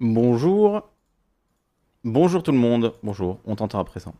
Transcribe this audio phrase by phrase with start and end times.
[0.00, 0.82] Bonjour.
[2.04, 2.92] Bonjour tout le monde.
[3.02, 3.38] Bonjour.
[3.46, 4.14] On t'entend à présent.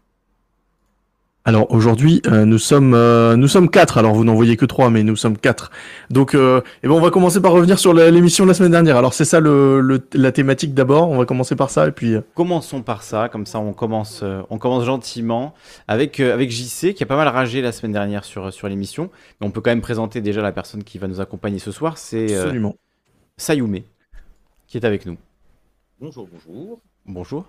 [1.44, 3.98] Alors aujourd'hui, euh, nous sommes euh, nous sommes quatre.
[3.98, 5.70] Alors vous n'en voyez que trois, mais nous sommes quatre.
[6.10, 8.96] Donc, euh, eh ben, on va commencer par revenir sur l'émission de la semaine dernière.
[8.96, 11.08] Alors c'est ça le, le- la thématique d'abord.
[11.08, 12.16] On va commencer par ça et puis.
[12.34, 15.54] Commençons par ça, comme ça on commence, on commence gentiment
[15.86, 19.10] avec, avec JC qui a pas mal ragé la semaine dernière sur, sur l'émission.
[19.40, 21.96] Mais on peut quand même présenter déjà la personne qui va nous accompagner ce soir,
[21.96, 22.74] c'est absolument.
[23.36, 23.82] Sayume
[24.66, 25.16] qui est avec nous.
[25.98, 26.80] Bonjour, bonjour.
[27.06, 27.46] Bonjour.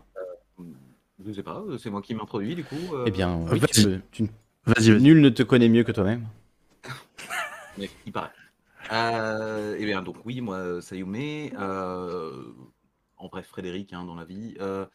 [1.25, 2.75] Je sais pas, c'est moi qui m'introduis du coup.
[2.93, 4.01] euh, Eh bien, oui, vas-y.
[4.11, 4.23] tu
[4.65, 5.01] Vas-y, vas-y.
[5.01, 6.27] nul ne te connaît mieux que toi-même.
[7.77, 8.31] mais il paraît.
[8.91, 12.53] Euh, eh bien, donc oui, moi, Sayume, euh,
[13.17, 14.55] en bref, Frédéric hein, dans la vie.
[14.61, 14.85] euh,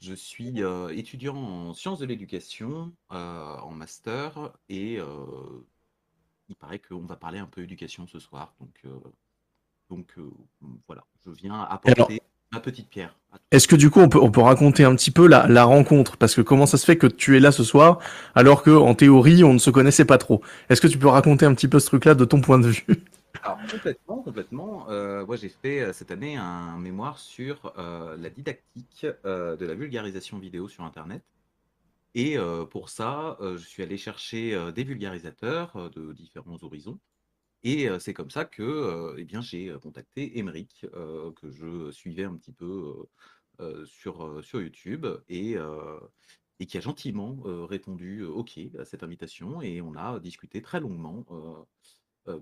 [0.00, 5.06] je suis euh, étudiant en sciences de l'éducation, euh, en master, et euh,
[6.48, 8.54] il paraît qu'on va parler un peu éducation ce soir.
[8.60, 8.90] Donc, euh,
[9.88, 10.30] donc euh,
[10.86, 12.20] voilà, je viens apporter
[12.54, 13.14] ma petite pierre.
[13.50, 16.16] Est-ce que du coup on peut on peut raconter un petit peu la, la rencontre?
[16.16, 17.98] Parce que comment ça se fait que tu es là ce soir
[18.34, 20.42] alors que en théorie on ne se connaissait pas trop?
[20.68, 22.86] Est-ce que tu peux raconter un petit peu ce truc-là de ton point de vue?
[23.42, 24.86] Alors complètement, complètement.
[24.90, 29.74] Euh, moi j'ai fait euh, cette année un mémoire sur euh, la didactique de la
[29.74, 31.22] vulgarisation vidéo sur Internet.
[32.16, 32.36] Et
[32.70, 36.96] pour ça, je suis allé chercher des vulgarisateurs de différents horizons.
[37.64, 42.52] Et c'est comme ça que eh bien, j'ai contacté Emeric, que je suivais un petit
[42.52, 42.94] peu
[43.86, 45.56] sur, sur YouTube, et,
[46.60, 49.62] et qui a gentiment répondu OK à cette invitation.
[49.62, 51.24] Et on a discuté très longuement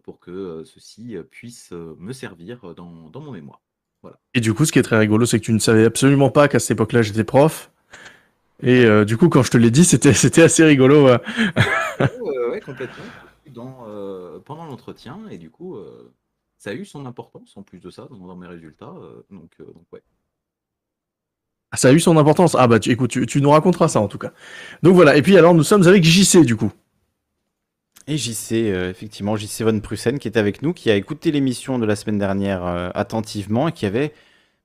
[0.03, 3.63] pour que ceci puisse me servir dans, dans mon mémoire.
[4.35, 6.49] Et du coup, ce qui est très rigolo, c'est que tu ne savais absolument pas
[6.49, 7.71] qu'à cette époque-là, j'étais prof.
[8.61, 11.07] Et euh, du coup, quand je te l'ai dit, c'était assez rigolo.
[11.07, 11.19] Ouais,
[12.51, 13.05] ouais, complètement.
[13.53, 16.13] Dans, euh, pendant l'entretien, et du coup, euh,
[16.59, 18.95] ça a eu son importance en plus de ça dans, dans mes résultats.
[18.97, 20.03] euh, donc, euh, donc, ouais.
[21.71, 22.55] Ah, Ça a eu son importance.
[22.59, 24.33] Ah bah tu, écoute, tu, tu nous raconteras ça en tout cas.
[24.83, 25.17] Donc voilà.
[25.17, 26.73] Et puis alors, nous sommes avec JC du coup.
[28.09, 31.79] Et JC, euh, effectivement, JC Von Prussen qui est avec nous, qui a écouté l'émission
[31.79, 34.13] de la semaine dernière euh, attentivement et qui avait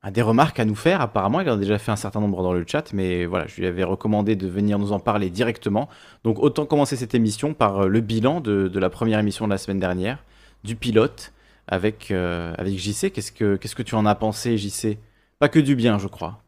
[0.08, 1.02] euh, des remarques à nous faire.
[1.02, 3.60] Apparemment, il en a déjà fait un certain nombre dans le chat, mais voilà, je
[3.60, 5.90] lui avais recommandé de venir nous en parler directement.
[6.24, 9.58] Donc autant commencer cette émission par euh, le bilan de, la première émission de la
[9.58, 10.24] semaine dernière,
[10.64, 11.34] du pilote,
[11.68, 13.12] avec, euh, avec JC.
[13.12, 14.98] Qu'est-ce que qu'est-ce que tu en as pensé, JC
[15.40, 16.42] Pas que du bien, je crois.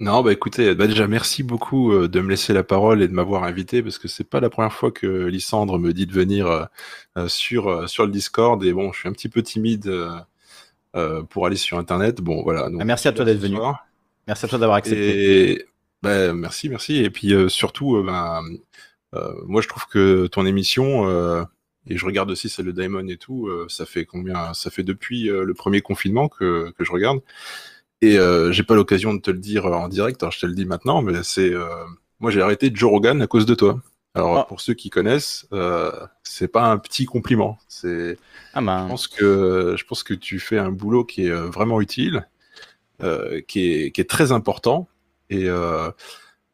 [0.00, 3.12] Non, bah écoutez, bah déjà merci beaucoup euh, de me laisser la parole et de
[3.12, 6.46] m'avoir invité parce que c'est pas la première fois que Lysandre me dit de venir
[6.46, 6.64] euh,
[7.18, 10.08] euh, sur euh, sur le Discord et bon, je suis un petit peu timide euh,
[10.10, 10.20] euh,
[11.30, 12.20] pour aller sur Internet.
[12.20, 12.70] Bon, voilà.
[12.70, 13.56] donc, Ah, merci à toi d'être venu.
[13.56, 13.86] soir.
[14.26, 15.50] Merci à toi d'avoir accepté.
[15.52, 15.66] Et
[16.02, 16.96] bah, merci, merci.
[16.98, 18.42] Et puis euh, surtout, euh, ben,
[19.14, 21.44] euh, moi je trouve que ton émission euh,
[21.88, 24.82] et je regarde aussi celle de Diamond et tout, euh, ça fait combien Ça fait
[24.82, 27.20] depuis euh, le premier confinement que que je regarde.
[28.00, 30.54] Et euh, j'ai pas l'occasion de te le dire en direct, alors je te le
[30.54, 31.66] dis maintenant, mais c'est euh,
[32.20, 33.80] moi j'ai arrêté Joe Rogan à cause de toi.
[34.14, 34.44] Alors Ah.
[34.44, 35.90] pour ceux qui connaissent, euh,
[36.22, 37.58] c'est pas un petit compliment.
[37.68, 38.16] C'est
[38.52, 41.46] Ah je ben, pense que je pense que tu fais un boulot qui est euh,
[41.50, 42.28] vraiment utile,
[43.02, 44.88] euh, qui est qui est très important
[45.30, 45.90] et euh,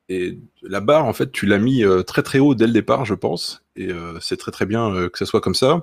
[0.08, 3.14] et la barre en fait tu l'as mis très très haut dès le départ, je
[3.14, 5.82] pense, et c'est très très bien que ça soit comme ça.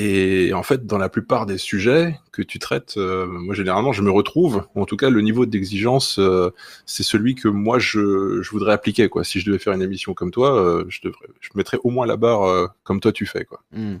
[0.00, 4.00] Et en fait, dans la plupart des sujets que tu traites, euh, moi généralement, je
[4.02, 6.50] me retrouve, ou en tout cas, le niveau d'exigence, euh,
[6.86, 9.08] c'est celui que moi je, je voudrais appliquer.
[9.08, 9.24] Quoi.
[9.24, 12.06] Si je devais faire une émission comme toi, euh, je, devrais, je mettrais au moins
[12.06, 13.44] la barre euh, comme toi tu fais.
[13.44, 13.60] Quoi.
[13.72, 13.96] hmm.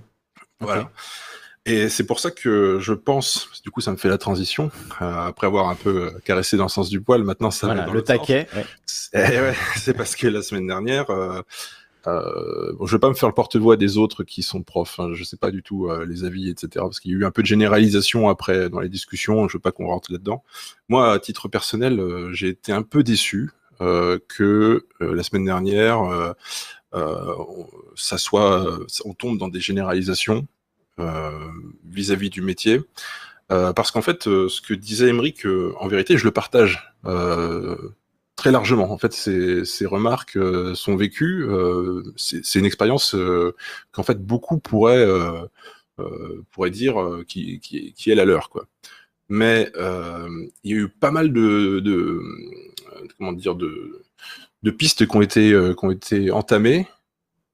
[0.60, 0.88] Voilà.
[1.68, 4.70] Et c'est pour ça que je pense, du coup, ça me fait la transition,
[5.02, 7.74] euh, après avoir un peu euh, caressé dans le sens du poil, maintenant ça va
[7.74, 8.46] Voilà, dans le taquet.
[8.56, 8.64] ouais.
[8.86, 11.42] C'est ouais, c'est parce que la semaine dernière, euh,
[12.08, 14.98] euh, bon, je vais pas me faire le porte-voix des autres qui sont profs.
[15.00, 16.68] Hein, je sais pas du tout euh, les avis, etc.
[16.76, 19.48] Parce qu'il y a eu un peu de généralisation après dans les discussions.
[19.48, 20.42] Je veux pas qu'on rentre là-dedans.
[20.88, 26.34] Moi, à titre personnel, euh, j'ai été un peu déçu euh, que la semaine dernière,
[27.94, 28.66] ça soit,
[29.04, 30.46] on tombe dans des généralisations
[31.84, 32.80] vis-à-vis du métier.
[33.48, 35.46] Parce qu'en fait, ce que disait Emeric,
[35.78, 36.92] en vérité, je le partage
[38.38, 38.90] très largement.
[38.92, 41.44] En fait, ces, ces remarques euh, sont vécues.
[41.48, 43.54] euh, c'est une expérience euh,
[43.92, 45.42] qu'en fait beaucoup pourraient euh,
[45.98, 48.66] euh, pourraient dire euh, qui, qui, qui est la leur, quoi.
[49.28, 49.70] Mais
[50.64, 52.22] il y a eu pas mal de, de
[53.18, 54.02] comment dire de,
[54.62, 56.86] de pistes qui ont été qui ont été entamées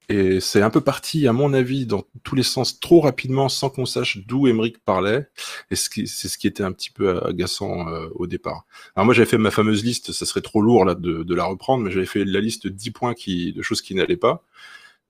[0.08, 3.70] et c'est un peu parti, à mon avis, dans tous les sens trop rapidement sans
[3.70, 5.28] qu'on sache d'où Emmerich parlait.
[5.70, 8.66] Et c'est ce qui était un petit peu agaçant euh, au départ.
[8.96, 11.44] Alors moi, j'avais fait ma fameuse liste, ça serait trop lourd là de, de la
[11.44, 14.44] reprendre, mais j'avais fait la liste de 10 points qui, de choses qui n'allaient pas.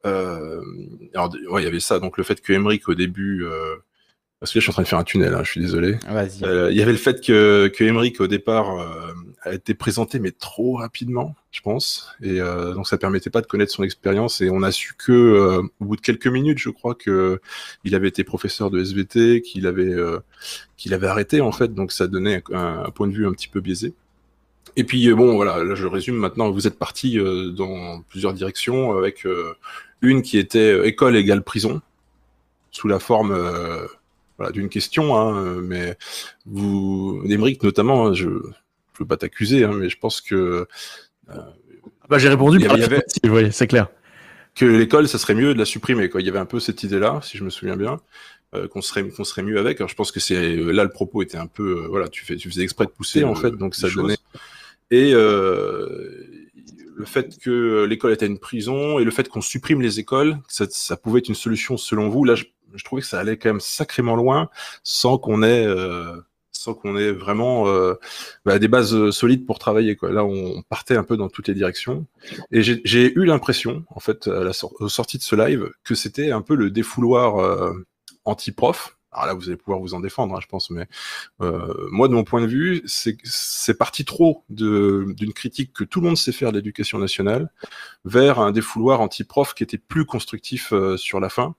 [0.07, 0.63] Euh,
[1.15, 3.77] alors, ouais, il y avait ça, donc le fait que Emmerich, au début, euh,
[4.45, 5.97] parce que là, je suis en train de faire un tunnel, hein, je suis désolé.
[6.07, 6.45] Vas-y.
[6.45, 10.19] Euh, Il y avait le fait que, que Emmerich, au départ, euh, a été présenté,
[10.19, 12.11] mais trop rapidement, je pense.
[12.23, 14.43] Et euh, donc, ça permettait pas de connaître son expérience.
[14.43, 17.41] Et on a su que, au bout de quelques minutes, je crois que
[17.85, 19.97] il avait été professeur de SVT, qu'il avait,
[20.77, 21.73] qu'il avait arrêté, en fait.
[21.73, 23.95] Donc, ça donnait un, un point de vue un petit peu biaisé.
[24.77, 26.51] Et puis, bon, voilà, là, je résume maintenant.
[26.51, 29.55] Vous êtes parti euh, dans plusieurs directions, avec euh,
[30.03, 31.81] une qui était école égale prison,
[32.71, 33.87] sous la forme euh,
[34.39, 35.97] voilà, d'une question, hein, euh, mais
[36.47, 38.41] vous, Emmerich notamment, je ne
[38.99, 40.67] veux pas t'accuser, hein, mais je pense que,
[42.09, 43.89] Bah, j'ai répondu Il y avait- oui, c'est clair.
[44.55, 46.09] que l'école, ça serait mieux de la supprimer.
[46.11, 46.21] Quoi.
[46.21, 47.99] Il y avait un peu cette idée-là, si je me souviens bien,
[48.55, 49.81] euh, qu'on serait, qu'on serait mieux avec.
[49.81, 52.25] Alors, je pense que c'est euh, là le propos était un peu, euh, voilà, tu,
[52.25, 54.19] fais, tu faisais exprès de pousser en le- fait, donc ça donnait.
[54.91, 56.11] Et euh,
[56.95, 60.67] le fait que l'école était une prison et le fait qu'on supprime les écoles, ça,
[60.71, 62.25] ça pouvait être une solution selon vous.
[62.25, 64.49] Là, je, je trouvais que ça allait quand même sacrément loin,
[64.83, 66.17] sans qu'on ait, euh,
[66.53, 67.95] sans qu'on ait vraiment euh,
[68.45, 69.97] bah, des bases euh, solides pour travailler.
[69.97, 70.11] Quoi.
[70.11, 72.07] Là, on partait un peu dans toutes les directions.
[72.51, 75.95] Et j'ai eu l'impression, en fait, à la sor- aux sorties de ce live, que
[75.95, 77.87] c'était un peu le défouloir euh,
[78.25, 78.97] anti-prof.
[79.17, 80.89] Alors là, vous allez pouvoir vous en défendre, hein, je pense, mais
[81.41, 86.09] euh, moi, de mon point de vue, c'est parti trop d'une critique que tout le
[86.09, 87.49] monde sait faire de l'éducation nationale
[88.05, 91.55] vers un défouloir anti-prof qui était plus constructif euh, sur la fin.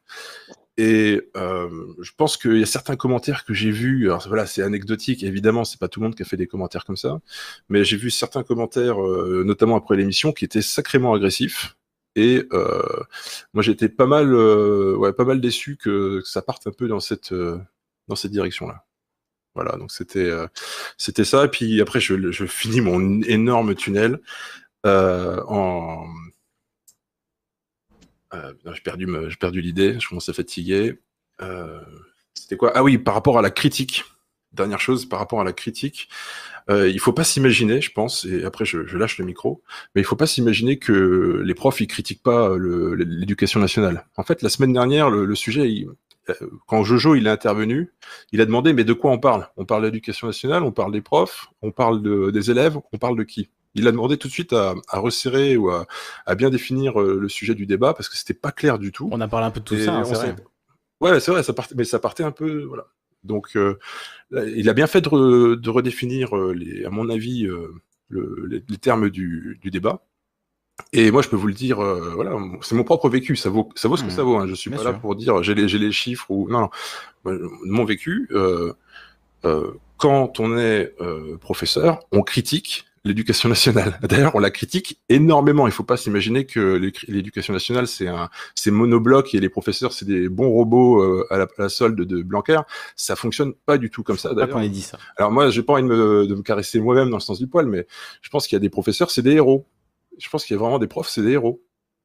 [0.78, 1.70] Et euh,
[2.02, 5.64] je pense qu'il y a certains commentaires que j'ai vus, alors voilà, c'est anecdotique, évidemment,
[5.64, 7.22] c'est pas tout le monde qui a fait des commentaires comme ça,
[7.70, 11.78] mais j'ai vu certains commentaires, euh, notamment après l'émission, qui étaient sacrément agressifs.
[12.16, 12.82] Et euh,
[13.54, 17.00] moi, j'étais pas mal, euh, ouais, pas mal déçu que, ça parte un peu dans
[17.00, 17.60] cette, euh,
[18.08, 18.86] dans cette direction-là.
[19.56, 20.48] Voilà, donc c'était, euh,
[20.98, 21.46] c'était ça.
[21.46, 24.20] Et puis après, je, je finis mon énorme tunnel
[24.86, 26.08] en.
[28.34, 30.00] Euh, j'ai perdu, l'idée.
[30.00, 31.00] Je commence à fatiguer.
[31.42, 31.80] Euh,
[32.34, 32.72] c'était quoi?
[32.76, 34.04] Ah oui, par rapport à la critique.
[34.54, 36.08] Dernière chose, par rapport à la critique,
[36.70, 39.62] euh, il faut pas s'imaginer, je pense, et après je, lâche le micro,
[39.94, 44.06] mais il faut pas s'imaginer que les profs ils critiquent pas le- l'éducation nationale.
[44.16, 45.86] En fait, la semaine dernière, le, sujet,
[46.30, 46.34] euh,
[46.68, 47.92] quand Jojo il est intervenu,
[48.32, 49.50] il a demandé mais de quoi on parle?
[49.58, 52.98] On parle de l'éducation nationale, on parle des profs, on parle de- des élèves, on
[52.98, 53.50] parle de qui?
[53.76, 55.86] Il a demandé tout de suite à, à resserrer ou à,
[56.26, 59.10] à bien définir euh, le sujet du débat parce que c'était pas clair du tout.
[59.12, 60.36] On a parlé un peu de tout Et ça, hein, c'est vrai.
[61.02, 62.88] Ouais, c'est vrai, ça partait, mais ça partait un peu, voilà.
[63.24, 63.78] Donc, euh,
[64.32, 67.74] il a bien fait de, re- de redéfinir, euh, les, à mon avis, euh,
[68.10, 70.06] le- les, les termes du, du débat.
[70.94, 73.70] Et moi, je peux vous le dire, euh, voilà, c'est mon propre vécu, ça vaut,
[73.76, 74.38] ça vaut ce que Mmh, ça vaut.
[74.38, 74.48] Hein.
[74.48, 76.70] Je suis pas là pour dire j'ai les, chiffres ou non,
[77.26, 77.50] non.
[77.66, 78.30] Mon vécu,
[79.98, 80.94] quand on est
[81.40, 84.00] professeur, on critique l'éducation nationale.
[84.10, 85.68] D'ailleurs, on la critique énormément.
[85.68, 90.06] Il faut pas s'imaginer que l'éducation nationale c'est un c'est monobloc et les professeurs c'est
[90.06, 92.60] des bons robots euh, à, la, à la solde de Blanquer.
[92.96, 94.34] Ça fonctionne pas du tout comme ça.
[94.34, 94.98] D'ailleurs, dit ça.
[95.18, 97.48] alors moi, j'ai pas envie de me, de me caresser moi-même dans le sens du
[97.48, 97.88] poil, mais
[98.22, 99.68] je pense qu'il y a des professeurs, c'est des héros.
[100.18, 101.62] Je pense qu'il y a vraiment des profs, c'est des héros.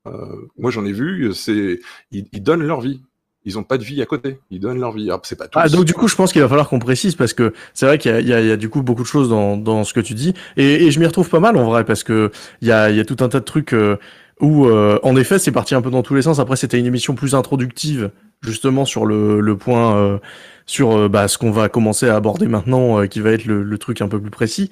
[0.07, 1.81] Euh, moi, j'en ai vu, c'est
[2.11, 3.01] ils, ils donnent leur vie.
[3.47, 4.39] Ils ont pas de vie à côté.
[4.51, 5.09] Ils donnent leur vie.
[5.09, 5.59] Alors, c'est pas tous.
[5.59, 7.97] Ah, donc du coup, je pense qu'il va falloir qu'on précise parce que c'est vrai
[7.97, 9.57] qu'il y a, il y, a, il y a du coup beaucoup de choses dans,
[9.57, 12.05] dans ce que tu dis et, et je m'y retrouve pas mal en vrai parce
[12.05, 13.97] que il y a, il y a tout un tas de trucs euh,
[14.41, 16.39] où, euh, en effet, c'est parti un peu dans tous les sens.
[16.39, 18.11] Après, c'était une émission plus introductive
[18.43, 20.19] justement sur le, le point euh,
[20.67, 23.63] sur euh, bah, ce qu'on va commencer à aborder maintenant, euh, qui va être le,
[23.63, 24.71] le truc un peu plus précis.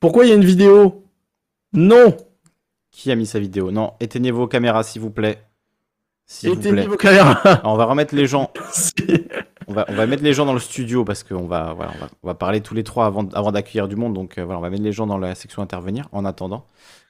[0.00, 1.04] Pourquoi il y a une vidéo?
[1.74, 2.16] Non.
[2.90, 3.70] Qui a mis sa vidéo?
[3.70, 5.42] Non, éteignez vos caméras, s'il vous plaît.
[6.32, 6.86] S'il vous Éteignez plaît.
[6.86, 7.32] vos caméras.
[7.44, 8.50] Alors, on va remettre les gens.
[9.66, 12.00] On va, on va mettre les gens dans le studio parce qu'on va, voilà, on
[12.00, 14.14] va, on va parler tous les trois avant, avant d'accueillir du monde.
[14.14, 16.66] Donc euh, voilà, on va mettre les gens dans la section intervenir en attendant.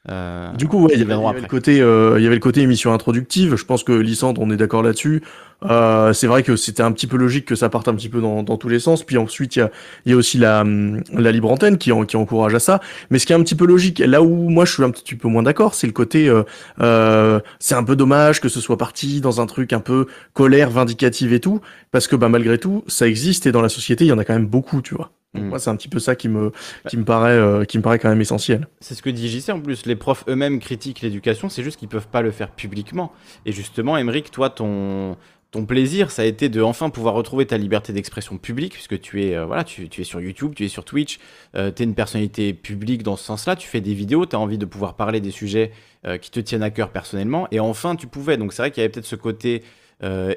[0.09, 2.23] Euh, Du coup, ouais, il y avait, il y viendront avait le côté, euh, il
[2.23, 3.57] y avait le côté émission introductive.
[3.57, 5.23] Je pense que Lysandre, on est d'accord là-dessus.
[5.65, 8.21] Euh, c'est vrai que c'était un petit peu logique que ça parte un petit peu
[8.21, 9.03] dans, dans tous les sens.
[9.05, 9.71] Puis ensuite, il y a,
[10.07, 10.65] il y a aussi la,
[11.13, 12.81] la libre antenne qui, en- qui encourage à ça.
[13.11, 15.15] Mais ce qui est un petit peu logique, là où moi je suis un petit
[15.17, 16.43] peu moins d'accord, c'est le côté, euh,
[16.81, 20.71] euh, c'est un peu dommage que ce soit parti dans un truc un peu colère,
[20.71, 24.09] vindicative et tout, parce que bah malgré tout, ça existe et dans la société, il
[24.09, 25.11] y en a quand même beaucoup, tu vois.
[25.35, 25.49] Donc Mm.
[25.49, 26.51] moi, c'est un petit peu ça qui me,
[26.89, 28.67] qui me paraît, euh, qui me paraît quand même essentiel.
[28.81, 29.87] C'est ce que dit JC en plus.
[29.87, 33.13] Les profs eux-mêmes critiquent l'éducation, c'est juste qu'ils peuvent pas le faire publiquement.
[33.47, 35.17] Et justement, Emeric, toi, ton,
[35.51, 39.25] ton plaisir, ça a été de enfin pouvoir retrouver ta liberté d'expression publique, puisque tu
[39.25, 41.19] es, euh, voilà, tu, es sur YouTube, tu es sur Twitch,
[41.57, 44.39] euh, tu es une personnalité publique dans ce sens-là, tu fais des vidéos, tu as
[44.39, 45.73] envie de pouvoir parler des sujets
[46.07, 48.37] euh, qui te tiennent à cœur personnellement, et enfin tu pouvais.
[48.37, 49.63] Donc c'est vrai qu'il y avait peut-être ce côté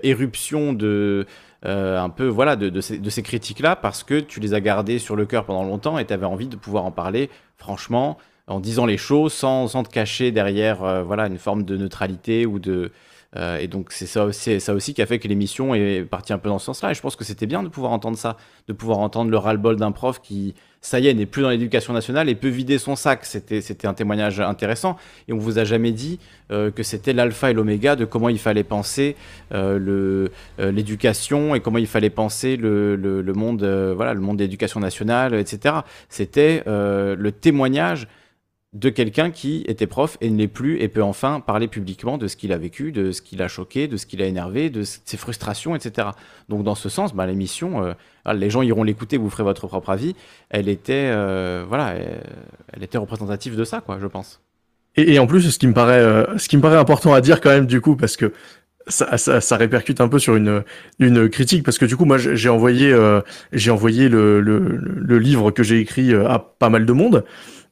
[0.04, 1.26] éruption de.
[1.64, 5.46] un peu voilà de, ces, critiques-là parce que tu les as gardées sur le cœur
[5.46, 8.18] pendant longtemps et tu avais envie de pouvoir en parler franchement
[8.48, 12.60] en disant les choses sans, sans te cacher derrière voilà une forme de neutralité ou
[12.60, 12.92] de
[13.36, 16.50] Euh, et donc c'est ça aussi, qui a fait que l'émission est partie un peu
[16.50, 16.92] dans ce sens-là.
[16.92, 18.38] Et je pense que c'était bien de pouvoir entendre ça,
[18.68, 21.94] de pouvoir entendre le ras-le-bol d'un prof qui, ça y est, n'est plus dans l'éducation
[21.94, 23.26] nationale et peut vider son sac.
[23.26, 24.98] C'était, un témoignage intéressant.
[25.28, 26.20] Et on vous a jamais dit
[26.52, 29.16] euh, que c'était l'alpha et l'oméga de comment il fallait penser
[29.54, 30.28] euh,
[30.60, 33.64] l'éducation et comment il fallait penser le, le, le monde,
[33.96, 35.76] voilà, le monde de l'éducation nationale, etc.
[36.10, 38.08] C'était le témoignage
[38.74, 42.28] de quelqu'un qui était prof et ne l'est plus et peut enfin parler publiquement de
[42.28, 44.84] ce qu'il a vécu, de ce qui l'a choqué, de ce qui l'a énervé, de
[44.84, 46.10] ses frustrations, etc.
[46.50, 49.92] Donc dans ce sens, bah, l'émission, euh, les gens iront l'écouter, vous ferez votre propre
[49.92, 50.16] avis.
[50.50, 51.94] Elle était, euh, voilà,
[52.74, 54.42] elle, était représentative de ça, quoi, je pense.
[54.96, 57.42] Et, en plus, ce qui me paraît, euh, ce qui me paraît important à dire
[57.42, 58.34] quand même du coup, parce que
[58.88, 60.64] ça, répercute un peu sur une,
[61.30, 63.24] critique parce que du coup moi j'ai envoyé le,
[65.08, 67.24] livre que j'ai écrit à pas mal de monde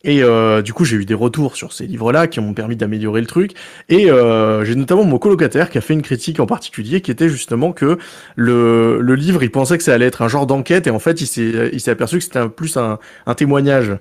[0.03, 3.21] et euh, du coup, j'ai eu des retours sur ces livres-là qui m'ont permis d'améliorer
[3.21, 3.53] le truc.
[3.89, 7.29] Et euh, j'ai notamment mon colocataire qui a fait une critique en particulier, qui était
[7.29, 7.97] justement que
[8.35, 11.21] le, le livre, il pensait que ça allait être un genre d'enquête, et en fait,
[11.21, 13.97] il s'est, aperçu que c'était plus un, un témoignage.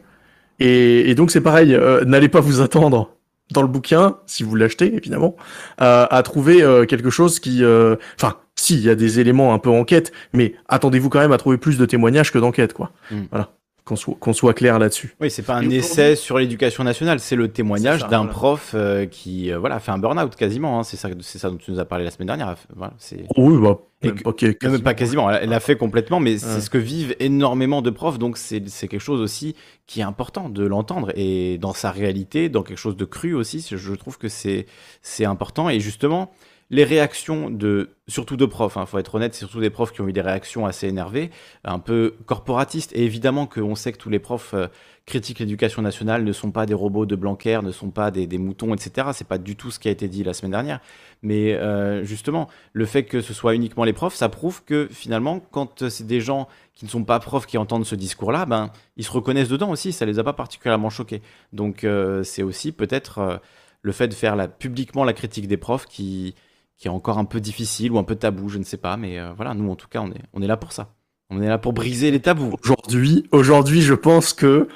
[0.59, 3.16] Et, et donc, c'est pareil, euh, n'allez pas vous attendre
[3.50, 5.37] dans le bouquin, si vous l'achetez évidemment,
[5.78, 9.59] à trouver euh, quelque chose qui, euh, enfin, si, il y a des éléments un
[9.59, 12.92] peu enquête, mais attendez-vous quand même à trouver plus de témoignages que d'enquête, quoi.
[13.11, 13.23] Mm.
[13.30, 13.50] Voilà
[13.84, 15.14] qu'on soit, qu'on soit clair là-dessus.
[15.20, 18.32] Oui, c'est pas un essai sur l'éducation nationale, c'est le témoignage d'un voilà.
[18.32, 20.80] prof euh, qui euh, voilà, fait un burn-out quasiment.
[20.80, 20.84] Hein.
[20.84, 22.54] C'est ça, c'est ça dont tu nous as parlé la semaine dernière.
[22.75, 23.25] Voilà, c'est...
[23.37, 24.78] Oui, bah, même, que, okay, quasiment.
[24.78, 26.38] même pas quasiment, elle l'a fait complètement, mais ouais.
[26.38, 29.54] c'est ce que vivent énormément de profs, donc c'est, c'est quelque chose aussi
[29.87, 33.66] qui est important de l'entendre et dans sa réalité, dans quelque chose de cru aussi,
[33.70, 34.66] je trouve que c'est,
[35.02, 36.30] c'est important et justement
[36.70, 39.92] les réactions de surtout de profs, il hein, faut être honnête, c'est surtout des profs
[39.92, 41.30] qui ont eu des réactions assez énervées,
[41.64, 42.92] un peu corporatistes.
[42.94, 44.66] Et évidemment qu'on sait que tous les profs euh,
[45.06, 48.72] critiquent l'éducation nationale, ne sont pas des robots de Blanquer, ne sont pas des, moutons,
[48.74, 49.08] etc.
[49.12, 50.80] C'est pas du tout ce qui a été dit la semaine dernière.
[51.22, 55.40] Mais euh, justement, le fait que ce soit uniquement les profs, ça prouve que finalement,
[55.50, 59.04] quand c'est des gens qui ne sont pas profs qui entendent ce discours-là, ben ils
[59.04, 59.92] se reconnaissent dedans aussi.
[59.92, 61.22] Ça les a pas particulièrement choqués.
[61.52, 63.36] Donc euh, c'est aussi peut-être euh,
[63.82, 66.34] le fait de faire publiquement la critique des profs qui
[66.80, 69.20] qui est encore un peu difficile ou un peu tabou, je ne sais pas, mais
[69.20, 70.88] euh, voilà, nous en tout cas, on est, on est là pour ça.
[71.28, 72.54] On est là pour briser les tabous.
[72.64, 74.66] Aujourd'hui, aujourd'hui, je pense que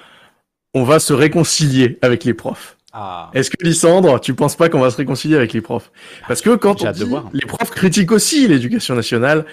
[0.74, 2.76] on va se réconcilier avec les profs.
[2.92, 3.30] Ah.
[3.32, 5.90] Est-ce que Lysandre, tu penses pas qu'on va se réconcilier avec les profs?
[6.28, 9.46] Parce que quand on dit, les profs critiquent aussi l'éducation nationale,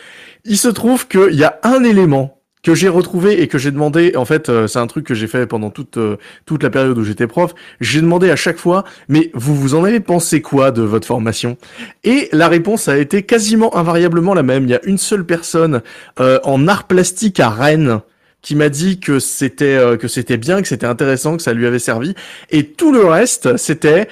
[0.43, 4.15] il se trouve qu'il y a un élément que j'ai retrouvé et que j'ai demandé,
[4.15, 6.97] en fait, euh, c'est un truc que j'ai fait pendant toute euh, toute la période
[6.97, 7.53] où j'étais prof.
[7.79, 11.57] J'ai demandé à chaque fois, mais vous vous en avez pensé quoi de votre formation?
[12.03, 14.63] Et la réponse a été quasiment invariablement la même.
[14.63, 15.81] Il y a une seule personne
[16.19, 18.01] euh, en art plastique à Rennes
[18.41, 21.67] qui m'a dit que c'était euh, que c'était bien, que c'était intéressant, que ça lui
[21.67, 22.15] avait servi,
[22.49, 24.07] et tout le reste, c'était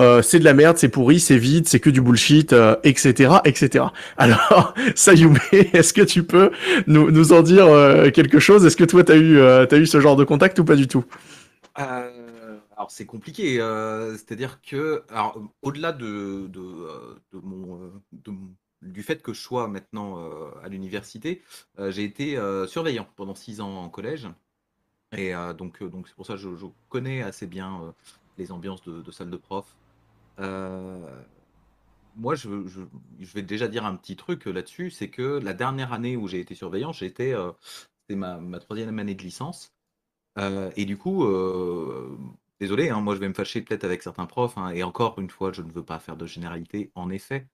[0.00, 3.34] euh, c'est de la merde, c'est pourri, c'est vide, c'est que du bullshit, euh, etc.,
[3.44, 3.84] etc.
[4.16, 6.50] Alors, Sayume, est-ce que tu peux
[6.86, 8.64] nous, en dire euh, quelque chose?
[8.64, 10.88] Est-ce que toi, tu as eu, as eu ce genre de contact ou pas du
[10.88, 11.04] tout?
[11.74, 13.56] Alors, c'est compliqué.
[14.12, 15.02] C'est-à-dire que,
[15.62, 16.62] au-delà de, de,
[17.32, 17.92] de, mon,
[18.82, 20.18] du fait que je sois maintenant
[20.64, 21.42] à l'université,
[21.88, 24.28] j'ai été surveillant pendant six ans en collège.
[25.16, 27.94] Et donc, c'est pour ça que je, connais assez bien
[28.38, 29.76] les ambiances de, de salle de prof.
[30.40, 31.22] Euh,
[32.16, 32.48] moi, je,
[33.34, 36.54] vais déjà dire un petit truc là-dessus, c'est que la dernière année où j'ai été
[36.54, 37.52] surveillant, j'étais, euh,
[38.02, 39.72] c'était ma, troisième année de licence,
[40.38, 42.18] euh, et du coup, euh,
[42.60, 45.30] désolé, hein, moi je vais me fâcher peut-être avec certains profs, hein, et encore une
[45.30, 47.48] fois, je ne veux pas faire de généralité, en effet,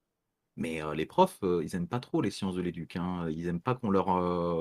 [0.56, 3.74] mais les profs, ils aiment pas trop les sciences de l'éduc, hein, ils aiment pas
[3.74, 4.06] qu'on leur,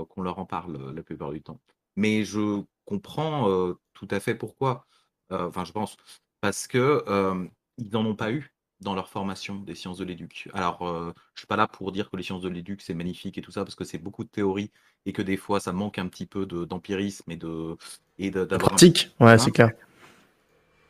[0.10, 1.62] qu'on leur en parle la plupart du temps.
[1.96, 4.88] Mais je comprends tout à fait pourquoi.
[5.30, 5.96] Enfin, je pense
[6.42, 10.50] parce que euh, ils n'en ont pas eu dans leur formation des sciences de l'éduc.
[10.54, 13.38] Alors, euh, je suis pas là pour dire que les sciences de l'éduc c'est magnifique
[13.38, 14.72] et tout ça parce que c'est beaucoup de théorie
[15.06, 17.78] et que des fois ça manque un petit peu d'empirisme et de
[18.20, 19.12] et d'avoir pratique.
[19.20, 19.26] Un...
[19.26, 19.72] Ouais, c'est clair.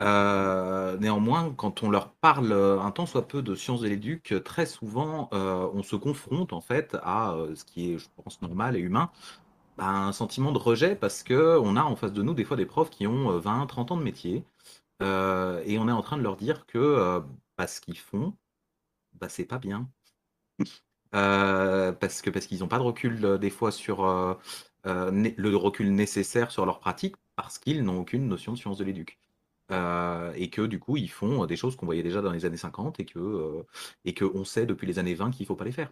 [0.02, 4.66] Euh, néanmoins, quand on leur parle un tant soit peu de sciences de l'éduc, très
[4.66, 8.80] souvent euh, on se confronte en fait à ce qui est, je pense, normal et
[8.80, 9.10] humain,
[9.78, 12.58] bah, un sentiment de rejet parce que on a en face de nous des fois
[12.58, 14.44] des profs qui ont 20, 30 ans de métier,
[15.02, 17.20] euh, et on est en train de leur dire que euh,
[17.58, 18.36] bah, ce qu'ils font,
[19.14, 19.90] bah, c'est pas bien.
[21.16, 24.06] euh, parce que parce qu'ils n'ont pas de recul euh, des fois sur
[24.86, 29.20] le recul nécessaire sur leur pratique parce qu'ils n'ont aucune notion de sciences de l'éduc.
[29.72, 33.00] et que du coup ils font des choses qu'on voyait déjà dans les années 50
[33.00, 33.66] et que
[34.06, 35.92] et que on sait depuis les années 20 qu'il faut pas les faire.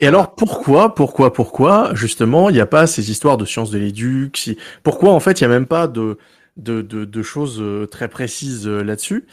[0.00, 3.78] Et alors pourquoi, pourquoi, pourquoi justement il n'y a pas ces histoires de sciences de
[3.78, 4.58] l'éduc si...
[4.82, 6.18] Pourquoi en fait il n'y a même pas de
[6.56, 9.26] de, de, de, choses très précises là-dessus.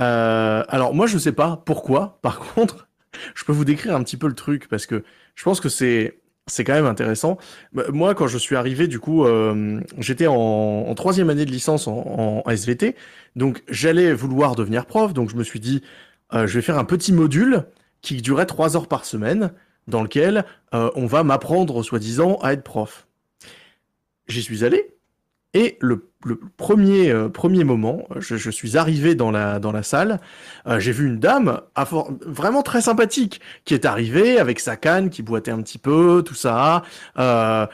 [0.00, 2.18] Euh, alors moi je sais pas pourquoi.
[2.22, 2.88] Par contre,
[3.34, 5.02] je peux vous décrire un petit peu le truc parce que
[5.34, 6.18] je pense que c'est
[6.48, 7.38] c'est quand même intéressant.
[7.72, 11.86] Bah, moi, quand je suis arrivé, du coup, euh, j'étais en, troisième année de licence
[11.86, 12.96] en, SVT,
[13.36, 15.12] donc j'allais vouloir devenir prof.
[15.12, 15.82] Donc je me suis dit,
[16.32, 17.64] euh, je vais faire un petit module
[18.00, 19.52] qui durait trois heures par semaine,
[19.86, 20.44] dans lequel
[20.74, 23.06] euh, on va m'apprendre, soi-disant, à être prof.
[24.26, 24.94] J'y suis allé,
[25.54, 26.08] et le,
[26.56, 30.20] premier, euh, premier moment, je, suis arrivé dans la, dans la salle,
[30.66, 31.60] euh, j'ai vu une dame
[32.26, 36.34] vraiment très sympathique qui est arrivée avec sa canne, qui boitait un petit peu, tout
[36.34, 36.82] ça.
[37.18, 37.66] Euh,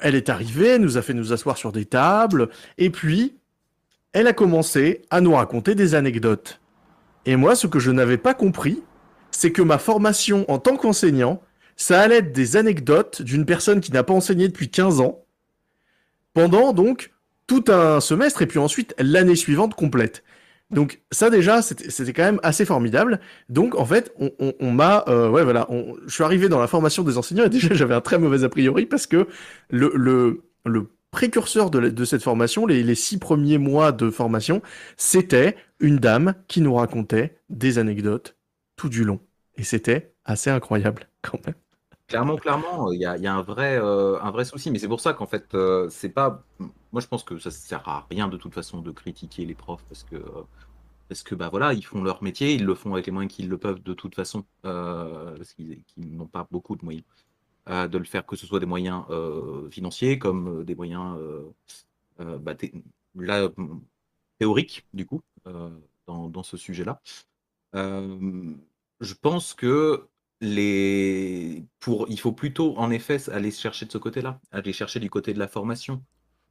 [0.00, 3.38] elle est arrivée, nous a fait nous asseoir sur des tables, et puis
[4.12, 6.60] elle a commencé à nous raconter des anecdotes.
[7.24, 8.82] Et moi, ce que je n'avais pas compris,
[9.30, 11.40] c'est que ma formation en tant qu'enseignant,
[11.76, 15.21] ça allait être des anecdotes d'une personne qui n'a pas enseigné depuis 15 ans,
[16.34, 17.12] pendant donc
[17.46, 20.22] tout un semestre et puis ensuite l'année suivante complète.
[20.70, 23.20] Donc ça déjà, c'était quand même assez formidable.
[23.50, 25.68] Donc en fait, on, m'a, euh, ouais voilà,
[26.06, 28.48] je suis arrivé dans la formation des enseignants et déjà j'avais un très mauvais a
[28.48, 29.28] priori parce que
[29.68, 34.62] le, le, le précurseur de, cette formation, les, six premiers mois de formation,
[34.96, 38.36] c'était une dame qui nous racontait des anecdotes
[38.76, 39.20] tout du long.
[39.56, 41.54] Et c'était assez incroyable quand même.
[42.12, 45.14] Clairement, clairement, il y a, un, vrai, euh, un vrai souci, mais c'est pour ça
[45.14, 46.44] qu'en fait, euh, c'est pas.
[46.58, 49.82] Moi, je pense que ça sert à rien de toute façon de critiquer les profs
[49.88, 50.16] parce que,
[51.08, 53.48] parce que bah voilà, ils font leur métier, ils le font avec les moyens qu'ils
[53.48, 57.04] le peuvent de toute façon, euh, parce qu'ils n'ont pas beaucoup de moyens
[57.66, 59.04] de le faire, que ce soit des moyens
[59.70, 61.16] financiers comme des moyens
[62.18, 62.54] bah,
[64.38, 65.22] théoriques, du coup,
[66.06, 67.00] dans ce sujet-là.
[67.72, 70.08] je pense que
[70.42, 75.08] les pour il faut plutôt en effet aller chercher de ce côté-là, aller chercher du
[75.08, 76.04] côté de la formation.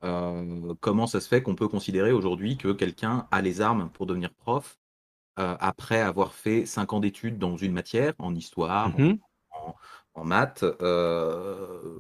[0.03, 4.07] Euh, comment ça se fait qu'on peut considérer aujourd'hui que quelqu'un a les armes pour
[4.07, 4.79] devenir prof,
[5.37, 9.19] euh, après avoir fait 5 ans d'études dans une matière, en histoire, en mmh
[10.23, 11.99] maths, euh,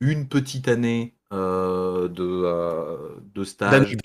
[0.00, 2.08] une petite année, de,
[3.20, 3.96] de stage.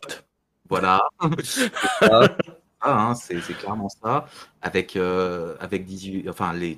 [0.69, 1.01] Voilà,
[2.83, 4.27] Hein, c'est clairement ça.
[4.61, 5.87] Avec, euh, avec
[6.27, 6.77] enfin, les,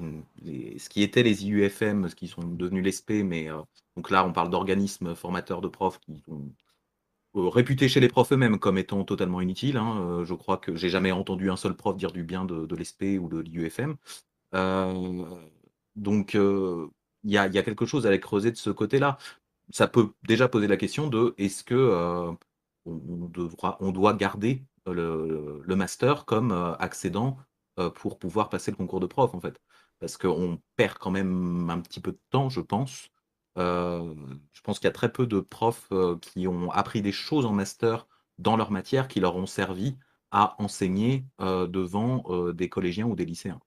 [0.77, 3.61] ce qui était les IUFM, ce qui sont devenus l'ESP, mais euh,
[3.95, 6.51] donc là, on parle d'organismes formateurs de profs qui sont
[7.35, 9.77] euh, réputés chez les profs eux-mêmes comme étant totalement inutiles.
[9.77, 10.23] Hein.
[10.25, 13.19] je crois que j'ai jamais entendu un seul prof dire du bien de, de l'ESP
[13.19, 13.95] ou de l'IUFM.
[15.95, 19.17] donc, il y a, y, a, quelque chose à aller creuser de ce côté-là.
[19.71, 22.35] Ça peut déjà poser la question de est-ce que
[22.85, 24.61] on, devra, on doit garder
[24.93, 27.37] le, master comme euh, accédant
[27.79, 29.61] euh, pour pouvoir passer le concours de prof, en fait.
[29.99, 33.09] Parce qu'on perd quand même un petit peu de temps, je pense.
[33.57, 34.13] Euh,
[34.51, 35.89] je pense qu'il y a très peu de profs
[36.21, 39.97] qui ont appris des choses en master dans leur matière qui leur ont servi
[40.31, 43.61] à enseigner devant des collégiens ou des lycéens.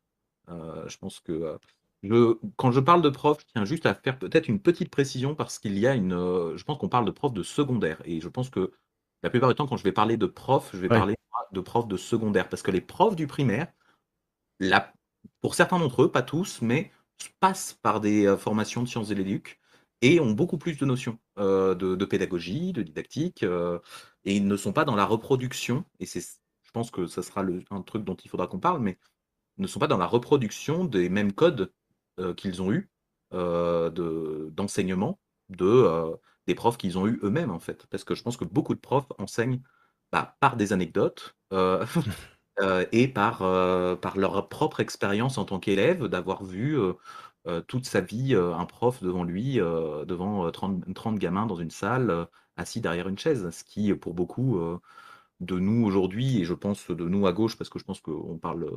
[0.48, 1.58] je pense que
[2.56, 5.58] quand je parle de prof, je tiens juste à faire peut-être une petite précision parce
[5.58, 6.10] qu'il y a une.
[6.56, 8.72] je pense qu'on parle de prof de secondaire et je pense que
[9.22, 11.16] la plupart du temps, quand je vais parler de prof, je vais parler
[11.52, 12.48] de prof de secondaire.
[12.48, 13.68] Parce que les profs du primaire,
[15.40, 16.92] pour certains d'entre eux, pas tous, mais
[17.40, 19.60] passent par des euh, formations de sciences et l'éduc
[20.00, 23.80] et ont beaucoup plus de notions euh, de, pédagogie, de didactique, euh,
[24.24, 27.44] et ils ne sont pas dans la reproduction, et c'est, je pense que ce sera
[27.70, 28.96] un truc dont il faudra qu'on parle, mais
[29.56, 31.72] ne sont pas dans la reproduction des mêmes codes
[32.36, 32.88] qu'ils ont eus
[33.32, 36.16] d'enseignement de,
[36.48, 37.86] des profs qu'ils ont eu eux-mêmes, en fait.
[37.90, 39.60] Parce que je pense que beaucoup de profs enseignent
[40.10, 41.84] bah, par des anecdotes euh,
[42.60, 46.76] euh, et par, euh, par leur propre expérience en tant qu'élève, d'avoir vu
[47.66, 52.26] toute sa vie un prof devant lui, devant 30, 30 gamins dans une salle,
[52.58, 53.48] assis derrière une chaise.
[53.50, 54.60] Ce qui, pour beaucoup
[55.40, 58.36] de nous aujourd'hui, et je pense de nous à gauche, parce que je pense qu'on
[58.36, 58.70] parle,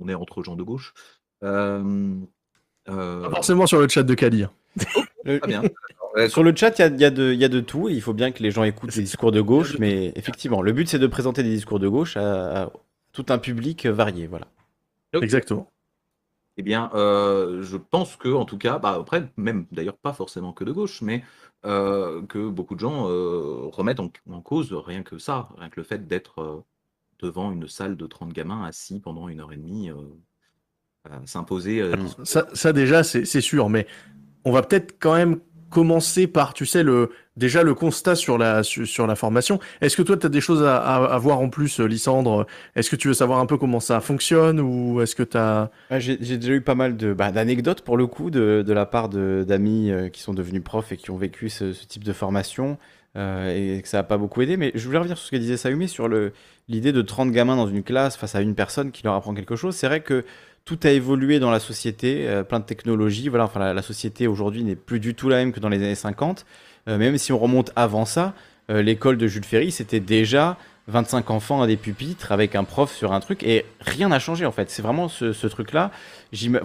[0.00, 0.92] on est entre gens de gauche.
[1.40, 1.84] Pas
[3.30, 4.44] forcément sur le chat de Kali.
[5.24, 5.62] Très bien.
[6.28, 7.88] Sur le chat, il y a, de tout.
[7.88, 9.78] il faut bien que les gens écoutent les discours de gauche.
[9.78, 12.70] Mais effectivement, le but, c'est de présenter des discours de gauche à,
[13.12, 14.26] tout un public varié.
[14.26, 14.46] Voilà.
[15.12, 15.70] Exactement.
[16.56, 20.52] Eh bien, euh, je pense que, en tout cas, bah, après, même d'ailleurs pas forcément
[20.52, 21.24] que de gauche, mais
[21.64, 25.84] euh, que beaucoup de gens euh, remettent en, cause rien que ça, rien que le
[25.84, 26.64] fait d'être
[27.18, 29.90] devant une salle de 30 gamins assis pendant une heure et demie,
[31.24, 31.92] s'imposer.
[32.22, 33.86] Ça, ça, déjà, c'est sûr, mais
[34.44, 35.40] on va peut-être quand même
[35.74, 36.84] commencer par, tu sais,
[37.36, 38.62] déjà le constat sur la
[39.16, 39.58] formation.
[39.80, 42.46] Est-ce que toi, tu as des choses à, voir en plus, euh, Lysandre?
[42.76, 45.36] Est-ce que tu veux savoir un peu comment ça fonctionne ou est-ce que tu.
[45.98, 49.90] J'ai déjà eu pas mal bah, d'anecdotes pour le coup de, de la part d'amis
[49.90, 52.78] euh, qui sont devenus profs et qui ont vécu ce, type de formation
[53.16, 54.56] euh, et que ça n'a pas beaucoup aidé.
[54.56, 56.08] Mais je voulais revenir sur ce que disait Sayumi sur
[56.68, 59.56] l'idée de 30 gamins dans une classe face à une personne qui leur apprend quelque
[59.56, 59.74] chose.
[59.74, 60.24] C'est vrai que
[60.64, 63.28] tout a évolué dans la société, euh, plein de technologies.
[63.28, 65.94] Voilà, enfin, la, société aujourd'hui n'est plus du tout la même que dans les années
[65.94, 66.46] 50.
[66.88, 68.34] Euh, même si on remonte avant ça,
[68.70, 72.94] euh, l'école de Jules Ferry, c'était déjà 25 enfants à des pupitres avec un prof
[72.94, 74.70] sur un truc et rien n'a changé en fait.
[74.70, 75.90] C'est vraiment ce, truc-là.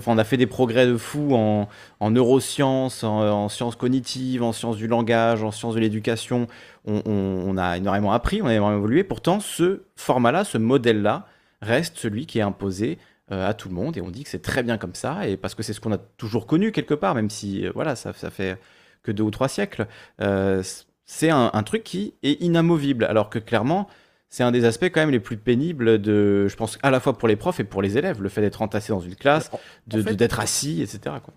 [0.08, 1.70] On a fait des progrès de fou en,
[2.02, 6.48] en neurosciences, en, en sciences cognitives, en sciences du langage, en sciences de l'éducation.
[6.86, 9.04] On, on- a énormément appris, on a énormément évolué.
[9.04, 11.26] Pourtant, ce format-là, ce modèle-là,
[11.62, 12.98] reste celui qui est imposé
[13.30, 15.56] à tout le monde et on dit que c'est très bien comme ça et parce
[15.56, 18.30] que c'est ce qu'on a toujours connu quelque part, même si euh, voilà, ça, ça
[18.30, 18.58] fait
[19.04, 19.88] que deux ou trois siècles.
[20.22, 20.64] Euh,
[21.06, 23.88] c'est un, un truc qui est inamovible, alors que clairement,
[24.30, 27.18] c'est un des aspects quand même les plus pénibles de, je pense, à la fois
[27.18, 29.50] pour les profs et pour les élèves, le fait d'être entassé dans une classe,
[29.88, 31.00] de- en fait- de- d'être assis, etc.
[31.24, 31.34] Quoi.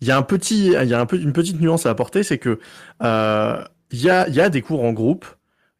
[0.00, 2.22] Il y a un petit, il y a un peu, une petite nuance à apporter,
[2.24, 2.58] c'est que
[3.02, 5.26] euh, il y a, il y a des cours en groupe.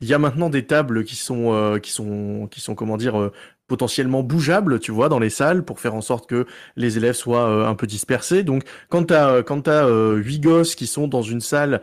[0.00, 3.20] Il y a maintenant des tables qui sont, euh, qui sont, qui sont, comment dire,
[3.20, 3.32] euh,
[3.68, 7.48] potentiellement bougeables, tu vois, dans les salles pour faire en sorte que les élèves soient
[7.48, 8.42] euh, un peu dispersés.
[8.42, 11.82] Donc, quand t'as, euh, quand t'as euh, huit gosses qui sont dans une salle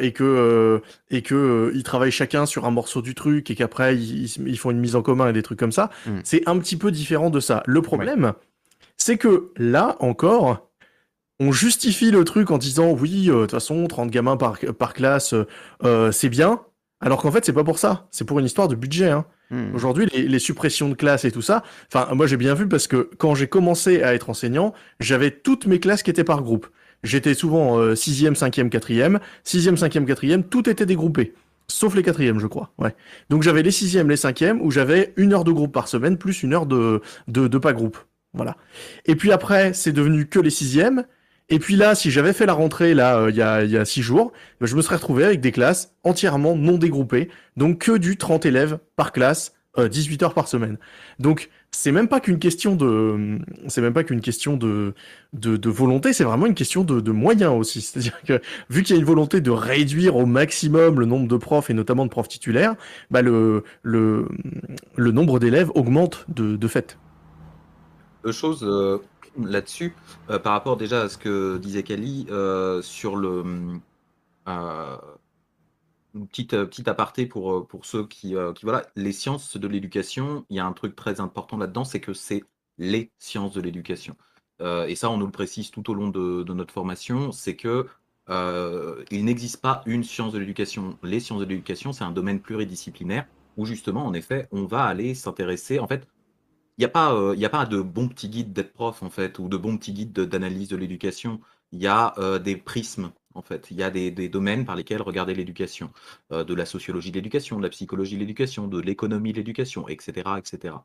[0.00, 4.56] et que, et que ils travaillent chacun sur un morceau du truc et qu'après ils,
[4.56, 6.20] font une mise en commun et des trucs comme ça, Mm.
[6.24, 7.62] c'est un petit peu différent de ça.
[7.66, 8.32] Le problème,
[8.96, 10.70] c'est que là encore,
[11.40, 14.94] on justifie le truc en disant oui, euh, de toute façon, 30 gamins par, par
[14.94, 15.34] classe,
[15.84, 16.62] euh, c'est bien.
[17.00, 18.08] Alors qu'en fait, c'est pas pour ça.
[18.10, 19.10] C'est pour une histoire de budget.
[19.10, 19.26] Hein.
[19.50, 19.74] Hmm.
[19.74, 22.88] Aujourd'hui, les, les suppressions de classes et tout ça, enfin, moi j'ai bien vu parce
[22.88, 26.66] que quand j'ai commencé à être enseignant, j'avais toutes mes classes qui étaient par groupe.
[27.02, 29.20] J'étais souvent euh, 6e, 5e, 4e.
[29.44, 31.34] 6e, 5e, 4e, tout était dégroupé.
[31.68, 32.72] Sauf les 4e, je crois.
[32.78, 32.94] Ouais.
[33.30, 36.42] Donc j'avais les 6e, les 5e, où j'avais une heure de groupe par semaine, plus
[36.42, 37.98] une heure de, de, de pas groupe.
[38.34, 38.56] Voilà.
[39.06, 41.04] Et puis après, c'est devenu que les 6e.
[41.48, 43.76] Et puis là, si j'avais fait la rentrée là euh, il y a il y
[43.76, 47.78] a six jours, ben, je me serais retrouvé avec des classes entièrement non dégroupées, donc
[47.78, 50.76] que du 30 élèves par classe, euh, 18 heures par semaine.
[51.20, 54.94] Donc c'est même pas qu'une question de c'est même pas qu'une question de
[55.34, 57.80] de, de volonté, c'est vraiment une question de, de moyens aussi.
[57.82, 61.36] C'est-à-dire que vu qu'il y a une volonté de réduire au maximum le nombre de
[61.36, 62.74] profs et notamment de profs titulaires,
[63.12, 64.26] bah le le
[64.96, 66.98] le nombre d'élèves augmente de de fait.
[68.24, 68.98] Deux choses euh,
[69.38, 69.94] là-dessus,
[70.30, 73.44] euh, par rapport déjà à ce que disait Kali euh, sur le.
[74.48, 74.96] euh,
[76.14, 78.64] une petite, euh, aparté pour, pour ceux qui, qui.
[78.64, 82.14] Voilà, les sciences de l'éducation, il y a un truc très important là-dedans, c'est que
[82.14, 82.42] c'est
[82.78, 84.16] les sciences de l'éducation.
[84.88, 87.86] Et ça, on nous le précise tout au long de, de notre formation, c'est que.
[89.10, 90.98] il n'existe pas une science de l'éducation.
[91.02, 95.14] Les sciences de l'éducation, c'est un domaine pluridisciplinaire où justement, en effet, on va aller
[95.14, 95.78] s'intéresser.
[95.78, 96.08] En fait,
[96.78, 99.38] il n'y a, pas, euh, a pas de bons petits guides d'être prof, en fait,
[99.38, 101.40] ou de bons petits guides de- d'analyse de l'éducation.
[101.72, 103.68] Il y a euh, des prismes, en fait.
[103.70, 105.90] Il y a des, domaines par lesquels regarder l'éducation.
[106.32, 109.88] Euh, de la sociologie de l'éducation, de la psychologie de l'éducation, de l'économie de l'éducation,
[109.88, 110.38] etc.
[110.38, 110.76] etc.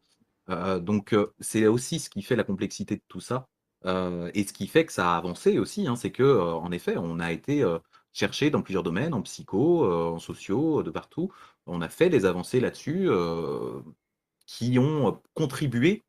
[0.82, 3.48] Donc, c'est aussi ce qui fait la complexité de tout ça.
[3.86, 7.20] Et ce qui fait que ça a avancé aussi, hein, c'est que, en effet, on
[7.20, 7.64] a été
[8.12, 11.32] chercher dans plusieurs domaines, en psycho, en sociaux, de partout.
[11.68, 13.08] On a fait des avancées là-dessus.
[14.46, 16.04] Qui ont contribué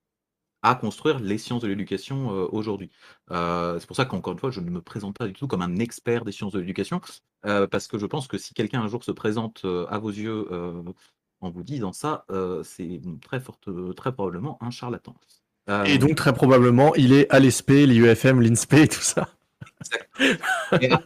[0.63, 2.91] à construire les sciences de l'éducation aujourd'hui.
[3.31, 5.63] Euh, c'est pour ça qu'encore une fois, je ne me présente pas du tout comme
[5.63, 7.01] un expert des sciences de l'éducation,
[7.45, 10.11] euh, parce que je pense que si quelqu'un un jour se présente euh, à vos
[10.11, 10.49] yeux
[11.41, 12.25] en vous disant ça,
[12.63, 15.15] c'est très forte, très probablement un charlatan.
[15.87, 19.29] Et donc très probablement, il est à l'ESP, l'IUFM, l'INSPE et tout ça.
[20.21, 20.99] Là, il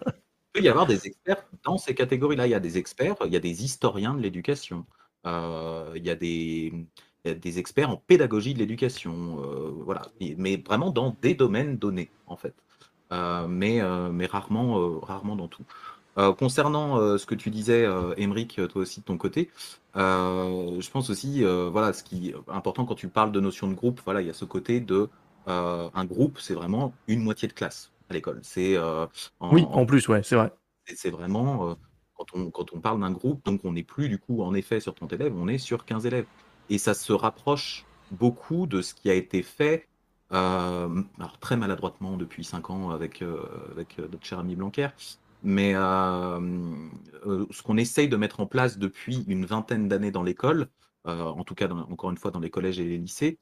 [0.53, 2.47] peut y avoir des experts dans ces catégories-là.
[2.47, 4.85] Il y a des experts, il y a des historiens de l'éducation,
[5.25, 6.73] il, y a des,
[7.35, 10.03] des experts en pédagogie de l'éducation, euh, voilà.
[10.39, 12.55] Mais vraiment dans des domaines donnés, en fait.
[13.13, 15.65] Euh, mais, euh, mais rarement, rarement dans tout.
[16.39, 17.87] Concernant ce que tu disais,
[18.17, 19.51] Émeric, toi aussi de ton côté,
[19.95, 24.01] je pense aussi, voilà, ce qui est important quand tu parles de notion de groupe,
[24.03, 25.11] voilà, il y a ce côté de
[25.47, 28.41] un groupe, c'est vraiment une moitié de classe à l'école.
[28.43, 30.51] C'est Oui, en- en plus, ouais, c'est vrai.
[30.87, 31.77] c'est vraiment,
[32.17, 34.81] quand, on, quand on parle d'un groupe, donc on n'est plus du coup en effet
[34.81, 36.27] sur 30 élèves, on est sur 15 élèves.
[36.71, 39.89] Et ça se rapproche beaucoup de ce qui a été fait,
[40.33, 44.89] euh, alors très maladroitement depuis 5 ans avec, euh, avec euh, notre cher ami Blanquer,
[45.43, 50.69] mais ce qu'on essaye de mettre en place depuis une vingtaine d'années dans l'école,
[51.05, 53.39] en tout cas dans- encore une fois dans les collèges et les lycées,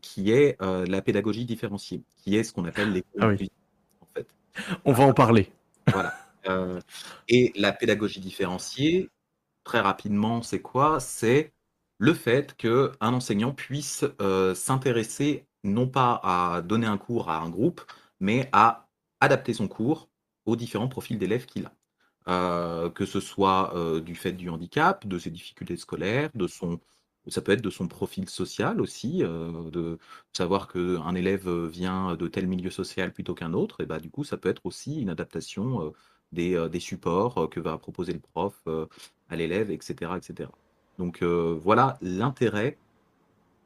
[0.00, 3.50] qui est la pédagogie différenciée, qui est ce qu'on appelle les Ah oui.
[4.00, 4.28] en fait.
[4.84, 5.50] On va en parler.
[5.88, 6.14] Voilà.
[6.48, 6.78] Euh,
[7.28, 9.08] et la pédagogie différenciée,
[9.64, 11.00] très rapidement, c'est quoi?
[11.00, 11.52] C'est
[11.98, 17.48] le fait qu'un enseignant puisse euh, s'intéresser non pas à donner un cours à un
[17.50, 17.80] groupe,
[18.20, 18.88] mais à
[19.20, 20.08] adapter son cours
[20.46, 21.72] aux différents profils d'élèves qu'il a.
[22.28, 26.80] Euh, que ce soit euh, du fait du handicap, de ses difficultés scolaires, de son,
[27.28, 29.98] Ça peut être de son profil social aussi, de
[30.32, 34.24] savoir qu'un élève vient de tel milieu social plutôt qu'un autre, et bah, du coup,
[34.24, 35.92] ça peut être aussi une adaptation
[36.32, 38.62] des, des supports que va proposer le prof
[39.28, 40.50] à l'élève, etc., etc.
[40.98, 42.76] Donc voilà l'intérêt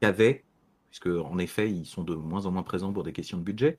[0.00, 0.44] qu'avait,
[0.90, 3.78] puisque en effet, ils sont de moins en moins présents pour des questions de budget,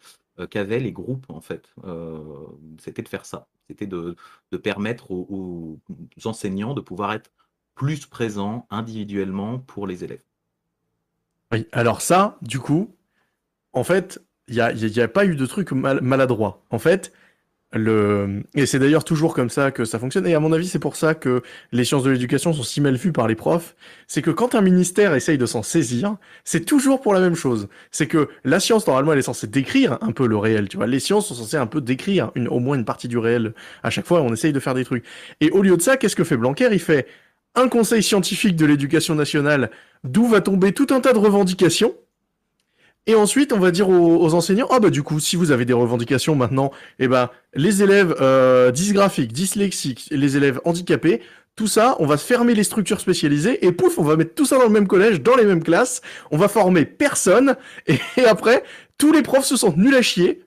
[0.50, 1.74] qu'avaient les groupes, en fait.
[2.80, 3.48] C'était de faire ça.
[3.70, 4.16] C'était de,
[4.64, 5.80] permettre aux,
[6.26, 7.32] enseignants de pouvoir être
[7.76, 10.24] plus présent individuellement pour les élèves.
[11.52, 12.96] Oui, alors ça, du coup,
[13.74, 16.64] en fait, il n'y a, a, pas eu de truc maladroit.
[16.72, 17.14] En fait,
[17.74, 18.44] le...
[18.56, 20.26] Et c'est d'ailleurs toujours comme ça que ça fonctionne.
[20.26, 22.96] Et à mon avis, c'est pour ça que les sciences de l'éducation sont si mal
[22.96, 23.76] vues par les profs.
[24.08, 27.68] C'est que quand un ministère essaye de s'en saisir, c'est toujours pour la même chose.
[27.92, 30.68] C'est que la science, normalement, elle est censée décrire un peu le réel.
[30.68, 33.18] Tu vois, les sciences sont censées un peu décrire une, au moins une partie du
[33.18, 33.54] réel.
[33.84, 35.06] À chaque fois, on essaye de faire des trucs.
[35.42, 36.70] Et au lieu de ça, qu'est-ce que fait Blanquer?
[36.72, 37.08] Il fait
[37.56, 39.72] un conseil scientifique de l'éducation nationale,
[40.04, 41.94] d'où va tomber tout un tas de revendications.
[43.08, 45.74] Et ensuite, on va dire aux, enseignants, ah bah du coup, si vous avez des
[45.74, 51.22] revendications maintenant, eh ben les élèves euh, dysgraphiques, dyslexiques, les élèves handicapés,
[51.56, 54.58] tout ça, on va fermer les structures spécialisées et pouf, on va mettre tout ça
[54.58, 57.56] dans le même collège, dans les mêmes classes, on va former personne.
[57.88, 58.64] Et, et après,
[58.98, 60.44] tous les profs se sentent nuls à chier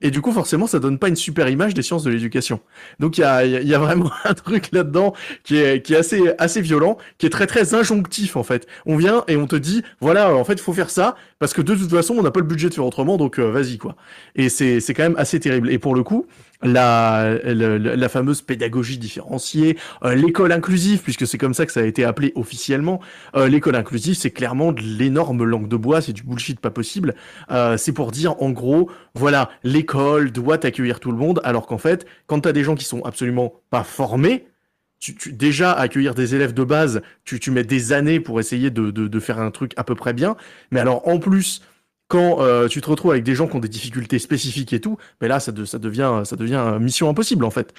[0.00, 2.60] et du coup, forcément, ça donne pas une super image des sciences de l'éducation.
[3.00, 6.22] Donc, il y a, y a, vraiment un truc là-dedans qui est, qui est assez,
[6.38, 8.66] assez violent, qui est très, très injonctif, en fait.
[8.86, 11.74] On vient et on te dit, voilà, en fait, faut faire ça, parce que de
[11.74, 13.96] toute façon, on n'a pas le budget de faire autrement, donc euh, vas-y, quoi.
[14.36, 15.70] Et c'est, c'est quand même assez terrible.
[15.70, 16.26] Et pour le coup,
[16.62, 21.84] la, la, fameuse pédagogie différenciée, euh, l'école inclusive, puisque c'est comme ça que ça a
[21.84, 23.00] été appelé officiellement.
[23.36, 27.14] Euh, l'école inclusive, c'est clairement de l'énorme langue de bois, c'est du bullshit pas possible.
[27.50, 31.78] Euh, c'est pour dire, en gros, voilà, l'école doit accueillir tout le monde, alors qu'en
[31.78, 34.46] fait, quand t'as des gens qui sont absolument pas formés,
[34.98, 38.70] tu, tu, déjà accueillir des élèves de base, tu, tu mets des années pour essayer
[38.70, 40.36] de, de, de faire un truc à peu près bien.
[40.72, 41.62] Mais alors en plus,
[42.08, 44.96] quand euh, tu te retrouves avec des gens qui ont des difficultés spécifiques et tout,
[45.20, 47.74] mais là, ça, ça devient, ça devient mission impossible en fait.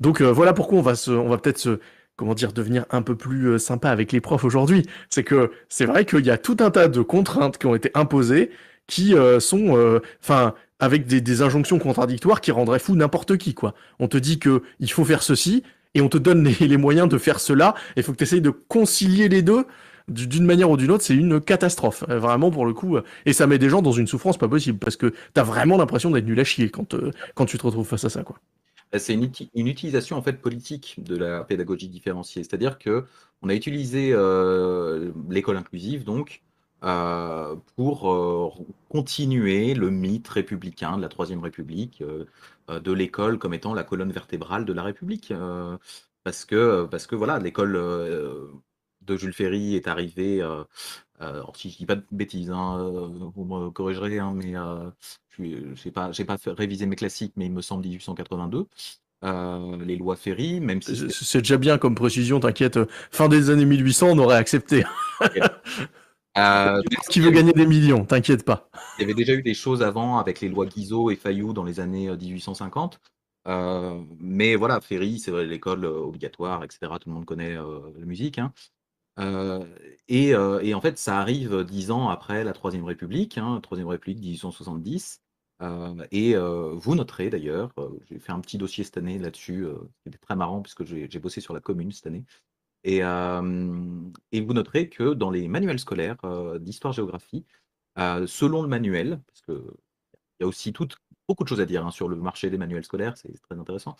[0.00, 1.78] Donc euh, voilà pourquoi on va, se, on va peut-être se,
[2.16, 4.84] comment dire, devenir un peu plus euh, sympa avec les profs aujourd'hui.
[5.10, 7.90] C'est que c'est vrai qu'il y a tout un tas de contraintes qui ont été
[7.94, 8.50] imposées,
[8.88, 13.74] qui sont, enfin, avec des, des, injonctions contradictoires qui rendraient fou n'importe qui quoi.
[14.00, 15.62] On te dit que il faut faire ceci
[15.94, 17.74] et on te donne les, les moyens de faire cela.
[17.96, 19.66] Il faut que tu essayes de concilier les deux
[20.08, 22.04] d'une manière ou d'une autre, c'est une catastrophe.
[22.08, 22.96] Euh, vraiment, pour le coup.
[22.96, 24.78] Euh, et ça met des gens dans une souffrance pas possible.
[24.78, 27.86] Parce que t'as vraiment l'impression d'être nul à chier quand, euh, quand tu te retrouves
[27.86, 28.38] face à ça, quoi.
[28.92, 32.42] Bah, c'est une, utilisation en fait politique de la pédagogie différenciée.
[32.44, 33.04] C'est-à-dire que
[33.40, 34.14] on a utilisé
[35.30, 36.42] l'école inclusive donc
[37.74, 42.04] pour continuer le mythe républicain de la Troisième République,
[42.68, 45.32] de l'école comme étant la colonne vertébrale de la République.
[46.22, 47.78] parce que, parce que voilà, l'école
[49.06, 50.64] de Jules Ferry est arrivé, euh,
[51.20, 54.54] euh, si je dis pas de bêtises, hein, euh, vous me corrigerez, hein, mais
[55.30, 58.66] je n'ai pas, pas fait, révisé mes classiques, mais il me semble 1882.
[59.22, 62.78] les lois Ferry, même si c'est déjà bien comme précision, t'inquiète.
[63.10, 64.84] Fin des années 1800, on aurait accepté.
[67.10, 68.70] qui veut gagner des millions, t'inquiète pas.
[68.98, 71.64] Il y avait déjà eu des choses avant avec les lois Guizot et Fayou dans
[71.64, 73.00] les années 1850.
[74.18, 76.92] mais voilà, Ferry, c'est l'école obligatoire, etc.
[77.00, 78.38] Tout le monde connaît la musique.
[78.38, 78.52] Hein.
[80.08, 84.20] Et, et, en fait, ça arrive dix ans après la Troisième République, hein, Troisième République
[84.20, 85.20] 1870.
[85.62, 87.72] Euh, et vous noterez d'ailleurs,
[88.08, 89.66] j'ai fait un petit dossier cette année là-dessus,
[90.02, 92.24] qui était très marrant puisque j'ai bossé sur la commune cette année.
[92.84, 96.18] Et, et vous noterez que dans les manuels scolaires
[96.60, 97.44] d'histoire-géographie,
[97.96, 99.72] selon le manuel, parce qu'il
[100.40, 100.72] y a aussi
[101.28, 103.96] beaucoup de choses à dire hein, sur le marché des manuels scolaires, c'est très intéressant.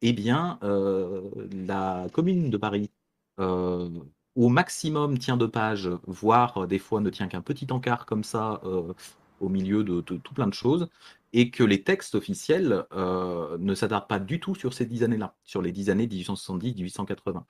[0.00, 2.90] eh bien, la commune de Paris
[3.38, 8.24] au maximum tient deux pages, voire euh, des fois ne tient qu'un petit encart comme
[8.24, 8.92] ça euh,
[9.40, 10.88] au milieu de, tout plein de choses,
[11.32, 15.62] et que les textes officiels ne s'attardent pas du tout sur ces dix années-là, sur
[15.62, 17.44] les dix années 1870-1880.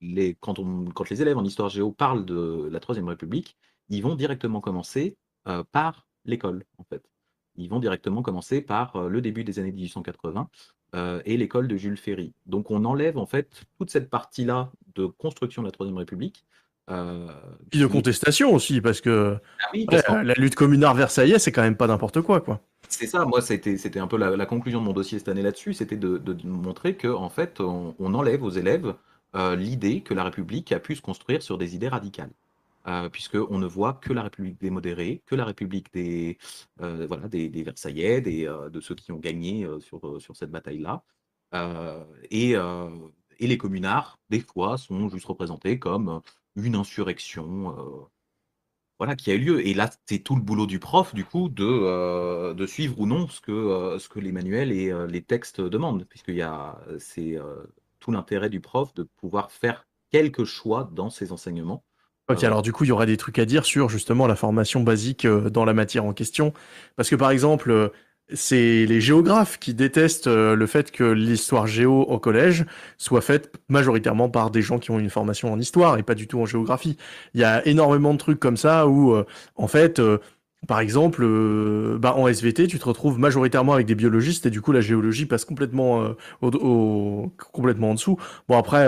[0.00, 0.60] les, quand,
[0.94, 3.56] quand, les élèves en histoire géo parlent de la Troisième République,
[3.88, 5.16] ils vont directement commencer
[5.72, 7.02] par l'école, en fait.
[7.56, 10.48] Ils vont directement commencer par le début des années 1880,
[10.94, 12.32] euh, et l'école de Jules Ferry.
[12.46, 16.44] Donc on enlève en fait toute cette partie-là de construction de la Troisième République.
[16.90, 17.26] Euh,
[17.70, 19.38] Puis de contestation aussi, parce que,
[19.72, 22.60] ah la lutte communard versaillais, c'est quand même pas n'importe quoi, quoi.
[22.88, 25.96] C'est ça, moi c'était un peu la, conclusion de mon dossier cette année là-dessus, c'était
[25.96, 28.94] de, montrer que en fait on, enlève aux élèves
[29.34, 32.30] euh, l'idée que la République a pu se construire sur des idées radicales.
[32.86, 36.36] Euh, puisqu'on ne voit que la République des modérés, que la République des,
[36.82, 41.02] euh, voilà, des, Versaillais, euh, de ceux qui ont gagné sur, sur cette bataille-là.
[42.30, 42.52] Et,
[43.38, 46.20] et les communards, des fois, sont juste représentés comme
[46.56, 48.08] une insurrection
[48.98, 49.66] voilà, qui a eu lieu.
[49.66, 53.28] Et là, c'est tout le boulot du prof, du coup, de, de suivre ou non
[53.28, 57.38] ce que, ce que les manuels et les textes demandent, puisqu'il y a, c'est
[58.00, 61.84] tout l'intérêt du prof de pouvoir faire quelques choix dans ses enseignements.
[62.30, 64.82] Ok, alors du coup, il y aurait des trucs à dire sur justement la formation
[64.82, 66.54] basique dans la matière en question.
[66.96, 67.92] Parce que par exemple,
[68.32, 72.64] c'est les géographes qui détestent euh, le fait que l'histoire géo au collège
[72.96, 76.26] soit faite majoritairement par des gens qui ont une formation en histoire et pas du
[76.26, 76.96] tout en géographie.
[77.34, 80.18] Il y a énormément de trucs comme ça où, euh, en fait, euh,
[80.66, 81.26] par exemple,
[81.98, 85.26] bah, en SVT, tu te retrouves majoritairement avec des biologistes et du coup la géologie
[85.26, 88.18] passe complètement, au, complètement en dessous.
[88.48, 88.86] Bon après,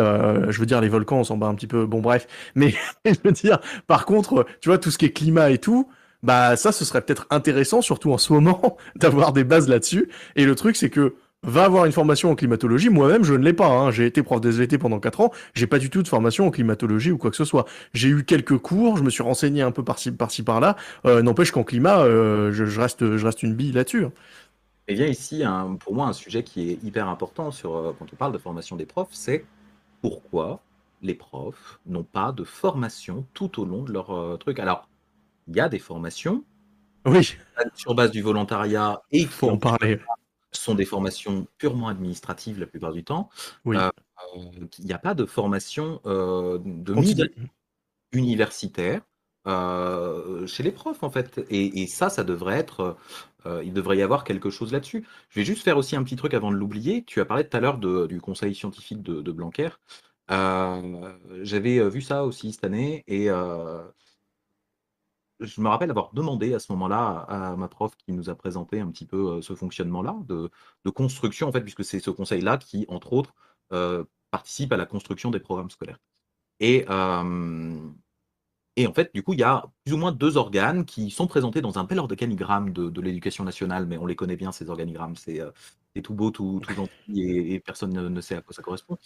[0.48, 1.86] je veux dire les volcans, on s'en un petit peu.
[1.86, 5.50] Bon bref, mais je veux dire, par contre, tu vois tout ce qui est climat
[5.50, 5.88] et tout
[6.22, 10.08] bah ça, ce serait peut-être intéressant, surtout en ce moment, d'avoir des bases là-dessus.
[10.34, 11.14] Et le truc, c'est que
[11.46, 12.90] va avoir une formation en climatologie.
[12.90, 13.68] Moi-même, je ne l'ai pas.
[13.68, 13.90] Hein.
[13.90, 15.32] J'ai été prof d'SVT pendant 4 ans.
[15.54, 17.64] J'ai pas du tout de formation en climatologie ou quoi que ce soit.
[17.94, 18.96] J'ai eu quelques cours.
[18.96, 20.76] Je me suis renseigné un peu par-ci, par-ci, par-là.
[21.06, 24.04] Euh, n'empêche qu'en climat, euh, je, reste, je reste une bille là-dessus.
[24.04, 24.12] Hein.
[24.88, 25.42] Et bien ici,
[25.80, 28.76] pour moi, un sujet qui est hyper important sur, euh, quand on parle de formation
[28.76, 29.44] des profs, c'est
[30.00, 30.60] pourquoi
[31.02, 34.58] les profs n'ont pas de formation tout au long de leur truc.
[34.58, 34.88] Alors,
[35.48, 36.42] il y a des formations.
[37.04, 37.36] Oui.
[37.74, 40.00] Sur base du volontariat et il faut en parler.
[40.60, 43.30] Sont des formations purement administratives la plupart du temps.
[43.64, 43.76] Oui.
[43.76, 43.90] Euh,
[44.78, 46.58] il n'y a pas de formation euh,
[48.12, 49.02] universitaire
[49.46, 51.44] euh, chez les profs en fait.
[51.50, 52.96] Et, ça, ça devrait être.
[53.64, 55.06] il devrait y avoir quelque chose là-dessus.
[55.30, 57.04] Je vais juste faire aussi un petit truc avant de l'oublier.
[57.04, 59.70] Tu as parlé tout à l'heure du conseil scientifique de, de Blanquer.
[60.28, 63.28] J'avais vu ça aussi cette année et
[65.40, 68.80] je me rappelle avoir demandé à ce moment-là à ma prof qui nous a présenté
[68.80, 70.50] un petit peu ce fonctionnement-là de,
[70.90, 73.34] construction, en fait, puisque c'est ce conseil-là qui, entre autres,
[74.30, 75.98] participe à la construction des programmes scolaires.
[76.60, 77.92] Et, en
[78.94, 81.78] fait, du coup, il y a plus ou moins deux organes qui sont présentés dans
[81.78, 85.16] un bel organigramme de, l'éducation nationale, mais on les connaît bien, ces organigrammes.
[85.16, 85.42] C'est
[86.02, 88.98] tout beau, tout gentil, et, personne ne, sait à quoi ça correspond.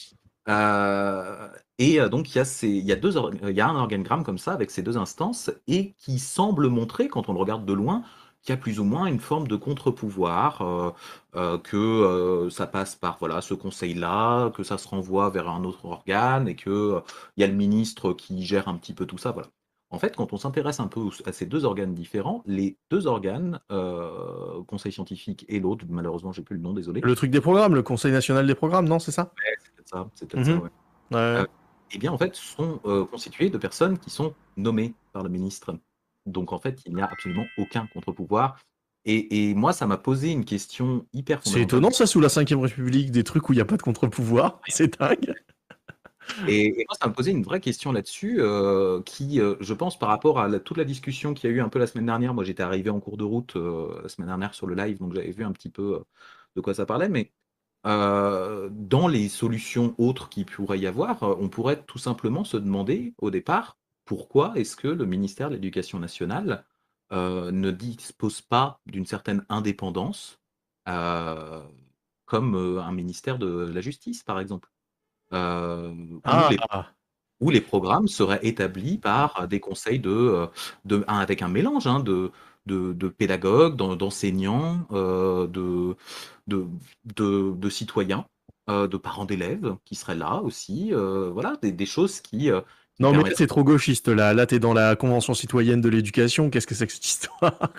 [0.48, 1.48] Euh,
[1.78, 3.14] et donc, il y, a ces, il, y a deux,
[3.48, 7.08] il y a un organigramme comme ça, avec ces deux instances, et qui semble montrer,
[7.08, 8.02] quand on le regarde de loin,
[8.42, 10.90] qu'il y a plus ou moins une forme de contre-pouvoir, euh,
[11.36, 15.84] euh, que ça passe par voilà ce conseil-là, que ça se renvoie vers un autre
[15.84, 16.72] organe, et qu'il
[17.36, 19.32] il y a le ministre qui gère un petit peu tout ça.
[19.32, 19.48] Voilà.
[19.92, 23.58] En fait, quand on s'intéresse un peu à ces deux organes différents, les deux organes,
[23.72, 27.00] euh, Conseil scientifique et l'autre, malheureusement, j'ai plus le nom, désolé.
[27.00, 29.32] Le truc des programmes, le Conseil national des programmes, non, c'est ça?
[30.14, 30.60] C'est peut-être ça, mhm.
[30.62, 30.70] ouais.
[31.14, 31.46] Euh,
[31.92, 35.76] eh bien, en fait, sont euh, constitués de personnes qui sont nommées par le ministre.
[36.26, 38.58] Donc, en fait, il n'y a absolument aucun contre-pouvoir.
[39.06, 43.10] Et, moi, ça m'a posé une question hyper C'est étonnant, ça, sous la Ve République,
[43.10, 44.60] des trucs où il n'y a pas de contre-pouvoir.
[44.68, 45.34] C'est dingue.
[46.46, 50.10] Et, moi, ça me posait une vraie question là-dessus, euh, qui, euh, je pense, par
[50.10, 52.44] rapport à toute la discussion qu'il y a eu un peu la semaine dernière, moi
[52.44, 55.32] j'étais arrivé en cours de route euh, la semaine dernière sur le live, donc j'avais
[55.32, 56.04] vu un petit peu
[56.56, 57.32] de quoi ça parlait, mais
[57.84, 63.30] dans les solutions autres qu'il pourrait y avoir, on pourrait tout simplement se demander au
[63.30, 66.64] départ pourquoi est-ce que le ministère de l'Éducation nationale
[67.10, 70.40] ne dispose pas d'une certaine indépendance
[72.30, 74.68] comme un ministère de la Justice, par exemple.
[75.32, 76.48] Euh, ah.
[77.40, 80.46] où, les, programmes seraient établis par des conseils de, euh,
[80.84, 82.32] de avec un mélange hein, de,
[82.70, 85.96] de, pédagogues, d'enseignants, euh, de,
[86.46, 86.66] de,
[87.14, 88.24] de, citoyens,
[88.68, 90.92] de parents d'élèves qui seraient là aussi.
[90.92, 92.50] voilà, des, choses qui.
[92.98, 94.34] non, mais c'est trop gauchiste là.
[94.34, 96.50] Là, tu es dans la Convention citoyenne de l'éducation.
[96.50, 97.72] Qu'est-ce que c'est que cette histoire?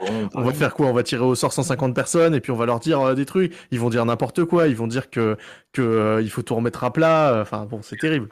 [0.00, 0.86] On va faire quoi?
[0.86, 3.26] On va tirer au sort 150 personnes et puis on va leur dire euh, des
[3.26, 3.54] trucs.
[3.70, 4.68] Ils vont dire n'importe quoi.
[4.68, 5.36] Ils vont dire que,
[5.72, 7.38] que euh, il faut tout remettre à plat.
[7.42, 8.28] Enfin bon, c'est terrible.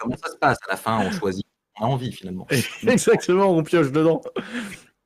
[0.00, 0.58] Comment ça se passe?
[0.66, 1.46] À la fin On choisit.
[1.80, 2.46] On a envie finalement.
[2.86, 4.22] Exactement, on pioche dedans.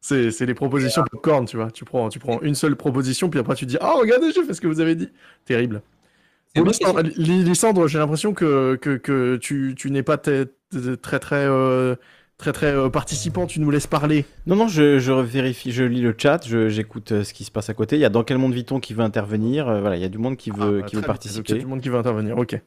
[0.08, 1.70] C'est, les propositions popcorn, tu vois.
[1.70, 4.42] Tu prends, tu prends une seule proposition, puis après tu dis Ah, oh, regardez, j'ai
[4.42, 5.08] fait ce que vous avez dit.
[5.44, 5.82] Terrible.
[6.56, 10.46] Lysandre, j'ai l'impression que, que, que tu, tu n'es pas très,
[11.02, 11.94] très, très euh,
[12.38, 14.24] très très euh, participant, tu nous laisses parler.
[14.46, 17.68] Non, non, je, je vérifie, je lis le chat, j'écoute euh, ce qui se passe
[17.68, 17.96] à côté.
[17.96, 20.08] Il y a dans quel monde vit-on qui veut intervenir euh, Voilà, il y a
[20.08, 21.52] du monde qui veut, ah, qui veut participer.
[21.52, 22.58] Il y a du monde qui veut intervenir, ok.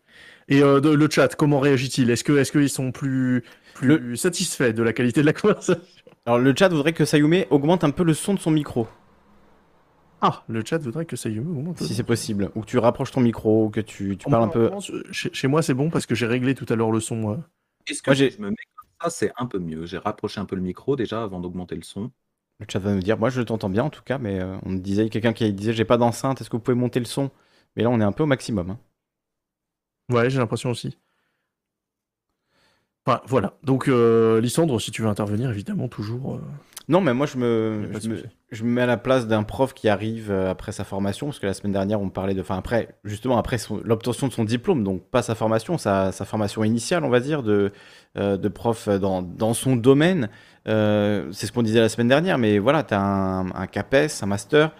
[0.49, 2.09] Et le chat, comment réagit-il?
[2.09, 5.81] Est-ce que est-ce qu'ils sont plus, plus satisfaits de la qualité de la conversation?
[6.25, 8.87] Alors le chat voudrait que Sayume augmente un peu le son de son micro.
[10.21, 11.81] Ah, le chat voudrait que Sayume augmente.
[11.81, 14.47] Si c'est possible, ou que tu rapproches ton micro, ou que tu, tu parles un
[14.47, 14.71] peu.
[15.11, 17.41] Chez, moi, c'est bon parce que j'ai réglé tout à l'heure le son.
[17.87, 18.55] Est-ce que je me mets
[19.09, 19.85] c'est un peu mieux.
[19.85, 22.11] J'ai rapproché un peu le micro déjà avant d'augmenter le son.
[22.59, 24.69] Le chat va nous dire, moi je t'entends bien en tout cas, mais euh, on
[24.69, 27.31] me disait, quelqu'un qui disait, j'ai pas d'enceinte, est-ce que vous pouvez monter le son?
[27.75, 28.69] Mais là on est un peu au maximum.
[28.69, 28.79] Hein.
[30.11, 30.97] Ouais, j'ai l'impression aussi.
[33.05, 33.53] Enfin, voilà.
[33.63, 36.35] Donc, euh, Lysandre, si tu veux intervenir, évidemment, toujours.
[36.35, 36.39] euh,
[36.87, 38.27] Non, mais moi, je me, je me, souci.
[38.51, 41.39] je me mets à la place d'un prof qui arrive euh, après sa formation, parce
[41.39, 42.41] que la semaine dernière, on parlait de.
[42.41, 46.63] Enfin, après, justement, après l'obtention de son diplôme, donc pas sa formation, sa, sa formation
[46.63, 47.71] initiale, on va dire, de,
[48.17, 50.29] euh, de prof dans, dans son domaine.
[50.67, 54.27] C'est ce qu'on disait la semaine dernière, mais voilà, tu as un, un CAPES, un
[54.27, 54.71] master.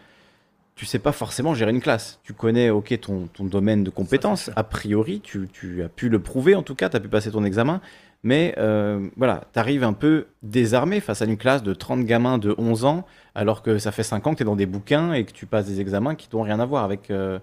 [0.76, 2.20] Tu sais pas forcément gérer une classe.
[2.24, 4.50] Tu connais, ok, ton, ton domaine de compétences.
[4.56, 7.32] A priori, tu, tu as pu le prouver, en tout cas, tu as pu passer
[7.32, 7.82] ton examen.
[8.24, 12.38] Mais euh, voilà, tu arrives un peu désarmé face à une classe de 30 gamins
[12.38, 15.14] de 11 ans, alors que ça fait 5 ans que tu es dans des bouquins
[15.14, 17.40] et que tu passes des examens qui n'ont rien à voir avec, euh,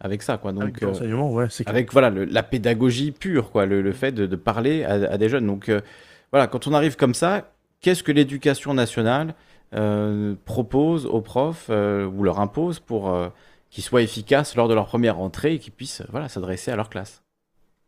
[0.00, 0.38] avec ça.
[0.38, 0.50] Quoi.
[0.52, 3.92] avec Donc, euh, l'enseignement, ouais, c'est avec voilà, le- la pédagogie pure, quoi, le, le
[3.92, 5.46] fait de, de parler à, à des jeunes.
[5.46, 5.80] Donc euh,
[6.30, 7.50] voilà, quand on arrive comme ça,
[7.80, 9.34] qu'est-ce que l'éducation nationale
[9.74, 13.12] euh, propose aux profs ou leur impose pour
[13.70, 16.90] qu'ils soient efficaces lors de leur première rentrée et qu'ils puissent voilà, s'adresser à leur
[16.90, 17.22] classe?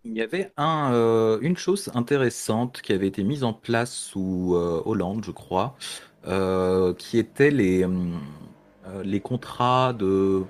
[0.04, 4.54] Il y avait un, euh, une chose intéressante qui avait été mise en place sous
[4.54, 5.76] euh, Hollande, je crois,
[6.26, 8.20] euh, qui étaient les, hum,
[8.86, 10.44] euh, les contrats de...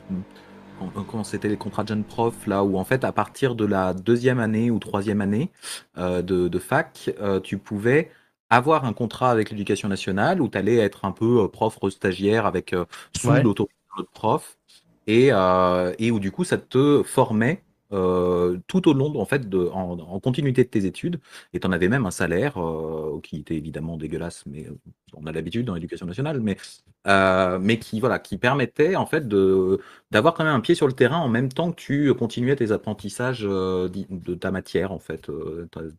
[0.78, 3.64] comment- Comment c'était les contrats de jeunes profs, là, où en fait, à partir de
[3.64, 5.52] la deuxième année ou troisième année
[5.98, 8.10] euh, de, de fac, euh, tu pouvais
[8.50, 12.46] avoir un contrat avec l'éducation nationale où tu allais être un peu euh, prof stagiaire
[12.46, 13.42] avec euh, sous Ouais.
[13.42, 14.58] l'autorité de notre prof
[15.06, 17.62] et, euh, et où du coup ça te formait
[17.94, 19.42] euh, tout au long en fait
[19.72, 21.20] en, continuité de tes études
[21.52, 24.76] et tu en avais même un salaire euh, qui était évidemment dégueulasse mais euh,
[25.14, 30.44] on a l'habitude dans l'éducation nationale mais qui voilà qui permettait en fait d'avoir quand
[30.44, 34.34] même un pied sur le terrain en même temps que tu continuais tes apprentissages de
[34.34, 35.30] ta matière en fait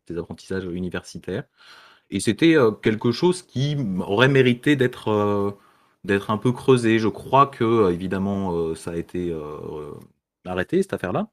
[0.06, 1.46] tes apprentissages universitaires
[2.10, 5.58] et c'était quelque chose qui aurait mérité d'être
[6.04, 7.00] d'être un peu creusé.
[7.00, 9.36] Je crois que, évidemment, ça a été
[10.46, 11.28] arrêté, cette affaire-là.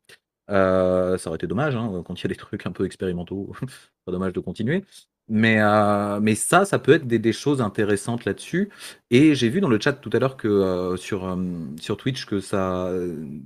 [0.51, 3.53] Euh, ça aurait été dommage, hein, quand il y a des trucs un peu expérimentaux,
[4.05, 4.85] pas dommage de continuer.
[5.29, 8.71] Mais, euh, mais ça, ça peut être des, choses intéressantes là-dessus.
[9.11, 11.39] Et j'ai vu dans le chat tout à l'heure que euh, sur,
[11.81, 12.91] sur Twitch que ça,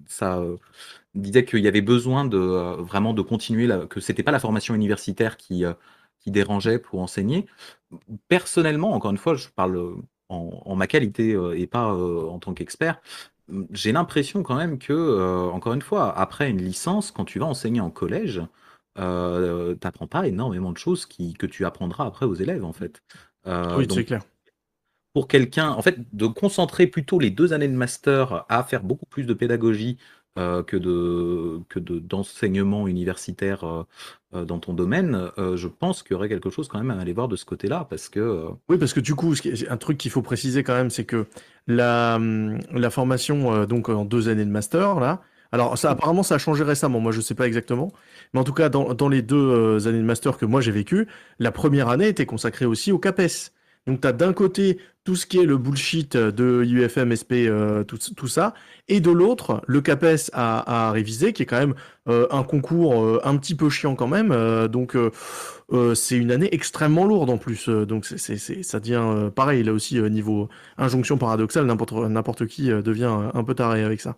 [0.07, 0.43] ça
[1.15, 4.75] disait qu'il y avait besoin de vraiment de continuer, la- que c'était pas la formation
[4.75, 5.65] universitaire qui,
[6.21, 7.47] qui dérangeait pour enseigner.
[8.29, 9.97] Personnellement, encore une fois, je parle
[10.29, 13.01] en, ma qualité et pas en tant qu'expert.
[13.71, 17.47] J'ai l'impression quand même que, euh, encore une fois, après une licence, quand tu vas
[17.47, 18.43] enseigner en collège,
[18.99, 23.03] euh, t'apprends pas énormément de choses qui, que tu apprendras après aux élèves, en fait.
[23.47, 24.23] Euh, oui, donc, c'est clair.
[25.13, 29.07] pour quelqu'un, en fait, de concentrer plutôt les deux années de master à faire beaucoup
[29.07, 29.99] plus de pédagogie
[30.39, 33.85] euh, que de que de d'enseignement universitaire euh,
[34.35, 37.15] euh, dans ton domaine, je pense qu'il y aurait quelque chose quand même à aller
[37.15, 39.35] voir de ce côté-là, parce que Oui, parce que du coup,
[39.69, 41.27] un truc qu'il faut préciser quand même, c'est que
[41.67, 45.23] la, hum, la formation donc en deux années de master, là,
[45.53, 47.93] alors ça apparemment ça a changé récemment, moi je sais pas exactement,
[48.35, 51.09] mais en tout cas dans, dans les deux années de master que moi j'ai vécu,
[51.39, 53.53] la première année était consacrée aussi au CAPES.
[53.87, 57.85] Donc tu as d'un côté tout ce qui est le bullshit de UFM, SP, euh,
[57.85, 58.55] tout, ça,
[58.89, 61.75] et de l'autre le CAPES à, réviser, qui est quand même
[62.09, 65.13] euh, un concours euh, un petit peu chiant quand même, euh, donc euh,
[65.73, 69.73] euh, c'est une année extrêmement lourde en plus, euh, donc ça devient euh, pareil là
[69.73, 74.17] aussi euh, niveau injonction paradoxale, n'importe qui euh, devient euh, un peu taré avec ça.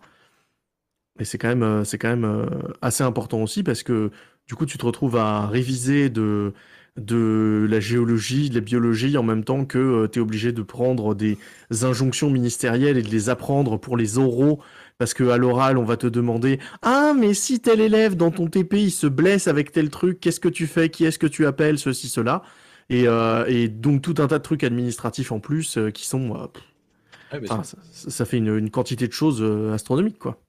[1.19, 2.45] Et c'est quand même, euh, euh,
[2.81, 4.09] assez important aussi parce que
[4.47, 6.53] du coup tu te retrouves à réviser de
[6.99, 11.15] de la géologie, de la biologie en même temps que tu es obligé de prendre
[11.15, 11.37] des
[11.81, 14.59] injonctions ministérielles et de les apprendre pour les oraux
[14.97, 18.47] parce que à l'oral on va te demander ah mais si tel élève dans ton
[18.47, 20.89] TP il se blesse avec tel truc qu'est-ce que tu fais?
[20.89, 21.79] Qui est-ce que tu appelles?
[21.79, 22.43] Ceci cela
[22.89, 26.35] et, euh, et donc tout un tas de trucs administratifs en plus euh, qui sont
[26.35, 30.39] euh, pff, ça, ça fait une, une quantité de choses euh, astronomiques quoi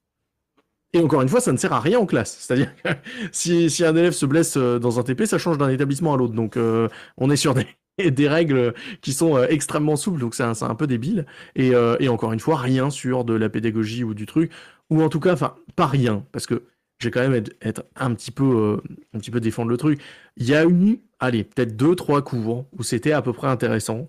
[0.92, 2.36] et encore une fois, ça ne sert à rien en classe.
[2.40, 2.88] C'est-à-dire que
[3.32, 6.34] si, un élève se blesse euh, dans un TP, ça change d'un établissement à l'autre.
[6.34, 7.54] Donc, euh, on est sur
[7.98, 10.20] des, règles qui sont euh, extrêmement souples.
[10.20, 11.26] Donc, c'est un, peu débile.
[11.54, 11.76] Et,
[12.08, 14.50] encore une fois, rien sur de la pédagogie ou du truc.
[14.90, 16.24] Ou en tout cas, enfin, pas rien.
[16.32, 16.64] Parce que
[16.98, 18.76] j'ai quand même être, être un petit peu, euh,
[19.14, 20.00] un petit peu défendre le truc.
[20.36, 24.08] Il y a eu, allez, peut-être deux, trois cours où c'était à peu près intéressant.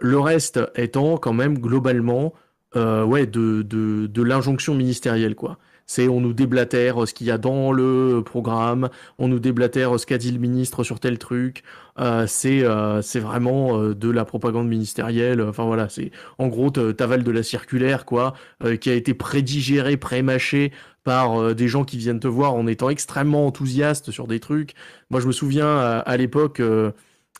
[0.00, 2.32] Le reste étant quand même globalement,
[2.74, 5.58] ouais, de, de l'injonction ministérielle, quoi.
[5.86, 9.94] C'est on nous déblatère euh, ce qu'il y a dans le programme, on nous déblatère
[9.94, 11.62] euh, ce qu'a dit le ministre sur tel truc.
[11.98, 15.40] Euh, c'est euh, c'est vraiment euh, de la propagande ministérielle.
[15.42, 19.96] Enfin voilà, c'est en gros t'avales de la circulaire quoi, euh, qui a été prédigérée,
[19.96, 20.72] prémâchée
[21.04, 24.72] par des gens qui viennent te voir en étant extrêmement enthousiastes sur des trucs.
[25.10, 26.62] Moi je me souviens à, à l'époque.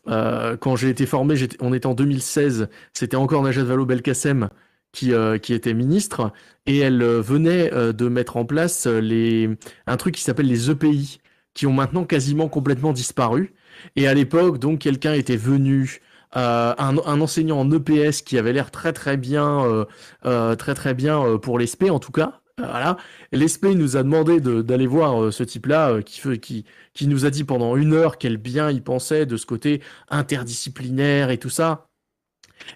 [0.06, 4.50] quand j'ai été formé, on était en 2016, c'était encore Najat Vallaud-Belkacem
[4.94, 6.32] qui, euh, qui était ministre
[6.66, 9.50] et elle euh, venait euh, de mettre en place les,
[9.86, 11.20] un truc qui s'appelle les EPI,
[11.52, 13.54] qui ont maintenant quasiment complètement disparu.
[13.96, 16.00] Et à l'époque, donc, quelqu'un était venu,
[16.32, 19.86] un, un, enseignant en EPS qui avait l'air très très bien,
[20.22, 22.40] très très bien pour l'ESP en tout cas.
[22.58, 22.96] Voilà.
[23.30, 27.76] L'ESP nous a demandé d'aller voir ce type-là qui, qui, qui nous a dit pendant
[27.76, 31.88] une heure quel bien il pensait de ce côté interdisciplinaire et tout ça.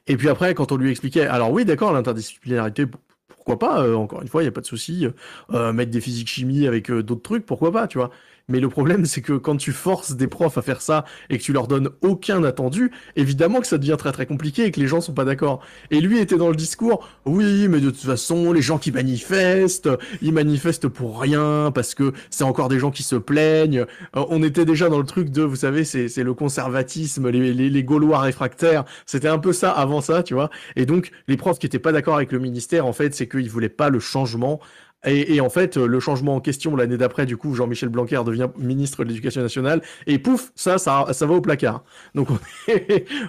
[0.07, 2.86] Et puis après, quand on lui expliquait, alors oui, d'accord, l'interdisciplinarité,
[3.28, 5.07] pourquoi pas, euh, encore une fois, il n'y a pas de souci,
[5.53, 8.11] euh, mettre des physiques-chimie avec euh, d'autres trucs, pourquoi pas, tu vois.
[8.49, 11.42] Mais le problème, c'est que quand tu forces des profs à faire ça et que
[11.42, 14.86] tu leur donnes aucun attendu, évidemment que ça devient très très compliqué et que les
[14.86, 15.61] gens sont pas d'accord.
[15.90, 19.90] Et lui était dans le discours, oui, mais de toute façon, les gens qui manifestent,
[20.22, 23.84] ils manifestent pour rien parce que c'est encore des gens qui se plaignent.
[24.16, 28.20] Euh, on était déjà dans le truc de, vous savez, c'est le conservatisme, les, Gaulois
[28.20, 28.84] réfractaires.
[29.05, 30.51] C'était un peu ça avant ça, tu vois.
[30.74, 33.51] Et donc, les profs qui étaient pas d'accord avec le ministère, en fait, c'est qu'ils
[33.51, 34.61] voulaient pas le changement
[35.05, 39.05] et, en fait, le changement en question l'année d'après, du coup, Jean-Michel Blanquer devient ministre
[39.05, 41.84] de l'Éducation nationale et pouf, ça, ça, ça va au placard.
[42.16, 42.28] Donc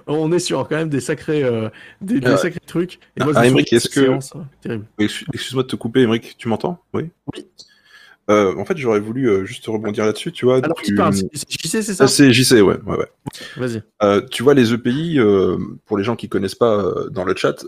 [0.07, 1.69] on est, sur quand même des sacrés, euh,
[2.01, 2.99] des, euh, sacrés trucs.
[3.17, 4.17] Et moi, ah, est-ce que
[4.99, 6.81] Excuse-moi de te couper, Émeric, tu m'entends?
[6.93, 7.11] Oui.
[7.35, 7.45] Oui.
[8.29, 10.57] Euh, en fait, j'aurais voulu euh, juste rebondir là-dessus, tu vois.
[10.63, 12.03] Alors, qui parle JC, c'est ça?
[12.03, 12.77] Ah, C'est JC, ouais.
[12.85, 13.07] ouais, ouais.
[13.57, 13.81] Vas-y.
[14.03, 15.19] Euh, tu vois, les EPI,
[15.85, 17.65] pour les gens qui connaissent pas dans le chat,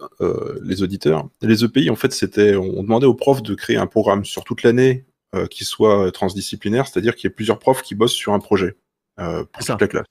[0.61, 4.23] les auditeurs, les EPI, en fait, c'était, on demandait aux profs de créer un programme
[4.23, 5.05] sur toute l'année
[5.49, 8.75] qui soit transdisciplinaire, c'est-à-dire qu'il y ait plusieurs profs qui bossent sur un projet
[9.17, 10.05] pour toute la classe.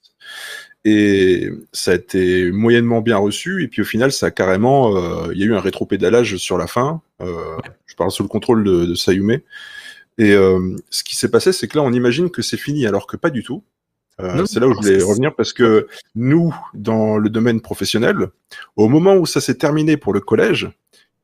[0.84, 5.38] Et ça a été moyennement bien reçu, et puis au final, ça a carrément, il
[5.38, 7.02] y a eu un rétropédalage sur la fin.
[7.20, 9.38] Je parle sous le contrôle de, de Sayume.
[10.20, 13.06] Et euh, ce qui s'est passé, c'est que là, on imagine que c'est fini, alors
[13.06, 13.64] que pas du tout.
[14.20, 18.28] Euh, c'est là où je voulais revenir parce que nous, dans le domaine professionnel,
[18.76, 20.70] au moment où ça s'est terminé pour le collège,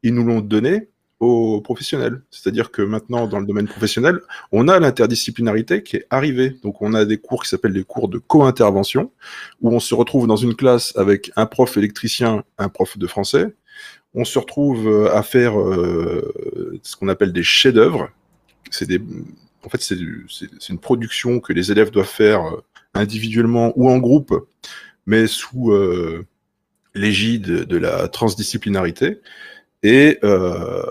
[0.03, 0.89] ils nous l'ont donné
[1.21, 2.23] aux professionnels.
[2.31, 4.21] C'est-à-dire que maintenant, dans le domaine professionnel,
[4.51, 6.57] on a l'interdisciplinarité qui est arrivée.
[6.63, 9.13] Donc, on a des cours qui s'appellent des cours de co-intervention,
[9.61, 13.55] où on se retrouve dans une classe avec un prof électricien, un prof de français.
[14.15, 15.53] On se retrouve euh, à faire
[16.83, 18.09] ce qu'on appelle des chefs-d'œuvre,
[18.71, 19.01] c'est des,
[20.69, 22.63] une production que les élèves doivent faire euh,
[22.95, 24.49] individuellement ou en groupe,
[25.07, 26.27] mais sous euh,
[26.95, 29.21] l'égide de la transdisciplinarité.
[29.83, 30.83] Et euh,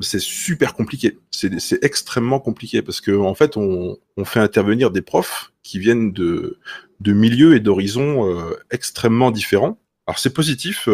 [0.00, 1.18] c'est super compliqué.
[1.30, 6.58] C'est extrêmement compliqué parce qu'en en fait, on, fait intervenir des profs qui viennent de,
[7.06, 8.28] milieux et d'horizons
[8.70, 9.78] extrêmement différents.
[10.06, 10.88] Alors c'est positif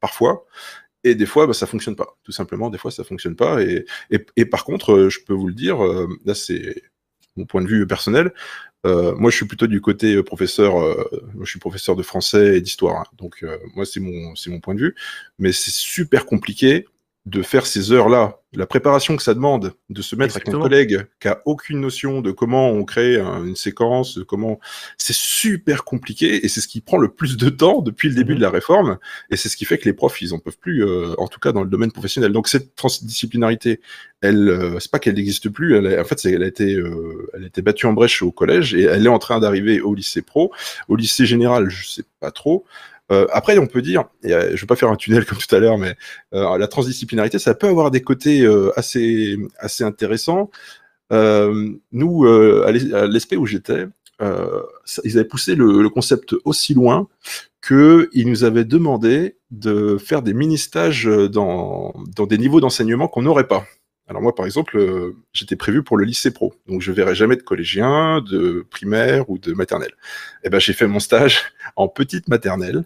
[0.00, 0.44] parfois,
[1.04, 2.16] et des fois, bah, ça fonctionne pas.
[2.24, 3.62] Tout simplement, des fois, ça fonctionne pas.
[3.62, 6.82] Et, par contre, euh, je peux vous le dire, euh, là, c'est
[7.36, 8.32] mon point de vue personnel.
[8.86, 10.74] Euh, moi, je suis plutôt du côté professeur.
[11.34, 13.00] Moi, je suis professeur de français et d'histoire.
[13.00, 13.04] Hein.
[13.18, 13.44] donc,
[13.74, 14.94] moi, c'est mon point de vue.
[15.38, 16.86] Mais c'est super compliqué
[17.26, 21.06] de faire ces heures-là, la préparation que ça demande, de se mettre avec un collègue
[21.20, 24.60] qui a aucune notion de comment on crée une séquence, comment
[24.98, 28.32] c'est super compliqué et c'est ce qui prend le plus de temps depuis le début
[28.32, 28.38] mhm.
[28.38, 28.98] de la réforme
[29.30, 31.40] et c'est ce qui fait que les profs ils en peuvent plus, euh, en tout
[31.40, 32.30] cas dans le domaine professionnel.
[32.30, 33.80] Donc cette transdisciplinarité,
[34.20, 37.44] elle, euh, c'est pas qu'elle n'existe plus, elle, en fait elle a été, euh, elle
[37.44, 40.20] a été battue en brèche au collège et elle est en train d'arriver au lycée
[40.20, 40.52] pro,
[40.88, 42.66] au lycée général, je sais pas trop.
[43.12, 45.58] Euh, après, on peut dire, euh, je vais pas faire un tunnel comme tout à
[45.58, 45.96] l'heure, mais
[46.34, 48.46] euh, la transdisciplinarité, ça peut avoir des côtés
[48.76, 50.50] assez, assez intéressants.
[51.10, 53.86] nous, à l'ESP où j'étais,
[54.20, 57.08] ils avaient poussé le, concept aussi loin
[57.66, 63.48] qu'ils nous avaient demandé de faire des mini-stages dans, dans des niveaux d'enseignement qu'on n'aurait
[63.48, 63.64] pas.
[64.06, 67.42] Alors moi, par exemple, j'étais prévu pour le lycée pro, donc je verrai jamais de
[67.42, 69.92] collégiens, de primaire ou de maternelle.
[70.42, 71.40] Et eh ben j'ai fait mon stage
[71.76, 72.84] en petite maternelle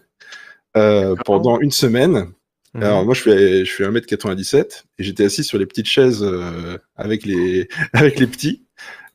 [0.76, 2.32] euh, pendant une semaine.
[2.74, 2.82] Mhm.
[2.82, 6.78] Alors moi je fais je fais 1m97 et j'étais assis sur les petites chaises euh,
[6.96, 8.66] avec les avec les petits.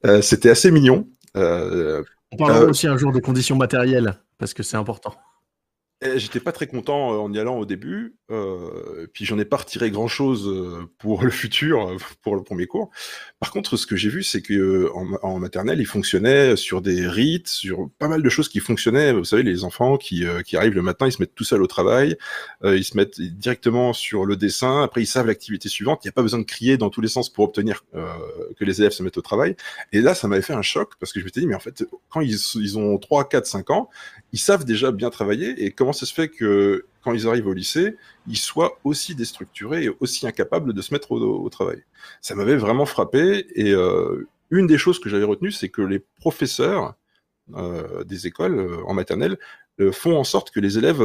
[0.06, 1.08] Euh, c'était assez mignon.
[1.36, 5.16] On parlera aussi un jour des conditions matérielles parce que c'est important.
[6.16, 9.92] J'étais pas très content en y allant au début, euh, puis j'en ai pas retiré
[9.92, 10.50] grand chose
[10.98, 12.90] pour le futur, pour le premier cours.
[13.40, 14.90] Par contre, ce que j'ai vu, c'est que
[15.24, 19.14] en, maternelle, il fonctionnait sur des rites, sur pas mal de choses qui fonctionnaient.
[19.14, 21.68] Vous savez, les enfants qui, qui arrivent le matin, ils se mettent tout seuls au
[21.68, 22.18] travail,
[22.64, 24.82] euh, ils se mettent directement sur le dessin.
[24.84, 26.02] Après, ils savent l'activité suivante.
[26.04, 28.08] Il n'y a pas besoin de crier dans tous les sens pour obtenir euh,
[28.58, 29.56] que les élèves se mettent au travail.
[29.92, 31.84] Et là, ça m'avait fait un choc parce que je m'étais dit, mais en fait,
[32.10, 33.90] quand ils, ils ont 3, 4, 5 ans,
[34.32, 37.54] ils savent déjà bien travailler et comment ça se fait que quand ils arrivent au
[37.54, 41.84] lycée, ils soient aussi déstructurés et aussi incapables de se mettre au, travail.
[42.22, 46.00] Ça m'avait vraiment frappé et euh, une des choses que j'avais retenues, c'est que les
[46.00, 46.96] professeurs
[47.56, 49.38] euh, des écoles euh, en maternelle
[49.92, 51.02] font en sorte que les élèves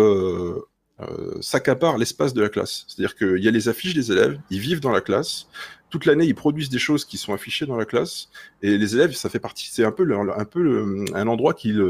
[1.41, 2.85] s'accaparent l'espace de la classe.
[2.87, 5.49] C'est-à-dire qu'il y a les affiches des élèves, ils vivent dans la classe,
[5.89, 8.29] toute l'année ils produisent des choses qui sont affichées dans la classe,
[8.61, 11.83] et les élèves, ça fait partie, c'est un peu, un, peu un endroit qu'ils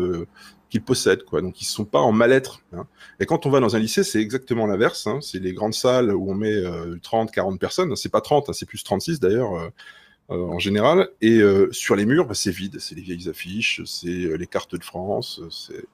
[0.71, 1.41] qu'ils possèdent, quoi.
[1.43, 2.63] Donc ils sont pas en mal-être.
[2.73, 2.87] Hein.
[3.21, 5.07] Et quand on va dans un lycée, c'est exactement l'inverse.
[5.07, 5.21] Hein.
[5.23, 6.63] C'est les grandes salles où on met
[7.03, 7.97] 30, 40 personnes.
[7.97, 9.71] C'est pas 30, hein, c'est plus 36 d'ailleurs.
[10.31, 11.09] Euh, en général.
[11.23, 14.47] Et euh, sur les murs, bah, c'est vide, c'est les vieilles affiches, c'est euh, les
[14.47, 15.87] cartes de France, c'est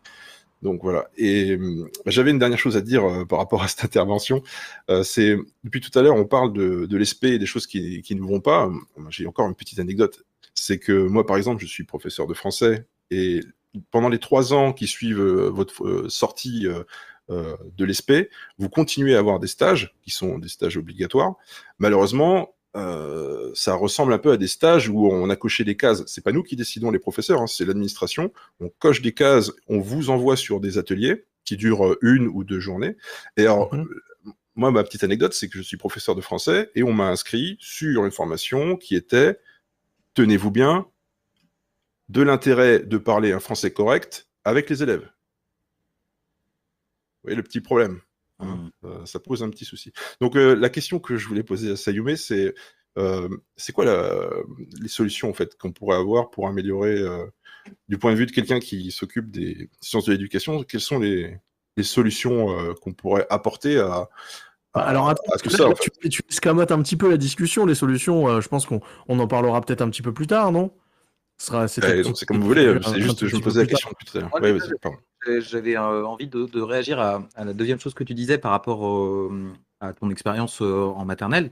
[0.62, 1.08] donc voilà.
[1.18, 1.58] Et
[2.06, 4.42] j'avais une dernière chose à dire par rapport à cette intervention.
[5.02, 8.22] c'est depuis tout à l'heure, on parle de, de et des choses qui, qui, ne
[8.22, 8.70] vont pas.
[9.10, 10.24] J'ai encore une petite anecdote.
[10.54, 13.40] C'est que moi, par exemple, je suis professeur de français et
[13.90, 16.66] pendant les trois ans qui suivent votre sortie
[17.28, 21.34] de l'ESP, vous continuez à avoir des stages qui sont des stages obligatoires.
[21.78, 26.02] Malheureusement, euh, ça ressemble un peu à des stages où on a coché des cases.
[26.06, 28.32] C'est pas nous qui décidons, les professeurs, hein, c'est l'administration.
[28.60, 32.42] On coche des cases, on vous envoie sur des ateliers qui durent euh, une ou
[32.42, 32.96] deux journées.
[33.36, 33.84] Et alors, euh,
[34.56, 37.56] moi, ma petite anecdote, c'est que je suis professeur de français et on m'a inscrit
[37.60, 39.38] sur une formation qui était,
[40.14, 40.86] tenez-vous bien,
[42.08, 45.02] de l'intérêt de parler un français correct avec les élèves.
[45.02, 48.00] Vous voyez le petit problème.
[48.40, 48.86] Hein, mmh.
[48.86, 49.92] euh, ça pose un petit souci.
[50.20, 52.54] Donc euh, la question que je voulais poser à Sayume, c'est
[52.96, 53.84] euh, c'est quoi
[54.80, 57.02] les solutions en fait qu'on pourrait avoir pour améliorer,
[57.88, 61.40] du point de vue de quelqu'un qui s'occupe des sciences de l'éducation, quelles sont les,
[61.82, 64.08] solutions qu'on pourrait apporter à,
[64.74, 68.66] alors, que ça, tu, tu escamotes un petit peu la discussion, les solutions, je pense
[68.66, 70.72] qu'on en parlera peut-être un petit peu plus tard, non?
[71.38, 74.34] C'est comme vous voulez, c'est juste, je me posais la question tout à l'heure.
[74.34, 74.98] Ouais, pardon.
[75.40, 79.30] J'avais euh, envie de, réagir à, la deuxième chose que tu disais par rapport
[79.80, 81.50] à ton expérience euh, en maternelle.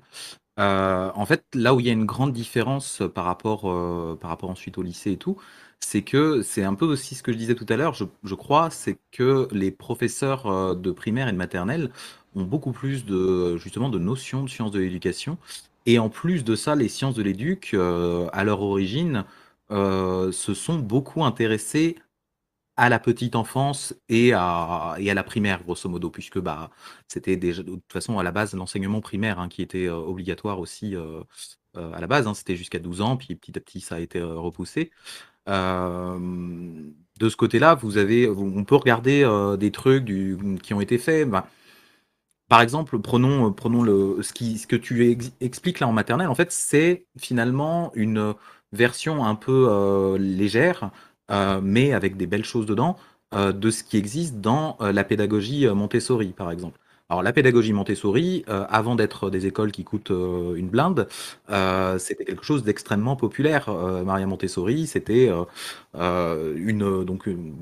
[0.58, 3.62] Euh, en fait, là où il y a une grande différence par rapport,
[4.18, 5.38] par rapport ensuite au lycée et tout,
[5.80, 8.70] c'est que c'est un peu aussi ce que je disais tout à l'heure, je, crois,
[8.70, 11.90] c'est que les professeurs de primaire et de maternelle
[12.34, 15.38] ont beaucoup plus de justement de notions de sciences de l'éducation.
[15.86, 19.24] Et en plus de ça, les sciences de l'éduc, à leur origine,
[19.72, 21.96] se sont beaucoup intéressés
[22.76, 26.70] à la petite enfance et à, et à la primaire, grosso modo, puisque bah,
[27.06, 30.58] c'était déjà de toute façon à la base l'enseignement primaire hein, qui était euh, obligatoire
[30.58, 31.22] aussi euh,
[31.76, 34.00] euh, à la base, hein, c'était jusqu'à 12 ans, puis petit à petit ça a
[34.00, 34.90] été repoussé.
[35.46, 39.24] de ce côté-là, vous avez, on peut regarder
[39.58, 40.06] des trucs
[40.62, 41.28] qui ont été faits.
[41.28, 41.46] Bah,
[42.48, 46.34] par exemple, prenons, prenons le, ce, qui, ce que tu expliques là en maternelle, en
[46.34, 48.34] fait, c'est finalement une
[48.72, 50.90] version un peu légère
[51.32, 52.96] euh, mais avec des belles choses dedans,
[53.34, 56.78] euh, de ce qui existe dans euh, la pédagogie Montessori, par exemple.
[57.08, 61.08] Alors la pédagogie Montessori, avant d'être des écoles qui coûtent une blinde,
[61.98, 63.70] c'était quelque chose d'extrêmement populaire.
[63.70, 65.30] Maria Montessori, c'était
[65.94, 67.54] une donc une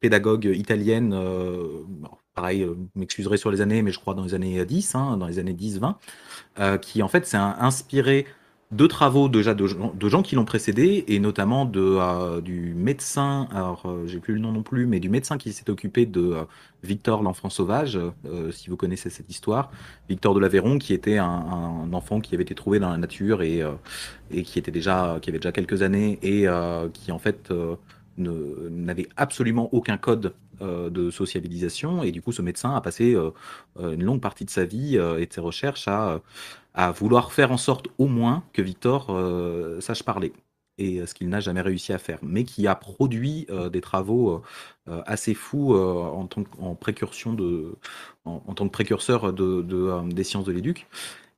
[0.00, 1.18] pédagogue italienne.
[2.34, 5.38] pareil, m'excuserez sur les années, mais je crois dans les années 10, hein, dans les
[5.38, 8.26] années 10-20, qui en fait s'est inspiré
[8.70, 13.48] deux travaux déjà de, de gens qui l'ont précédé, et notamment de, euh, du médecin,
[13.50, 16.20] alors euh, j'ai plus le nom non plus, mais du médecin qui s'est occupé de
[16.20, 16.44] euh,
[16.82, 17.98] Victor l'enfant sauvage,
[18.52, 19.72] si vous connaissez cette histoire.
[20.08, 23.64] Victor de l'Aveyron, qui était un, enfant qui avait été trouvé dans la nature et,
[24.30, 26.46] et qui était déjà, qui avait déjà quelques années et
[26.92, 27.52] qui en fait
[28.16, 32.04] n'avait absolument aucun code de sociabilisation.
[32.04, 33.16] Et du coup, ce médecin a passé
[33.76, 36.20] une longue partie de sa vie et de ses recherches à
[36.78, 40.32] à vouloir faire en sorte au moins que Victor euh, sache parler.
[40.78, 43.80] Et euh, ce qu'il n'a jamais réussi à faire, mais qui a produit euh, des
[43.80, 44.42] travaux
[44.86, 46.78] assez fous en, tant que
[48.70, 50.86] précurseur de, des sciences de l'éduc.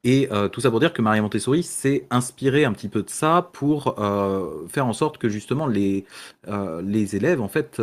[0.04, 3.50] Et tout ça pour dire que Marie Montessori s'est inspirée un petit peu de ça
[3.52, 3.96] pour
[4.68, 6.04] faire en sorte que justement les,
[6.82, 7.82] les élèves en fait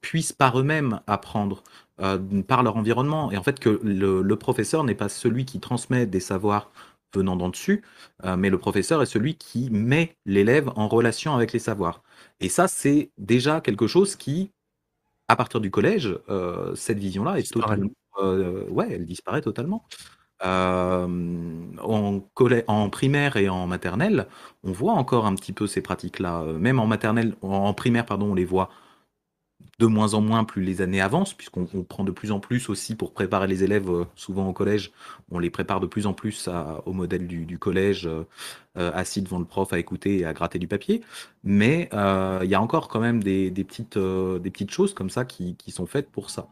[0.00, 1.62] puissent par eux-mêmes apprendre
[2.02, 3.30] euh, par leur environnement.
[3.30, 6.70] Et en fait, que le, professeur n'est pas celui qui transmet des savoirs
[7.14, 7.82] venant d'en dessus,
[8.24, 12.02] euh, mais le professeur est celui qui met l'élève en relation avec les savoirs.
[12.40, 14.50] Et ça, c'est déjà quelque chose qui,
[15.28, 17.90] à partir du collège, euh, cette vision-là est totalement...
[18.18, 19.84] ouais, elle disparaît totalement.
[20.42, 21.10] en,
[22.66, 24.26] en primaire et en maternelle,
[24.64, 26.44] on voit encore un petit peu ces pratiques-là.
[26.58, 28.70] Même en maternelle, en primaire, pardon, on les voit
[29.82, 32.94] de moins en moins plus les années avancent, puisqu'on prend de plus en plus aussi
[32.94, 34.92] pour préparer les élèves, euh, souvent au collège,
[35.32, 36.48] on les prépare de plus en plus
[36.86, 38.22] au modèle du, collège, euh,
[38.78, 41.00] euh, assis devant le prof à écouter et à gratter du papier.
[41.42, 45.56] Mais il y a encore quand même des, petites, des petites choses comme ça qui,
[45.66, 46.46] sont faites pour ça.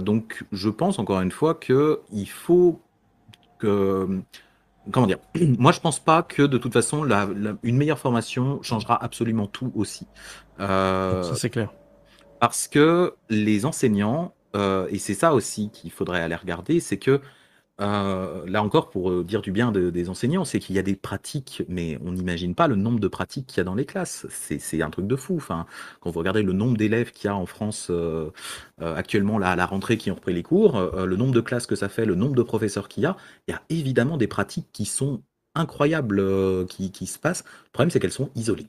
[0.00, 2.80] donc je pense encore une fois qu'il faut
[3.60, 4.20] que
[4.90, 5.18] comment dire
[5.58, 7.06] Moi, je pense pas que de toute façon,
[7.62, 10.08] une meilleure formation changera absolument tout aussi.
[10.58, 11.70] ça, c'est clair.
[12.40, 17.22] Parce que les enseignants euh, et c'est ça aussi qu'il faudrait aller regarder, c'est que
[17.80, 20.82] euh, là encore, pour euh, dire du bien de- des enseignants, c'est qu'il y a
[20.82, 23.86] des pratiques, mais on n'imagine pas le nombre de pratiques qu'il y a dans les
[23.86, 24.26] classes.
[24.30, 25.42] C'est un truc de fou.
[26.00, 27.90] Quand vous regardez le nombre d'élèves qu'il y a en France
[28.80, 31.76] actuellement là, à la rentrée qui ont repris les cours, le nombre de classes que
[31.76, 33.16] ça fait, le nombre de professeurs qu'il y a,
[33.48, 35.22] il y a évidemment des pratiques qui sont
[35.54, 36.22] incroyables
[36.68, 37.44] qui se passent.
[37.66, 38.68] Le problème, c'est qu'elles sont isolées.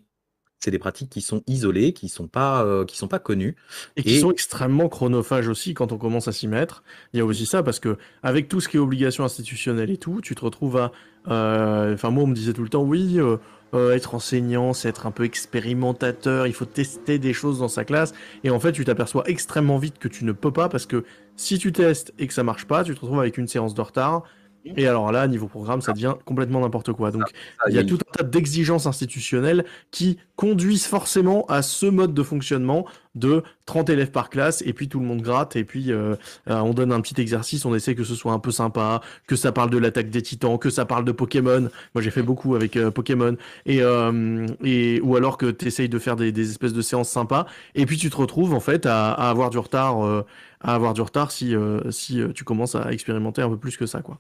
[0.64, 3.56] C'est des pratiques qui sont isolées, qui sont pas, euh, qui sont pas connues.
[3.96, 6.84] Et qui Et- sont extrêmement chronophages aussi quand on commence à s'y mettre.
[7.14, 9.98] Il y a aussi ça parce que avec tout ce qui est obligation institutionnelle et
[9.98, 10.92] tout, tu te retrouves à.
[11.30, 13.38] euh, Enfin, moi, on me disait tout le temps, oui, euh,
[13.74, 17.84] euh, être enseignant, c'est être un peu expérimentateur, il faut tester des choses dans sa
[17.86, 18.14] classe.
[18.44, 21.06] Et en fait, tu t'aperçois extrêmement vite que tu ne peux pas parce que
[21.38, 23.82] si tu testes et que ça marche pas, tu te retrouves avec une séance de
[23.82, 24.24] retard.
[24.66, 27.12] Et alors là, niveau programme, ça devient complètement n'importe quoi.
[27.12, 27.24] Donc,
[27.68, 32.24] il y a tout un tas d'exigences institutionnelles qui conduisent forcément à ce mode de
[32.24, 32.86] fonctionnement
[33.16, 36.16] de 30 élèves par classe et puis tout le monde gratte et puis euh,
[36.50, 39.36] euh, on donne un petit exercice, on essaie que ce soit un peu sympa, que
[39.36, 41.70] ça parle de l'attaque des titans, que ça parle de Pokémon.
[41.94, 43.36] Moi j'ai fait beaucoup avec euh, Pokémon
[43.66, 47.10] et, euh, et ou alors que tu essayes de faire des, des espèces de séances
[47.10, 47.46] sympas
[47.76, 50.26] et puis tu te retrouves en fait à, à avoir du retard euh,
[50.62, 53.86] à avoir du retard si euh, si tu commences à expérimenter un peu plus que
[53.86, 54.20] ça quoi.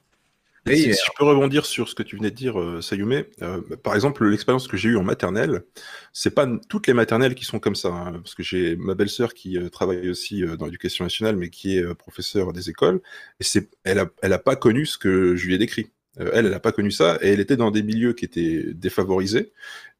[0.67, 3.61] Et si, je peux rebondir sur ce que tu venais de dire, euh, Sayume, euh,
[3.81, 5.63] par exemple, l'expérience que j'ai eue en maternelle,
[6.13, 9.33] c'est pas toutes les maternelles qui sont comme ça, hein, parce que j'ai ma belle-sœur
[9.33, 13.01] qui euh, travaille aussi euh, dans l'éducation nationale, mais qui est professeure des écoles,
[13.39, 15.89] et c'est, elle a, elle a pas connu ce que je lui ai décrit.
[16.17, 19.53] Elle, elle a pas connu ça, et elle était dans des milieux qui étaient défavorisés,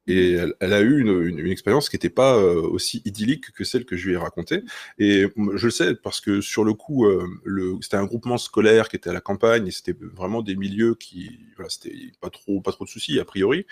[0.07, 3.95] et elle, a eu une, expérience qui n'était pas euh, aussi idyllique que celle que
[3.95, 4.63] je lui ai racontée.
[4.97, 8.95] Et je le sais parce que sur le coup, euh, c'était un groupement scolaire qui
[8.95, 12.71] était à la campagne et c'était vraiment des milieux qui, voilà, c'était pas trop, pas
[12.71, 13.65] trop de soucis a priori.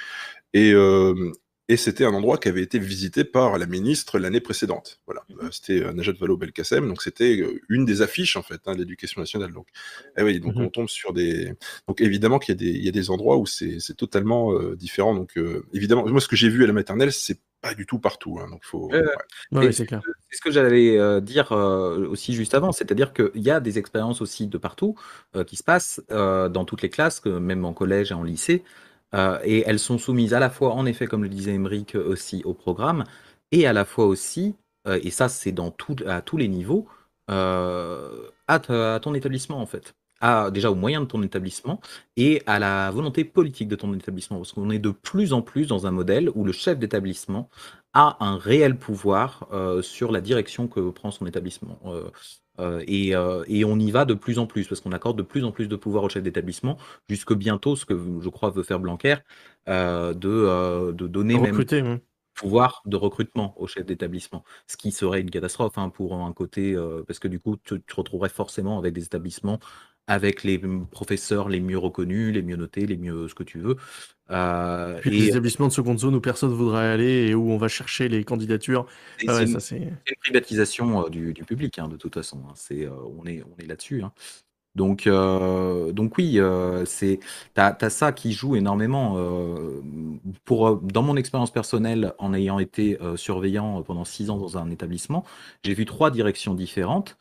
[0.54, 1.32] Et, euh,
[1.70, 5.00] et c'était un endroit qui avait été visité par la ministre l'année précédente.
[5.06, 8.74] Voilà, Euh, c'était euh, Najat Vallaud-Belkacem, donc c'était euh, une des affiches en fait hein,
[8.74, 9.54] de l'éducation nationale.
[9.54, 9.68] Donc,
[10.18, 10.66] eh oui, donc Mhm.
[10.66, 11.54] on tombe sur des,
[11.88, 14.54] donc évidemment qu'il y a des, il y a des endroits où c'est, c'est totalement
[14.54, 15.16] euh, différent.
[15.16, 18.00] Donc euh, évidemment, moi ce que j'ai vu à la maternelle, c'est pas du tout
[18.00, 18.40] partout.
[18.42, 18.90] Hein, donc faut.
[18.90, 19.04] Ouais.
[19.52, 20.02] Ouais, c'est clair.
[20.30, 23.78] C'est ce que j'allais euh, dire euh, aussi juste avant, c'est-à-dire qu'il y a des
[23.80, 24.96] expériences aussi de partout
[25.36, 28.24] euh, qui se passent euh, dans toutes les classes, que même en collège et en
[28.24, 28.64] lycée,
[29.16, 32.44] euh, et elles sont soumises à la fois, en effet, comme le disait Emeric, aussi
[32.46, 33.04] au programme,
[33.52, 34.56] et à la fois aussi,
[34.88, 35.74] euh, et ça c'est dans
[36.08, 36.88] à tous les niveaux,
[37.30, 39.96] euh, à, à ton établissement en fait.
[40.22, 41.80] À, déjà aux moyens de ton établissement
[42.18, 44.38] et à la volonté politique de ton établissement.
[44.38, 47.50] Parce qu'on est de plus en plus dans un modèle où le chef d'établissement
[47.94, 51.80] a un réel pouvoir euh, sur la direction que prend son établissement.
[52.60, 55.24] Euh, euh, et, et on y va de plus en plus, parce qu'on accorde de
[55.24, 56.78] plus en plus de pouvoir au chef d'établissement,
[57.10, 59.16] jusque bientôt, ce que je crois veut faire Blanquer,
[59.68, 62.00] euh, de, de donner même hein.
[62.36, 66.74] pouvoir de recrutement au chef d'établissement, ce qui serait une catastrophe hein, pour un côté,
[66.76, 69.60] euh, parce que du coup, tu tu te retrouverais forcément avec des établissements
[70.10, 70.60] avec les
[70.92, 73.78] professeurs les mieux reconnus, les mieux notés, les mieux ce que tu veux.
[74.32, 77.58] Euh, Puis les et établissements de seconde zone où personne voudrait aller et où on
[77.58, 78.86] va chercher les candidatures.
[79.20, 79.92] et Ah c'est ouais, une, c'est.
[80.22, 82.44] privatisation euh, du, du public, hein, de toute façon.
[82.50, 82.54] hein.
[82.56, 84.04] C'est, euh, on est, on est là-dessus.
[84.04, 84.14] hein.
[84.76, 86.40] Donc, donc oui,
[86.86, 87.20] c'est,
[87.56, 89.18] t'as, t'as ça qui joue énormément.
[90.46, 95.26] pour, dans mon expérience personnelle, en ayant été surveillant pendant six ans dans un établissement,
[95.64, 97.18] j'ai vu trois directions différentes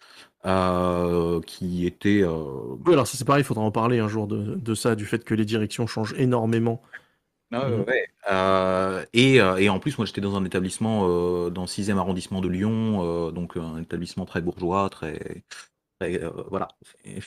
[0.47, 2.23] euh, qui étaient.
[2.23, 4.95] euh, Oui, alors ça c'est pareil, il faudra en parler un jour de, de ça,
[4.95, 6.83] du fait que les directions changent énormément.
[7.53, 7.85] Ah Mhm.
[7.87, 8.07] ouais.
[8.31, 12.41] Euh, et, et en plus, moi, j'étais dans un établissement euh, dans le 6e arrondissement
[12.43, 15.45] de Lyon, euh, donc un établissement très bourgeois, très,
[16.01, 16.69] très, euh, voilà.
[17.05, 17.21] Et,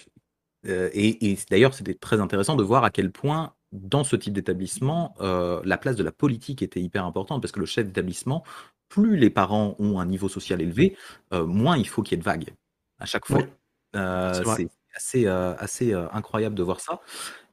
[0.68, 5.16] et- et d'ailleurs, c'était très intéressant de voir à quel point, dans ce type d'établissement,
[5.22, 8.44] euh, la place de la politique était hyper importante, parce que le chef d'établissement,
[8.90, 10.96] plus les parents ont un niveau social élevé,
[11.34, 12.54] euh, moins il faut qu'il y ait de vagues
[13.02, 13.42] à chaque fois.
[13.96, 17.02] Euh, c'est assez, euh, assez euh, incroyable de voir ça.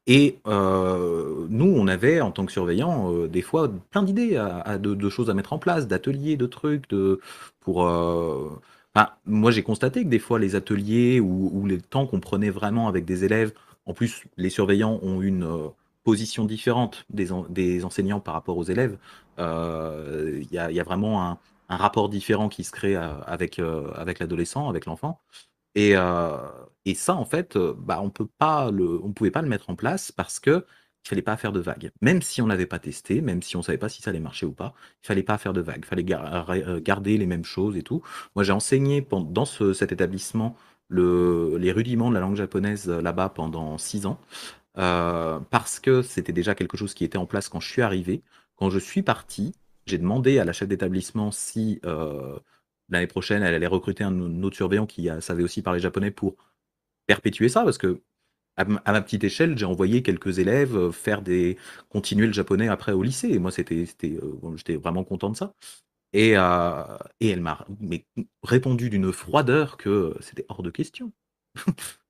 [0.07, 4.61] Et euh, nous, on avait, en tant que surveillants, euh, des fois plein d'idées à-
[4.61, 7.21] à- de, de choses à mettre en place, d'ateliers, de trucs, de,
[7.61, 7.87] pour...
[7.87, 8.51] euh,
[9.27, 12.89] moi, j'ai constaté que des fois, les ateliers ou, ou les temps qu'on prenait vraiment
[12.89, 13.53] avec des élèves,
[13.87, 15.47] en plus, les surveillants ont une
[16.05, 18.97] position différente des, en- des enseignants par rapport aux élèves.
[19.39, 21.39] Il y, a, y a vraiment un,
[21.69, 25.21] un rapport différent qui se crée euh, avec, euh, avec l'adolescent, avec l'enfant.
[25.75, 26.39] Et, euh,
[26.85, 28.13] et ça, en fait, bah, on
[29.05, 30.67] on pouvait pas le mettre en place parce que
[31.05, 31.91] il fallait pas faire de vagues.
[32.03, 34.45] Même si on n'avait pas testé, même si on savait pas si ça allait marcher
[34.47, 35.81] ou pas, il fallait pas faire de vagues.
[35.83, 38.03] Il fallait gar- garder les mêmes choses et tout.
[38.35, 40.57] Moi, j'ai enseigné dans ce- cet établissement
[40.89, 44.21] le, les rudiments de la langue japonaise là-bas pendant six ans
[44.75, 48.23] parce que c'était déjà quelque chose qui était en place quand je suis arrivé.
[48.57, 49.55] Quand je suis parti,
[49.89, 52.39] j'ai demandé à la chef d'établissement si euh,
[52.89, 56.37] l'année prochaine, elle allait recruter un, autre surveillant qui savait aussi parler japonais pour
[57.07, 58.03] perpétuer ça, parce que
[58.57, 61.57] à, ma petite échelle, j'ai envoyé quelques élèves faire des
[61.91, 63.29] continuer le japonais après au lycée.
[63.31, 64.19] Et moi, c'était, c'était,
[64.57, 65.55] j'étais vraiment content de ça.
[66.13, 67.67] Et, et elle m'a
[68.43, 71.13] répondu d'une froideur que c'était hors de question.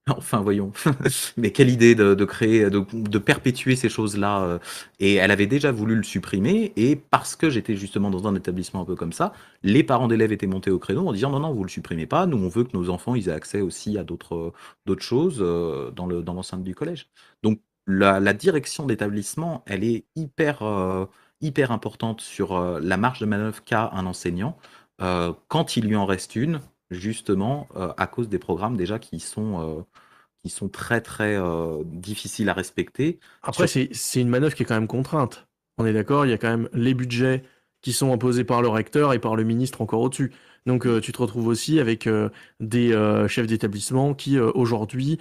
[0.17, 0.73] Enfin, voyons.
[1.37, 4.43] Mais quelle idée de, créer, de, perpétuer ces choses-là.
[4.43, 4.59] Euh,
[5.01, 6.73] et elle avait déjà voulu le supprimer.
[6.77, 9.33] Et parce que j'étais justement dans un établissement un peu comme ça,
[9.63, 12.27] les parents d'élèves étaient montés au créneau en disant non, non, vous le supprimez pas.
[12.27, 14.53] Nous, on veut que nos enfants aient accès aussi à d'autres
[14.87, 17.09] d'autres choses euh, dans le dans l'enceinte du collège.
[17.43, 21.07] Donc la, direction d'établissement, elle est hyper euh,
[21.41, 24.59] hyper importante sur la marge de manœuvre qu'a un enseignant
[25.47, 26.61] quand il lui en reste une
[26.91, 29.83] justement euh, à cause des programmes déjà qui sont, euh,
[30.43, 33.19] qui sont très très euh, difficiles à respecter.
[33.43, 35.47] Après, c'est une manœuvre qui est quand même contrainte.
[35.79, 37.45] On est d'accord, il y a quand même les budgets
[37.81, 40.33] qui sont imposés par le recteur et par le ministre encore au-dessus.
[40.69, 42.29] Donc euh, tu te retrouves aussi avec euh,
[42.61, 45.19] des euh, chefs d'établissement qui aujourd'hui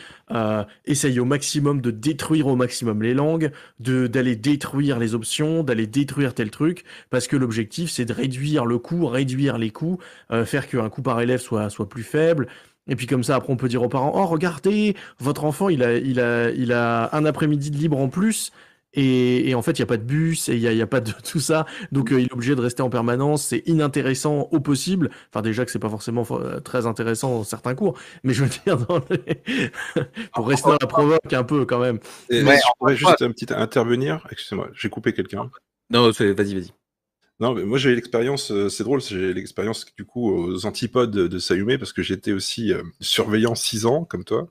[0.85, 5.87] essayent au maximum de détruire au maximum les langues, de d'aller détruire les options, d'aller
[5.87, 9.99] détruire tel truc, parce que l'objectif c'est de réduire le coût, réduire les coûts,
[10.45, 12.47] faire qu'un coût par élève soit soit plus faible.
[12.89, 15.83] Et puis comme ça, après, on peut dire aux parents, oh regardez, votre enfant, il
[15.83, 18.51] a, il a, il a un après-midi de libre en plus.
[18.93, 21.11] Et, en fait, il n'y a pas de bus et il n'y a, pas de
[21.23, 21.65] tout ça.
[21.91, 23.45] Donc, euh, il est obligé de rester en permanence.
[23.45, 25.11] C'est inintéressant au possible.
[25.31, 27.97] Enfin, déjà que c'est pas forcément euh, très intéressant dans certains cours.
[28.23, 28.77] Mais je veux dire,
[30.33, 31.99] pour rester dans la provoque un peu quand même.
[32.29, 34.25] Et je pourrais juste un petit intervenir.
[34.31, 35.49] Excusez-moi, j'ai coupé quelqu'un.
[35.89, 36.71] Non, vas-y, vas-y.
[37.39, 41.37] Non, mais moi j'ai l'expérience, euh, c'est drôle, j'ai l'expérience du coup aux antipodes de
[41.37, 44.47] Sayumé parce que j'étais aussi surveillant 6 ans comme toi.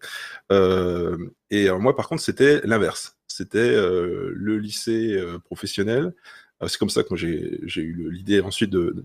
[1.50, 6.14] et moi par contre c'était l'inverse c'était euh, le lycée euh, professionnel.
[6.62, 9.04] Euh, c'est comme ça que j'ai eu l'idée ensuite de,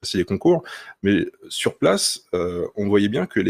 [0.00, 0.62] passer les concours.
[1.02, 3.40] Mais sur place, on voyait bien que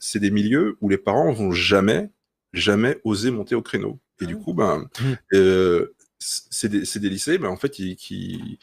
[0.00, 2.08] c'est des milieux où les parents vont jamais,
[2.54, 3.98] jamais oser monter au créneau.
[4.22, 5.84] Et du ah coup, ben, mmh.
[6.18, 8.58] c'est des, lycées, ben, en fait, qui, qui,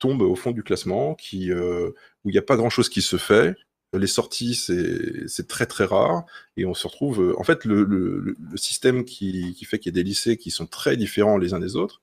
[0.00, 3.54] tombent au fond du classement, qui, où il n'y a pas grand-chose qui se fait,
[3.98, 6.24] les sorties, c'est très très rare.
[6.56, 7.20] Et on se retrouve.
[7.22, 10.96] Euh, en fait, le, système qui, fait qu'il y a des lycées qui sont très
[10.96, 12.02] différents les uns des autres,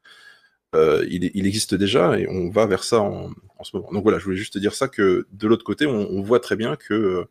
[0.76, 3.32] euh, il, existe déjà et on va vers ça en,
[3.64, 3.92] ce moment.
[3.92, 6.76] Donc voilà, je voulais juste dire ça que de l'autre côté, on, voit très bien
[6.76, 7.26] que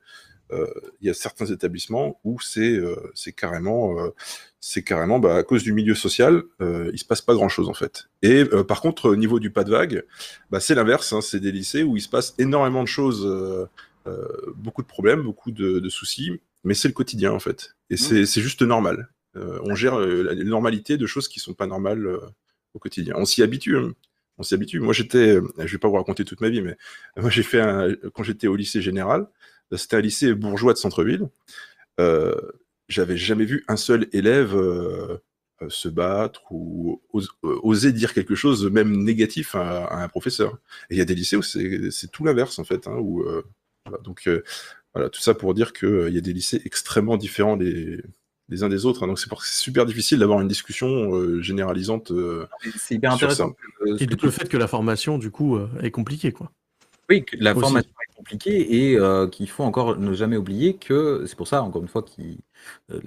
[0.50, 0.66] euh,
[1.00, 2.80] il y a certains établissements où c'est
[3.36, 3.96] carrément,
[4.61, 7.74] c'est carrément bah, à cause du milieu social, il se passe pas grand chose en
[7.74, 8.09] fait.
[8.22, 10.04] Et par contre, au niveau du pas de vague,
[10.50, 11.12] bah, c'est l'inverse.
[11.12, 13.24] Hein, c'est des lycées où il se passe énormément de choses
[14.09, 17.76] euh, beaucoup de problèmes, beaucoup de, soucis, mais c'est le quotidien en fait.
[17.90, 18.26] Et mmh.
[18.26, 19.09] c'est juste normal.
[19.36, 22.09] Euh, on gère euh, la normalité de choses qui sont pas normales
[22.74, 23.14] au quotidien.
[23.16, 23.76] On s'y habitue.
[23.76, 23.92] Hein.
[24.38, 24.80] On s'y habitue.
[24.80, 26.76] Moi, j'étais, je vais pas vous raconter toute ma vie, mais
[27.16, 29.28] moi, j'ai fait un, quand j'étais au lycée général,
[29.76, 31.28] c'était un lycée bourgeois de centre-ville.
[32.88, 34.54] J'avais jamais vu un seul élève
[35.68, 37.02] se battre ou
[37.42, 40.59] oser dire quelque chose, même négatif à, un professeur.
[40.90, 43.42] Et il y a des lycées où c'est tout l'inverse, en fait, hein, où euh,
[44.95, 48.03] voilà, tout ça pour dire qu'il euh, y a des lycées extrêmement différents des,
[48.62, 49.03] uns des autres.
[49.03, 49.07] Hein.
[49.07, 52.12] donc c'est super difficile d'avoir une discussion euh, généralisante.
[52.76, 53.55] c'est hyper intéressant.
[53.99, 56.51] Et tout le fait que la formation, du coup, est compliquée, quoi.
[57.11, 58.99] Oui, que la formation est compliquée et
[59.30, 62.41] qu'il faut encore ne jamais oublier que c'est pour ça, encore une fois, qui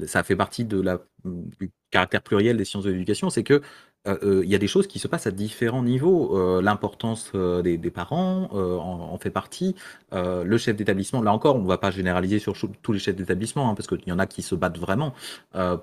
[0.07, 3.61] ça fait partie de la, du caractère pluriel des sciences de l'éducation, c'est que
[4.07, 6.37] euh, euh, il y a des choses qui se passent à différents niveaux.
[6.37, 9.75] Euh, l'importance des, parents en, fait partie.
[10.11, 13.69] le chef d'établissement, là encore, on ne va pas généraliser sur tous les chefs d'établissement,
[13.69, 15.13] hein, parce qu'il y en a qui se battent vraiment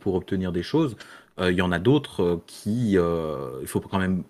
[0.01, 0.97] pour obtenir des choses.
[1.41, 4.25] Il y en a d'autres qui, il faut quand même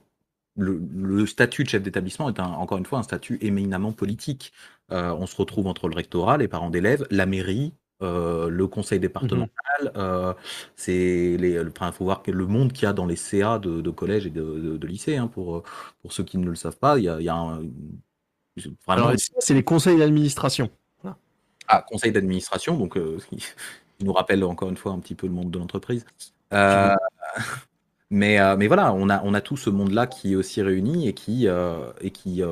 [0.57, 4.53] le, statut de chef d'établissement est encore une fois un statut éminemment politique.
[4.91, 9.03] on se retrouve entre le rectorat, les parents d'élèves, la mairie, euh, le conseil mmh
[9.03, 10.33] départemental, euh,
[10.77, 13.81] c'est les, enfin, faut voir que le monde qu'il y a dans les CA de,
[13.81, 15.17] de collège et de, de, lycée.
[15.17, 15.65] Hein, pour,
[16.01, 17.63] pour ceux qui ne le savent pas, il y a, il y a un,
[18.87, 19.13] vraiment.
[19.39, 20.71] C'est les conseils d'administration.
[21.71, 23.45] Ah, conseil d'administration, donc euh, qui
[24.01, 26.07] nous rappelle encore une fois un petit peu le monde de l'entreprise.
[28.11, 31.15] mais, mais voilà, on a, on a tout ce monde-là qui est aussi réuni et
[31.15, 31.47] qui,
[32.01, 32.43] et qui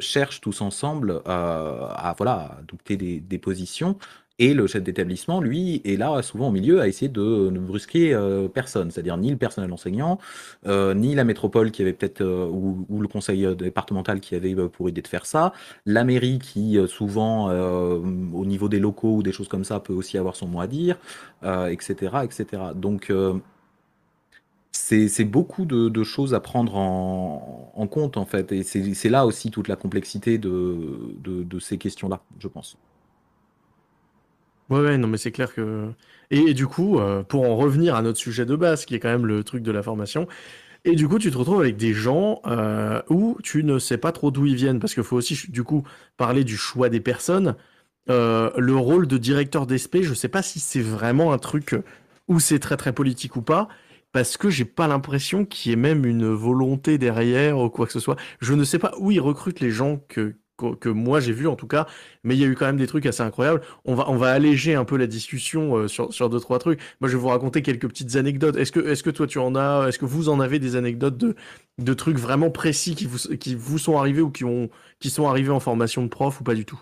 [0.00, 3.96] cherche tous ensemble à, voilà, adopter des, des positions.
[4.42, 8.12] Et le chef d'établissement, lui, est là souvent au milieu à essayer de ne brusquer
[8.12, 10.18] euh, personne, c'est-à-dire ni le personnel enseignant,
[10.66, 14.88] euh, ni la métropole qui avait peut-être, euh, ou, le conseil départemental qui avait pour
[14.88, 15.52] idée de faire ça,
[15.86, 20.18] la mairie qui souvent, au niveau des locaux ou des choses comme ça, peut aussi
[20.18, 20.96] avoir son mot à dire,
[21.44, 22.62] etc., etc.
[22.74, 23.12] Donc
[24.72, 29.68] c'est beaucoup de, choses à prendre en, compte en fait, et c'est là aussi toute
[29.68, 32.76] la complexité de ces questions-là, je pense.
[34.72, 35.90] Ouais, ouais, non, mais c'est clair que.
[36.30, 39.10] Et, du coup, euh, pour en revenir à notre sujet de base, qui est quand
[39.10, 40.26] même le truc de la formation,
[40.84, 44.12] et du coup, tu te retrouves avec des gens euh, où tu ne sais pas
[44.12, 45.84] trop d'où ils viennent, parce qu'il faut aussi, du coup,
[46.16, 47.54] parler du choix des personnes.
[48.10, 51.76] Euh, le rôle de directeur d'ESP, je sais pas si c'est vraiment un truc
[52.28, 53.68] où c'est très très politique ou pas,
[54.12, 57.92] parce que j'ai pas l'impression qu'il y ait même une volonté derrière ou quoi que
[57.92, 58.16] ce soit.
[58.40, 60.36] Je ne sais pas où ils recrutent les gens que,
[60.70, 61.86] que, moi j'ai vu en tout cas,
[62.24, 63.60] mais il y a eu quand même des trucs assez incroyables.
[63.84, 66.80] On va, on va alléger un peu la discussion euh, sur, sur deux, trois trucs.
[67.00, 68.56] Moi je vais vous raconter quelques petites anecdotes.
[68.56, 71.16] Est-ce que, est-ce que toi tu en as, est-ce que vous en avez des anecdotes
[71.16, 71.34] de,
[71.78, 75.28] de trucs vraiment précis qui vous, qui vous sont arrivés ou qui, ont, qui sont
[75.28, 76.80] arrivés en formation de prof ou pas du tout?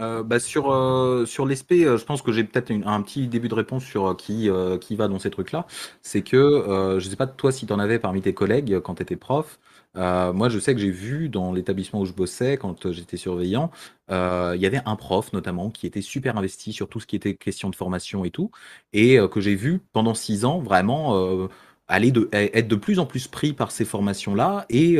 [0.00, 3.48] Euh, bah, sur euh, sur l'ESP, euh, je pense que j'ai peut-être un petit début
[3.48, 4.48] de réponse sur qui
[4.80, 5.66] qui va dans ces trucs-là.
[6.02, 8.96] C'est que euh, je sais pas toi si tu en avais parmi tes collègues quand
[8.96, 9.60] tu étais prof.
[9.96, 13.16] Euh, moi, je sais que j'ai vu dans l'établissement où je bossais quand euh, j'étais
[13.16, 13.70] surveillant,
[14.10, 17.16] euh, il y avait un prof notamment qui était super investi sur tout ce qui
[17.16, 18.50] était question de formation et tout,
[18.92, 21.48] et que j'ai vu pendant six ans vraiment
[21.88, 24.66] aller de être de plus en plus pris par ces formations-là.
[24.70, 24.98] Et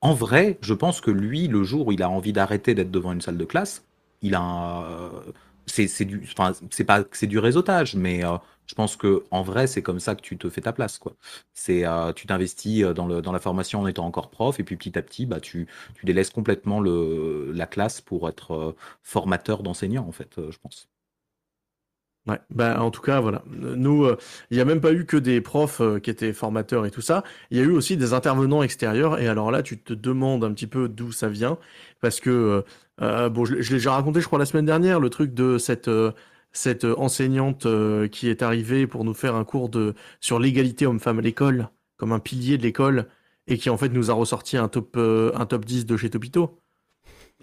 [0.00, 3.12] en vrai, je pense que lui, le jour où il a envie d'arrêter d'être devant
[3.12, 3.84] une salle de classe
[4.22, 5.10] il a
[5.66, 8.22] c'est du enfin c'est pas c'est du réseautage mais
[8.70, 11.16] je pense que en vrai c'est comme ça que tu te fais ta place quoi
[11.52, 14.96] c'est euh, tu t'investis euh, dans la formation en étant encore prof et puis petit
[14.96, 15.66] à petit bah tu
[16.04, 20.88] délaisses complètement la classe pour être euh, formateur d'enseignants en fait je pense
[22.26, 23.42] Ouais, bah en tout cas, voilà.
[23.46, 24.06] Nous,
[24.50, 27.24] il n'y a même pas eu que des profs qui étaient formateurs et tout ça.
[27.50, 29.18] Il y a eu aussi des intervenants extérieurs.
[29.20, 31.58] Et alors là, tu te demandes un petit peu d'où ça vient.
[32.00, 32.62] Parce que,
[32.98, 35.88] bon, je, je l'ai déjà raconté, je crois, la semaine dernière, le truc de cette,
[36.52, 40.86] cette euh, enseignante euh, qui est arrivée pour nous faire un cours de, sur l'égalité
[40.86, 43.06] homme-femme à l'école, comme un pilier de l'école,
[43.46, 46.10] et qui en fait nous a ressorti un top, euh, un top 10 de chez
[46.10, 46.58] Topito.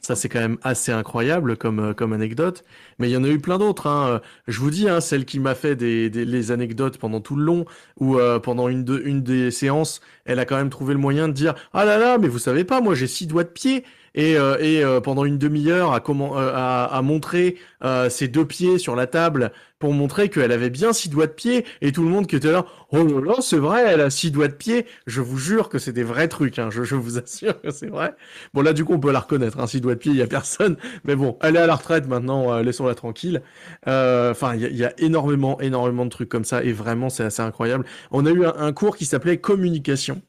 [0.01, 2.63] Ça, c'est quand même assez incroyable comme, comme anecdote.
[2.99, 3.87] Mais il y en a eu plein d'autres.
[3.87, 4.21] Hein.
[4.47, 7.43] Je vous dis, hein, celle qui m'a fait des, des- les anecdotes pendant tout le
[7.43, 7.65] long,
[7.99, 11.27] où euh, pendant une, de- une des séances, elle a quand même trouvé le moyen
[11.27, 13.83] de dire Ah là là, mais vous savez pas, moi j'ai six doigts de pied.
[14.17, 18.45] Et, euh, et euh, pendant une demi-heure, à, euh, à, à montrer euh, ses deux
[18.45, 21.65] pieds sur la table pour montrer qu'elle avait bien six doigts de pied.
[21.81, 24.31] Et tout le monde qui était là Oh là là, c'est vrai, elle a six
[24.31, 24.87] doigts de pied.
[25.05, 26.59] Je vous jure que c'est des vrais trucs.
[26.59, 26.69] Hein.
[26.71, 28.13] Je, je vous assure que c'est vrai.
[28.53, 29.59] Bon, là, du coup, on peut la reconnaître.
[29.59, 29.67] Hein.
[29.67, 30.77] Six doigts de pied, il y a personne.
[31.05, 33.41] Mais bon, elle est à la retraite maintenant, euh, laissons-la tranquille.
[33.87, 37.23] Euh, Enfin, il y, y a énormément, énormément de trucs comme ça, et vraiment, c'est
[37.23, 37.85] assez incroyable.
[38.11, 40.21] On a eu un, un cours qui s'appelait communication.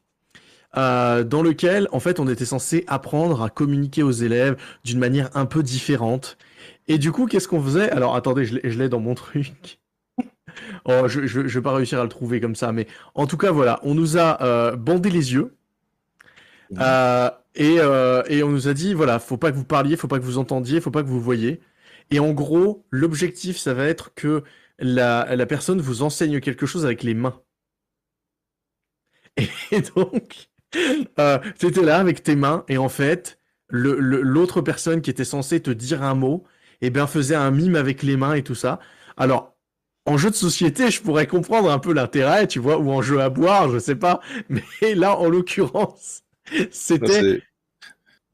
[0.77, 5.31] Euh, dans lequel, en fait, on était censé apprendre à communiquer aux élèves d'une manière
[5.37, 6.37] un peu différente.
[6.89, 7.91] Et du coup, qu'est-ce qu'on faisait?
[7.91, 9.81] Alors, attendez, je l'ai dans mon truc.
[10.85, 13.37] Oh, je, je, je vais pas réussir à le trouver comme ça, mais en tout
[13.37, 15.55] cas, voilà, on nous a euh, bandé les yeux.
[16.79, 20.09] Euh, et, euh, et on nous a dit, voilà, faut pas que vous parliez, faut
[20.09, 21.61] pas que vous entendiez, faut pas que vous voyiez.
[22.11, 24.45] Et en gros, l'objectif, ça va être que
[24.79, 27.41] la, la personne vous enseigne quelque chose avec les mains.
[29.71, 30.49] Et donc,
[31.19, 33.39] euh, tu étais là avec tes mains, et en fait,
[33.69, 36.45] le, le- l'autre personne qui était censée te dire un mot,
[36.81, 38.79] eh bien, faisait un mime avec les mains et tout ça.
[39.17, 39.57] Alors,
[40.07, 43.21] en jeu de société, je pourrais comprendre un peu l'intérêt, tu vois, ou en jeu
[43.21, 44.21] à boire, je sais pas.
[44.49, 44.63] Mais
[44.95, 46.23] là, en l'occurrence,
[46.71, 47.43] c'était c'est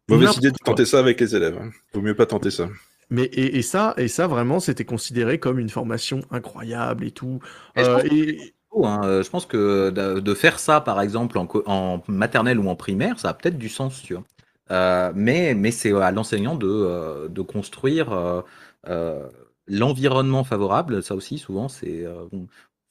[0.09, 1.59] mauvaise idée de tenter ça avec les élèves.
[1.61, 1.71] hein.
[1.93, 2.69] Vaut mieux pas tenter ça.
[3.11, 7.41] Mais et, et ça, et ça vraiment, c'était considéré comme une formation incroyable et tout.
[7.79, 12.59] Euh, et Hein, euh, je pense que de, de faire ça, par exemple, en, maternelle
[12.59, 14.25] ou en primaire, ça a peut-être du sens, tu vois.
[14.71, 18.43] Euh, mais c'est à l'enseignant de, euh, construire euh,
[18.89, 19.29] euh,
[19.69, 21.03] l'environnement favorable.
[21.03, 22.25] Ça aussi, souvent, c'est euh,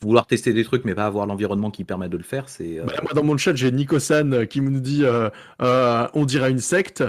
[0.01, 2.49] vouloir tester des trucs, mais pas avoir l'environnement qui permet de le faire.
[2.49, 5.29] C'est euh, bah, moi, dans mon chat, j'ai Nico-san euh, qui nous dit euh,
[5.61, 7.03] euh, on dirait une secte.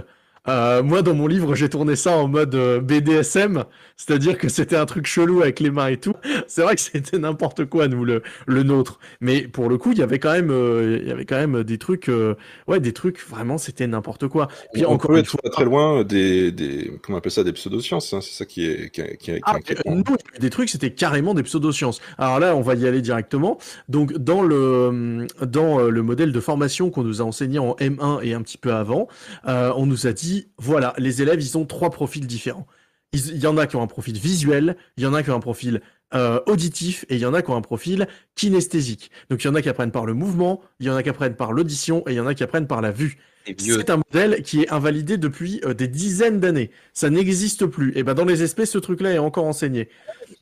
[0.46, 3.64] Euh, moi, dans mon livre, j'ai tourné ça en mode euh, BDSM,
[3.96, 6.12] c'est-à-dire que c'était un truc chelou avec les mains et tout.
[6.48, 8.98] C'est vrai que c'était n'importe quoi, nous, le, le nôtre.
[9.22, 11.64] Mais pour le coup, il y avait quand même, euh, il y avait quand même
[11.64, 12.34] des trucs, euh,
[12.68, 14.48] ouais, des trucs, vraiment, c'était n'importe quoi.
[14.74, 17.32] Puis on encore peut une être fois, pas très loin des, des comment on appelle
[17.32, 18.12] ça, des pseudosciences.
[18.12, 18.20] hein.
[18.20, 20.04] C'est ça qui est, qui est, qui est- qui est Ah, euh, nous,
[20.40, 22.00] des trucs, c'était carrément des pseudosciences.
[22.18, 23.56] Alors là, on va y aller directement.
[23.88, 28.34] Donc, dans le, dans le modèle de formation qu'on nous a enseigné en M1 et
[28.34, 29.08] un petit peu avant,
[29.48, 32.66] euh, on nous a dit, voilà, les élèves, ils ont trois profils différents.
[33.12, 35.36] Il y en a qui ont un profil visuel, il y en a qui ont
[35.36, 35.80] un profil
[36.14, 39.10] euh, auditif et il y en a qui ont un profil kinesthésique.
[39.30, 41.08] Donc il y en a qui apprennent par le mouvement, il y en a qui
[41.08, 43.18] apprennent par l'audition et il y en a qui apprennent par la vue.
[43.58, 46.70] C'est un modèle qui est invalidé depuis euh, des dizaines d'années.
[46.92, 47.92] Ça n'existe plus.
[47.94, 49.88] Et ben dans les espèces, ce truc-là est encore enseigné.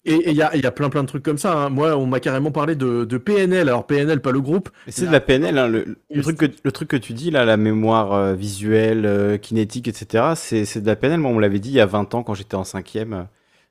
[0.04, 1.52] Et il y a, y a, plein plein de trucs comme ça.
[1.54, 1.68] Hein.
[1.68, 3.68] Moi, on m'a carrément parlé de, de, PNL.
[3.68, 4.70] Alors PNL, pas le groupe.
[4.88, 5.58] C'est de la PNL.
[5.58, 5.68] Hein.
[5.68, 9.88] Le, le, truc que, le truc que tu dis là, la mémoire euh, visuelle, kinétique,
[9.88, 10.34] etc.
[10.36, 11.18] C'est de la PNL.
[11.18, 13.26] Moi, on me l'avait dit il y a 20 ans quand j'étais en cinquième.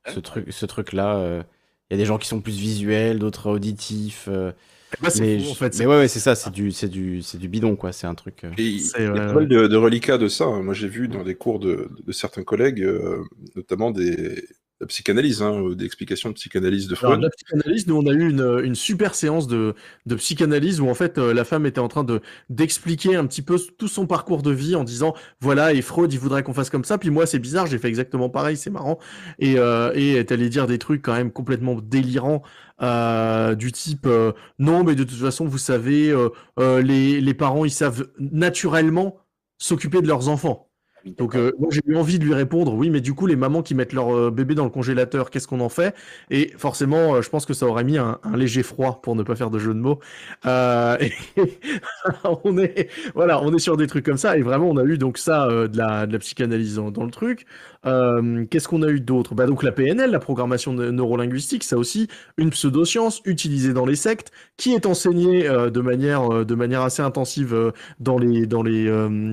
[0.07, 1.43] Ce truc, ce truc-là.
[1.91, 4.29] Il y a des gens qui sont plus visuels, d'autres auditifs.
[4.31, 4.53] Euh,
[5.01, 7.49] bah, mais, en fait, mais ouais, ouais c'est ça, c'est du, c'est du, c'est du
[7.49, 7.91] bidon, quoi.
[7.91, 8.45] C'est un truc.
[8.45, 8.51] Euh.
[8.57, 10.45] il y a pas mal de, reliquats de ça.
[10.45, 10.63] Hein.
[10.63, 13.21] Moi, j'ai vu dans des cours de, de certains collègues, euh,
[13.57, 14.41] notamment des,
[14.81, 17.21] la psychanalyse, hein, d'explication de psychanalyse de Freud.
[17.21, 19.75] la psychanalyse, nous on a eu une, une super séance de,
[20.05, 22.19] de, psychanalyse où en fait euh, la femme était en train de
[22.49, 26.19] d'expliquer un petit peu tout son parcours de vie en disant voilà et Freud il
[26.19, 26.97] voudrait qu'on fasse comme ça.
[26.97, 28.99] Puis moi c'est bizarre j'ai fait exactement pareil c'est marrant.
[29.39, 32.41] Et euh, et elle allait dire des trucs quand même complètement délirants
[32.81, 37.63] euh, du type euh, non mais de toute façon vous savez euh, les les parents
[37.63, 39.19] ils savent naturellement
[39.59, 40.70] s'occuper de leurs enfants
[41.05, 43.63] donc euh, moi j'ai eu envie de lui répondre oui mais du coup les mamans
[43.63, 45.95] qui mettent leur euh, bébé dans le congélateur qu'est-ce qu'on en fait?
[46.29, 49.35] Et forcément euh, je pense que ça aurait mis un, léger froid pour ne pas
[49.35, 49.99] faire de jeu de mots.
[50.45, 51.13] Et
[52.43, 54.97] on est voilà on est sur des trucs comme ça et vraiment on a eu
[54.97, 57.45] donc ça de la, de la psychanalyse dans, le truc
[57.83, 59.33] qu'est-ce qu'on a eu d'autre?
[59.33, 62.07] Bah donc la PNL la programmation neurolinguistique ça aussi
[62.37, 67.73] une pseudoscience utilisée dans les sectes qui est enseignée de manière de manière assez intensive
[67.99, 68.85] dans les dans les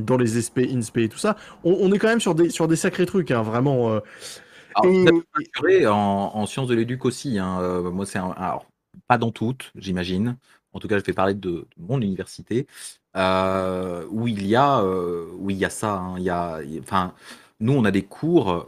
[0.02, 2.76] dans les SP INSPE et tout ça on, est quand même sur des, sur des
[2.76, 3.92] sacrés trucs, hein, vraiment.
[3.92, 5.86] Euh.
[5.86, 7.38] en, sciences de l'éduc aussi.
[7.38, 8.66] Hein, euh, moi, c'est alors
[9.06, 10.36] pas dans toutes, j'imagine.
[10.72, 12.66] En tout cas, je vais parler de, mon université
[13.16, 15.94] euh, où il y a, où il y a ça.
[15.94, 17.14] Hein, il y a, enfin,
[17.60, 18.66] nous, on a des cours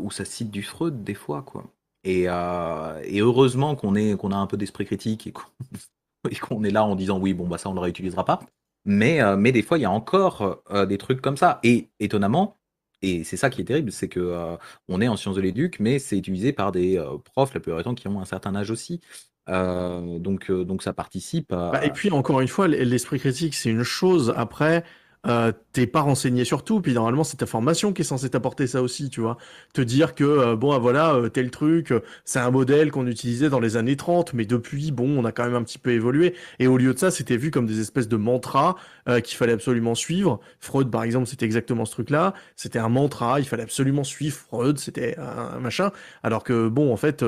[0.00, 1.64] où ça cite du Freud des fois, quoi.
[2.04, 5.28] Et, et heureusement qu'on a un peu d'esprit critique
[6.30, 8.40] et qu'on est là en disant oui, bon, bah ça, on ne le réutilisera pas.
[8.84, 11.60] Mais, euh, mais des fois, il y a encore euh, des trucs comme ça.
[11.62, 12.54] Et étonnamment,
[13.02, 14.56] et c'est ça qui est terrible, c'est que euh,
[14.88, 17.84] on est en sciences de l'éduc, mais c'est utilisé par des profs la plupart du
[17.84, 19.00] temps qui ont un certain âge aussi.
[19.46, 20.50] donc,
[20.82, 21.50] ça participe.
[21.50, 24.32] Bah, et puis encore une fois, l'esprit critique, c'est une chose.
[24.36, 24.84] Après,
[25.26, 28.66] euh, t'es pas renseigné sur tout, puis normalement c'est ta formation qui est censée t'apporter
[28.66, 29.36] ça aussi, tu vois.
[29.74, 31.92] Te dire que, euh, bon, ah, voilà, euh, tel truc,
[32.24, 35.44] c'est un modèle qu'on utilisait dans les années 30, mais depuis, bon, on a quand
[35.44, 36.34] même un petit peu évolué.
[36.60, 38.76] Et au lieu de ça, c'était vu comme des espèces de mantras
[39.24, 40.38] qu'il fallait absolument suivre.
[40.60, 42.34] Freud, par exemple, c'était exactement ce truc-là.
[42.56, 45.92] C'était un mantra, il fallait absolument suivre Freud, c'était un, machin.
[46.22, 47.24] Alors que, bon, en fait,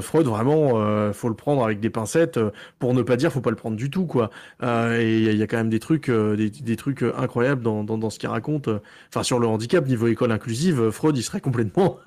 [0.00, 2.38] Freud, vraiment, faut le prendre avec des pincettes,
[2.78, 4.30] pour ne pas dire, faut pas le prendre du tout, quoi.
[4.62, 8.28] et il y, a quand même des trucs, des trucs incroyable dans, dans, ce qu'il
[8.28, 8.68] raconte.
[9.08, 11.98] Enfin, sur le handicap, niveau école inclusive, Freud, il serait complètement.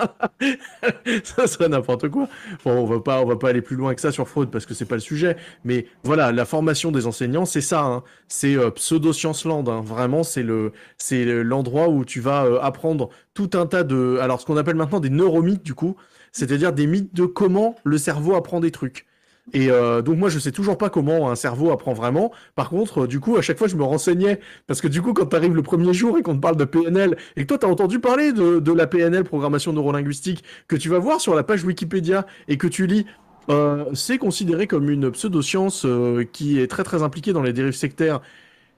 [1.23, 2.27] ça serait n'importe quoi.
[2.65, 4.73] Bon, on va pas, va pas aller plus loin que ça sur Freud parce que
[4.73, 5.37] c'est pas le sujet.
[5.63, 7.83] Mais voilà, la formation des enseignants, c'est ça.
[7.83, 8.03] Hein.
[8.27, 9.65] C'est euh, pseudo-science land.
[9.67, 9.81] Hein.
[9.81, 14.41] Vraiment, c'est le, c'est l'endroit où tu vas euh, apprendre tout un tas de, alors
[14.41, 15.95] ce qu'on appelle maintenant des neuromythes du coup,
[16.31, 19.05] c'est-à-dire des mythes de comment le cerveau apprend des trucs.
[19.53, 22.31] Et euh, donc moi je sais toujours pas comment un cerveau apprend vraiment.
[22.55, 25.13] Par contre, euh, du coup à chaque fois je me renseignais parce que du coup
[25.13, 27.57] quand tu arrives le premier jour et qu'on te parle de PNL et que toi
[27.57, 31.33] tu as entendu parler de, de, la PNL programmation neurolinguistique que tu vas voir sur
[31.33, 33.05] la page Wikipédia et que tu lis
[33.49, 37.73] euh, c'est considéré comme une pseudo-science euh, qui est très très impliquée dans les dérives
[37.73, 38.21] sectaires.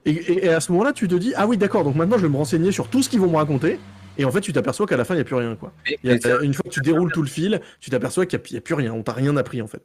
[0.06, 2.28] Et, et, à ce moment-là, tu te dis, ah oui, d'accord, donc maintenant je vais
[2.28, 3.78] me renseigner sur tout ce qu'ils vont me raconter.
[4.18, 5.56] Et en fait, tu t'aperçois qu'à la fin, il n'y a plus rien.
[5.56, 5.72] Quoi.
[6.02, 8.74] une fois que tu déroules tout le fil, tu t'aperçois qu'il n'y a, a, plus
[8.74, 8.92] rien.
[8.92, 9.82] On t'a rien appris en fait.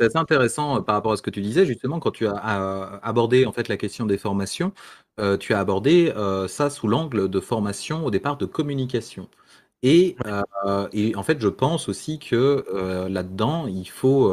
[0.00, 2.32] C'est assez intéressant euh, par rapport à ce que tu disais, justement, quand tu as
[3.02, 4.72] abordé en fait la question des formations,
[5.20, 9.28] euh, tu as abordé euh, ça sous l'angle de formation au départ de communication.
[9.82, 10.16] Et,
[10.92, 12.64] et en fait, je pense aussi que
[13.08, 14.30] là-dedans, il faut,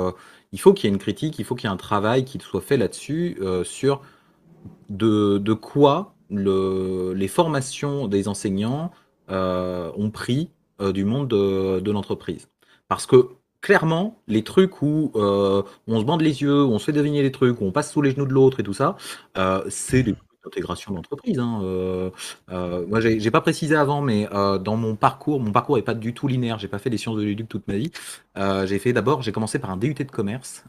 [0.52, 2.38] il faut qu'il y ait une critique, il faut qu'il y ait un travail qui
[2.40, 4.02] soit fait là-dessus, sur
[4.90, 8.92] de, de quoi le, les formations des enseignants
[9.30, 10.52] ont pris
[10.82, 12.50] du monde de, de l'entreprise.
[12.90, 16.86] Parce que clairement, les trucs où euh, on se bande les yeux, où on se
[16.86, 18.98] fait deviner les trucs, où on passe sous les genoux de l'autre et tout ça,
[19.38, 20.06] euh, c'est
[20.46, 21.40] l'intégration d'entreprise.
[21.40, 21.62] Hein.
[21.64, 22.10] Euh,
[22.50, 26.14] euh, moi, j'ai pas précisé avant, mais dans mon parcours, mon parcours est pas du
[26.14, 26.60] tout linéaire.
[26.60, 27.92] J'ai pas fait des sciences de l'éduc toute ma vie.
[28.66, 30.64] j'ai fait d'abord, j'ai commencé par un DUT de commerce.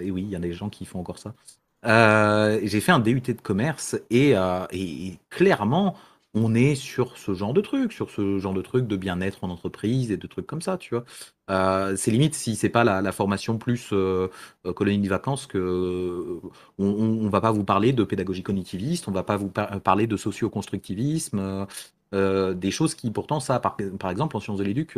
[0.00, 1.34] et oui, il y a des gens qui font encore ça.
[2.62, 4.34] j'ai fait un DUT de commerce et
[5.28, 5.94] clairement,
[6.34, 9.50] on est sur ce genre de truc, sur ce genre de truc de bien-être en
[9.50, 11.04] entreprise et de trucs comme ça, tu vois.
[11.50, 14.28] Euh, c'est limite si c'est pas la, formation plus euh,
[14.66, 16.40] euh, colonie de vacances que
[16.78, 21.66] on, va pas vous parler de pédagogie cognitiviste, on va pas vous parler de socio-constructivisme.
[22.12, 23.76] des choses qui pourtant ça, par,
[24.10, 24.96] exemple en sciences de l'éduc,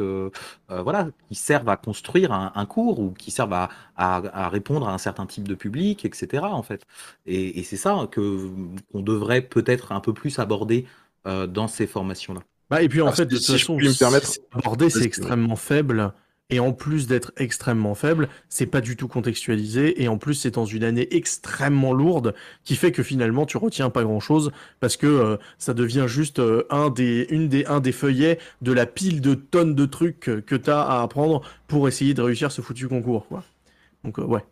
[0.69, 3.55] voilà, qui servent à construire un, cours ou qui servent
[3.97, 6.45] à, répondre à un certain type de public, etc.
[6.45, 6.87] En fait,
[7.27, 8.51] et, et c'est ça que
[8.93, 10.87] qu'on devrait peut-être un peu plus aborder
[11.25, 12.41] dans ces formations-là.
[12.71, 14.31] Bah, et puis en fait, de toute façon, me permettre...
[14.53, 16.13] aborder, c'est extrêmement faible.
[16.53, 20.03] Et en plus d'être extrêmement faible, c'est pas du tout contextualisé.
[20.03, 23.89] Et en plus, c'est dans une année extrêmement lourde qui fait que finalement, tu retiens
[23.89, 27.81] pas grand chose parce que euh, ça devient juste euh, un, des, une des, un
[27.81, 31.89] des feuillets de la pile de tonnes de trucs que, tu as à apprendre pour
[31.89, 33.27] essayer de réussir ce foutu concours.
[33.29, 33.45] Quoi.
[34.05, 34.45] Donc, euh, ouais.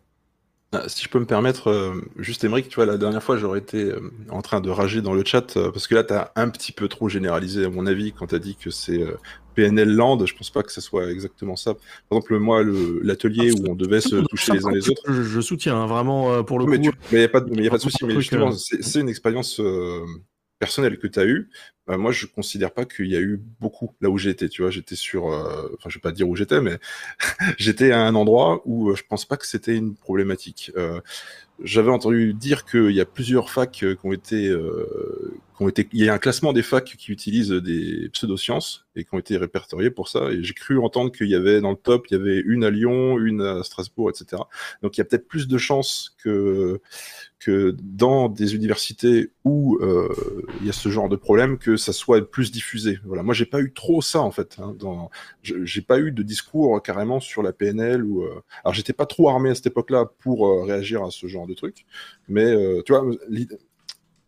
[0.73, 3.91] Ah, si je peux me permettre, juste Émeric, tu vois, la dernière fois, j'aurais été
[4.29, 6.87] en train de rager dans le chat, parce que là, tu as un petit peu
[6.87, 9.05] trop généralisé, à mon avis, quand tu as dit que c'est
[9.55, 11.73] PNL Land, je pense pas que ce soit exactement ça.
[11.73, 12.63] Par exemple, moi,
[13.01, 15.01] l'atelier où on devait se toucher les uns les autres.
[15.11, 16.71] Je, soutiens hein, vraiment euh, pour le coup.
[16.71, 18.05] mais il n'y a pas de, a pas de souci.
[18.05, 18.77] Mais justement, euh.
[18.81, 19.59] c'est une expérience
[20.61, 21.49] euh, personnelle que tu as eue.
[21.87, 24.49] moi, je considère pas qu'il y a eu beaucoup là où j'étais.
[24.49, 25.25] Tu vois, j'étais sur.
[25.25, 26.77] Enfin, je vais pas dire où j'étais, mais
[27.57, 30.71] j'étais à un endroit où je pense pas que c'était une problématique.
[31.63, 34.55] J'avais entendu dire qu'il y a plusieurs facs qui ont été
[35.69, 39.37] il y a un classement des facs qui utilisent des pseudosciences et qui ont été
[39.37, 40.31] répertoriés pour ça.
[40.31, 42.71] Et j'ai cru entendre qu'il y avait dans le top, il y avait une à
[42.71, 44.41] Lyon, une à Strasbourg, etc.
[44.81, 46.81] Donc il y a peut-être plus de chances que
[47.39, 50.13] que dans des universités où euh,
[50.61, 52.99] il y a ce genre de problème, que ça soit plus diffusé.
[53.03, 54.57] Voilà, moi j'ai pas eu trop ça en fait.
[54.59, 55.09] Hein, dans...
[55.41, 58.23] J'ai pas eu de discours carrément sur la PNL ou.
[58.23, 58.41] Euh...
[58.63, 61.53] Alors j'étais pas trop armé à cette époque-là pour euh, réagir à ce genre de
[61.53, 61.85] truc,
[62.27, 62.55] mais
[62.85, 63.05] tu vois,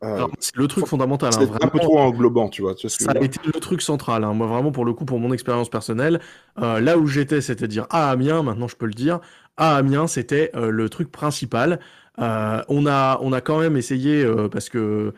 [0.04, 1.32] euh, c'est le truc fondamental.
[1.34, 2.76] Hein, c'est un peu trop englobant, tu vois.
[2.76, 4.24] ça a été le truc central.
[4.24, 4.34] Hein.
[4.34, 6.20] Moi, vraiment, pour le coup, pour mon expérience personnelle,
[6.62, 9.20] euh, là où j'étais, c'est-à-dire à Amiens, maintenant je peux le dire,
[9.58, 11.80] à Amiens, c'était euh, le truc principal.
[12.18, 15.14] on, a, on a quand même essayé, parce que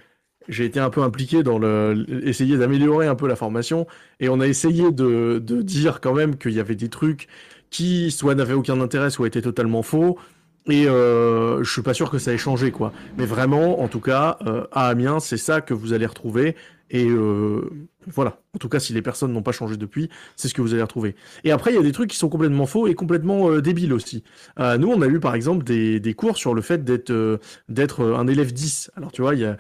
[0.48, 3.88] j'ai été un peu impliqué dans le, essayer d'améliorer un peu la formation,
[4.20, 7.28] et on a essayé de, de dire quand même qu'il y avait des trucs
[7.70, 10.18] qui soit n'avaient aucun intérêt, soit étaient totalement faux.
[10.68, 12.92] Et euh, je suis pas sûr que ça ait changé, quoi.
[13.18, 16.56] Mais vraiment, en tout cas, euh, à Amiens, c'est ça que vous allez retrouver.
[16.90, 17.70] Et euh,
[18.08, 18.40] voilà.
[18.56, 20.82] En tout cas, si les personnes n'ont pas changé depuis, c'est ce que vous allez
[20.82, 21.16] retrouver.
[21.44, 23.94] Et après, il y a des trucs qui sont complètement faux et complètement euh, débiles
[23.94, 24.24] aussi.
[24.60, 27.38] Euh, nous, on a eu par exemple des, des cours sur le fait d'être euh,
[27.70, 28.92] d'être un élève 10.
[28.96, 29.58] Alors, tu vois, il y a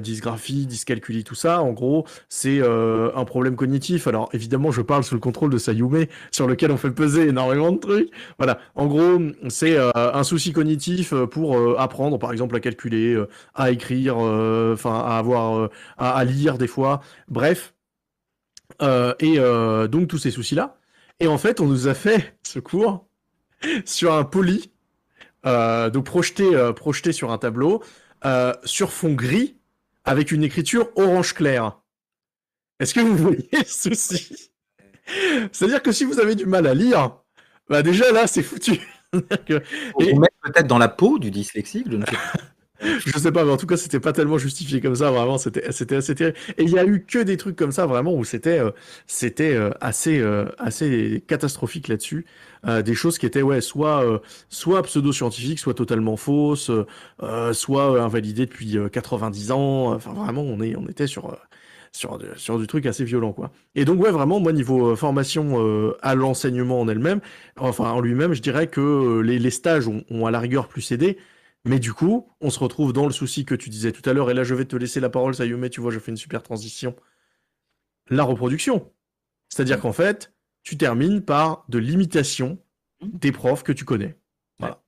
[0.00, 1.60] dysgraphie, dyscalculie, tout ça.
[1.60, 4.06] En gros, c'est un problème cognitif.
[4.06, 7.70] Alors, évidemment, je parle sous le contrôle de Sayume, sur lequel on fait peser énormément
[7.72, 8.10] de trucs.
[8.38, 8.60] Voilà.
[8.76, 9.20] En gros,
[9.50, 13.22] c'est un souci cognitif pour apprendre, par exemple, à calculer,
[13.54, 17.02] à écrire, enfin, à avoir, à lire des fois.
[17.28, 17.74] Bref.
[18.80, 20.78] Euh, et euh, donc tous ces soucis-là.
[21.20, 23.06] Et en fait, on nous a fait ce cours
[23.84, 24.70] sur un poli,
[25.46, 27.82] euh, donc projeté, projeté sur un tableau,
[28.64, 29.56] sur fond gris,
[30.04, 31.78] avec une écriture orange clair.
[32.80, 34.50] Est-ce que vous voyez souci?
[35.52, 37.16] C'est-à-dire que si vous avez du mal à lire,
[37.68, 38.80] bah déjà là, c'est foutu.
[39.12, 40.12] Et...
[40.12, 42.40] Vous mettre peut-être dans la peau du dyslexique, je ne sais pas.
[42.80, 45.72] Je sais pas, mais en tout cas, c'était pas tellement justifié comme ça, vraiment, c'était,
[45.72, 46.36] c'était assez terrible.
[46.58, 48.70] Et il y a eu que des trucs comme ça, vraiment, où c'était, euh,
[49.06, 52.26] c'était euh, assez, euh, assez catastrophique là-dessus.
[52.84, 54.04] des choses qui étaient, ouais, soit,
[54.48, 56.70] soit pseudo-scientifiques, soit totalement fausses,
[57.52, 59.94] soit invalidées depuis 90 ans.
[59.94, 61.36] Enfin, vraiment, on est, on était sur,
[61.92, 63.52] sur, sur du truc assez violent, quoi.
[63.76, 67.20] Et donc, ouais, vraiment, moi, niveau formation à l'enseignement en elle-même,
[67.58, 70.90] enfin, en lui-même, je dirais que les, les stages ont, ont à la rigueur plus
[70.92, 71.18] aidé.
[71.68, 74.30] Mais du coup, on se retrouve dans le souci que tu disais tout à l'heure,
[74.30, 76.42] et là je vais te laisser la parole, Sayume, tu vois, je fais une super
[76.42, 76.96] transition.
[78.08, 78.90] La reproduction.
[79.50, 80.32] C'est-à-dire qu'en fait,
[80.62, 82.58] tu termines par de l'imitation
[83.02, 84.16] des profs que tu connais.
[84.58, 84.82] Voilà.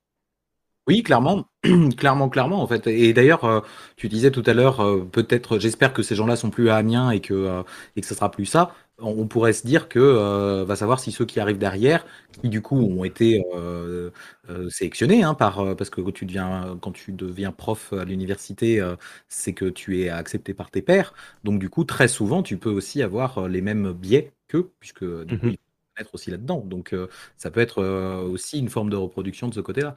[0.87, 1.45] Oui, clairement,
[1.97, 2.87] clairement, clairement, en fait.
[2.87, 3.61] Et d'ailleurs, euh,
[3.95, 7.11] tu disais tout à l'heure, euh, peut-être, j'espère que ces gens-là sont plus à Amiens
[7.11, 7.63] et que, euh,
[7.95, 11.11] et que ce sera plus ça on pourrait se dire que euh, va savoir si
[11.11, 12.05] ceux qui arrivent derrière,
[12.41, 14.11] qui du coup ont été euh,
[14.49, 18.81] euh, sélectionnés, hein, par, parce que quand tu deviens, quand tu deviens prof à l'université,
[19.27, 21.13] c'est que tu es accepté par tes pairs.
[21.43, 25.39] Donc du coup, très souvent, tu peux aussi avoir les mêmes biais qu'eux, puisque du
[25.39, 26.63] coup, mmh ils peuvent être aussi là-dedans.
[26.65, 26.95] Donc
[27.37, 27.83] ça peut être
[28.23, 29.95] aussi une forme de reproduction de ce côté-là.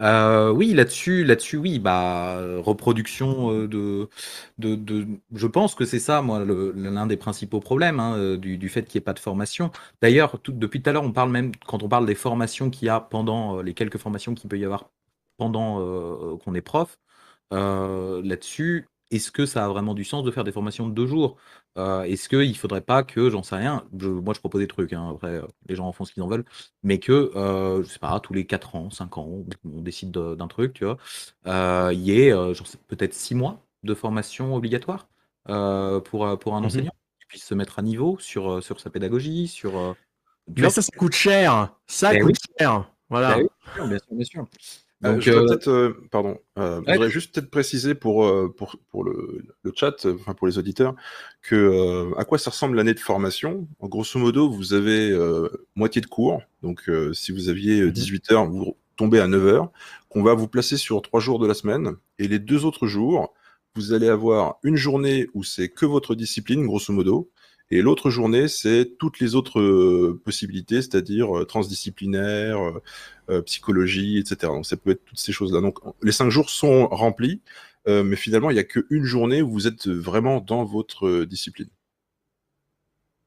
[0.00, 4.08] Euh, oui, là-dessus là-dessus, oui, bah, reproduction, euh, de
[4.58, 8.84] de je pense que c'est ça, moi, l'un des principaux problèmes, hein, euh, du fait
[8.84, 9.70] qu'il y ait pas de formation.
[10.00, 12.88] D'ailleurs, depuis tout à l'heure, on parle même quand on parle des formations qu'il y
[12.88, 14.90] a pendant, les quelques formations qu'il peut y avoir
[15.36, 15.78] pendant,
[16.38, 16.98] qu'on est prof,
[17.50, 21.36] là-dessus, est-ce que ça a vraiment du sens de faire des formations de deux jours?
[21.78, 24.92] Euh, Est-ce qu'il ne faudrait pas que, j'en sais rien, moi je propose des trucs,
[24.92, 26.44] hein, après euh, les gens en font ce qu'ils en veulent,
[26.82, 29.28] mais que, euh, je sais pas, tous les 4 ans, 5 ans,
[29.64, 30.98] on décide d'un truc, tu vois,
[31.92, 32.32] il y ait
[32.88, 35.08] peut-être 6 mois de formation obligatoire
[35.46, 36.92] pour, pour un mmh enseignant
[37.30, 39.78] puisse se mettre à niveau sur, euh, sur sa pédagogie, sur.
[39.78, 39.94] euh,
[40.56, 41.74] Mais ça, ça coûte cher.
[41.86, 42.54] Ça Eh coûte oui.
[42.58, 42.90] cher.
[43.08, 43.36] Voilà.
[43.36, 44.42] Bah oui, bien sûr, bien sûr.
[44.42, 48.26] Euh, Donc, je voudrais euh, peut-être, euh, pardon, euh, je voudrais juste peut-être préciser pour,
[48.26, 50.94] euh, pour, pour le, le chat, euh, enfin pour les auditeurs,
[51.42, 53.66] que euh, à quoi ça ressemble l'année de formation?
[53.78, 56.42] En grosso modo, vous avez euh, moitié de cours.
[56.62, 57.90] Donc, euh, si vous aviez Mhm.
[57.92, 59.70] 18 heures, vous tombez à 9 heures,
[60.10, 61.94] qu'on va vous placer sur trois jours de la semaine.
[62.18, 63.32] Et les deux autres jours,
[63.74, 67.30] vous allez avoir une journée où c'est que votre discipline, grosso modo.
[67.72, 72.58] Et l'autre journée, c'est toutes les autres euh, possibilités, c'est-à-dire euh, transdisciplinaire,
[73.30, 74.52] euh, psychologie, etc.
[74.52, 75.60] Donc ça peut être toutes ces choses-là.
[75.60, 77.40] Donc les cinq jours sont remplis,
[77.86, 81.68] mais finalement il n'y a qu'une journée où vous êtes vraiment dans votre discipline.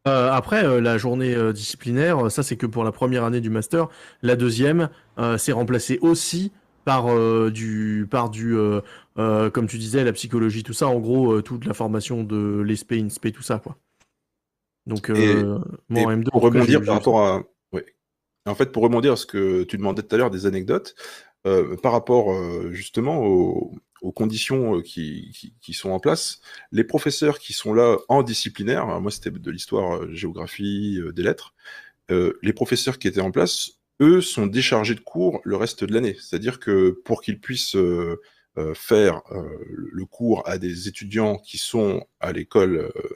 [0.06, 3.88] Après, la journée disciplinaire, ça c'est que pour la première année du master.
[4.22, 4.90] La deuxième,
[5.38, 6.52] c'est remplacé aussi
[6.86, 7.06] par
[7.50, 8.56] du, par du,
[9.16, 10.88] comme tu disais, la psychologie, tout ça.
[10.88, 13.78] En gros, toute la formation de l'ESP, INSPE, tout ça, quoi.
[14.86, 17.82] Donc, euh, moi Et en M2, pour cas, rebondir par rapport à, oui.
[18.46, 20.96] En fait, pour rebondir à ce que tu demandais tout à l'heure des anecdotes,
[21.46, 26.42] euh, par rapport euh, justement aux, aux conditions qui, qui, qui sont en place,
[26.72, 31.54] les professeurs qui sont là en disciplinaire, moi c'était de l'histoire, géographie, des lettres,
[32.10, 36.18] les professeurs qui étaient en place, eux sont déchargés de cours le reste de l'année.
[36.20, 37.78] C'est-à-dire que pour qu'ils puissent
[38.56, 43.10] euh, faire euh, le cours à des étudiants qui sont à l'école euh,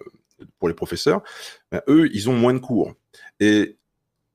[0.59, 1.23] pour les professeurs,
[1.71, 2.93] ben, eux, ils ont moins de cours.
[3.39, 3.77] Et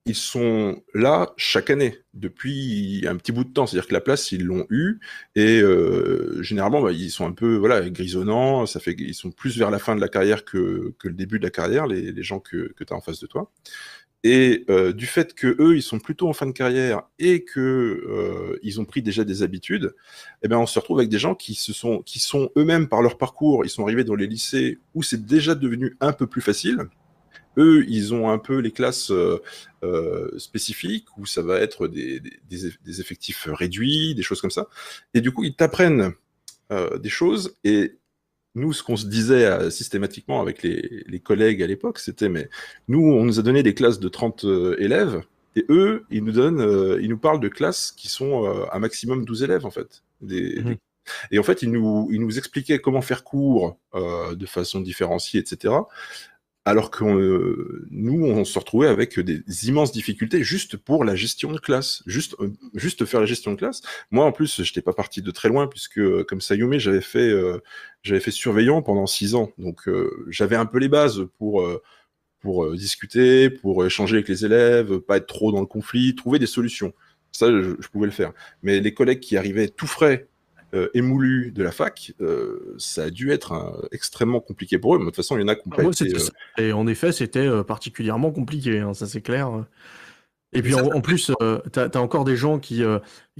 [0.05, 3.65] ils sont là chaque année, depuis un petit bout de temps.
[3.65, 4.99] C'est-à-dire que la place, ils l'ont eu,
[5.35, 9.57] et euh, généralement, bah, ils sont un peu voilà, grisonnants, ça fait qu'ils sont plus
[9.57, 12.23] vers la fin de la carrière que, que le début de la carrière, les, les
[12.23, 13.49] gens que, que tu as en face de toi.
[14.23, 17.59] Et euh, du fait que eux, ils sont plutôt en fin de carrière et que
[17.59, 19.93] euh, ils ont pris déjà des habitudes,
[20.43, 23.01] eh ben on se retrouve avec des gens qui se sont, qui sont eux-mêmes par
[23.01, 26.41] leur parcours, ils sont arrivés dans les lycées où c'est déjà devenu un peu plus
[26.41, 26.87] facile.
[27.57, 29.41] Eux, ils ont un peu les classes euh,
[29.83, 34.67] euh, spécifiques où ça va être des, des, des effectifs réduits, des choses comme ça.
[35.13, 36.13] Et du coup, ils t'apprennent
[36.71, 37.55] euh, des choses.
[37.63, 37.97] Et
[38.55, 42.49] nous, ce qu'on se disait euh, systématiquement avec les, les collègues à l'époque, c'était mais
[42.87, 45.21] nous, on nous a donné des classes de 30 euh, élèves.
[45.55, 49.23] Et eux, ils nous donnent, euh, ils nous parlent de classes qui sont un maximum
[49.25, 50.03] 12 élèves en fait.
[50.21, 50.65] Des, Mhm.
[50.65, 50.79] des-
[51.31, 55.73] Et en fait, ils nous, ils nous expliquaient comment faire cours de façon différenciée, etc.
[56.65, 61.51] Alors que euh, nous, on se retrouvait avec des immenses difficultés juste pour la gestion
[61.51, 63.81] de classe, juste, euh, juste faire la gestion de classe.
[64.11, 67.01] Moi, en plus, je n'étais pas parti de très loin puisque, euh, comme Sayume, j'avais
[67.01, 67.61] fait, euh,
[68.01, 69.89] j'avais fait surveillant pendant six ans, donc
[70.29, 71.65] j'avais un peu les bases pour
[72.39, 76.45] pour discuter, pour échanger avec les élèves, pas être trop dans le conflit, trouver des
[76.45, 76.93] solutions.
[77.31, 78.33] Ça, je pouvais le faire.
[78.63, 80.27] Mais les collègues qui arrivaient tout frais,
[80.73, 84.97] euh, émoulus de la fac, euh, ça a dû être extrêmement compliqué pour eux.
[84.97, 86.31] Mais de toute façon, il y en a qui pas été, euh, ça.
[86.57, 89.65] Et en effet, c'était euh, particulièrement compliqué, hein, ça c'est clair.
[90.51, 92.83] Et puis en, en plus, euh, t'as, t'as encore des gens qui,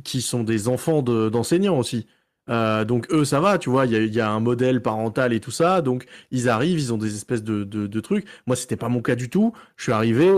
[0.03, 2.07] qui sont des enfants de- d'enseignants aussi.
[2.47, 5.31] Donc eux, ça va, tu vois, il y a, il y a un modèle parental
[5.31, 8.26] et tout ça, donc ils arrivent, ils ont des espèces de, de, de trucs.
[8.47, 9.53] Moi, c'était pas mon cas du tout.
[9.77, 10.30] Je suis arrivé,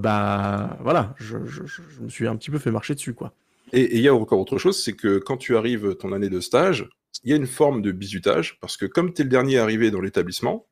[0.00, 3.32] bah voilà, je, je, je- je me suis un petit peu fait marcher dessus, quoi.
[3.72, 6.40] Et il y a encore autre chose, c'est que quand tu arrives ton année de
[6.40, 6.88] stage,
[7.24, 9.90] il y a une forme de bizutage, parce que comme tu es le dernier arrivé
[9.90, 10.68] dans l'établissement,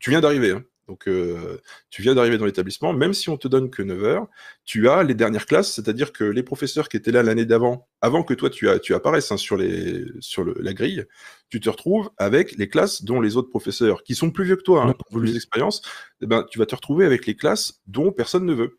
[0.00, 1.58] tu viens d'arriver, hein, donc euh,
[1.90, 4.26] tu viens d'arriver dans l'établissement, même si on te donne que 9 heures,
[4.64, 8.22] tu as les dernières classes, c'est-à-dire que les professeurs qui étaient là l'année d'avant, avant
[8.22, 11.04] que toi tu, apparaisses hein, sur, les, sur le- la grille,
[11.50, 14.62] tu te retrouves avec les classes dont les autres professeurs, qui sont plus vieux que
[14.62, 15.34] toi, hein, ont plus.
[15.34, 15.82] d'expérience,
[16.22, 18.78] eh ben, tu vas te retrouver avec les classes dont personne ne veut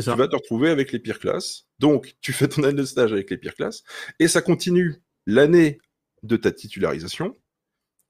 [0.00, 0.12] Ça.
[0.12, 1.66] tu vas te retrouver avec les pires classes.
[1.78, 3.84] Donc, tu fais ton année de stage avec les pires classes,
[4.18, 4.96] et ça continue
[5.26, 5.78] l'année
[6.22, 7.36] de ta titularisation,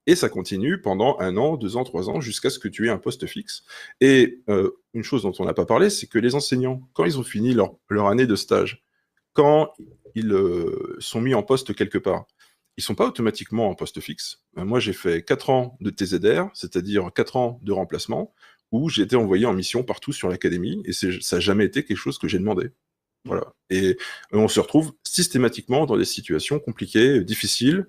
[0.05, 2.89] et ça continue pendant un an, deux ans, trois ans, jusqu'à ce que tu aies
[2.91, 3.63] un poste fixe.
[3.99, 7.19] Et euh, une chose dont on n'a pas parlé, c'est que les enseignants, quand ils
[7.19, 8.85] ont fini leur, leur année de stage,
[9.33, 9.73] quand
[10.15, 12.25] ils euh, sont mis en poste quelque part,
[12.77, 14.43] ils sont pas automatiquement en poste fixe.
[14.55, 18.33] Moi, j'ai fait quatre ans de TZR, c'est-à-dire quatre ans de remplacement,
[18.71, 22.17] où été envoyé en mission partout sur l'académie, et ça n'a jamais été quelque chose
[22.17, 22.69] que j'ai demandé.
[23.25, 23.53] Voilà.
[23.69, 23.95] Et euh,
[24.33, 27.87] on se retrouve systématiquement dans des situations compliquées, difficiles,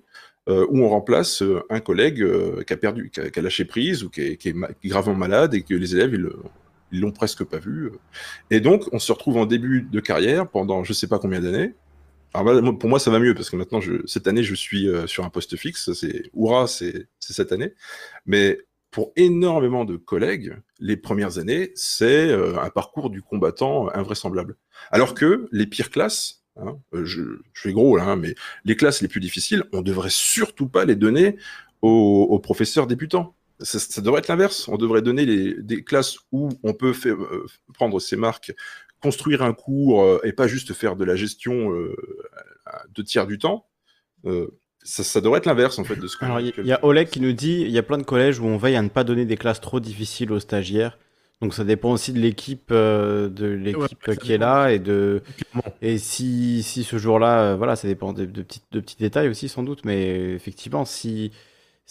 [0.49, 4.03] euh, où on remplace euh, un collègue euh, qui a perdu, qui a, lâché prise
[4.03, 6.15] ou qui est, gravement malade et que les élèves
[6.91, 7.91] ils, l'ont presque pas vu.
[8.49, 11.75] Et donc on se retrouve en début de carrière pendant je sais pas combien d'années.
[12.33, 15.23] Alors pour moi ça va mieux parce que maintenant je, cette année je suis sur
[15.23, 17.73] un poste fixe, c'est hurrah, c'est cette année.
[18.25, 18.57] Mais
[18.91, 24.55] pour énormément de collègues, les premières années, c'est euh, un parcours du combattant euh, invraisemblable.
[24.91, 27.21] Alors que les pires classes, hein, euh, je,
[27.53, 28.35] je fais gros là, hein, mais
[28.65, 31.37] les classes les plus difficiles, on devrait surtout pas les donner
[31.81, 33.35] aux, aux professeurs débutants.
[33.59, 34.67] ça, ça devrait être l'inverse.
[34.67, 38.53] On devrait donner les, des classes où on peut faire, euh, prendre ses marques,
[39.01, 41.95] construire un cours euh, et pas juste faire de la gestion euh,
[42.95, 43.67] deux tiers du temps.
[44.89, 46.71] Ça, ça devrait être l'inverse en fait de ce qu'on Alors, il y, il y
[46.71, 48.81] a Oleg qui nous dit il y a plein de collèges où on veille à
[48.81, 50.97] ne pas donner des classes trop difficiles aux stagiaires.
[51.41, 55.75] Donc ça dépend aussi de l'équipe euh, de l'équipe qui est là et de Clairement.
[55.83, 59.29] et si, si ce jour-là euh, voilà ça dépend de, de petits de petits détails
[59.29, 61.31] aussi sans doute mais effectivement si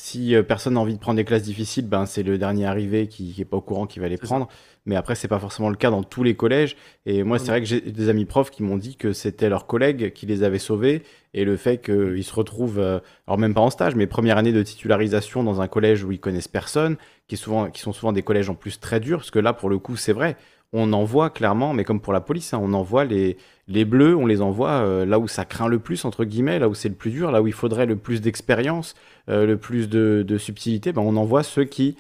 [0.01, 3.09] si euh, personne n'a envie de prendre des classes difficiles ben c'est le dernier arrivé
[3.09, 4.23] qui, qui est pas au courant qui va les ça.
[4.23, 4.49] prendre.
[4.87, 6.77] Mais après c'est pas forcément le cas dans tous les collèges.
[7.05, 9.67] Et moi c'est vrai que j'ai des amis profs qui m'ont dit que c'était leurs
[9.67, 11.03] collègues qui les avaient sauvés
[11.35, 14.53] et le fait qu'ils se retrouvent euh, alors même pas en stage mais première année
[14.53, 16.97] de titularisation dans un collège où ils connaissent personne
[17.29, 19.53] qui, est souvent, qui sont souvent des collèges en plus très durs, parce que là,
[19.53, 20.37] pour le coup, c'est vrai,
[20.73, 23.39] on envoie clairement, mais comme pour la police, hein, on envoie les,
[23.69, 26.69] les bleus, on les envoie euh, là où ça craint le plus, entre guillemets, là
[26.69, 28.95] où c'est le plus dur, là où il faudrait le plus d'expérience,
[29.29, 31.97] euh, le plus de, de subtilité, ben, on envoie ceux qui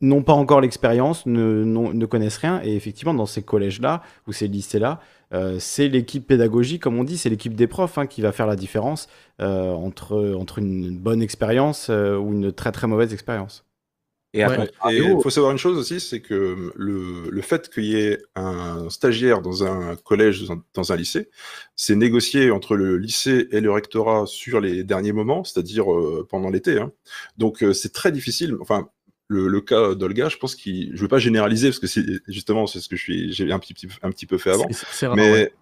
[0.00, 4.48] n'ont pas encore l'expérience, ne, ne connaissent rien, et effectivement, dans ces collèges-là, ou ces
[4.48, 5.00] lycées-là,
[5.32, 8.46] euh, c'est l'équipe pédagogique, comme on dit, c'est l'équipe des profs hein, qui va faire
[8.46, 9.08] la différence
[9.40, 13.64] entre, entre une bonne expérience ou une très très mauvaise expérience.
[14.34, 14.56] Et Ouais.
[15.16, 18.90] Il faut savoir une chose aussi, c'est que le, le fait qu'il y ait un
[18.90, 21.30] stagiaire dans un collège, dans un, dans un lycée,
[21.76, 26.50] c'est négocié entre le lycée et le rectorat sur les derniers moments, c'est-à-dire euh, pendant
[26.50, 26.78] l'été.
[26.78, 26.92] hein.
[27.38, 28.56] Donc euh, c'est très difficile.
[28.60, 28.88] Enfin,
[29.28, 32.66] le, le cas d'Olga, je pense qu'il, je veux pas généraliser parce que c'est justement
[32.66, 34.66] c'est ce que je suis, j'ai un petit, petit- un petit peu fait avant.
[35.16, 35.54] Mais, ouais.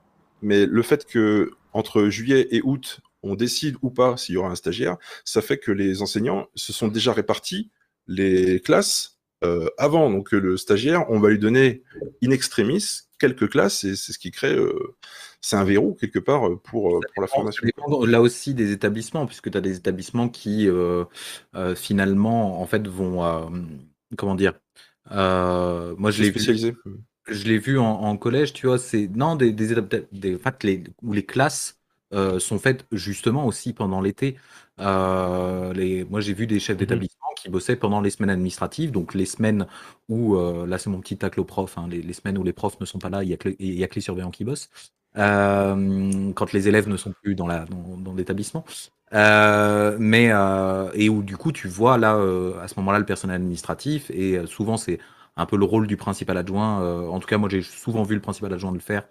[0.43, 4.51] mais le fait que entre juillet et août, on décide ou pas s'il y aura
[4.51, 7.71] un stagiaire, ça fait que les enseignants se sont déjà répartis
[8.07, 10.11] les classes euh, avant.
[10.11, 11.83] Donc euh, le stagiaire, on va lui donner
[12.23, 14.73] in extremis quelques classes et c'est ce qui crée, euh,
[15.41, 17.67] c'est un verrou quelque part pour, pour la formation.
[18.05, 21.05] là aussi des établissements, puisque tu as des établissements qui euh,
[21.77, 23.51] finalement en fait vont
[24.17, 24.55] comment dire
[25.11, 26.75] moi je l'ai vu
[27.29, 29.77] je l'ai vu en, en collège, tu vois, c'est non des des,
[30.13, 31.79] des en fait, les, où les classes
[32.13, 34.37] sont faites justement aussi pendant l'été.
[34.81, 36.79] Euh, les, moi, j'ai vu des chefs Mhm.
[36.79, 39.67] d'établissement qui bossaient pendant les semaines administratives, donc les semaines
[40.09, 42.81] où euh, là c'est mon petit tacle aux profs, hein, les, semaines où les profs
[42.81, 44.71] ne sont pas là, il y a a que les surveillants qui bossent.
[45.19, 47.47] Euh, quand les élèves ne sont plus dans
[48.17, 48.65] l'établissement.
[49.15, 52.13] Euh, mais euh, et où du coup tu vois là
[52.63, 55.01] à ce moment-là le personnel administratif et souvent c'est
[55.37, 56.83] un peu le rôle du principal adjoint.
[56.83, 59.05] euh, en tout cas, moi, j'ai souvent vu le principal adjoint le faire.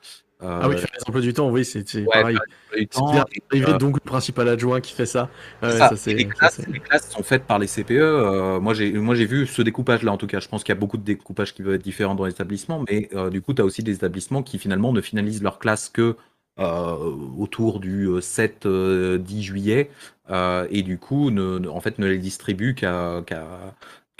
[0.43, 2.38] Euh, Ah oui, faire les emplois du temps, oui, c'est ouais, pareil.
[2.73, 5.30] C'est euh, donc le principal adjoint qui fait ça.
[5.61, 5.91] Ouais, ça.
[6.07, 7.99] les, classes, c'est- les classes sont faites par les CPE.
[8.02, 8.91] euh, moi, j'ai
[9.26, 10.39] vu ce découpage-là, en tout cas.
[10.39, 12.84] Je pense qu'il y a beaucoup de découpages qui peuvent être différents dans les établissements,
[12.89, 16.15] mais du coup, tu as aussi des établissements qui finalement ne finalisent leur classe que
[16.57, 19.89] autour du euh, 7-10 juillet,
[20.30, 23.48] euh, et du coup, ne, ne- en fait, ne les distribuent qu'à qu'à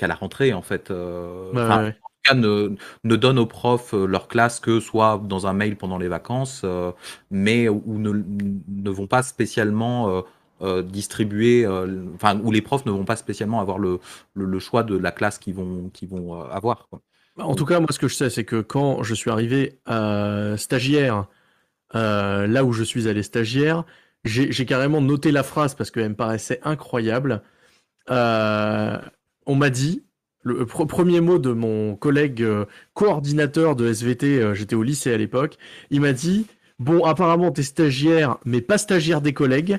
[0.02, 0.92] qu'à la rentrée, en fait.
[0.92, 5.54] euh, Ouais, cas, ne, ne donnent aux profs euh, leur classe que soit dans un
[5.54, 6.92] mail pendant les vacances, euh,
[7.32, 8.12] mais où ne,
[8.68, 10.24] ne vont pas spécialement
[10.62, 11.68] euh, distribuer,
[12.16, 14.00] enfin, où les profs ne vont pas spécialement avoir le,
[14.36, 15.92] le, le choix de la classe qu'ils vont,
[16.52, 16.88] avoir.
[16.90, 17.02] Quoi.
[17.40, 19.80] En tout cas, moi, ce que je sais, c'est que quand je suis arrivé
[20.58, 21.28] stagiaire,
[21.94, 23.86] là où je suis allé stagiaire,
[24.24, 27.42] j'ai j'ai carrément noté la phrase parce qu'elle me paraissait incroyable.
[28.10, 28.98] Euh,
[29.46, 30.04] on m'a dit,
[30.44, 35.14] le pr- premier mot de mon collègue euh, coordinateur de SVT, euh, j'étais au lycée
[35.14, 35.58] à l'époque,
[35.90, 36.48] il m'a dit
[36.80, 39.78] Bon, apparemment, t'es stagiaire, mais pas stagiaire des collègues.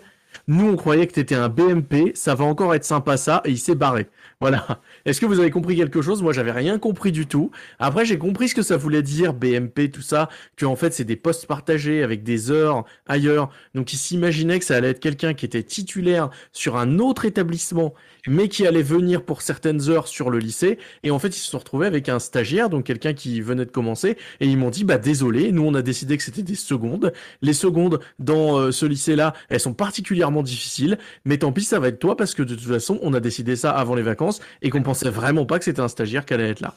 [0.48, 3.58] Nous, on croyait que t'étais un BMP, ça va encore être sympa ça, et il
[3.58, 4.08] s'est barré.
[4.40, 4.80] Voilà.
[5.04, 6.22] Est-ce que vous avez compris quelque chose?
[6.22, 7.50] Moi, j'avais rien compris du tout.
[7.78, 11.04] Après, j'ai compris ce que ça voulait dire, BMP, tout ça, que en fait, c'est
[11.04, 13.50] des postes partagés avec des heures ailleurs.
[13.74, 17.94] Donc, ils s'imaginaient que ça allait être quelqu'un qui était titulaire sur un autre établissement,
[18.26, 20.78] mais qui allait venir pour certaines heures sur le lycée.
[21.02, 23.70] Et en fait, ils se sont retrouvés avec un stagiaire, donc quelqu'un qui venait de
[23.70, 27.12] commencer, et ils m'ont dit, bah désolé, nous, on a décidé que c'était des secondes.
[27.40, 31.88] Les secondes dans euh, ce lycée-là, elles sont particulièrement difficiles, mais tant pis, ça va
[31.88, 34.70] être toi, parce que de toute façon, on a décidé ça avant les vacances, et
[34.70, 36.74] qu'on pensait vraiment pas que c'était un stagiaire qui allait être là.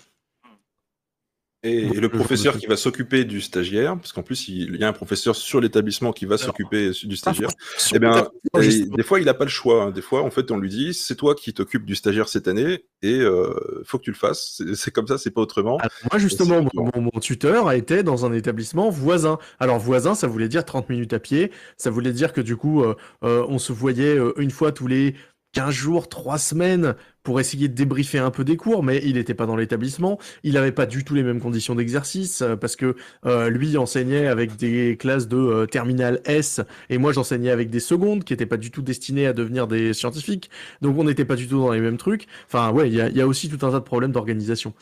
[1.65, 4.93] Et, le professeur qui va s'occuper du stagiaire, parce qu'en plus il y a un
[4.93, 7.49] professeur sur l'établlement qui va s'occuper du stagiaire.
[7.93, 8.29] Eh bien,
[8.61, 9.83] et des fois, il n'a pas le choix.
[9.83, 9.91] hein.
[9.91, 12.85] Des fois, en fait, on lui dit, c'est toi qui t'occupes du stagiaire cette année
[13.01, 14.61] et euh, faut que tu le fasses.
[14.75, 15.77] C'est- comme ça, c'est pas autrement.
[15.77, 19.39] Alors, moi, justement, C'est mon, mon- mon tuteur a été dans un établissement voisin.
[19.59, 21.51] Alors, voisin, ça voulait dire 30 minutes à pied.
[21.77, 24.87] Ça voulait dire que du coup, euh, euh, on se voyait euh, une fois tous
[24.87, 25.15] les
[25.55, 29.33] 15 jours, 3 semaines pour essayer de débriefer un peu des cours, mais il n'était
[29.33, 30.19] pas dans l'établissement.
[30.43, 32.95] Il n'avait pas du tout les mêmes conditions d'exercice euh, parce que
[33.25, 36.59] euh, lui enseignait avec des classes de euh, terminale S
[36.89, 39.93] et moi j'enseignais avec des secondes qui n'étaient pas du tout destinées à devenir des
[39.93, 40.49] scientifiques.
[40.81, 42.27] Donc on n'était pas du tout dans les mêmes trucs.
[42.47, 44.73] Enfin ouais, il y a, y a, aussi tout un tas de problèmes d'organisation.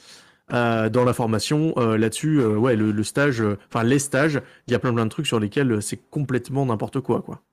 [0.54, 4.80] Euh, dans la formation là-dessus, ouais, le, le stage, enfin les stages, il y a
[4.80, 7.44] plein plein de trucs sur lesquels c'est complètement n'importe quoi, quoi.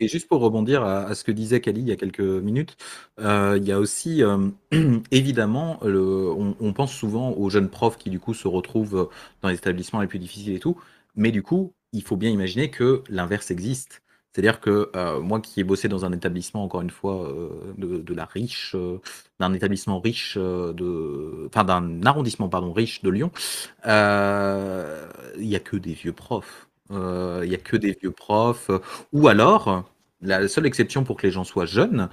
[0.00, 2.76] Et juste pour rebondir à, ce que disait Kali il y a quelques minutes,
[3.20, 4.48] euh, il y a aussi euh,
[5.10, 9.08] évidemment, on, pense souvent aux jeunes profs qui du coup se retrouvent
[9.42, 10.78] dans les établissements les plus difficiles et tout,
[11.14, 14.02] mais du coup, il faut bien imaginer que l'inverse existe.
[14.32, 17.32] C'est-à-dire que euh, moi qui ai bossé dans un établissement, encore une fois,
[17.78, 18.76] de, la riche,
[19.40, 23.30] d'un établissement riche, de, enfin d'un arrondissement pardon riche de Lyon,
[23.86, 26.68] il n'y a que des vieux profs.
[26.90, 28.70] Il n'y a que des vieux profs.
[29.12, 29.84] Ou alors,
[30.22, 32.08] la seule exception pour que les gens soient jeunes,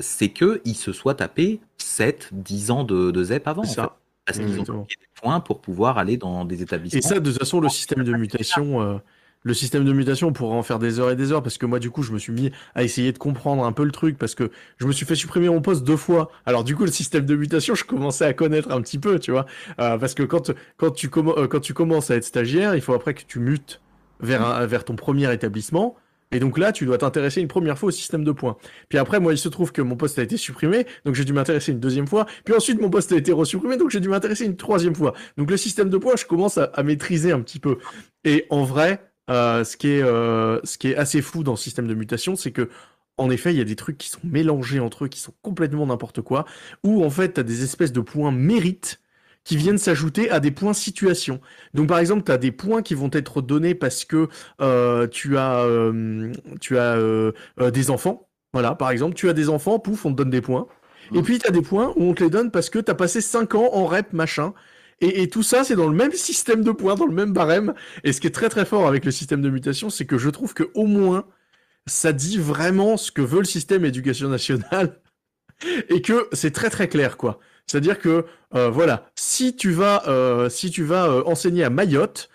[0.00, 3.62] c'est qu'ils se soient tapés 7, 10 ans de, de ZEP avant.
[3.62, 3.80] En fait,
[4.24, 6.98] parce qu'ils ont des points pour pouvoir aller dans des établissements.
[6.98, 9.00] Et ça, de toute façon, le système de mutation
[9.44, 11.66] le système de mutation, on pourrait en faire des heures et des heures parce que
[11.66, 14.16] moi, du coup, je me suis mis à essayer de comprendre un peu le truc
[14.16, 16.30] parce que je me suis fait supprimer mon poste deux fois.
[16.46, 19.32] Alors, du coup, le système de mutation, je commençais à connaître un petit peu, tu
[19.32, 19.46] vois.
[19.80, 22.94] Euh, parce que quand, quand, tu euh, quand tu commences à être stagiaire, il faut
[22.94, 23.80] après que tu mutes
[24.22, 25.96] vers, un, vers ton premier établissement.
[26.32, 28.56] Et donc là, tu dois t'intéresser une première fois au système de points.
[28.88, 31.34] Puis après, moi, il se trouve que mon poste a été supprimé, donc j'ai dû
[31.34, 32.26] m'intéresser une deuxième fois.
[32.44, 35.12] Puis ensuite, mon poste a été resupprimé, donc j'ai dû m'intéresser une troisième fois.
[35.36, 37.76] Donc le système de points, je commence à, maîtriser un petit peu.
[38.24, 41.58] Et en vrai, euh, ce, qui est, euh, ce qui est assez fou dans le
[41.58, 42.70] système de mutation, c'est que
[43.18, 45.86] en effet, il y a des trucs qui sont mélangés entre eux, qui sont complètement
[45.86, 46.46] n'importe quoi,
[46.82, 49.01] où en fait, tu as des espèces de points mérites
[49.44, 51.40] qui viennent s'ajouter à des points situation.
[51.74, 54.28] Donc par exemple, tu as des points qui vont être donnés parce que
[54.60, 58.28] euh, tu as, euh, tu as euh, euh, des enfants.
[58.52, 60.66] Voilà, par exemple, tu as des enfants, pouf, on te donne des points.
[61.12, 61.22] Et mmh.
[61.22, 63.20] puis tu as des points où on te les donne parce que tu as passé
[63.20, 64.54] 5 ans en rep, machin.
[65.00, 67.74] Et, et, tout ça, c'est dans le même système de points, dans le même barème.
[68.04, 70.30] Et ce qui est très très fort avec le système de mutation, c'est que je
[70.30, 71.24] trouve que au moins,
[71.86, 75.00] ça dit vraiment ce que veut le système éducation nationale
[75.88, 77.40] et que c'est très très clair, quoi.
[77.66, 82.28] C'est-à-dire que euh, voilà, si tu vas, euh, si tu vas euh, enseigner à Mayotte,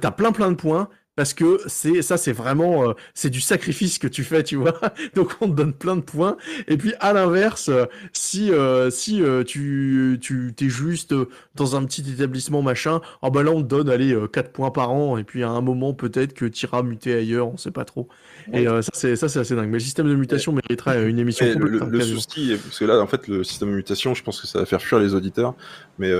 [0.00, 4.08] t'as plein plein de points parce que c'est ça c'est vraiment c'est du sacrifice que
[4.08, 4.80] tu fais tu vois.
[5.14, 6.38] Donc on te donne plein de points.
[6.68, 7.70] Et puis à l'inverse
[8.14, 8.50] si
[8.90, 11.14] si tu tu t'es juste
[11.54, 14.90] dans un petit établissement machin oh bah là on te donne allez 4 points par
[14.90, 15.18] an.
[15.18, 18.08] Et puis à un moment peut-être que tu iras muter ailleurs on sait pas trop
[18.52, 19.68] et ça c'est ça c'est assez dingue.
[19.68, 23.06] Mais le système de mutation mériterait une émission le, le souci parce que là en
[23.06, 25.54] fait le système de mutation je pense que ça va faire fuir les auditeurs.
[25.98, 26.10] Mais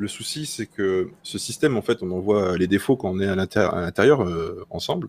[0.00, 3.20] le souci, c'est que ce système, en fait, on en voit les défauts quand on
[3.20, 5.08] est à l'intérieur euh, ensemble.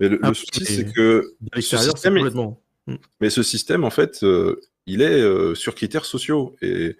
[0.00, 2.60] Mais le, ah, le souci, c'est que ce système, complètement...
[2.86, 2.96] Hmm.
[3.20, 6.56] mais ce système, en fait, euh, il est euh, sur critères sociaux.
[6.62, 6.96] Et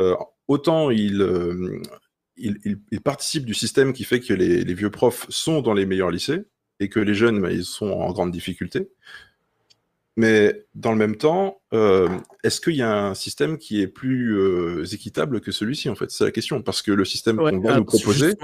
[0.00, 0.14] euh,
[0.46, 1.82] autant il, euh,
[2.36, 5.74] il, il, il, participe du système qui fait que les, les, vieux profs sont dans
[5.74, 6.44] les meilleurs lycées
[6.84, 8.88] et que les jeunes, bah, ils sont en grande difficulté.
[10.16, 12.08] Mais dans le même temps, euh,
[12.44, 16.10] est-ce qu'il y a un système qui est plus euh, équitable que celui-ci en fait?
[16.12, 18.34] C'est la question parce que le système ouais, qu'on va nous proposer,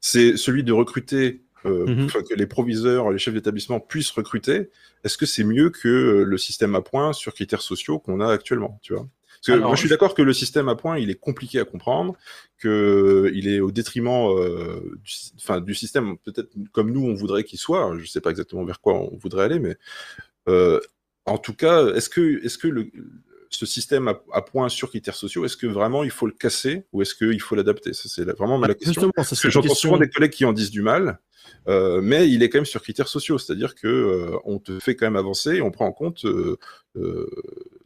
[0.00, 2.28] c'est celui de recruter, euh, mm -hmm.
[2.28, 4.70] que les proviseurs, les chefs d'établissement puissent recruter.
[5.04, 8.78] Est-ce que c'est mieux que le système à points sur critères sociaux qu'on a actuellement
[8.82, 9.06] Tu vois?
[9.46, 11.64] Parce que moi, je suis d'accord que le système à points, il est compliqué à
[11.64, 12.16] comprendre,
[12.58, 17.44] que il est au détriment euh, du, enfin, du système, peut-être comme nous, on voudrait
[17.44, 17.94] qu'il soit.
[17.96, 19.76] Je ne sais pas exactement vers quoi on voudrait aller, mais
[20.48, 20.80] euh,
[21.24, 22.90] en tout cas, est-ce que, est-ce que le,
[23.50, 26.84] ce système à, à, points sur critères sociaux, est-ce que vraiment il faut le casser
[26.92, 27.92] ou est-ce qu'il faut l'adapter?
[27.92, 29.10] C'est vraiment bah, la question.
[29.16, 29.74] J'entends question...
[29.74, 31.18] souvent des collègues qui en disent du mal,
[31.68, 34.96] euh, mais il est quand même sur critères sociaux, c'est-à-dire que euh, on te fait
[34.96, 36.56] quand même avancer et on prend en compte euh,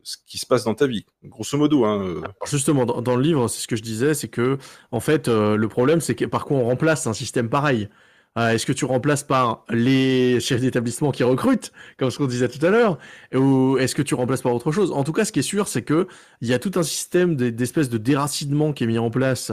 [0.02, 1.84] ce qui se passe dans ta vie, grosso modo.
[1.84, 2.18] Hein.
[2.22, 4.58] Alors justement, dans, dans, le livre, c'est ce que je disais, c'est que
[4.90, 7.88] en fait, le problème, c'est que par quoi on remplace un système pareil?
[8.38, 12.48] Euh, Est-ce que tu remplaces par les chefs d'établissement qui recrutent, comme ce qu'on disait
[12.48, 12.98] tout à l'heure,
[13.34, 14.90] ou est-ce que tu remplaces par autre chose?
[14.90, 16.06] En tout cas, ce qui est sûr, c'est que
[16.40, 19.52] il y a tout un système d'espèces de déracinement qui est mis en place.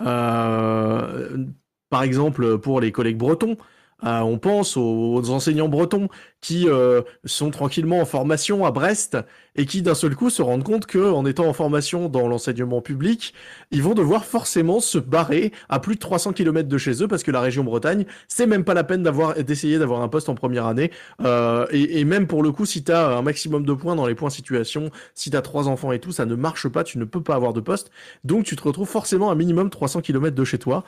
[0.00, 1.46] Euh,
[1.88, 3.56] par exemple, pour les collègues bretons,
[4.04, 6.08] euh, on pense aux, aux, enseignants bretons
[6.42, 9.16] qui euh, sont tranquillement en formation à Brest
[9.56, 12.82] et qui d'un seul coup se rendent compte que en étant en formation dans l'enseignement
[12.82, 13.32] public,
[13.70, 17.22] ils vont devoir forcément se barrer à plus de 300 km de chez eux parce
[17.22, 20.34] que la région Bretagne, c'est même pas la peine d'avoir d'essayer d'avoir un poste en
[20.34, 20.90] première année
[21.24, 24.06] euh, et, et, même pour le coup, si tu as un maximum de points dans
[24.06, 26.98] les points situation, si tu as trois enfants et tout, ça ne marche pas, tu
[26.98, 27.90] ne peux pas avoir de poste.
[28.24, 30.84] Donc tu te retrouves forcément à minimum 300 km de chez toi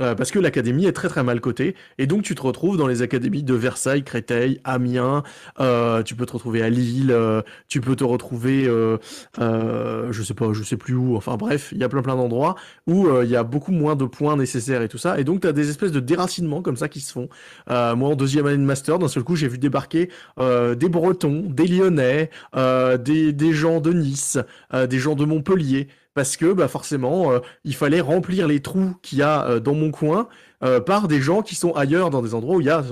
[0.00, 1.74] Euh, parce que l'académie est très très mal cotée.
[1.98, 5.22] Et donc tu te retrouves dans les académies de Versailles, Créteil, Amiens,
[5.60, 10.52] euh, tu peux te retrouver à Lille, euh, tu peux te retrouver, je sais pas,
[10.52, 12.56] je sais plus où, enfin bref, il y a plein plein d'endroits
[12.86, 15.18] où il y a beaucoup moins de points nécessaires et tout ça.
[15.18, 17.28] Et donc tu as des espèces de déracinements comme ça qui se font.
[17.68, 21.66] Moi en deuxième année de master, d'un seul coup j'ai vu débarquer des Bretons, des
[21.66, 24.38] Lyonnais, des, des gens de Nice,
[24.72, 25.88] des gens de Montpellier
[26.18, 29.74] parce que bah forcément euh, il fallait remplir les trous qu'il y a euh, dans
[29.74, 30.28] mon coin
[30.64, 32.82] euh, par des gens qui sont ailleurs dans des endroits où il y a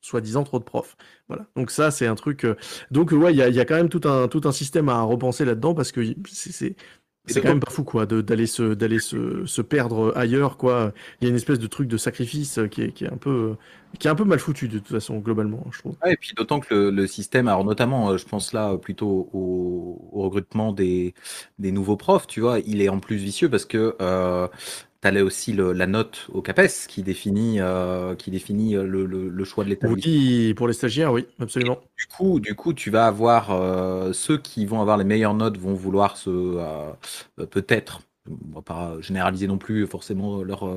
[0.00, 0.96] soi-disant trop de profs.
[1.28, 1.44] Voilà.
[1.56, 2.46] Donc ça c'est un truc.
[2.90, 5.74] Donc ouais il y a, quand même tout un tout un système à repenser là-dedans
[5.74, 6.74] parce que c'est
[7.26, 10.92] c'est quand même pas fou quoi d'aller se d'aller se, se perdre ailleurs quoi.
[11.20, 13.16] Il y a une espèce de truc de sacrifice euh, qui est, qui est un
[13.16, 13.56] peu
[13.98, 15.96] qui est un peu mal foutu de toute façon globalement je trouve.
[16.06, 19.30] Et puis d'autant que le, le système, alors notamment, euh, je pense là euh, plutôt
[19.32, 21.14] au, au recrutement des,
[21.58, 24.48] des nouveaux profs, tu vois, il est en plus vicieux parce que euh,
[25.12, 29.28] tu aussi le- la note au CAPES qui définit, euh, qui définit euh, le, le-
[29.28, 30.12] le choix de l'établissement.
[30.12, 31.78] Oui pour les stagiaires oui absolument.
[31.96, 35.58] Du coup, du coup, tu vas avoir euh, ceux qui vont avoir les meilleures notes
[35.58, 36.92] vont vouloir se euh,
[37.50, 40.68] peut-être, on va pas généraliser non plus forcément leur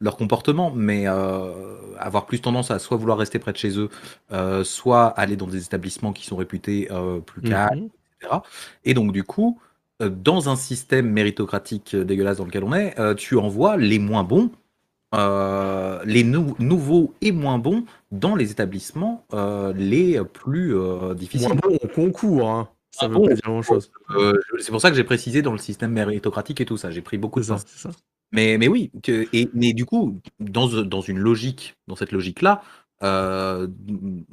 [0.00, 3.88] leur comportement, mais euh, avoir plus tendance à soit vouloir rester près de chez eux,
[4.32, 7.90] euh, soit aller dans des établissements qui sont réputés euh, plus calmes, Mhm.
[8.20, 8.42] etc.
[8.84, 9.60] Et donc du coup,
[10.00, 14.24] dans un système méritocratique euh, dégueulasse dans lequel on est, euh, tu envoies les moins
[14.24, 14.50] bons,
[15.14, 21.48] euh, les nou- nouveaux et moins bons dans les établissements euh, les plus euh, difficiles.
[21.48, 22.68] Moins bon au concours hein.
[22.90, 23.26] Ça Ah veut bon?
[23.26, 23.90] pas dire grand chose.
[24.10, 26.90] Euh, je- c'est pour ça que j'ai précisé dans le système méritocratique et tout ça.
[26.90, 27.58] J'ai pris beaucoup de ça.
[28.32, 32.62] Mais, mais oui, que- et, mais du coup, dans, dans une logique, dans cette logique-là,
[33.02, 33.68] euh,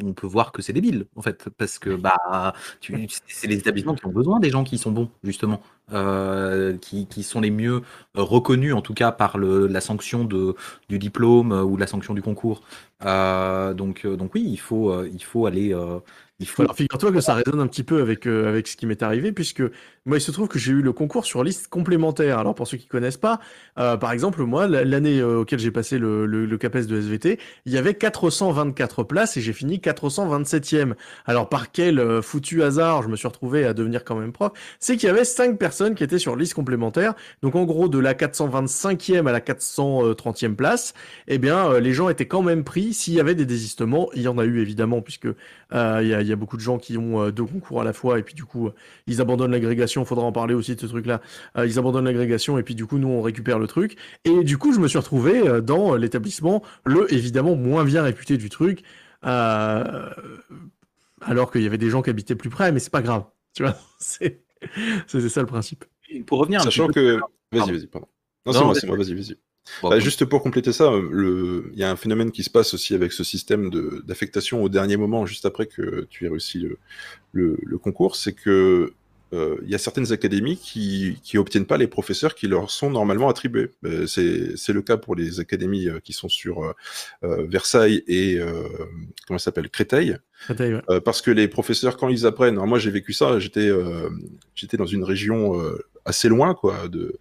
[0.04, 2.54] on peut voir que c'est débile, en fait, parce que bah,
[3.28, 5.62] c'est les établissements qui ont besoin des gens qui sont bons, justement,
[5.92, 7.82] euh, qui, qui sont les mieux
[8.18, 10.56] euh, reconnus, en tout cas par le, la sanction de,
[10.88, 12.62] du diplôme ou la sanction du concours.
[13.06, 15.76] Euh, donc, donc oui, il faut, il faut aller.
[16.40, 16.62] il faut...
[16.64, 19.64] Alors figure-toi que ça résonne un petit peu avec, avec ce qui m'est arrivé, puisque
[20.06, 22.38] moi il se trouve que j'ai eu le concours sur liste complémentaire.
[22.38, 23.40] Alors pour ceux qui connaissent pas,
[23.80, 27.40] euh, par exemple moi l'année euh, auquel j'ai passé le, le, le CAPES de SVT,
[27.66, 30.96] il y avait 424 places et j'ai fini 427e.
[31.26, 34.52] Alors par quel euh, foutu hasard je me suis retrouvé à devenir quand même prof,
[34.80, 37.14] c'est qu'il y avait 5 personnes qui étaient sur liste complémentaire.
[37.42, 40.94] Donc en gros de la 425e à la 430e place,
[41.30, 44.10] eh bien euh, les gens étaient quand même pris s'il y avait des désistements.
[44.16, 45.28] Il y en a eu évidemment puisque
[45.72, 48.20] Il y, a, y a beaucoup de gens qui ont deux concours à la fois
[48.20, 48.70] et puis du coup
[49.08, 49.93] ils abandonnent l'agrégation.
[50.06, 51.22] Faudra en parler aussi de ce truc-là.
[51.58, 53.98] Euh, ils abandonnent l'agrégation et puis du coup nous on récupère le truc.
[54.26, 58.38] Et du coup je me suis retrouvé euh, dans l'établissement le évidemment moins bien réputé
[58.38, 58.84] du truc,
[59.26, 60.10] euh,
[61.22, 63.26] alors qu'il y avait des gens qui habitaient plus près, mais c'est pas grave.
[63.54, 64.42] Tu vois, c'est
[65.08, 65.86] c'est ça le principe.
[66.26, 67.20] Pour revenir Sachant que.
[67.52, 68.08] Vas-y, vas-y, pardon.
[68.46, 68.80] Non, Non, c'est moi, vas-y.
[68.82, 69.38] c'est moi, vas-y.
[69.82, 71.70] Bon, Bah, juste pour compléter ça, le...
[71.74, 74.68] il y a un phénomène qui se passe aussi avec ce système de- d'affectation au
[74.70, 76.78] dernier moment, juste après que tu aies réussi le,
[77.32, 78.94] le, le concours, c'est que
[79.64, 83.30] il y a certaines académies qui qui obtiennent pas les professeurs qui leur sont normalement
[83.30, 83.72] attribués.
[83.86, 86.74] Euh, c'est le cas pour les académies euh, qui sont sur euh,
[87.24, 88.68] euh, Versailles et euh,
[89.28, 90.18] comment s'appelle Créteil.
[90.42, 90.82] Créteil, ouais.
[90.90, 94.10] Euh, parce que les professeurs, quand ils apprennent, alors moi j'ai vécu ça, j'étais euh,
[94.56, 97.18] j'étais dans une région euh, assez loin, quoi, de...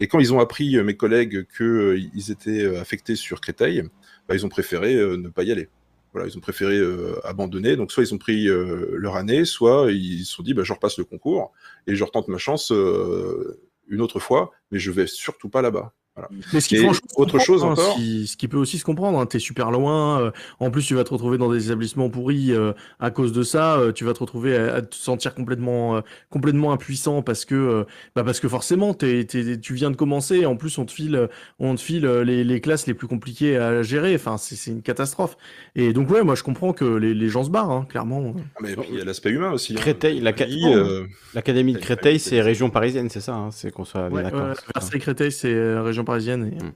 [0.00, 3.84] et quand ils ont appris, euh, mes collègues, qu'ils étaient euh, affectés sur Créteil,
[4.28, 5.68] bah, ils ont préféré euh, ne pas y aller.
[6.12, 9.92] Voilà, ils ont préféré euh, abandonner, donc soit ils ont pris euh, leur année, soit
[9.92, 11.52] ils se sont dit, bah, je repasse le concours,
[11.86, 15.92] et je retente ma chance euh, une autre fois, mais je vais surtout pas là-bas.
[16.18, 16.28] Voilà.
[16.52, 18.84] Mais ce qui Et autre chose hein, encore ce qui, ce qui peut aussi se
[18.84, 22.10] comprendre, hein, t'es super loin, euh, en plus tu vas te retrouver dans des établissements
[22.10, 25.34] pourris euh, à cause de ça, euh, tu vas te retrouver à, à te sentir
[25.34, 26.00] complètement euh,
[26.30, 27.84] complètement impuissant parce que euh,
[28.16, 31.28] bah parce que forcément t'es, t'es- tu viens de commencer, en plus on te file
[31.60, 34.70] on te file euh, les, les classes les plus compliquées à gérer, enfin c'est, c'est
[34.72, 35.36] une catastrophe.
[35.76, 38.34] Et donc ouais, moi je comprends que les, les gens se barrent, hein, clairement.
[38.36, 39.74] Ah, Mais puis, il y a l'aspect humain aussi.
[39.74, 39.76] hein.
[39.76, 44.08] Créteil, la euh, L'académie de Créteil, c'est région parisienne, c'est ça hein, C'est qu'on soit
[44.08, 44.54] bien Ouais, d'accord.
[44.80, 46.52] c'est Créteil c'est région parisienne.
[46.52, 46.62] Et...
[46.62, 46.72] Mm.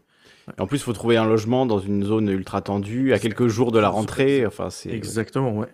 [0.59, 3.47] Et en plus, il faut trouver un logement dans une zone ultra tendue, à quelques
[3.49, 4.45] jours de la rentrée.
[4.47, 4.91] Enfin, c'est.
[4.91, 5.69] Exactement, ouais.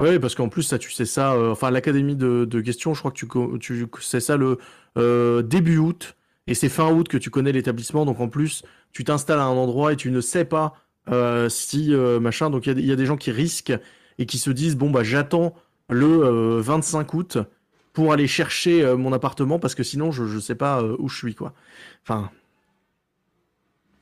[0.00, 3.00] Ouais, parce qu'en plus, ça, tu sais ça, euh, enfin, l'académie de, de questions, je
[3.00, 4.58] crois que tu, tu sais ça le
[4.96, 6.16] euh, début août,
[6.46, 8.62] et c'est fin août que tu connais l'établissement, donc en plus,
[8.92, 10.72] tu t'installes à un endroit et tu ne sais pas
[11.10, 11.90] euh, si
[12.20, 13.74] machin, donc il y a des- il y, a des gens qui risquent
[14.18, 15.54] et qui se disent, bon, bah, j'attends
[15.90, 17.38] le euh, 25 août
[17.92, 21.34] pour aller chercher mon appartement, parce que sinon, je, je sais pas où je suis,
[21.34, 21.52] quoi.
[22.04, 22.30] Enfin,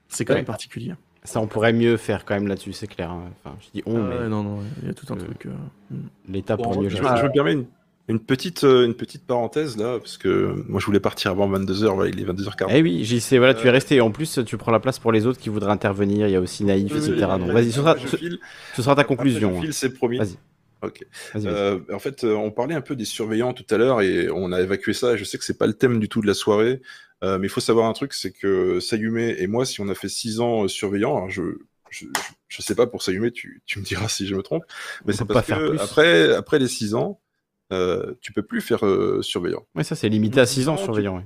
[0.08, 0.38] c'est quand Ouais.
[0.40, 0.92] même particulier.
[1.24, 3.10] Ça, on pourrait mieux faire quand même là-dessus, c'est clair.
[3.10, 3.24] hein.
[3.44, 5.46] Enfin, je dis on, Ah mais non, non, il y a tout un truc.
[5.46, 5.50] euh,
[5.90, 5.96] mm.
[6.32, 7.14] l'État Bon, pourrait mieux je Je, gérer.
[7.14, 7.64] me- je me permets une,
[8.10, 11.94] Une petite, euh, une petite parenthèse là, parce que moi je voulais partir avant 22h,
[11.94, 12.68] voilà, il est 22h40.
[12.70, 13.96] Eh oui, JC, voilà, tu es Euh, resté.
[13.96, 16.26] Et en plus, tu prends la place pour les autres qui voudraient intervenir.
[16.26, 17.12] Il y a aussi Naïf, Oui, etc.
[17.14, 18.38] oui, Donc oui, vas-y, ce sera, je ce, file.
[18.74, 19.50] ce sera ta Après, conclusion.
[19.52, 19.60] je hein.
[19.60, 20.16] file, c'est promis.
[20.16, 20.38] Vas-y.
[20.82, 21.04] Ok.
[21.36, 24.52] Euh, en fait, euh, on parlait un peu des surveillants tout à l'heure et on
[24.52, 25.16] a évacué ça.
[25.16, 26.80] Je sais que c'est pas le thème du tout de la soirée,
[27.24, 29.94] euh, mais il faut savoir un truc, c'est que Sayume et moi, si on a
[29.94, 31.42] fait 6 ans euh, surveillants, alors je,
[31.90, 32.06] je,
[32.48, 34.62] je, sais pas pour Sayume, tu, tu me diras si je me trompe,
[35.04, 35.78] mais c'est parce pas faire que plus.
[35.80, 37.20] après, après les 6 ans,
[38.20, 38.84] tu peux plus faire
[39.20, 39.66] surveillant.
[39.74, 41.16] Ouais, ça, c'est limité à 6 ans, tu- surveillant.
[41.16, 41.24] ouais.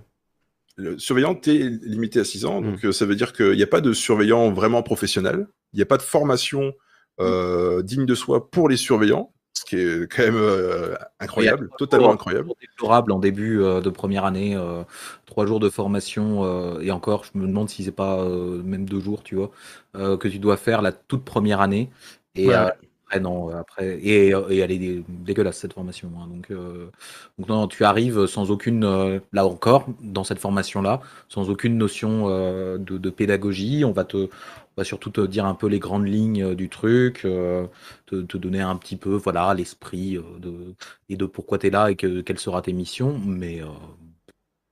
[0.77, 2.77] Le surveillant, tu es limité à 6 ans, Mm.
[2.81, 5.87] donc ça veut dire qu'il n'y a pas de surveillant vraiment professionnel, il n'y a
[5.87, 6.73] pas de formation
[7.21, 12.13] euh, digne de soi pour les surveillants, ce qui est quand même euh, incroyable, totalement
[12.13, 12.51] incroyable.
[12.61, 14.83] Déplorable en début euh, de première année, euh,
[15.27, 18.85] trois jours de formation euh, et encore, je me demande si c'est pas euh, même
[18.89, 19.51] deux jours, tu vois,
[19.97, 21.91] euh, que tu dois faire la toute première année.
[22.35, 22.55] Et Ouais.
[22.55, 22.69] euh,
[23.07, 26.11] après, non, après, et, et elle est dé- dégueulasse cette formation.
[26.19, 26.91] hein, donc, euh,
[27.39, 32.29] donc non, tu arrives sans aucune, euh, là encore, dans cette formation-là, sans aucune notion
[32.31, 33.85] euh, de, de pédagogie.
[33.85, 34.29] On va te,
[34.77, 37.67] va surtout te dire un peu les grandes lignes euh, du truc, euh,
[38.07, 40.75] te, donner un petit peu, voilà, l'esprit euh, de
[41.09, 43.19] et de pourquoi tu es là et que, quelles sera tes missions.
[43.19, 43.61] Mais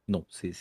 [0.08, 0.52] non, c'est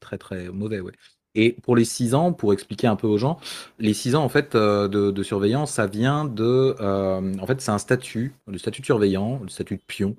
[0.00, 0.80] très très mauvais.
[0.80, 0.92] Ouais.
[1.36, 3.38] Et pour les 6 ans, pour expliquer un peu aux gens,
[3.78, 6.74] les 6 ans en fait de, surveillance, ça vient de.
[6.80, 10.16] en fait, c'est un statut, le statut de surveillant, le statut de pion,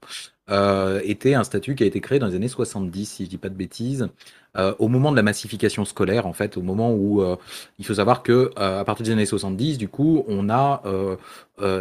[0.51, 3.37] euh, était un statut qui a été créé dans les années 70, si je dis
[3.37, 4.09] pas de bêtises,
[4.57, 7.37] euh, au moment de la massification scolaire, en fait, au moment où euh,
[7.79, 10.83] il faut savoir que à partir des années 70, du coup, on a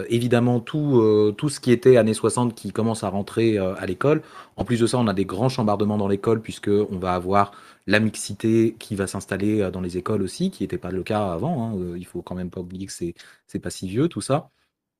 [0.08, 4.22] évidemment tout, tout ce qui était années 60 qui commence à rentrer à l'école.
[4.56, 7.52] En plus de ça, on a des grands chambardements dans l'école puisque on va avoir
[7.86, 11.72] la mixité qui va s'installer dans les écoles aussi, qui n'était pas le cas avant.
[11.74, 11.94] hein.
[11.96, 14.50] Il faut quand même pas oublier que c'est pas si vieux tout ça.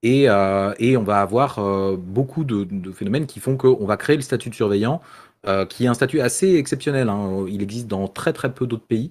[0.03, 4.17] Et, euh, et on va avoir euh, beaucoup de, phénomènes qui font qu'on va créer
[4.17, 5.01] le statut de surveillant,
[5.47, 7.09] euh, qui est un statut assez exceptionnel.
[7.09, 7.45] hein.
[7.49, 9.11] Il existe dans très très peu d'autres pays,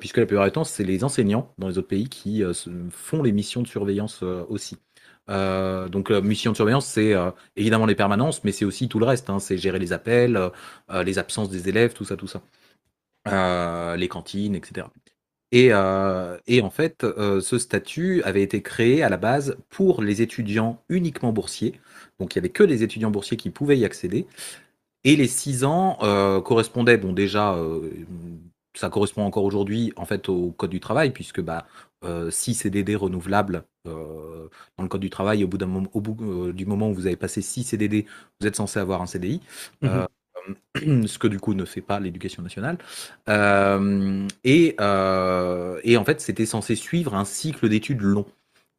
[0.00, 2.42] puisque la plupart du temps, c'est les enseignants dans les autres pays qui
[2.90, 4.78] font les missions de surveillance aussi.
[5.28, 7.14] Donc, euh, mission de surveillance, c'est
[7.56, 9.30] évidemment les permanences, mais c'est aussi tout le reste.
[9.30, 9.38] hein.
[9.38, 10.38] C'est gérer les appels,
[11.04, 12.42] les absences des élèves, tout ça, tout ça.
[13.96, 14.88] Les cantines, etc.
[15.52, 20.02] Et, euh, et en fait, euh, ce statut avait été créé à la base pour
[20.02, 21.78] les étudiants uniquement boursiers.
[22.18, 24.26] Donc, il n'y avait que les étudiants boursiers qui pouvaient y accéder.
[25.04, 27.56] Et les six ans euh, correspondaient, bon, déjà,
[28.74, 31.66] ça correspond encore aujourd'hui, en fait, au Code du travail, puisque bah,
[32.04, 36.52] euh, six CDD renouvelables dans le Code du travail, au bout, d'un moment, au bout
[36.52, 38.06] du moment où vous avez passé six CDD,
[38.40, 39.40] vous êtes censé avoir un CDI.
[39.84, 40.06] Euh,
[41.06, 42.78] ce que du coup ne fait pas l'éducation nationale.
[43.28, 48.26] Euh, et, euh, et en fait, c'était censé suivre un cycle d'études long.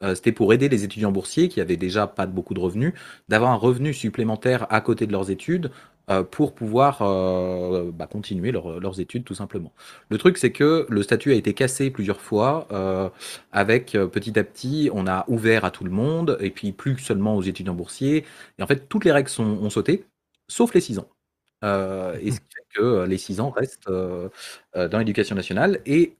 [0.03, 2.93] Euh, c'était pour aider les étudiants boursiers qui avaient déjà pas beaucoup de revenus,
[3.29, 5.71] d'avoir un revenu supplémentaire à côté de leurs études
[6.09, 9.71] euh, pour pouvoir euh, bah, continuer leur- leurs études tout simplement.
[10.09, 12.67] Le truc, c'est que le statut a été cassé plusieurs fois.
[12.71, 13.09] euh,
[13.53, 16.97] avec euh, petit à petit, on a ouvert à tout le monde et puis plus
[16.99, 18.25] seulement aux étudiants boursiers.
[18.59, 20.05] Et en fait, toutes les règles ont sauté,
[20.49, 21.07] sauf les 6 ans.
[21.63, 24.29] Euh, et ce qui fait que les 6 ans restent euh,
[24.73, 26.17] dans l'éducation nationale et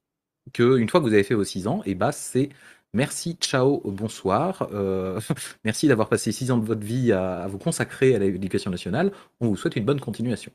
[0.53, 2.49] qu'une fois que vous avez fait vos 6 ans, et bah c'est
[2.93, 4.67] merci, ciao, bonsoir.
[4.73, 5.19] euh,
[5.65, 9.11] merci d'avoir passé 6 ans de votre vie à, à vous consacrer à l'éducation nationale.
[9.41, 10.51] On vous souhaite une bonne continuation.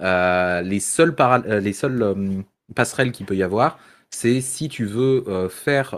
[0.00, 2.44] Les seules, para- les seules
[2.74, 3.78] passerelles qu'il peut y avoir,
[4.10, 5.94] c'est si tu veux faire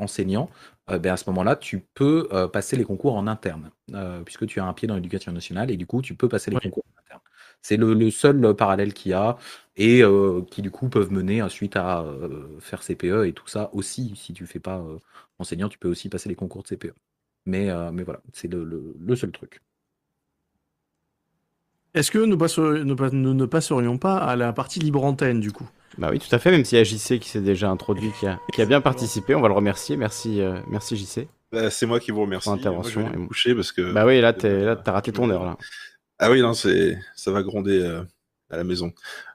[0.00, 0.50] enseignant,
[0.90, 4.46] euh, ben à ce moment-là, tu peux euh, passer les concours en interne, euh, puisque
[4.46, 6.84] tu as un pied dans l'éducation nationale et du coup, tu peux passer les concours
[6.94, 7.20] en interne.
[7.64, 9.38] C'est le, le seul euh, parallèle qu'il y a
[9.76, 13.70] et euh, qui du coup peuvent mener ensuite à euh, faire CPE et tout ça
[13.72, 14.14] aussi.
[14.16, 14.98] Si tu fais pas euh,
[15.40, 16.94] enseignant, tu peux aussi passer les concours de CPE.
[17.46, 19.62] Mais, euh, mais voilà, c'est le, le- le seul truc.
[21.94, 25.68] Est-ce que nous, ne passerions pas à la partie libre antenne du coup?
[25.96, 28.26] Bah oui, tout à fait, même si y a JC qui s'est déjà introduit, qui
[28.26, 29.96] a, qui a bien participé, on va le remercier.
[29.96, 31.28] Merci, euh, merci JC.
[31.52, 32.48] Bah, c'est moi qui vous remercie.
[32.48, 33.02] Pour l'intervention.
[33.02, 33.92] Moi, je vais me coucher parce que.
[33.92, 35.56] Bah oui, là, t'as raté ton heure, là.
[36.26, 38.02] Ah oui, non, c'est ça va gronder euh,
[38.50, 38.88] à la maison.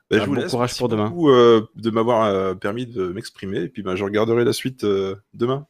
[0.10, 0.50] Bah, Ah, je vous bon laisse.
[0.52, 1.10] courage Merci pour demain.
[1.10, 3.60] beaucoup, euh, de m'avoir euh, permis de m'exprimer.
[3.62, 5.68] Et puis, bah, je regarderai la suite euh, demain.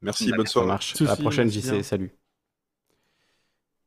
[0.00, 0.68] Merci, bonne Ça soirée.
[0.68, 0.90] marche.
[0.92, 1.82] Souci, à la prochaine, JC.
[1.82, 2.14] Salut.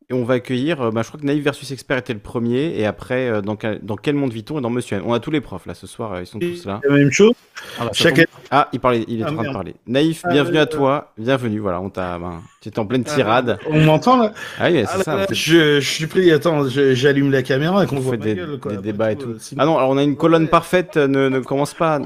[0.10, 2.80] Et on va accueillir, euh, bah, je crois que Naïf versus Expert était le premier,
[2.80, 5.04] et après, euh, dans, quel, dans quel monde vit-on et dans Monsieur N.
[5.06, 6.80] On a tous les profs là ce soir, euh, ils sont tous là.
[6.88, 7.34] La même chose.
[7.78, 9.76] Ah, bah, Chaque Ah, il, parlait, il est Ah, en train de parler.
[9.86, 12.18] Naïf, Ah, bienvenue à toi, bienvenue, voilà, on t'a.
[12.20, 13.60] ben, tu étais en pleine tirade.
[13.70, 14.32] On m'entend là
[14.62, 15.16] Ah oui, Ah c'est ça.
[15.18, 18.60] là, je, je suis pris, attends, j'allume la caméra et qu'on vous voit des, gueule,
[18.62, 18.72] quoi.
[18.72, 20.48] des Après débats et tout, euh, Ah non, alors on a une colonne Ouais.
[20.50, 22.00] parfaite, ne, ne commence pas.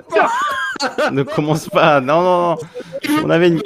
[1.12, 2.58] ne commence pas, non, non, non.
[3.24, 3.62] On avait une,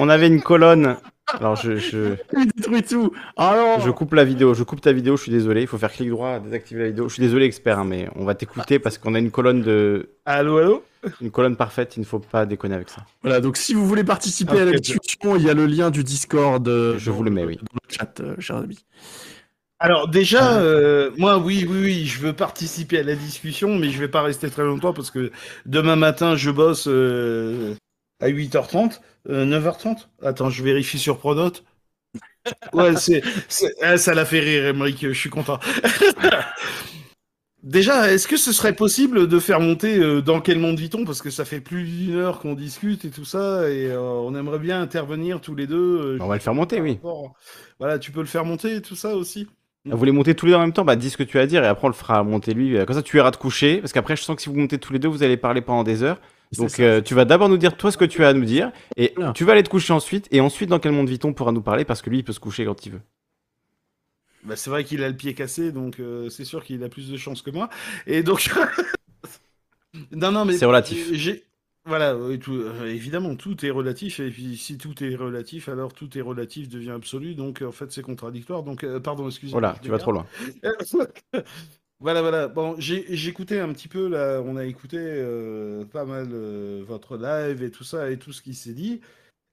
[0.00, 0.96] on avait une colonne
[1.28, 3.12] Alors je, je, Il détruit tout.
[3.36, 5.92] Ah je coupe la vidéo, je coupe ta vidéo, je suis désolé, il faut faire
[5.92, 7.08] clic droit, désactiver la vidéo.
[7.08, 10.10] Je suis désolé expert, hein, mais on va t'écouter parce qu'on a une colonne de
[10.24, 10.84] Allô, allô?
[11.20, 13.04] une colonne parfaite, il ne faut pas déconner avec ça.
[13.22, 16.02] Voilà, donc si vous voulez participer à la discussion, il y a le lien du
[16.04, 16.66] Discord.
[16.68, 17.56] euh, Je vous le mets, oui.
[17.56, 18.84] Dans le chat, euh, chers amis.
[19.78, 23.98] Alors déjà, euh, moi oui, oui, oui, je veux participer à la discussion, mais je
[23.98, 25.30] vais pas rester très longtemps parce que
[25.66, 27.74] demain matin, je bosse euh,
[28.20, 30.08] à 8h30, euh, 9h30.
[30.22, 31.64] Attends, je vérifie sur Pronote.
[32.72, 33.22] Ouais, c'est,
[33.82, 35.58] ah, ça l'a fait rire, Emmerich, je suis content.
[37.62, 41.04] Déjà, est-ce que ce serait possible de faire monter euh, dans quel monde vit-on?
[41.04, 44.34] Parce que ça fait plus d'une heure qu'on discute et tout ça, et euh, on
[44.36, 46.16] aimerait bien intervenir tous les deux.
[46.16, 47.00] euh, On va le faire monter, oui.
[47.80, 49.48] Voilà, tu peux le faire monter, tout ça aussi
[49.84, 50.84] Vous voulez monter tous les deux en même temps?
[50.84, 52.76] Bah dis ce que tu as à dire et après on le fera monter lui.
[52.86, 54.92] Comme ça tu iras te coucher parce qu'après je sens que si vous montez tous
[54.92, 56.20] les deux vous allez parler pendant des heures.
[56.52, 56.82] Donc ça.
[56.82, 59.14] euh, tu vas d'abord nous dire toi ce que tu as à nous dire et
[59.34, 61.84] tu vas aller te coucher ensuite et ensuite dans quel monde vit-on pourra nous parler
[61.84, 63.00] parce que lui il peut se coucher quand il veut.
[64.44, 67.10] Bah, c'est vrai qu'il a le pied cassé, donc euh, c'est sûr qu'il a plus
[67.10, 67.68] de chance que moi.
[68.06, 68.48] Et donc.
[70.12, 70.56] non, non, mais.
[70.56, 71.12] C'est relatif.
[71.14, 71.42] J'ai.
[71.84, 74.18] Voilà, tout- euh, évidemment, tout est relatif.
[74.20, 77.34] Et puis, si tout est relatif, alors tout est relatif devient absolu.
[77.34, 78.62] Donc, en fait, c'est contradictoire.
[78.62, 79.60] Donc, euh, pardon, excusez-moi.
[79.60, 80.26] Voilà, tu vas trop loin.
[82.00, 82.48] Voilà, voilà.
[82.48, 87.16] Bon, j'ai écouté un petit peu, là, on a écouté euh, pas mal euh, votre
[87.16, 89.00] live et tout ça et tout ce qui s'est dit.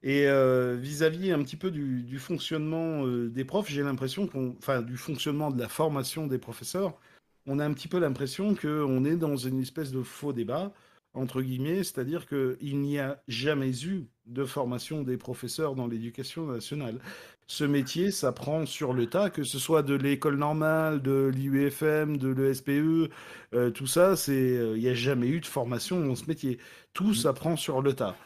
[0.02, 4.82] Et euh, vis-à-vis un petit peu du, du fonctionnement des profs, j'ai l'impression qu'on, enfin,
[4.82, 6.98] du fonctionnement de la formation des professeurs,
[7.46, 10.72] on a un petit peu l'impression qu'on est dans une espèce de faux débat,
[11.14, 17.00] entre guillemets, c'est-à-dire qu'il n'y a jamais eu de formation des professeurs dans l'éducation nationale.
[17.46, 22.28] Ce métier s'apprend sur le tas, que ce soit de l'école normale, de l'IUFM, de
[22.28, 23.10] l'ESPE,
[23.54, 26.58] euh, tout ça, c'est, euh, il n'y a jamais eu de formation dans ce métier.
[26.94, 28.16] Tout s'apprend sur le tas.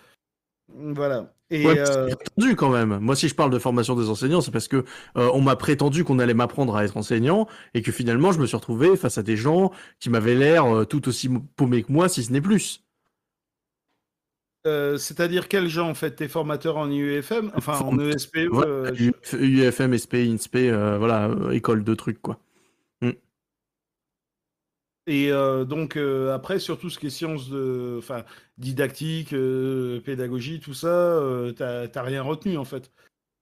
[0.68, 1.32] Voilà.
[1.50, 2.98] Et Ouais, euh, prétendu quand même.
[2.98, 4.84] Moi, si je parle de formation des enseignants, c'est parce que
[5.16, 8.46] euh, on m'a prétendu qu'on allait m'apprendre à être enseignant et que finalement, je me
[8.46, 12.08] suis retrouvé face à des gens qui m'avaient l'air euh, tout aussi paumés que moi,
[12.08, 12.82] si ce n'est plus.
[14.68, 16.12] Euh, c'est-à-dire quel genre en fait?
[16.16, 20.56] T'es formateur en IUFM, enfin en Formateur, ESPE Voilà, euh, je- UF- UFM, SP, INSP,
[20.70, 22.38] euh, voilà, euh, école de trucs quoi.
[25.06, 28.24] Et euh, donc euh, après, sur tout ce qui est sciences de, enfin
[28.58, 32.92] didactique, euh, pédagogie, tout ça, euh, t'as t'as rien retenu en fait.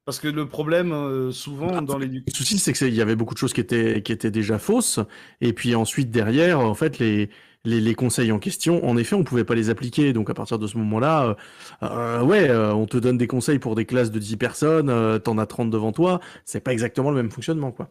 [0.04, 3.34] Parce que le problème, euh, souvent dans Le l'éducation, souci, c'est qu'il y avait beaucoup
[3.34, 5.00] de choses qui étaient, qui étaient déjà fausses.
[5.40, 7.30] Et puis ensuite, derrière, en fait, les,
[7.66, 10.12] les, conseils en question, en effet, on pouvait pas les appliquer.
[10.12, 11.34] Donc à partir de ce moment-là, euh,
[11.82, 15.38] euh, ouais, euh, on te donne des conseils pour des classes de 10 personnes, t'en
[15.38, 16.20] as 30 devant toi.
[16.44, 17.90] C'est pas exactement le même fonctionnement, quoi.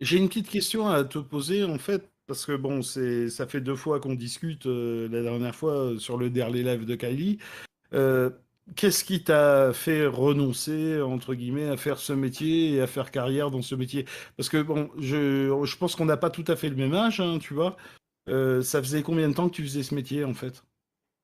[0.00, 3.60] j'ai une petite question à te poser en fait, parce que bon, c'est, ça fait
[3.60, 7.38] deux fois qu'on discute la dernière fois sur le dernier live de Kylie.
[8.74, 13.52] Qu'est-ce qui t'a fait renoncer, entre guillemets, à faire ce métier et à faire carrière
[13.52, 14.06] dans ce métier?
[14.36, 17.20] Parce que bon, je, je pense qu'on n'a pas tout à fait le même âge,
[17.20, 17.76] hein, tu vois.
[18.28, 20.62] Euh, ça faisait combien de temps que tu faisais ce métier, en fait?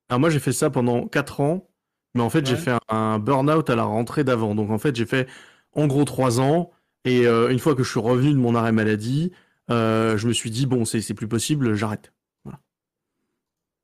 [0.08, 1.68] Alors moi, j'ai fait ça pendant 4 ans,
[2.14, 4.54] mais en fait, j'ai fait un, un burn-out à la rentrée d'avant.
[4.54, 5.28] Donc en fait, j'ai fait
[5.72, 6.70] en gros 3 ans.
[7.04, 9.32] Et euh, une fois que je suis revenu de mon arrêt maladie,
[9.70, 12.12] euh, je me suis dit, bon, c'est plus possible, j'arrête.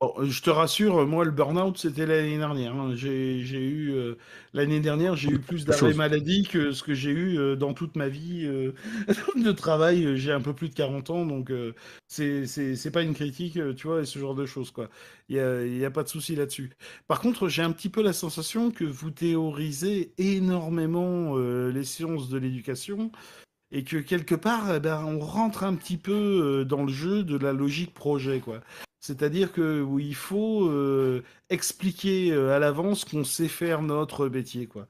[0.01, 2.73] Bon, je te rassure, moi, le burn-out, c'était l'année dernière.
[2.77, 2.93] hein.
[2.95, 4.15] J'ai, j'ai eu, euh,
[4.53, 5.93] l'année dernière, j'ai eu plus d'arrêts chose.
[5.93, 8.75] maladie que ce que j'ai eu euh, dans toute ma vie euh,
[9.37, 10.17] de travail.
[10.17, 11.75] J'ai un peu plus de 40 ans, donc euh,
[12.07, 14.89] c'est, c'est, c'est pas une critique, euh, tu vois, et ce genre de choses, quoi.
[15.29, 16.71] Il y a, il y a pas de souci là-dessus.
[17.09, 22.29] Par contre, j'ai un petit peu la sensation que vous théorisez énormément euh, les sciences
[22.29, 23.11] de l'éducation
[23.71, 27.23] et que quelque part, eh ben, on rentre un petit peu euh, dans le jeu
[27.25, 28.61] de la logique projet, quoi.
[29.01, 34.67] C'est-à-dire que où il faut euh, expliquer euh, à l'avance qu'on sait faire notre métier,
[34.67, 34.89] quoi.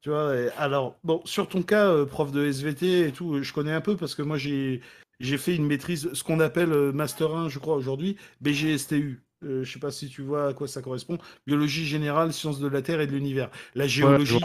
[0.00, 3.72] Tu vois, et alors, bon, sur ton cas, prof de SVT et tout, je connais
[3.72, 4.80] un peu parce que moi, j'ai
[5.20, 9.20] j'ai fait une maîtrise, ce qu'on appelle Master 1, je crois, aujourd'hui, BGSTU.
[9.44, 11.18] Euh, je sais pas si tu vois à quoi ça correspond.
[11.46, 13.50] Biologie générale, sciences de la Terre et de l'univers.
[13.74, 14.40] La géologie.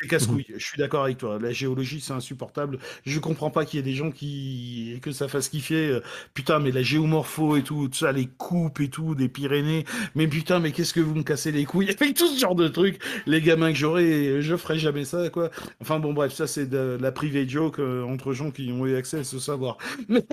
[0.00, 0.44] C'est casse-couille.
[0.56, 1.38] Je suis d'accord avec toi.
[1.38, 2.78] La géologie, c'est insupportable.
[3.06, 5.88] Je comprends pas qu'il y ait des gens qui que ça fasse kiffer.
[5.88, 6.00] euh,
[6.34, 9.84] Putain, mais la géomorpho et tout, tout ça, les coupes et tout, des Pyrénées.
[10.14, 12.68] Mais putain, mais qu'est-ce que vous me cassez les couilles avec tout ce genre de
[12.68, 15.50] trucs Les gamins que j'aurais, je ferais jamais ça, quoi.
[15.80, 18.96] Enfin bon, bref, ça c'est de la private joke euh, entre gens qui ont eu
[18.96, 19.78] accès à ce savoir.
[20.08, 20.24] Mais,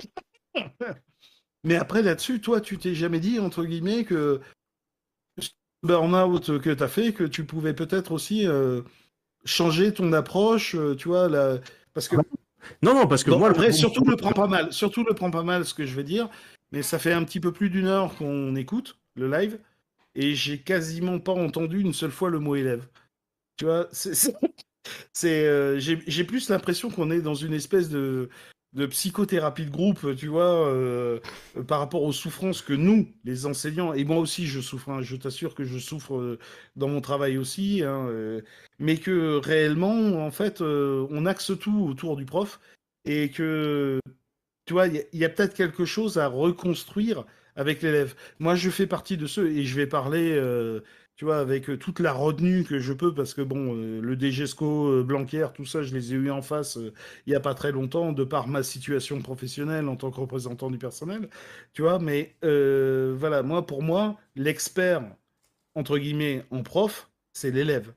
[1.64, 4.40] mais après là-dessus, toi, tu t'es jamais dit entre guillemets que
[5.82, 8.82] burn-out que t'as fait, que tu pouvais peut-être aussi euh,
[9.44, 11.58] changer ton approche, euh, tu vois, la...
[11.92, 12.16] parce que
[12.82, 15.30] Non, non, parce que moi, le- après, surtout le prends pas mal, surtout le prends
[15.30, 16.28] pas mal, ce que je vais dire,
[16.72, 19.58] mais ça fait un petit peu plus d'une heure qu'on écoute le live,
[20.14, 22.86] et j'ai quasiment pas entendu une seule fois le mot élève.
[23.56, 28.28] Tu vois, c'est euh, j'ai j'ai plus l'impression qu'on est dans une espèce de,
[28.74, 31.20] de psychothérapie de groupe, tu vois, euh,
[31.68, 35.16] par rapport aux souffrances que nous, les enseignants, et moi aussi je souffre, hein, je
[35.16, 36.38] t'assure que je souffre euh,
[36.74, 38.40] dans mon travail aussi, hein, euh,
[38.80, 42.60] mais que réellement, en fait, on axe tout autour du prof
[43.04, 44.00] et que,
[44.66, 47.24] tu vois, il y a, peut-être quelque chose à reconstruire
[47.56, 48.14] avec l'élève.
[48.40, 50.36] Moi, je fais partie de ceux, et je vais parler,
[51.16, 54.16] tu vois, avec euh, toute la retenue que je peux, parce que bon, euh, le
[54.18, 57.54] DGESCO, euh, Blanquer, tout ça, je les ai eu en face il n'y a pas
[57.54, 61.28] très longtemps, de par ma situation professionnelle en tant que représentant du personnel,
[61.72, 65.02] tu vois, mais voilà, moi, pour moi, l'expert,
[65.74, 67.92] entre guillemets, en prof, c'est l'élève.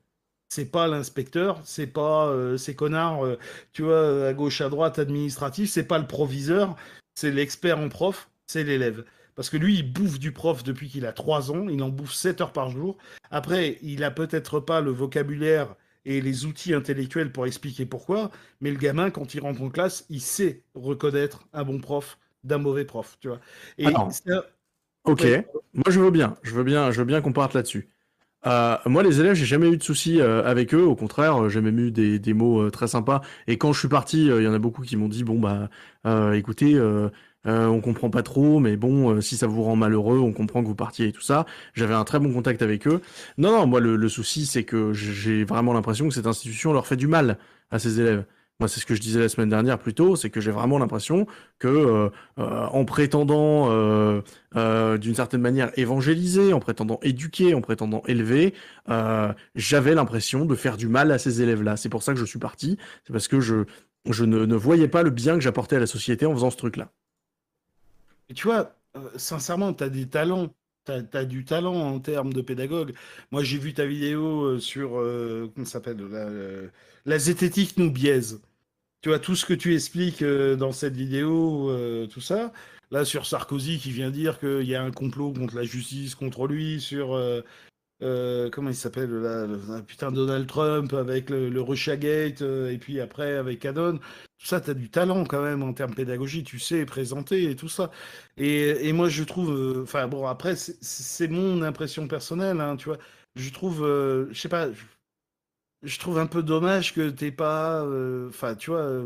[0.49, 3.25] C'est pas l'inspecteur, c'est pas ces connards,
[3.73, 6.75] tu vois, à gauche, à droite, administratif, c'est pas le proviseur,
[7.15, 9.03] c'est l'expert en prof, c'est l'élève.
[9.37, 12.13] Parce que lui, il bouffe du prof depuis qu'il a 3 ans, il en bouffe
[12.13, 12.97] 7 heures par jour.
[13.31, 18.31] Après, il a peut-être pas le vocabulaire et les outils intellectuels pour expliquer pourquoi,
[18.61, 22.57] mais le gamin, quand il rentre en classe, il sait reconnaître un bon prof d'un
[22.57, 23.39] mauvais prof, tu vois.
[23.77, 24.45] Et Alors, ça-
[25.05, 25.47] Ok, Ouais.
[25.73, 27.87] moi je veux bien, je veux bien, je veux bien qu'on parte là-dessus.
[28.45, 30.83] Euh, moi, les élèves, j'ai jamais eu de soucis euh, avec eux.
[30.83, 33.21] Au contraire, euh, j'ai même eu des, des mots euh, très sympas.
[33.47, 35.69] Et quand je suis parti, il y en a beaucoup qui m'ont dit bon bah,
[36.33, 36.79] écoutez,
[37.47, 40.61] euh, on comprend pas trop, mais bon, euh, si ça vous rend malheureux, on comprend
[40.61, 41.45] que vous partiez et tout ça.
[41.73, 43.01] J'avais un très bon contact avec eux.
[43.37, 46.95] Non, non, moi le, souci, c'est que j'ai vraiment l'impression que cette institution leur fait
[46.97, 47.37] du mal
[47.71, 48.25] à ces élèves.
[48.59, 50.79] Moi, c'est ce que je disais la semaine dernière plus tôt, c'est que j'ai vraiment
[50.79, 51.27] l'impression
[51.59, 53.69] que euh, en prétendant
[54.55, 58.55] d'une certaine manière évangéliser, en prétendant éduquer, en prétendant élever,
[59.55, 61.77] j'avais l'impression de faire du mal à ces élèves-là.
[61.77, 62.77] C'est pour ça que je suis parti.
[63.05, 63.63] C'est parce que je,
[64.05, 66.91] ne voyais pas le bien que j'apportais à la société en faisant ce truc-là.
[68.35, 70.53] Tu vois, euh, sincèrement, tu as des talents.
[70.85, 72.93] Tu as, du talent en termes de pédagogue.
[73.31, 75.97] Moi, j'ai vu ta vidéo euh, sur, euh, comment s'appelle,
[77.05, 78.41] la, zététique nous biaise.
[79.01, 81.71] Tu vois, tout ce que tu expliques euh, dans cette vidéo,
[82.09, 82.53] tout ça.
[82.91, 86.47] Là, sur Sarkozy qui vient dire qu'il y a un complot contre la justice, contre
[86.47, 87.19] lui, sur,
[88.03, 92.77] euh, comment il s'appelle, là, ah, putain, Donald Trump avec le, le Russiagate, euh, et
[92.77, 93.97] puis après avec Canon.
[94.39, 97.55] Tout ça, tu as du talent quand même en termes pédagogiques, tu sais présenter et
[97.55, 97.89] tout ça.
[98.37, 102.85] Et, et moi, je trouve, euh, enfin bon, après, c'est- mon impression personnelle, hein, tu
[102.89, 102.97] vois.
[103.35, 103.79] Je trouve,
[104.31, 104.69] je sais pas,
[105.83, 107.85] je, trouve un peu dommage que t'aies pas,
[108.27, 109.03] enfin, tu vois,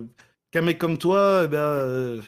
[0.51, 2.21] qu'un mec comme toi, eh ben,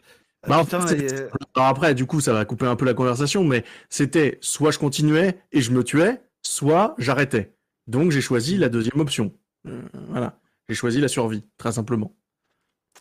[0.47, 2.85] Bah, en putain, fait, et, c'est- Alors après, du coup, ça va couper un peu
[2.85, 7.55] la conversation, mais c'était soit je continuais et je me tuais, soit j'arrêtais.
[7.87, 9.33] Donc j'ai choisi la deuxième option.
[9.67, 10.39] Euh, voilà,
[10.69, 12.15] j'ai choisi la survie, très simplement.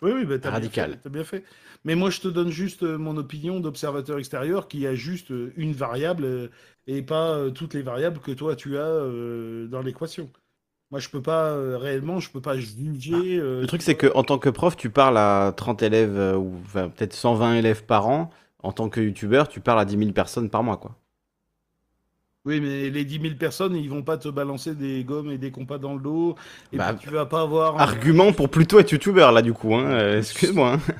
[0.01, 0.91] Oui, oui, bah, t'as Radical.
[0.91, 1.45] Bien fait, t'as bien fait.
[1.85, 5.53] Mais moi, je te donne juste euh, mon opinion d'observateur extérieur qui a juste euh,
[5.57, 6.49] une variable euh,
[6.87, 10.31] et pas euh, toutes les variables que toi tu as euh, dans l'équation.
[10.91, 13.39] Moi, je peux pas euh, réellement, je peux pas juger.
[13.39, 16.37] euh, Le truc, c'est que en tant que prof, tu parles à 30 élèves euh,
[16.37, 18.31] ou enfin, peut-être 120 élèves par an.
[18.65, 20.97] En tant que youtubeur, tu parles à 10 000 personnes par mois, quoi.
[22.45, 25.53] Oui, mais les 10 000 personnes, ils vont pas te balancer des gommes et des
[25.53, 26.35] compas dans le dos.
[26.73, 27.77] Et Bah, puis tu vas pas avoir.
[27.77, 29.75] un- Argument pour plutôt être youtubeur, là, du coup.
[29.77, 29.85] Hein.
[29.85, 30.73] euh, Excuse-moi.
[30.75, 30.81] hein.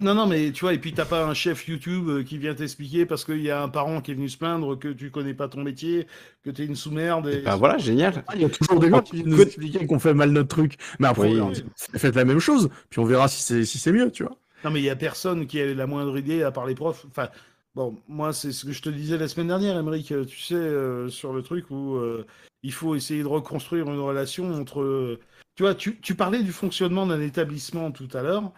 [0.00, 2.54] Non, non, mais tu vois, et puis t'as pas un chef YouTube euh, qui vient
[2.54, 5.32] t'expliquer parce qu'il y a un parent qui est venu se plaindre que tu connais
[5.32, 6.08] pas ton métier,
[6.44, 7.28] que t'es une sous-merde.
[7.28, 7.42] Et...
[7.42, 8.24] Bah voilà, génial.
[8.26, 10.48] Ah, il y a toujours des gens qui viennent nous expliquer qu'on fait mal notre
[10.48, 10.74] truc.
[10.98, 11.62] Mais après, Oui.
[11.94, 14.36] faites la même chose, puis on verra si c'est si c'est mieux, tu vois.
[14.64, 17.06] Non, mais il y a personne qui a la moindre idée à part les profs.
[17.08, 17.28] Enfin,
[17.74, 20.54] bon, moi, c'est ce que je te disais la semaine dernière, Émeric, euh, tu sais,
[20.54, 22.26] euh, sur le truc où euh,
[22.62, 25.18] il faut essayer de reconstruire une relation entre.
[25.54, 28.52] Tu vois, tu, tu parlais du fonctionnement d'un établissement tout à l'heure.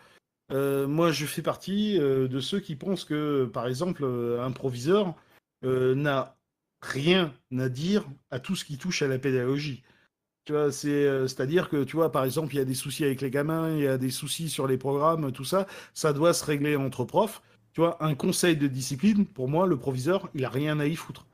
[0.51, 5.15] Moi, je fais partie de ceux qui pensent que, par exemple, un proviseur
[5.62, 6.36] n'a
[6.82, 9.82] rien à dire à tout ce qui touche à la pédagogie.
[10.45, 13.05] Tu vois, c'est, euh, c'est-à-dire que, tu vois, par exemple, il y a des soucis
[13.05, 16.35] avec les gamins, il y a des soucis sur les programmes, tout ça, ça doit
[16.35, 17.43] se régler entre profs.
[17.75, 20.95] Tu vois, un conseil de discipline, pour moi, le proviseur, il a rien à y
[20.95, 21.27] foutre.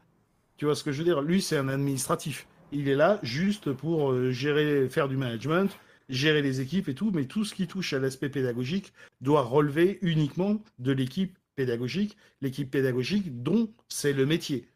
[0.56, 1.20] Tu vois ce que je veux dire?
[1.20, 2.48] Lui, c'est un administratif.
[2.72, 5.70] Il est là juste pour euh, gérer, faire du management,
[6.08, 9.98] gérer les équipes et tout, mais tout ce qui touche à l'aspect pédagogique doit relever
[10.00, 14.66] uniquement de l'équipe pédagogique, l'équipe pédagogique dont c'est le métier.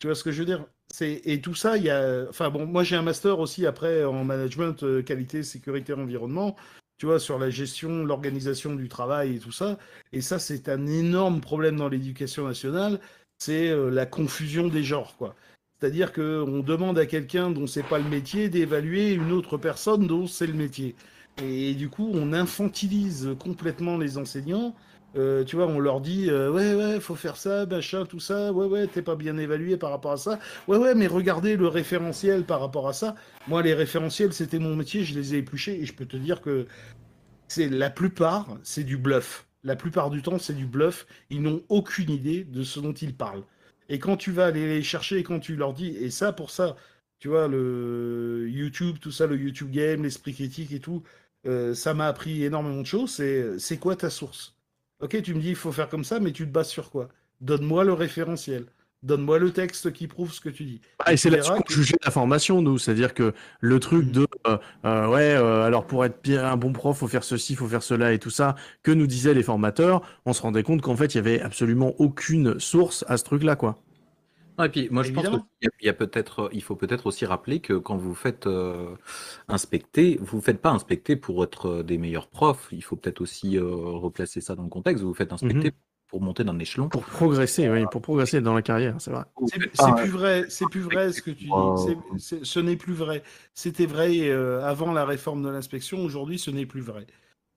[0.00, 0.66] Tu vois ce que je veux dire?
[1.00, 2.26] Et tout ça, il y a.
[2.28, 6.56] Enfin bon, moi j'ai un master aussi après en management, euh, qualité, sécurité, environnement,
[7.00, 9.78] tu vois, sur la gestion, l'organisation du travail et tout ça.
[10.12, 13.00] Et ça, c'est un énorme problème dans l'éducation nationale,
[13.38, 15.34] c'est euh, la confusion des genres, quoi.
[15.80, 20.26] C'est-à-dire qu'on demande à quelqu'un dont c'est pas le métier d'évaluer une autre personne dont
[20.26, 20.94] c'est le métier.
[21.42, 24.74] Et, du coup, on infantilise complètement les enseignants
[25.16, 28.52] Euh, tu vois, on leur dit euh, ouais ouais, faut faire ça, machin, tout ça.
[28.52, 30.38] Ouais ouais, t'es pas bien évalué par rapport à ça.
[30.68, 33.16] Ouais ouais, mais regardez le référentiel par rapport à ça.
[33.48, 36.40] Moi, les référentiels, c'était mon métier, je les ai épluchés et je peux te dire
[36.40, 36.66] que
[37.48, 39.46] c'est la plupart, c'est du bluff.
[39.64, 41.06] La plupart du temps, c'est du bluff.
[41.30, 43.44] Ils n'ont aucune idée de ce dont ils parlent.
[43.88, 46.50] Et quand tu vas aller les chercher et quand tu leur dis, et ça pour
[46.50, 46.76] ça,
[47.18, 51.02] tu vois, le YouTube, tout ça, le YouTube Game, l'esprit critique et tout,
[51.46, 53.10] euh, ça m'a appris énormément de choses.
[53.12, 54.54] C'est, c'est quoi ta source?
[55.00, 57.08] Ok, tu me dis, il faut faire comme ça, mais tu te bases sur quoi?
[57.40, 58.66] Donne-moi le référentiel.
[59.02, 60.82] Donne-moi le texte qui prouve ce que tu dis.
[60.98, 62.76] Ah, et c'est là-dessus qu'on jugeait l'information, nous.
[62.76, 64.10] C'est-à-dire que le truc mm.
[64.10, 67.54] de euh, euh, ouais, euh, alors pour être bien un bon prof, faut faire ceci,
[67.54, 70.82] faut faire cela et tout ça, que nous disaient les formateurs, on se rendait compte
[70.82, 73.82] qu'en fait, il y avait absolument aucune source à ce truc-là, quoi.
[74.64, 77.74] Et puis moi je pense qu'il y a, peut-être, il faut peut-être aussi rappeler que
[77.74, 78.48] quand vous faites
[79.48, 82.68] inspecter, vous ne faites pas inspecter pour être des meilleurs profs.
[82.72, 85.04] Il faut peut-être aussi replacer ça dans le contexte.
[85.04, 86.88] Vous faites inspecter mm-hmm pour monter d'un échelon.
[86.88, 89.24] Pour progresser, oui, pour progresser dans la carrière, c'est vrai.
[89.46, 91.50] C'est plus vrai, c'est plus vrai ce que tu dis.
[92.18, 93.22] ce n'est plus vrai.
[93.54, 96.04] C'était vrai euh, avant la réforme de l'inspection.
[96.04, 97.06] Aujourd'hui, ce n'est plus vrai.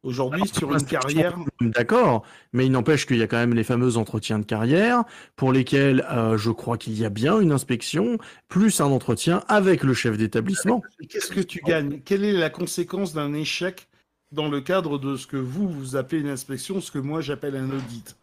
[0.03, 1.37] Aujourd'hui, sur une carrière.
[1.61, 5.03] D'accord, mais il n'empêche qu'il y a quand même les fameux entretiens de carrière
[5.37, 8.17] pour lesquels euh, je crois qu'il y a bien une inspection
[8.49, 10.83] plus un entretien avec le chef d'établissement.
[11.09, 12.01] Qu'est-ce que tu gagnes?
[12.03, 13.87] Quelle est la conséquence d'un échec
[14.33, 17.55] dans le cadre de ce que vous, vous appelez une inspection, ce que moi j'appelle
[17.55, 18.17] un audit?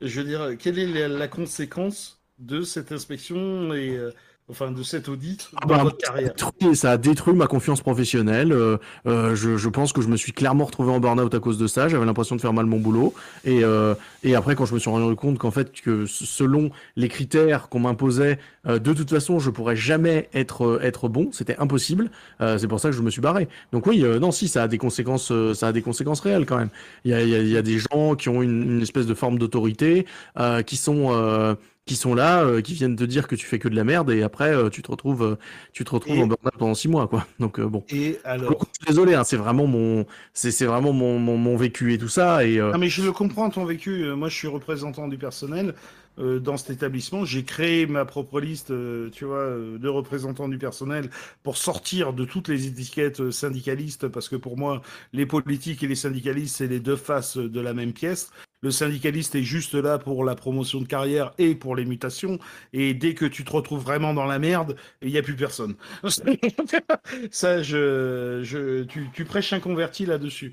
[0.00, 4.10] Je veux dire, quelle est la, conséquence de cette inspection et euh,
[4.50, 6.32] enfin de cet audit ah dans bah, votre carrière
[6.74, 8.52] Ça a détruit ma confiance professionnelle.
[8.52, 11.58] Euh, euh, je, je, pense que je me suis clairement retrouvé en burn-out à cause
[11.58, 11.88] de ça.
[11.88, 13.14] J'avais l'impression de faire mal mon boulot.
[13.44, 17.08] Et, euh, et après, quand je me suis rendu compte qu'en fait, que selon les
[17.08, 21.30] critères qu'on m'imposait, euh, de toute façon, je pourrais jamais être être bon.
[21.32, 22.10] C'était impossible.
[22.40, 23.48] Euh, c'est pour ça que je me suis barré.
[23.72, 26.70] Donc oui, non, si ça a des conséquences, ça a des conséquences réelles quand même.
[27.04, 29.14] Il y a, y a, y a des gens qui ont une, une espèce de
[29.14, 30.06] forme d'autorité,
[30.66, 31.56] qui sont
[31.90, 34.12] qui sont là, euh, qui viennent te dire que tu fais que de la merde
[34.12, 35.38] et après euh, tu te retrouves, euh,
[35.72, 37.26] tu te retrouves en burn-out pendant six mois, quoi.
[37.40, 37.82] Donc bon.
[37.90, 38.64] Et alors.
[38.86, 42.58] Désolé, hein, c'est vraiment mon, c'est vraiment mon, mon, mon, vécu et tout ça et.
[42.58, 44.04] Non mais je le comprends ton vécu.
[44.14, 45.74] Moi, je suis représentant du personnel
[46.16, 47.24] dans cet établissement.
[47.24, 48.72] J'ai créé ma propre liste,
[49.10, 51.10] tu vois, de représentants du personnel
[51.42, 54.80] pour sortir de toutes les étiquettes syndicalistes parce que pour moi,
[55.12, 58.30] les politiques et les syndicalistes c'est les deux faces de la même pièce.
[58.62, 62.38] Le syndicaliste est juste là pour la promotion de carrière et pour les mutations.
[62.74, 65.76] Et dès que tu te retrouves vraiment dans la merde, il n'y a plus personne.
[67.30, 70.52] Ça, je, je, tu, prêches un converti là-dessus.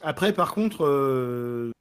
[0.00, 1.72] Après, par contre, euh,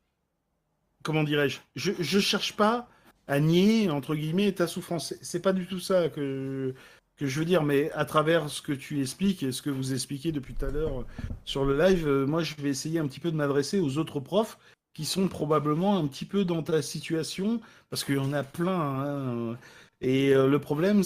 [1.04, 1.60] comment dirais-je?
[1.76, 2.90] Je ne cherche pas
[3.28, 5.14] à nier, entre guillemets, ta souffrance.
[5.22, 6.76] C'est pas du tout ça que,
[7.16, 9.94] que je veux dire, mais à travers ce que tu expliques et ce que vous
[9.94, 11.06] expliquez depuis tout à l'heure
[11.46, 14.20] sur le live, euh, moi, je vais essayer un petit peu de m'adresser aux autres
[14.20, 14.58] profs
[14.94, 18.80] qui sont probablement un petit peu dans ta situation, parce qu'il y en a plein.
[18.80, 19.58] Hein.
[20.02, 21.04] Et euh, le problème,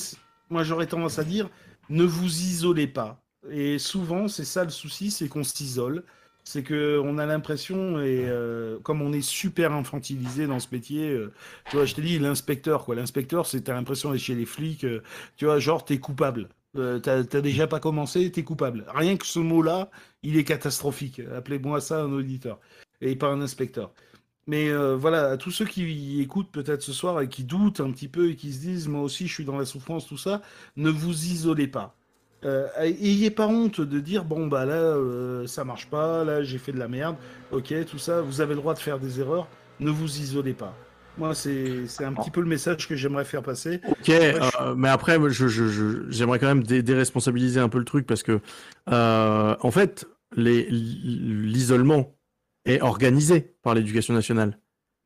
[0.49, 1.49] moi j'aurais tendance à dire,
[1.89, 3.21] ne vous isolez pas.
[3.49, 6.03] Et souvent, c'est ça le souci, c'est qu'on s'isole.
[6.47, 11.33] C'est qu'on a l'impression, et euh, comme on est super infantilisé dans ce métier, euh,
[11.69, 12.93] tu vois, je te dis, l'inspecteur, quoi.
[12.93, 14.85] L'inspecteur, c'est, t'as l'impression d'être chez les flics,
[15.37, 16.49] tu vois, genre, t'es coupable.
[16.75, 18.85] t'as, t'as déjà pas commencé, t'es coupable.
[18.93, 19.89] Rien que ce mot-là,
[20.21, 21.19] il est catastrophique.
[21.35, 22.59] Appelez-moi ça un auditeur
[23.01, 23.91] et pas un inspecteur.
[24.47, 27.91] Mais euh, voilà, à tous ceux qui écoutent peut-être ce soir et qui doutent un
[27.91, 30.41] petit peu et qui se disent moi aussi je suis dans la souffrance, tout ça,
[30.77, 31.95] ne vous isolez pas.
[32.43, 36.59] Euh, ayez pas honte de dire bon bah là euh, ça marche pas, là j'ai
[36.59, 37.15] fait de la merde,
[37.51, 39.47] ok, tout ça, vous avez le droit de faire des erreurs,
[39.79, 40.75] ne vous isolez pas.
[41.17, 43.79] Moi, c'est un petit peu le message que j'aimerais faire passer.
[43.87, 48.21] Ok, euh, mais après, j'aimerais je, je, quand même déresponsabiliser un peu le truc parce
[48.21, 48.41] que,
[48.85, 50.05] en fait,
[50.35, 52.14] l'isolement
[52.65, 54.59] est organisé par l'éducation nationale.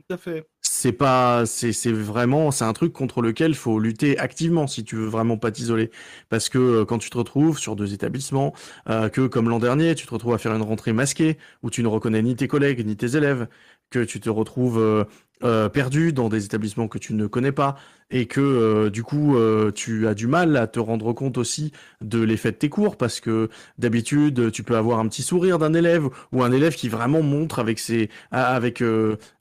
[0.07, 0.47] Tout à fait.
[0.61, 4.95] C'est pas, c'est vraiment, c'est un truc contre lequel il faut lutter activement si tu
[4.95, 5.91] veux vraiment pas t'isoler.
[6.29, 8.53] Parce que euh, quand tu te retrouves sur deux établissements,
[8.89, 11.83] euh, que comme l'an dernier, tu te retrouves à faire une rentrée masquée où tu
[11.83, 13.47] ne reconnais ni tes collègues ni tes élèves,
[13.89, 15.03] que tu te retrouves euh,
[15.43, 17.77] euh, perdu dans des établissements que tu ne connais pas
[18.11, 19.37] et que euh, du coup
[19.73, 21.71] tu as du mal à te rendre compte aussi
[22.01, 25.73] de l'effet de tes cours parce que d'habitude tu peux avoir un petit sourire d'un
[25.73, 28.83] élève ou un élève qui vraiment montre avec ses avec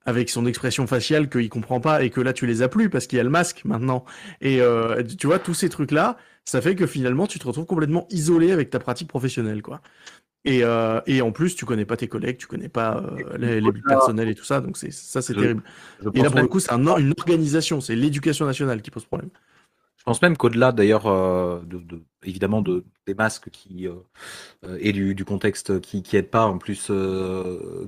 [0.04, 3.06] avec son expression faciale qu'il comprend pas et que là tu les as plus parce
[3.06, 4.04] qu'il y a le masque maintenant.
[4.40, 4.60] Et
[5.18, 8.52] tu vois tous ces trucs là ça fait que finalement tu te retrouves complètement isolé
[8.52, 9.80] avec ta pratique professionnelle quoi
[10.48, 13.60] et, euh, et, en plus, tu connais pas tes collègues, tu connais pas euh, les,
[13.60, 15.62] les buts personnels et tout ça, donc c'est ça c'est terrible.
[16.14, 19.28] et là pour le coup, c'est un, une organisation, c'est l'éducation nationale qui pose problème.
[19.98, 23.86] Je pense même qu'au-delà d'ailleurs, euh, de, de- évidemment, de, des masques qui,
[24.78, 26.90] et du, du contexte qui qui aide pas, en plus,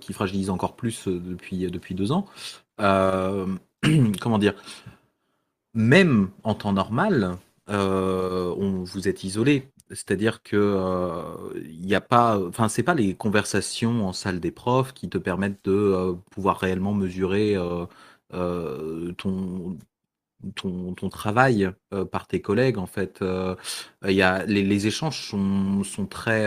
[0.01, 2.27] qui fragilise encore plus depuis, depuis deux ans,
[2.79, 4.55] comment dire,
[5.73, 7.39] même en temps normal,
[7.69, 9.71] on, vous êtes isolé.
[9.91, 14.93] C'est-à-dire que euh, n'y a pas, enfin, c'est pas les conversations en salle des profs
[14.95, 17.57] qui te permettent de pouvoir réellement mesurer
[18.31, 19.79] ton,
[20.55, 21.71] ton, travail
[22.13, 22.79] par tes collègues.
[22.79, 23.25] En fait,
[24.05, 26.47] y a, les, échanges sont, sont très,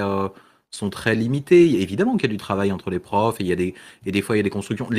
[0.74, 1.82] sont très limités.
[1.82, 3.74] Évidemment qu'il y a du travail entre les profs et il y a des,
[4.06, 4.90] et des fois il y a des constructions.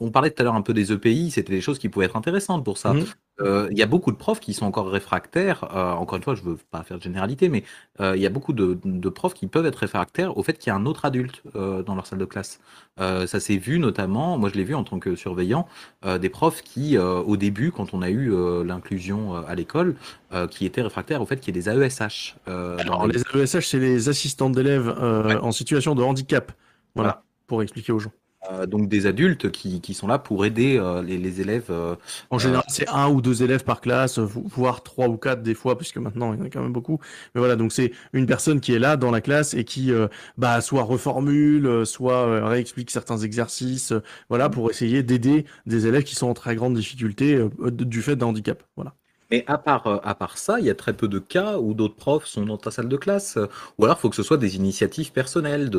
[0.00, 2.16] On parlait tout à l'heure un peu des EPI, c'était des choses qui pouvaient être
[2.16, 2.92] intéressantes pour ça.
[2.92, 3.06] Mhm.
[3.40, 5.64] Euh, il y a beaucoup de profs qui sont encore réfractaires.
[5.76, 7.64] euh, encore une fois, je veux pas faire de généralité, mais
[8.00, 10.70] euh, il y a beaucoup de, de profs qui peuvent être réfractaires au fait qu'il
[10.70, 12.60] y a un autre adulte euh, dans leur salle de classe.
[12.98, 15.66] Euh, ça s'est vu notamment, moi je l'ai vu en tant que surveillant,
[16.06, 19.54] euh, des profs qui, euh, au début, quand on a eu euh, l'inclusion euh, à
[19.54, 19.96] l'école,
[20.32, 22.36] euh, qui étaient réfractaires au fait qu'il y ait des AESH.
[22.48, 25.36] euh, Alors, les AESH, c'est les assistants d'élèves euh, Ouais.
[25.36, 26.52] en situation de handicap.
[26.94, 27.22] Voilà, Voilà.
[27.46, 28.12] pour expliquer aux gens.
[28.52, 31.66] Euh, donc des adultes qui, qui sont là pour aider euh, les, les élèves.
[31.70, 31.96] euh,
[32.30, 35.54] En général, c'est un ou deux élèves par classe, vo- voire trois ou quatre des
[35.54, 37.00] fois, puisque maintenant il y en a quand même beaucoup.
[37.34, 40.08] Mais voilà, donc c'est une personne qui est là dans la classe et qui, euh,
[40.36, 46.04] bah, soit reformule, soit euh, réexplique certains exercices, euh, voilà, pour essayer d'aider des élèves
[46.04, 48.62] qui sont en très grande difficulté euh, du fait d'un handicap.
[48.76, 48.94] Voilà.
[49.30, 51.74] Mais à part, euh, à part ça, il y a très peu de cas où
[51.74, 53.38] d'autres profs sont dans ta salle de classe.
[53.78, 55.70] Ou alors, il faut que ce soit des initiatives personnelles,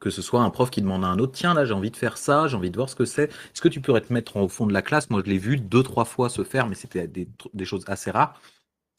[0.00, 1.96] que ce soit un prof qui demande à un autre, tiens, là, j'ai envie de
[1.96, 3.24] faire ça, j'ai envie de voir ce que c'est.
[3.24, 5.10] Est-ce que tu pourrais te mettre au fond de la classe?
[5.10, 8.40] Moi, je l'ai vu deux, trois fois se faire, mais c'était des choses assez rares.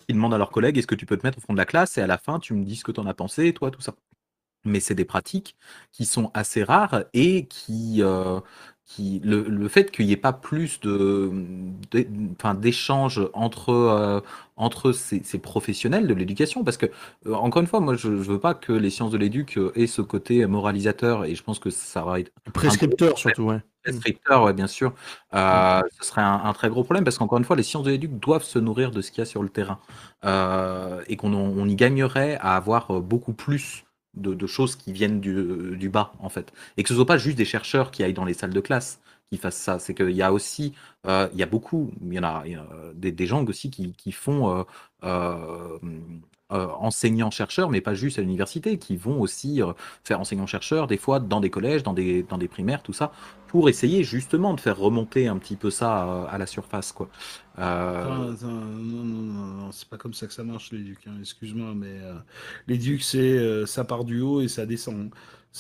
[0.08, 1.66] Ils demandent à leurs collègues, est-ce que tu peux te mettre au fond de la
[1.66, 1.98] classe?
[1.98, 3.82] Et à la fin, tu me dis ce que tu en as pensé, toi, tout
[3.82, 3.96] ça.
[4.66, 5.56] Mais c'est des pratiques
[5.92, 8.40] qui sont assez rares et qui, euh,
[8.86, 11.32] qui le, le fait qu'il n'y ait pas plus de,
[12.56, 14.20] d'échanges entre, euh,
[14.58, 16.86] entre ces, ces professionnels de l'éducation, parce que,
[17.26, 19.72] euh, encore une fois, moi, je ne veux pas que les sciences de l'éduc euh,
[19.76, 23.62] aient ce côté moralisateur, et je pense que ça va être Prescripteur surtout, ouais.
[23.84, 24.94] prescripteur, ouais, bien sûr,
[25.34, 27.92] euh, ce serait un, un très gros problème, parce qu'encore une fois, les sciences de
[27.92, 29.80] l'éduc doivent se nourrir de ce qu'il y a sur le terrain,
[31.08, 33.84] et qu'on on y gagnerait à avoir beaucoup plus
[34.16, 36.54] de, choses qui viennent du, du bas, en fait.
[36.78, 38.60] Et que ce ne soit pas juste des chercheurs qui aillent dans les salles de
[38.60, 39.80] classe qui fassent ça.
[39.80, 40.74] C'est qu'il y a aussi,
[41.08, 43.70] euh, il y a beaucoup, il y en a, y a des, des gens aussi
[43.70, 44.64] qui, qui font euh,
[45.04, 45.78] euh,
[46.52, 49.74] euh, enseignants-chercheurs, mais pas juste à l'université, qui vont aussi euh,
[50.04, 53.12] faire enseignants-chercheurs, des fois dans des collèges, dans des, dans des primaires, tout ça,
[53.48, 56.92] pour essayer justement de faire remonter un petit peu ça euh, à la surface.
[56.92, 57.10] Quoi.
[57.58, 61.00] Euh, Attends, attends, non, non, non, non, c'est pas comme ça que ça marche l'éduc.
[61.08, 62.00] hein, Excuse-moi, mais
[62.68, 65.10] l'éduc c'est ça part du haut et ça descend.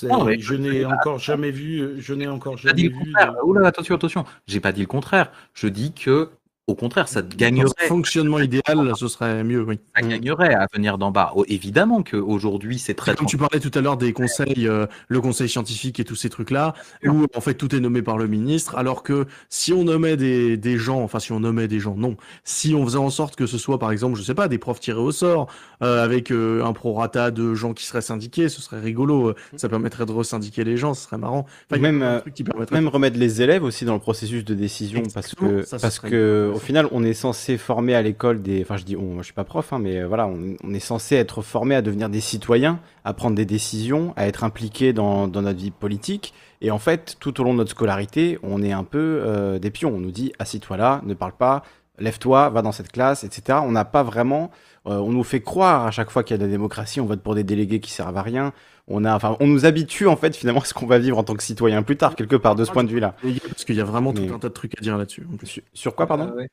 [0.03, 2.89] Non, mais- je n'ai encore jamais vu, je n'ai encore jamais vu.
[3.13, 4.25] de- Oula, attention, attention.
[4.45, 5.31] J'ai pas dit le contraire.
[5.53, 6.29] Je dis que,
[6.67, 7.67] au contraire, ça te Dans gagnerait.
[7.79, 9.79] ce fonctionnement idéal, ce serait mieux, oui.
[9.95, 10.09] Ça Mm.
[10.09, 11.31] gagnerait à venir d'en bas.
[11.35, 13.13] Oh, évidemment qu'aujourd'hui, c'est très.
[13.15, 16.29] Comme tu parlais tout à l'heure des conseils, euh, le conseil scientifique et tous ces
[16.29, 16.73] trucs-là,
[17.05, 20.57] où en fait tout est nommé par le ministre, alors que si on nommait des,
[20.57, 23.45] des gens, enfin si on nommait des gens, non, si on faisait en sorte que
[23.45, 25.47] ce soit par exemple, je sais pas, des profs tirés au sort,
[25.83, 29.69] euh, avec euh, un prorata de gens qui seraient syndiqués, ce serait rigolo, euh, ça
[29.69, 31.45] permettrait de resyndiquer les gens, ce serait marrant.
[31.69, 33.93] Enfin, il y a Même, euh, trucs qui permettraient Même remettre les élèves aussi dans
[33.93, 38.01] le processus de décision parce que parce que au final on est censé former à
[38.01, 40.73] l'école des enfin je dis je suis pas prof hein, mais euh, voilà on, on
[40.73, 44.93] est censé être formé à devenir des citoyens à prendre des décisions à être impliqué
[44.93, 46.33] dans, dans notre vie politique.
[46.61, 49.69] Et en fait tout au long de notre scolarité on est un peu euh, des
[49.69, 49.93] pions.
[49.93, 51.63] On nous dit assis-toi là ne parle pas
[51.99, 54.49] lève-toi va dans cette classe etc on n'a pas vraiment
[54.87, 57.05] euh, on nous fait croire à chaque fois qu'il y a de la démocratie on
[57.05, 58.53] vote pour des délégués qui servent à rien
[58.87, 61.23] on a enfin on nous habitue en fait finalement à ce qu'on va vivre en
[61.23, 63.15] tant que citoyen plus tard quelque part de ce point de vue là
[63.49, 65.25] Parce qu'il y a vraiment Mais- tout un tas de trucs à dire là-dessus.
[65.43, 66.27] sur, sur quoi, pardon?
[66.27, 66.47] Euh, ouais.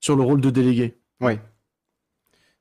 [0.00, 0.96] Sur le rôle de délégué.
[1.20, 1.38] Ouais.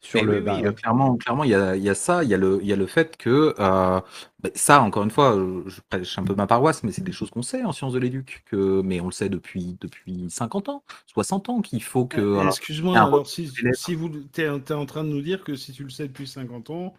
[0.06, 0.38] Sur Mais le.
[0.38, 2.36] oui, bah, oui, euh, clairement, clairement, il y a, il y a ça, il y
[2.36, 4.00] a le, il y a le fait que euh,
[4.40, 7.12] bah, ça, encore une fois, euh, je prêche un peu ma paroisse, mais c'est des
[7.12, 10.70] choses qu'on sait en sciences de l'éduc, que, mais on le sait depuis depuis 50
[10.70, 12.22] ans, 60 ans qu'il faut que.
[12.22, 15.72] Euh, alors, Excuse-moi, alors si, si vous t'es en train de nous dire que si
[15.72, 16.94] tu le sais depuis 50 ans,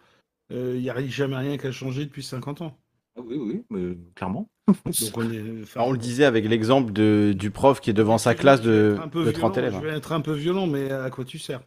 [0.49, 2.77] il n'y a jamais rien qui a changé depuis 50 ans.
[3.17, 4.49] ah oui, oui, mais clairement.
[4.67, 8.17] Donc on, est, enfin, on le disait avec l'exemple de, du prof qui est devant
[8.17, 9.81] sa classe de, être un peu de 30 violent, élèves.
[9.81, 11.61] Je vais être un peu violent, mais à quoi tu sers?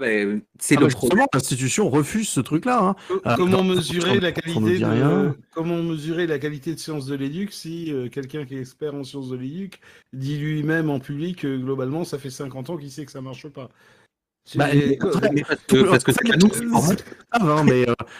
[0.00, 1.26] Ah ben, c'est Ah le bah, problème.
[1.34, 2.78] l'institution refuse ce truc-là.
[2.82, 2.96] Hein.
[3.08, 5.34] Co- comment mesurer la qualité de, rien.
[5.52, 9.02] comment mesurer la qualité de sciences de l'éduc si euh, quelqu'un qui est expert en
[9.02, 9.80] sciences de l'éduc
[10.12, 13.48] dit lui-même en public que globalement ça fait 50 ans qu'il sait que ça marche
[13.48, 13.70] pas.
[14.54, 15.16] Bah, Mais parce
[15.66, 16.12] que parce que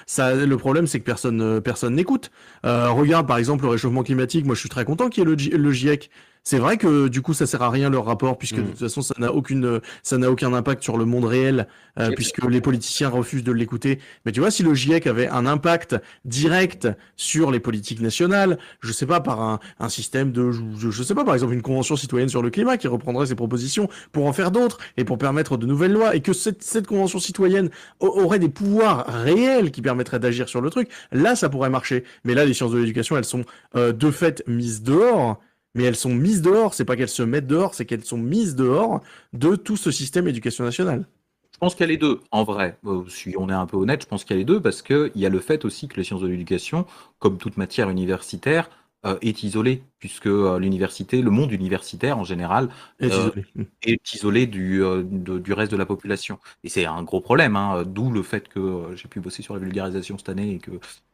[0.07, 2.31] ça, le problème, c'est que personne, euh, personne n'écoute.
[2.67, 4.45] Euh, regarde, par exemple, le réchauffement climatique.
[4.45, 6.11] Moi, je suis très content qu'il y ait le, G- le GIEC.
[6.51, 8.71] C'est vrai que du coup ça sert à rien leur rapport puisque de Mm.
[8.71, 11.67] toute façon ça n'a aucune ça n'a aucun impact sur le monde réel
[12.01, 13.99] euh, puisque les politiciens refusent de l'écouter.
[14.25, 18.93] Mais tu vois si le GIEC avait un impact direct sur les politiques nationales, je
[18.93, 21.97] sais pas par un, un système de je, je sais pas par exemple une convention
[21.97, 25.59] citoyenne sur le climat qui reprendrait ses propositions pour en faire d'autres et pour permettre
[25.59, 27.69] de nouvelles lois et que cette, cette convention citoyenne
[28.01, 32.05] aurait des pouvoirs réels qui permettraient d'agir sur le truc, là ça pourrait marcher.
[32.25, 33.45] Mais là les sciences de l'éducation elles sont
[33.77, 35.39] euh, de fait mises dehors
[35.75, 38.55] mais elles sont mises dehors, c'est pas qu'elles se mettent dehors, c'est qu'elles sont mises
[38.57, 39.01] dehors
[39.33, 41.07] de tout ce système éducation nationale.
[41.53, 42.79] Je pense qu'il y a les deux, en vrai.
[42.87, 44.81] Euh, si on est un peu honnête, je pense qu'il y a les deux parce
[44.83, 46.87] qu'il y a le fait aussi que les sciences de l'éducation,
[47.19, 48.71] comme toute matière universitaire,
[49.07, 52.69] euh, est isolée, puisque euh, l'université, le monde universitaire en général,
[53.03, 53.45] Euh, désolé.
[53.83, 56.39] est isolé du, de- du reste de la population.
[56.65, 59.61] Et c'est un gros problème, hein, d'où le fait que j'ai pu bosser sur la
[59.61, 60.73] vulgarisation cette année et que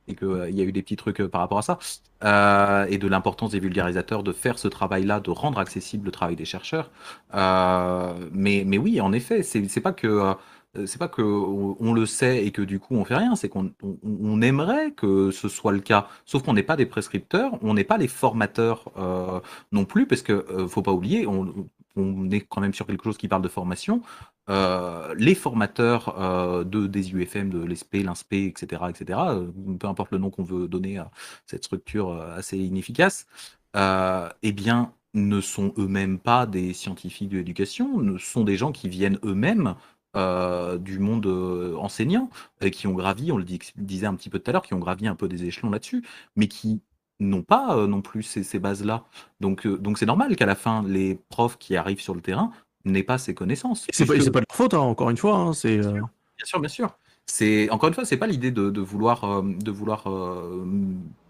[0.09, 1.78] et que, euh, y a eu des petits trucs euh, par rapport à ça,
[2.24, 6.36] euh, et de l'importance des vulgarisateurs de faire ce travail-là, de rendre accessible le travail
[6.36, 6.90] des chercheurs.
[7.32, 10.35] Mais, mais oui, en effet, c'est pas que
[10.86, 13.70] c'est pas que on, le sait et que du coup on fait rien, c'est qu'on
[14.02, 16.09] on, aimerait que ce soit le cas.
[16.24, 18.93] Sauf qu'on n'est pas des prescripteurs, on n'est pas les formateurs
[19.72, 23.05] non plus, parce que euh, faut pas oublier, on, on est quand même sur quelque
[23.05, 24.02] chose qui parle de formation.
[24.51, 30.11] Euh, les formateurs euh, de, des UFM, de l'ESP, l'INSPE, etc., etc., euh, peu importe
[30.12, 31.11] le nom qu'on veut donner à
[31.47, 33.27] cette structure euh, assez inefficace,
[33.77, 38.73] euh, eh bien, ne sont eux-mêmes pas des scientifiques de l'éducation, ne sont des gens
[38.73, 39.77] qui viennent eux-mêmes
[40.16, 42.31] euh, du monde euh, enseignant,
[42.61, 44.79] et qui ont gravi, on le disait un petit peu tout à l'heure, qui ont
[44.79, 46.05] gravi un peu des échelons là-dessus,
[46.37, 46.83] mais qui
[47.21, 49.05] n'ont pas euh, non plus ces, ces bases-là.
[49.41, 52.53] Donc, euh, donc c'est normal qu'à la fin, les profs qui arrivent sur le terrain
[52.85, 53.86] n'aient pas ces connaissances.
[53.93, 55.36] C'est pas, pas de leur faute, hein, encore une fois.
[55.36, 56.98] hein, c'est, euh, Bien sûr, bien sûr.
[57.27, 60.66] C'est encore une fois, c'est pas l'idée de, de vouloir euh, de vouloir euh,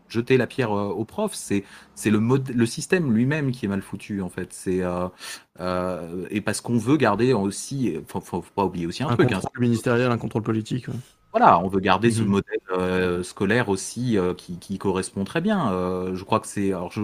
[0.08, 1.34] jeter la pierre euh, aux profs.
[1.34, 1.64] C'est
[1.94, 4.52] c'est le mode, le système lui-même qui est mal foutu en fait.
[4.52, 5.08] C'est euh,
[5.60, 9.16] euh, et parce qu'on veut garder aussi, faut, faut, faut pas oublier aussi un, un
[9.16, 9.30] truc.
[9.32, 9.40] hein.
[9.40, 10.88] contrôle ministériel, un contrôle politique.
[10.88, 10.94] ouais.
[11.34, 12.28] Voilà, on veut garder ce Mhm.
[12.28, 15.72] modèle euh, scolaire aussi euh, qui, qui correspond très bien.
[15.72, 16.68] Euh, je crois que c'est.
[16.72, 17.00] Alors, je,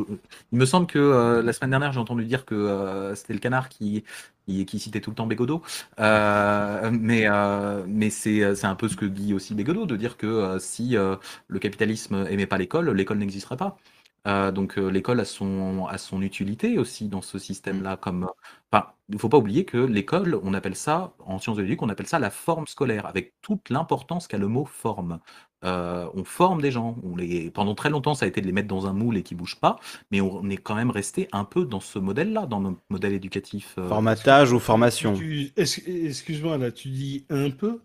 [0.52, 3.40] il me semble que euh, la semaine dernière, j'ai entendu dire que euh, c'était le
[3.40, 4.04] canard qui,
[4.46, 5.62] qui, qui citait tout le temps Bégodeau.
[5.98, 10.16] Euh, mais euh, mais c'est c'est un peu ce que dit aussi Bégodeau, de dire
[10.16, 11.16] que euh, si euh,
[11.48, 13.76] le capitalisme aimait pas l'école, l'école n'existerait pas.
[14.26, 17.96] Euh, donc euh, l'école a son, a son utilité aussi dans ce système-là.
[17.96, 18.28] Comme,
[18.70, 21.86] enfin, il ne faut pas oublier que l'école, on appelle ça, en sciences de l'éducation,
[21.86, 25.20] on appelle ça la forme scolaire, avec toute l'importance qu'a le mot forme.
[25.64, 26.96] Euh, on forme des gens.
[27.02, 29.22] On les, pendant très longtemps, ça a été de les mettre dans un moule et
[29.22, 29.78] qui bougent pas,
[30.10, 33.74] mais on est quand même resté un peu dans ce modèle-là, dans notre modèle éducatif.
[33.78, 35.14] euh, Formatage ou formation
[35.56, 37.80] Excuse-moi, là, tu dis un peu?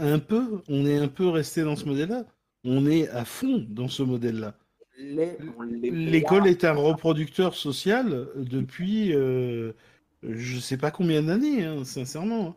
[0.00, 0.62] Un peu?
[0.68, 2.24] On est un peu resté dans ce modèle-là?
[2.64, 4.54] On est à fond dans ce modèle-là?
[5.00, 9.72] L'école est un reproducteur social depuis euh,
[10.22, 12.54] je sais pas combien d'années, hein, sincèrement.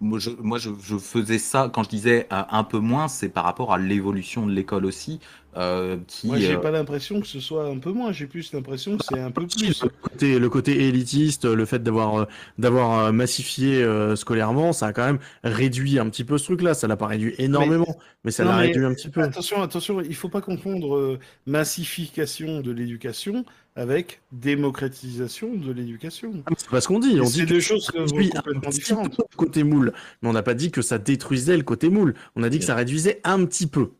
[0.00, 3.28] Moi, je, moi je, je faisais ça, quand je disais euh, un peu moins, c'est
[3.28, 5.20] par rapport à l'évolution de l'école aussi,
[5.56, 6.26] euh, qui...
[6.26, 9.04] Moi, j'ai euh, pas l'impression que ce soit un peu moins, j'ai plus l'impression que
[9.08, 9.82] c'est un peu plus.
[9.82, 12.24] Le côté, le côté élitiste, le fait d'avoir euh,
[12.58, 16.74] d'avoir euh, massifié euh, scolairement, ça a quand même réduit un petit peu ce truc-là.
[16.74, 19.22] Ça l'a pas réduit énormément, mais, ça l'a réduit un petit peu.
[19.22, 23.44] Attention, attention, il faut pas confondre massification de l'éducation
[23.76, 26.32] avec démocratisation de l'éducation.
[26.46, 27.18] Ah, C'est pas ce qu'on dit.
[27.20, 29.20] On dit deux choses complètement différentes.
[29.36, 29.92] côté moule,
[30.22, 32.14] mais on n'a pas dit que ça détruisait le côté moule.
[32.36, 33.90] On a dit que ça réduisait un petit peu.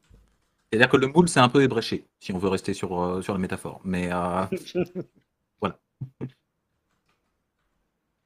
[0.70, 3.32] C'est-à-dire que le moule, c'est un peu ébréché, si on veut rester sur, euh, sur
[3.32, 3.80] la métaphore.
[3.84, 4.44] Mais euh,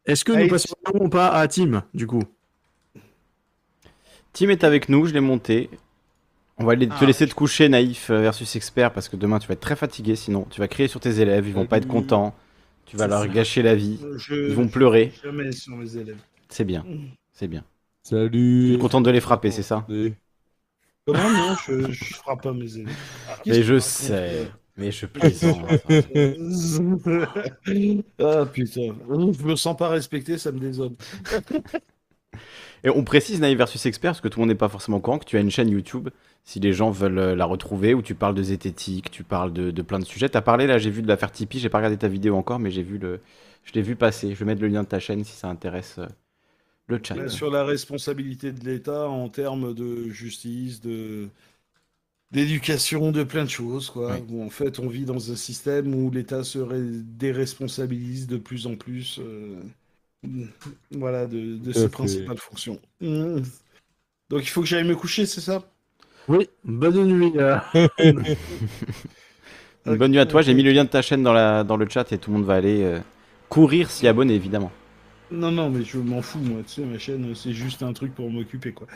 [0.07, 2.23] Est-ce que nous passons ou pas à Tim, du coup?
[4.33, 5.71] Tim est avec nous, je l'ai monté.
[6.59, 7.05] On va te Ah.
[7.07, 10.15] laisser te coucher, naïf euh, versus expert, parce que demain tu vas être très fatigué
[10.17, 10.47] sinon.
[10.51, 12.35] Tu vas crier sur tes élèves, ils vont pas être contents.
[12.87, 13.29] Tu vas leur ça.
[13.29, 13.99] gâcher la vie.
[14.17, 15.13] Je, Ils vont pleurer.
[15.23, 16.19] Jamais sur mes élèves.
[16.49, 16.85] C'est bien,
[17.33, 17.65] c'est bien.
[18.05, 18.75] Tu Salut.
[18.75, 19.87] es content de les frapper, c'est ça?
[21.13, 22.97] Comment non je, je frappe pas mes élèves.
[23.45, 25.67] Qu'est-ce Mais je sais, mais je plaisante.
[28.19, 30.93] ah putain, je me sens pas respecté, ça me désole.
[32.85, 35.01] Et on précise naïf versus expert, parce que tout le monde n'est pas forcément au
[35.01, 36.09] courant, que tu as une chaîne YouTube,
[36.45, 39.71] si les gens veulent euh, la retrouver, où tu parles de zététique, tu parles de,
[39.71, 40.31] de plein de sujets.
[40.31, 42.71] T'as parlé là, j'ai vu de l'affaire Tipeee, j'ai pas regardé ta vidéo encore, mais
[42.71, 43.21] j'ai vu le,
[43.65, 44.35] je l'ai vu passer.
[44.35, 46.07] Je vais mettre le lien de ta chaîne si ça intéresse euh,
[46.91, 47.15] le chat.
[47.15, 51.29] Là, sur la responsabilité de l'État en termes de justice, de
[52.31, 54.15] d'éducation, de plein de choses, quoi.
[54.15, 54.25] Oui.
[54.31, 58.67] Où en fait, on vit dans un système où l'État se ré- déresponsabilise de plus
[58.67, 59.57] en plus, euh,
[60.93, 62.81] voilà, de, ses principales fonctions.
[63.01, 63.41] Mm.
[64.29, 65.65] Donc, il faut que j'aille me coucher, c'est ça?
[66.29, 67.33] Oui, bonne nuit.
[67.37, 67.59] euh.
[69.87, 70.43] Bonne nuit à toi.
[70.43, 72.37] J'ai mis le lien de ta chaîne dans, la, dans le chat et tout le
[72.37, 72.99] monde va aller euh,
[73.49, 74.71] courir s'y abonner, évidemment.
[75.31, 76.61] Non, non, mais je m'en fous, moi.
[76.67, 78.87] Tu sais, ma chaîne, c'est juste un truc pour m'occuper, quoi.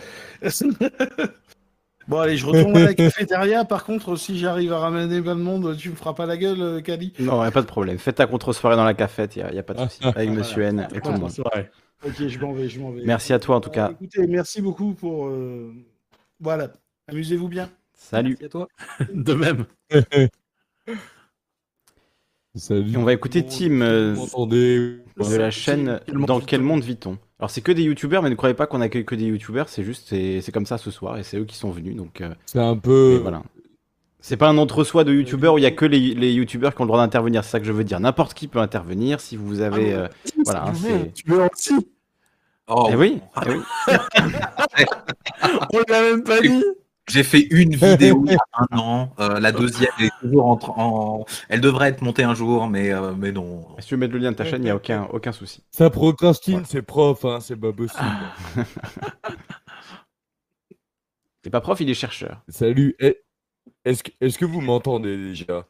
[2.08, 3.64] bon, allez, je retourne à la cafétéria.
[3.64, 6.60] Par contre, si j'arrive à ramener plein de monde, tu me feras pas la gueule,
[6.60, 7.98] euh, Kali Non, y a pas de problème.
[7.98, 10.00] Fais ta contre-soirée dans la cafette, y a, y a pas de souci.
[10.02, 11.32] Avec Monsieur N et tout le monde.
[12.04, 13.02] Ok, je m'en vais, je m'en vais.
[13.04, 13.90] Merci à toi en tout cas.
[13.92, 15.26] Écoutez, merci beaucoup pour.
[15.28, 15.72] euh,
[16.40, 16.68] Voilà,
[17.08, 17.70] amusez-vous bien.
[17.94, 18.36] Salut.
[18.40, 18.68] Merci à toi.
[19.12, 19.64] De même.
[22.56, 22.92] Salut.
[22.92, 24.14] Et on va écouter Tim euh,
[24.46, 27.18] de la chaîne Dans quel monde vit-on?
[27.40, 29.82] Alors c'est que des youtubeurs, mais ne croyez pas qu'on accueille que des youtubeurs, c'est
[29.82, 31.96] juste, c'est c'est comme ça ce soir et c'est eux qui sont venus.
[31.96, 33.18] Donc euh, C'est un peu.
[33.22, 33.42] voilà.
[34.20, 36.80] C'est pas un entre-soi de youtubeurs où il y a que les, les youtubeurs qui
[36.80, 37.98] ont le droit d'intervenir, c'est ça que je veux dire.
[38.00, 39.92] N'importe qui peut intervenir si vous avez.
[39.92, 40.08] euh,
[40.44, 41.74] voilà, hein, c'est- Tu veux aussi
[42.66, 43.60] Oh, Eh oui, eh oui.
[45.74, 46.64] On l'a même pas dit.
[47.08, 48.38] J'ai fait une vidéo il y a
[48.70, 49.12] un an.
[49.20, 52.92] euh, la deuxième elle est toujours en, en- Elle devrait être montée un jour, mais,
[52.92, 53.66] euh, mais non.
[53.78, 55.62] Si tu veux mettre le lien de ta chaîne, il n'y a aucun, aucun souci.
[55.70, 58.02] Ça procrastine, c'est prof, hein, c'est pas possible.
[61.42, 62.40] C'est pas prof, il est chercheur.
[62.48, 62.96] Salut.
[63.00, 63.18] Eh,
[63.84, 65.66] Est-ce que, est-ce que vous m'entendez déjà?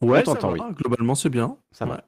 [0.00, 1.56] Ouais, On t'entend, va, Globalement, c'est bien.
[1.70, 2.02] Ça va.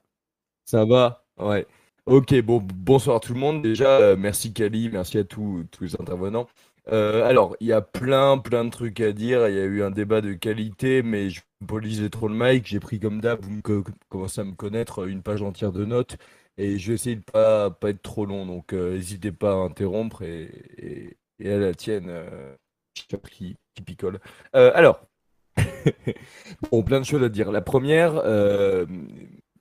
[0.65, 1.25] Ça va?
[1.39, 1.65] Ouais.
[2.07, 3.63] Ok, bon, bonsoir tout le monde.
[3.63, 6.49] Déjà, euh, merci Kali, merci à tous, tous les intervenants.
[6.89, 9.48] Euh, alors, il y a plein, plein de trucs à dire.
[9.48, 12.66] Il y a eu un débat de qualité, mais je ne poliser trop le mic.
[12.66, 15.85] J'ai pris comme d'hab, vous me co- commencez à me connaître, une page entière de
[15.85, 16.16] notes.
[16.59, 18.47] Et je vais essayer de pas, pas être trop long.
[18.47, 22.55] Donc, euh, n'hésitez pas à interrompre et, et, à la tienne, euh,
[22.94, 24.20] qui, qui picole.
[24.52, 25.01] Alors,
[26.73, 27.52] bon, plein de choses à dire.
[27.52, 28.15] La première,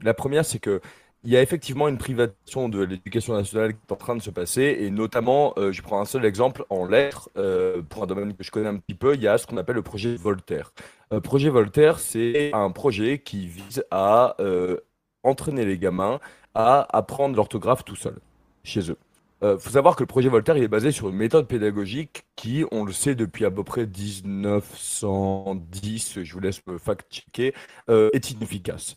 [0.01, 0.81] la première, c'est que
[1.23, 4.29] il y a effectivement une privatisation de l'éducation nationale qui est en train de se
[4.29, 8.35] passer, et notamment, euh, je prends un seul exemple en lettres, euh, pour un domaine
[8.35, 10.73] que je connais un petit peu, il y a ce qu'on appelle le projet Voltaire.
[11.13, 14.77] Euh, projet Voltaire, c'est un projet qui vise à euh,
[15.23, 16.19] entraîner les gamins
[16.55, 18.17] à apprendre l'orthographe tout seul,
[18.63, 18.97] chez eux.
[19.45, 22.63] Il faut savoir que le projet Voltaire il est basé sur une méthode pédagogique qui,
[22.71, 27.53] on le sait depuis à peu près 1910, je vous laisse me fact-checker,
[27.89, 28.95] est inefficace.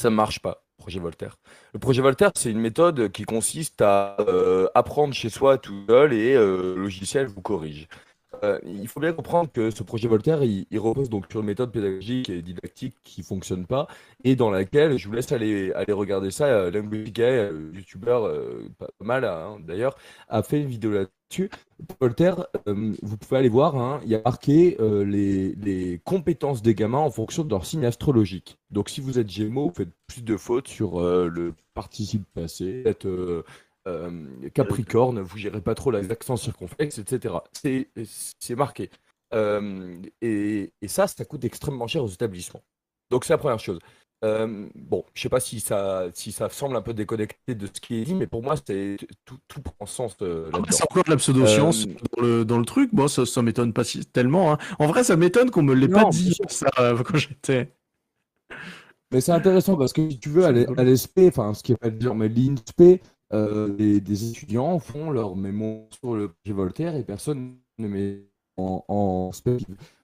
[0.00, 1.36] Ça ne marche pas, projet Voltaire.
[1.72, 6.12] Le projet Voltaire, c'est une méthode qui consiste à euh, apprendre chez soi tout seul
[6.12, 7.88] et euh, le logiciel vous corrige.
[8.42, 11.72] Euh, il faut bien comprendre que ce projet Voltaire, il, repose donc sur une méthode
[11.72, 13.86] pédagogique et didactique qui ne fonctionne pas
[14.24, 18.88] et dans laquelle, je vous laisse aller, aller regarder ça, euh, euh, youtubeur euh, pas
[19.00, 19.96] mal hein, d'ailleurs,
[20.28, 21.50] a fait une vidéo là-dessus.
[22.00, 26.98] Voltaire, vous pouvez aller voir, hein, il y a marqué les, les compétences des gamins
[26.98, 28.58] en fonction de leur signe astrologique.
[28.70, 32.88] Donc si vous êtes Gémeaux, vous faites plus de fautes sur le participe passé, vous
[32.88, 33.06] êtes
[33.86, 37.34] euh, Capricorne, vous gérez pas trop les accents circonflexes, etc.
[37.52, 38.90] C'est marqué.
[39.34, 42.62] Euh, et, et ça, ça coûte extrêmement cher aux établissements.
[43.10, 43.78] Donc c'est la première chose.
[44.24, 47.78] Euh, bon, je sais pas si ça, si ça semble un peu déconnecté de ce
[47.78, 48.96] qui est dit, mais pour moi, c'est
[49.26, 52.44] tout, tout prend sens euh, Ah bah, c'est encore de la pseudo-science Euh, dans, le,
[52.46, 52.88] dans le truc.
[52.94, 54.52] Bon, ça, ça m'étonne pas si, tellement.
[54.52, 54.58] hein.
[54.78, 56.68] En vrai, ça m'étonne qu'on me l'ait pas dit, ça,
[57.04, 57.74] quand j'étais.
[59.10, 61.72] Mais c'est intéressant parce que si tu veux, à l'E- à l'ESP, enfin, ce qui
[61.72, 63.00] est pas dire, mais l'INSP,
[63.78, 68.24] des, des étudiants font leur mémoire sur le projet Voltaire et personne ne met
[68.56, 69.30] en, en.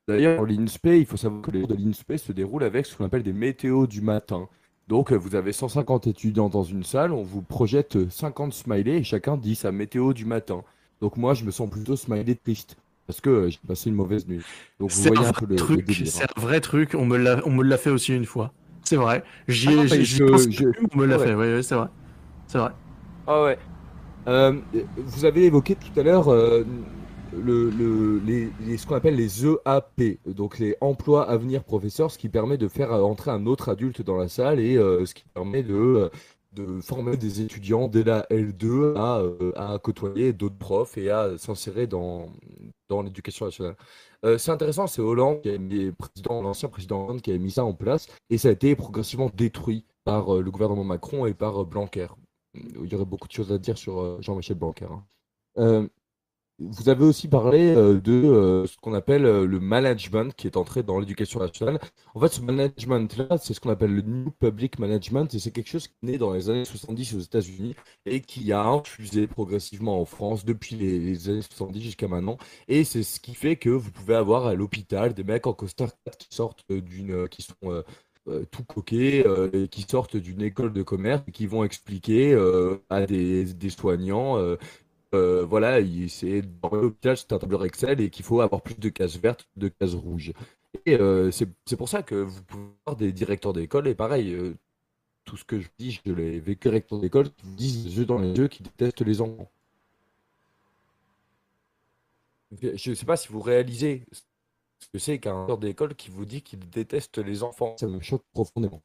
[0.08, 2.96] D'ailleurs, pour l'INSP, il faut savoir que les cours de l'INSP se déroulent avec ce
[2.96, 4.48] qu'on appelle des météos du matin.
[4.88, 9.04] Donc, euh, vous avez 150 étudiants dans une salle, on vous projette 50 smileys et
[9.04, 10.64] chacun dit sa météo du matin.
[11.00, 12.76] Donc, moi, je me sens plutôt smiley triste
[13.06, 14.40] parce que euh, j'ai passé une mauvaise nuit.
[14.80, 15.84] Donc, vous C'est voyez un un peu vrai le, truc.
[15.86, 16.08] délire.
[16.08, 16.10] hein.
[16.10, 16.94] C'est un vrai truc.
[16.94, 18.52] On me l'a, fait aussi une fois.
[18.84, 19.22] C'est vrai.
[19.46, 21.24] J'y Ah ai- je- plus, on me l'a ouais.
[21.26, 21.34] fait.
[21.34, 21.88] Oui, oui, c'est vrai.
[22.48, 22.70] C'est vrai.
[23.26, 23.58] Ah ouais.
[24.28, 24.60] Euh,
[24.96, 26.64] vous avez évoqué tout à l'heure euh,
[27.32, 32.18] le, le- les, ce qu'on appelle les EAP, donc les emplois à venir professeurs, ce
[32.18, 35.24] qui permet de faire entrer un autre adulte dans la salle et euh, ce qui
[35.34, 36.10] permet de,
[36.52, 39.22] de former des étudiants dès la L2 à,
[39.74, 42.28] à côtoyer d'autres profs et à s'insérer dans,
[42.88, 43.76] dans l'éducation nationale.
[44.38, 45.40] C'est intéressant, c'est Hollande,
[46.30, 49.86] l'ancien président Hollande qui a mis ça en place et ça a été progressivement détruit
[50.04, 52.08] par le gouvernement Macron et par Blanquer.
[52.54, 54.86] Il y aurait beaucoup de choses à dire sur euh, Jean-Michel Blanquer.
[54.86, 55.04] hein.
[55.58, 55.88] Euh,
[56.58, 60.98] vous avez aussi parlé euh, de ce qu'on appelle le management qui est entré dans
[61.00, 61.78] l'éducation nationale.
[62.14, 65.70] En fait, ce management-là, c'est ce qu'on appelle le New Public Management et c'est quelque
[65.70, 67.74] chose qui est né dans les années 70 aux États-Unis
[68.04, 72.36] et qui a infusé progressivement en France depuis les, les années 70 jusqu'à maintenant.
[72.68, 75.90] Et c'est ce qui fait que vous pouvez avoir à l'hôpital des mecs en costard
[76.18, 77.82] qui sortent d'une, qui sont
[78.50, 83.06] tout coquets, euh, qui sortent d'une école de commerce et qui vont expliquer euh, à
[83.06, 84.56] des, des soignants, euh,
[85.14, 88.78] euh, voilà, il- c'est dans l'hôpital, c'est un tableur Excel et qu'il faut avoir plus
[88.78, 90.32] de cases vertes, que de cases rouges.
[90.86, 94.54] Et euh, c'est pour ça que vous pouvez avoir des directeurs d'école, et pareil, euh,
[95.24, 98.04] tout ce que je dis, je l'ai vécu directeur d'école, qui vous disent les yeux
[98.06, 99.50] dans les yeux qui détestent les enfants.
[102.62, 104.04] Je ne sais pas si vous réalisez
[104.80, 107.76] ce que c'est qu'un directeur d'école qui vous dit qu'il déteste les enfants.
[107.78, 108.82] Ça me choque profondément.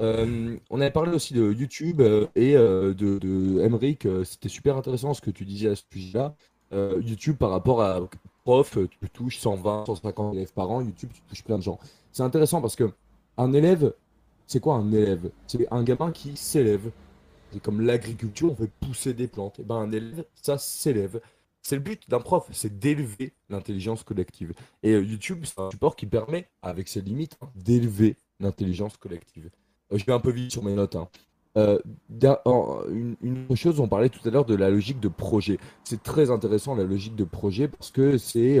[0.00, 5.14] Euh, on avait parlé aussi de YouTube euh, et euh, de, de C'était super intéressant
[5.14, 6.34] ce que tu disais à ce sujet-là.
[6.72, 8.00] Euh, YouTube par rapport à
[8.44, 10.80] prof, tu touches 120, 150 élèves par an.
[10.80, 11.78] YouTube, tu touches plein de gens.
[12.12, 12.90] C'est intéressant parce que
[13.36, 13.94] un élève,
[14.46, 15.30] c'est quoi un élève?
[15.46, 16.90] C'est un gamin qui s'élève.
[17.52, 19.60] C'est comme l'agriculture, on fait pousser des plantes.
[19.60, 21.20] Et ben un élève, ça s'élève.
[21.66, 24.52] C'est le but d'un prof, c'est d'élever l'intelligence collective.
[24.82, 29.48] Et euh, YouTube, c'est un support qui permet, avec ses limites, hein, d'élever l'intelligence collective.
[29.92, 30.94] Euh, je vais un peu vite sur mes notes.
[30.96, 31.08] hein.
[31.56, 31.78] Euh,
[32.90, 35.58] une, autre chose, on parlait tout à l'heure de la logique de projet.
[35.84, 38.58] C'est très intéressant la logique de projet parce que c'est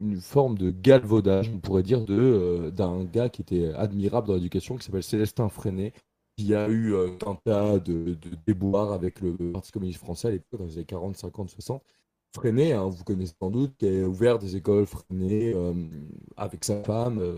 [0.00, 4.76] une forme de galvaudage, on pourrait dire, de, d'un gars qui était admirable dans l'éducation,
[4.76, 5.92] qui s'appelle Célestin Freinet,
[6.36, 10.58] qui a eu un tas de, de déboires avec le Parti communiste français à l'époque,
[10.60, 11.82] dans les années 40, 50, 60.
[12.34, 15.74] Freinet, hein, vous connaissez sans doute, qui a ouvert des écoles Freinet euh,
[16.36, 17.36] avec sa femme euh,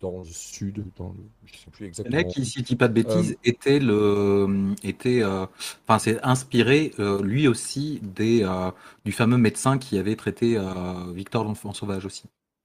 [0.00, 2.18] dans le sud, dans le, je sais plus exactement.
[2.18, 5.46] Freinet, qui, si je dis pas de bêtises, était le, était, euh,
[5.86, 8.70] enfin, c'est inspiré euh, lui aussi des, euh,
[9.04, 12.24] du fameux médecin qui avait traité euh, Victor l'enfant sauvage aussi,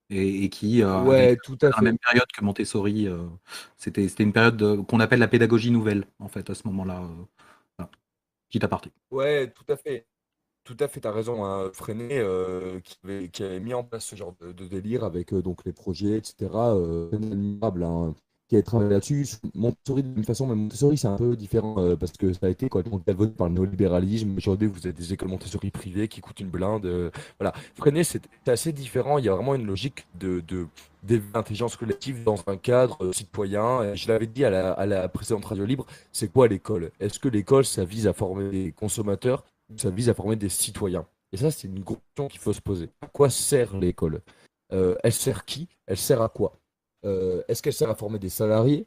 [0.09, 3.23] et, et qui, euh, Ouais, tout à à la même période que Montessori, euh,
[3.77, 7.01] c'était, une période de- qu'on appelle la pédagogie nouvelle en fait à ce moment-là.
[7.01, 7.07] euh,
[7.77, 7.89] voilà.
[8.49, 8.91] Petit aparté.
[9.11, 10.07] Ouais, tout à fait.
[10.71, 11.43] Tout à fait, tu as raison.
[11.43, 11.69] Hein.
[11.73, 12.79] Freinet, euh,
[13.33, 16.49] qui avait, mis en place ce genre de, délire avec euh, donc les projets, etc.
[16.53, 18.15] Euh, admirable, hein,
[18.47, 19.27] qui a travaillé là-dessus.
[19.53, 22.45] Montessori, de la même façon, mais Montessori, c'est un peu différent euh, parce que ça
[22.45, 24.37] a été complètement galvaudé par le néolibéralisme.
[24.37, 27.11] Aujourd'hui, vous avez des écoles Montessori privées qui coûtent une blinde.
[27.37, 27.53] voilà.
[27.75, 29.17] Freinet, c'est assez différent.
[29.17, 30.41] Il y a vraiment une logique de,
[31.03, 33.93] d'intelligence collective dans un cadre citoyen.
[33.95, 36.91] Je l'avais dit à la, à la précédente Radio Libre, c'est quoi l'école?
[37.01, 39.43] Est-ce que l'école, ça vise à former des consommateurs?
[39.77, 41.05] Ça vise à former des citoyens?
[41.33, 42.89] Et ça, c'est une question qu'il faut se poser.
[43.01, 44.21] À quoi sert l'école?
[44.73, 45.67] Euh, elle sert qui?
[45.85, 46.53] Elle sert à quoi?
[47.05, 48.85] Euh, est-ce qu'elle sert à former des salariés?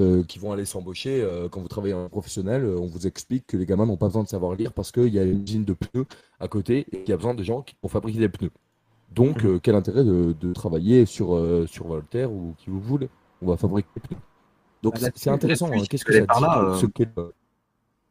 [0.00, 2.64] Euh, qui vont aller s'embaucher quand vous travaillez en professionnel?
[2.64, 5.18] on vous explique que les gamins n'ont pas besoin de savoir lire parce qu'il y
[5.18, 6.06] a une usine de pneus
[6.38, 8.52] à côté et qu'il y a besoin de gens qui vont fabriquer des pneus.
[9.12, 11.36] Donc, quel intérêt de, de travailler sur,
[11.66, 13.08] sur Voltaire ou qui vous voulez?
[13.42, 14.20] On va fabriquer des pneus.
[14.82, 15.72] Donc, Bah, c'est intéressant.
[15.72, 15.82] hein.
[15.90, 16.86] Qu'est-ce que ça dit là, ce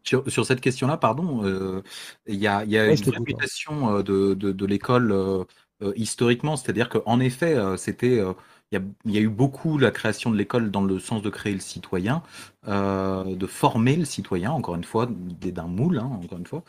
[0.07, 1.81] Sur, sur cette question-là, pardon, euh,
[2.27, 3.17] il y a, y a Ouais, je une hein.
[3.17, 5.43] réputation euh, de, de, de l'école euh,
[5.97, 8.23] historiquement, c'est-à-dire qu'en effet, c'était,
[8.71, 11.21] il y a, il y a eu beaucoup la création de l'école dans le sens
[11.21, 12.23] de créer le citoyen,
[12.69, 16.63] euh, de former le citoyen, encore une fois, l'idée d'un moule, hein, encore une fois.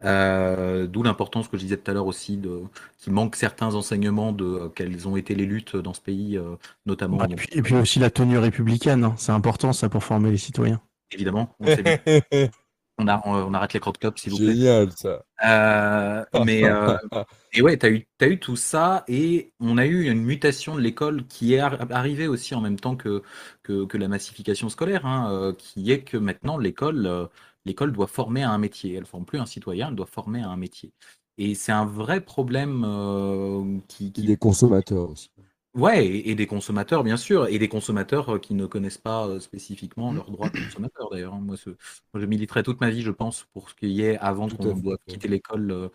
[0.00, 2.62] D'où l'importance que je disais tout à l'heure aussi de
[2.98, 6.38] qu'il manque certains enseignements de quelles ont été les luttes dans ce pays,
[6.86, 7.16] notamment.
[7.16, 9.14] Bah, et, puis, et puis aussi la tenue républicaine, hein.
[9.18, 10.80] c'est important ça pour former les citoyens.
[11.10, 11.98] Évidemment, on, sait bien.
[12.98, 14.58] on, a, on, on arrête les crotte s'il vous plaît.
[14.58, 15.24] Génial, ça.
[15.44, 16.96] Euh, mais euh,
[17.52, 20.80] et ouais, t'as eu, t'as eu tout ça et on a eu une mutation de
[20.80, 23.22] l'école qui est ar- arrivée aussi en même temps que
[23.62, 27.28] que, que la massification scolaire, hein, euh, qui est que maintenant l'école
[27.66, 28.94] l'école doit former à un métier.
[28.94, 30.92] Elle forme plus un citoyen, elle doit former à un métier.
[31.38, 35.30] Et c'est un vrai problème euh, qui, Et qui des consommateurs aussi.
[35.76, 39.26] Ouais, et, et des consommateurs, bien sûr, et des consommateurs euh, qui ne connaissent pas
[39.28, 41.34] euh, spécifiquement leurs droits de consommateurs, d'ailleurs.
[41.34, 41.40] hein.
[41.42, 41.76] Moi, ce- moi,
[42.20, 44.58] je militerai toute ma vie, je pense, pour ce qu'il y ait, avant Tout à
[44.58, 44.80] qu'on fait.
[44.82, 45.88] doive quitter l'école, euh,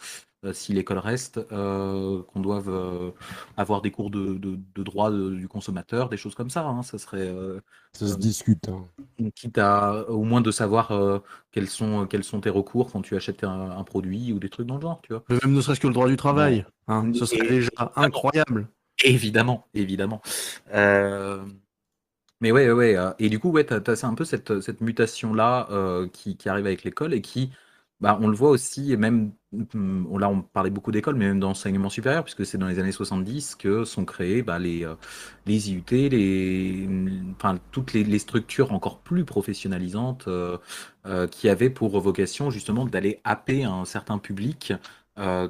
[0.46, 3.12] euh, si l'école reste, euh, qu'on doive euh,
[3.58, 6.66] avoir des cours de, de, de droit de- du consommateur, des choses comme ça.
[6.68, 6.84] hein.
[6.84, 7.60] Ça serait, euh,
[7.94, 8.70] Ça se Euh, discute.
[8.70, 8.86] hein.
[9.36, 11.20] quitte à au moins de savoir euh,
[11.52, 14.68] quels sont, quels sont tes recours quand tu achètes un, un produit ou des trucs
[14.68, 15.24] dans le genre, tu vois.
[15.30, 18.68] Même ne serait-ce que le droit du travail, hein, ce serait Et- déjà incroyable.
[19.04, 20.22] Évidemment, évidemment.
[20.74, 21.44] Euh,
[22.42, 26.66] mais ouais, ouais, euh, et du coup, ouais, un peu cette, mutation-là euh, qui, arrive
[26.66, 27.52] avec l'école et qui,
[28.00, 29.32] bah, on le voit aussi, et même,
[29.74, 32.92] hum, là, on parlait beaucoup d'école, mais même d'enseignement supérieur, puisque c'est dans les années
[32.92, 34.86] 70 que sont créés bah, les,
[35.48, 36.88] IUT, les,
[37.36, 40.28] enfin, toutes les, structures encore plus professionnalisantes
[41.32, 44.74] qui avaient pour vocation justement d'aller happer un certain public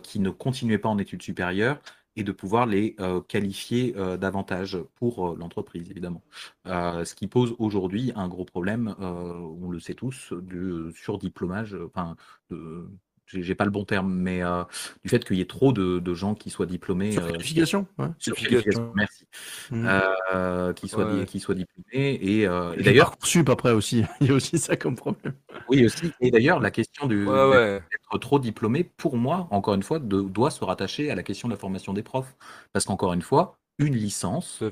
[0.04, 1.80] qui ne continuait pas en études supérieures
[2.16, 6.24] et de pouvoir les euh, qualifier euh, davantage pour euh, l'entreprise, évidemment.
[6.66, 12.16] Ce qui pose aujourd'hui un gros problème, on le sait tous, du surdiplômage, enfin,
[12.50, 12.90] de-
[13.34, 14.64] j'ai pas le bon terme, mais euh,
[15.04, 17.12] du fait qu'il y ait trop de, de gens qui soient diplômés.
[17.12, 18.92] Sur euh, ouais.
[18.96, 19.26] merci.
[19.72, 21.26] Euh, qui soient, Ouais.
[21.26, 22.20] qui soient diplômés.
[22.22, 25.34] Et, euh, et d'ailleurs, Parcoursup après aussi, il y a aussi ça comme problème.
[25.70, 26.12] oui aussi.
[26.20, 27.82] Et d'ailleurs, la question du, Ouais, ouais.
[27.94, 31.48] être trop diplômé, pour moi, encore une fois, de- doit se rattacher à la question
[31.48, 32.36] de la formation des profs.
[32.74, 34.64] Parce qu'encore une fois, une licence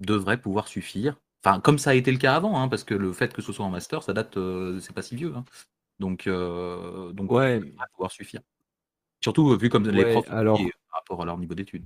[0.00, 1.16] devrait pouvoir suffire.
[1.44, 3.52] Enfin, comme ça a été le cas avant, hein, parce que le fait que ce
[3.52, 5.32] soit en master, ça date, euh, c'est pas si vieux.
[5.34, 5.44] hein.
[6.00, 7.60] Donc, euh, donc Ouais.
[7.60, 8.40] devrait pouvoir suffire.
[9.22, 11.84] Surtout vu comme les Ouais, profs alors- par rapport à leur niveau d'études.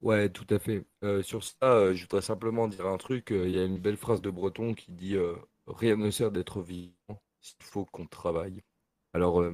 [0.00, 0.86] Ouais, tout à fait.
[1.02, 3.32] Euh, sur ça, euh, je voudrais simplement dire un truc.
[3.32, 5.16] euh, Il y a une belle phrase de Breton qui dit
[5.66, 8.62] Rien ne sert d'être vivant s'il faut qu'on travaille.
[9.12, 9.44] Alors,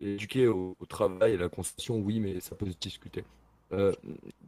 [0.00, 3.24] éduquer au, au travail et à la conception, oui, mais ça peut se discuter.
[3.74, 3.92] Euh,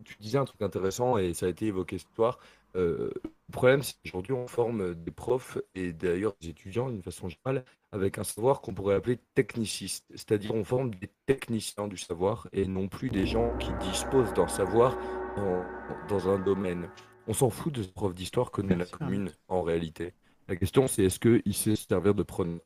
[0.04, 2.38] tu disais un truc intéressant et ça a été évoqué ce soir.
[2.76, 7.28] Euh, le problème, c'est qu'aujourd'hui, on forme des profs et d'ailleurs des étudiants d'une façon
[7.28, 10.04] générale avec un savoir qu'on pourrait appeler techniciste.
[10.10, 14.48] C'est-à-dire, on forme des techniciens du savoir et non plus des gens qui disposent d'un
[14.48, 14.96] savoir
[15.36, 15.64] dans,
[16.08, 16.88] dans un domaine.
[17.26, 20.12] On s'en fout de ce prof d'histoire connaît la commune en réalité.
[20.48, 22.60] La question, c'est est-ce qu'il sait se servir de preneur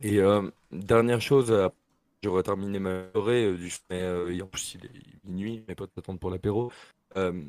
[0.00, 1.68] Et euh, dernière chose, euh,
[2.24, 5.96] j'aurais terminé ma soirée, euh, du mais, euh, en plus il est minuit, mes potes
[5.96, 6.72] attendent pour l'apéro.
[7.16, 7.42] Euh,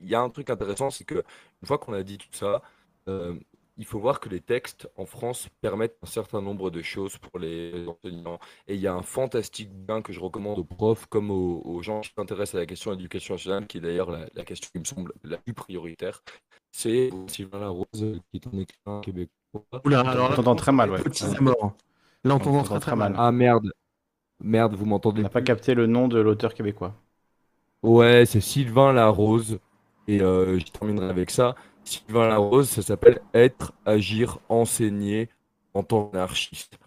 [0.00, 1.22] Il y a un truc intéressant, c'est que
[1.62, 2.62] une fois qu'on a dit tout ça,
[3.08, 3.34] euh,
[3.76, 7.38] il faut voir que les textes en France permettent un certain nombre de choses pour
[7.38, 8.40] les enseignants.
[8.66, 11.80] Et il y a un fantastique bouquin que je recommande aux profs comme aux, aux
[11.82, 14.68] gens qui s'intéressent à la question de l'éducation nationale, qui est d'ailleurs la, la question
[14.72, 16.22] qui me semble la plus prioritaire.
[16.72, 19.82] C'est Sylvain Larose, qui est un écrivain québécois.
[19.84, 21.02] Oula, alors là, t'entend très mal, ouais.
[22.24, 23.14] Là, on t'entend très très mal.
[23.16, 23.72] Ah merde.
[24.40, 26.94] Merde, vous On m'entendez n'a pas plus capté le nom de l'auteur québécois.
[27.82, 29.58] Ouais, c'est Sylvain Larose.
[30.06, 31.54] Et euh, je terminerai avec ça.
[31.84, 35.28] Sylvain Larose, ça s'appelle Être, agir, enseigner
[35.74, 36.78] en tant qu'anarchiste.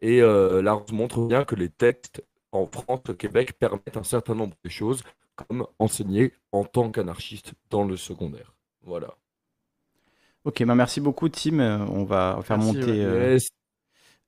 [0.00, 4.34] Et euh, Larose montre bien que les textes en France, au Québec, permettent un certain
[4.34, 5.02] nombre de choses,
[5.36, 8.54] comme enseigner en tant qu'anarchiste dans le secondaire.
[8.82, 9.16] Voilà.
[10.44, 11.58] Ok, bah merci beaucoup, Tim.
[11.60, 13.04] Euh, On va faire Merci, monter ouais.
[13.04, 13.48] euh, Yes.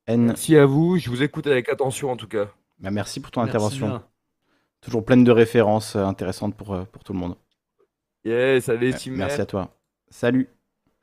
[0.07, 0.37] N.
[0.37, 0.99] Merci à vous.
[0.99, 2.49] Je vous écoute avec attention en tout cas.
[2.79, 3.87] Bah, merci pour ton Merci intervention.
[3.89, 4.05] bien.
[4.81, 7.37] Toujours pleine de références euh, intéressantes pour, euh, pour tout le monde.
[8.25, 9.15] Yes, allez, Euh, team.
[9.17, 9.77] merci à toi.
[10.11, 10.49] Salut.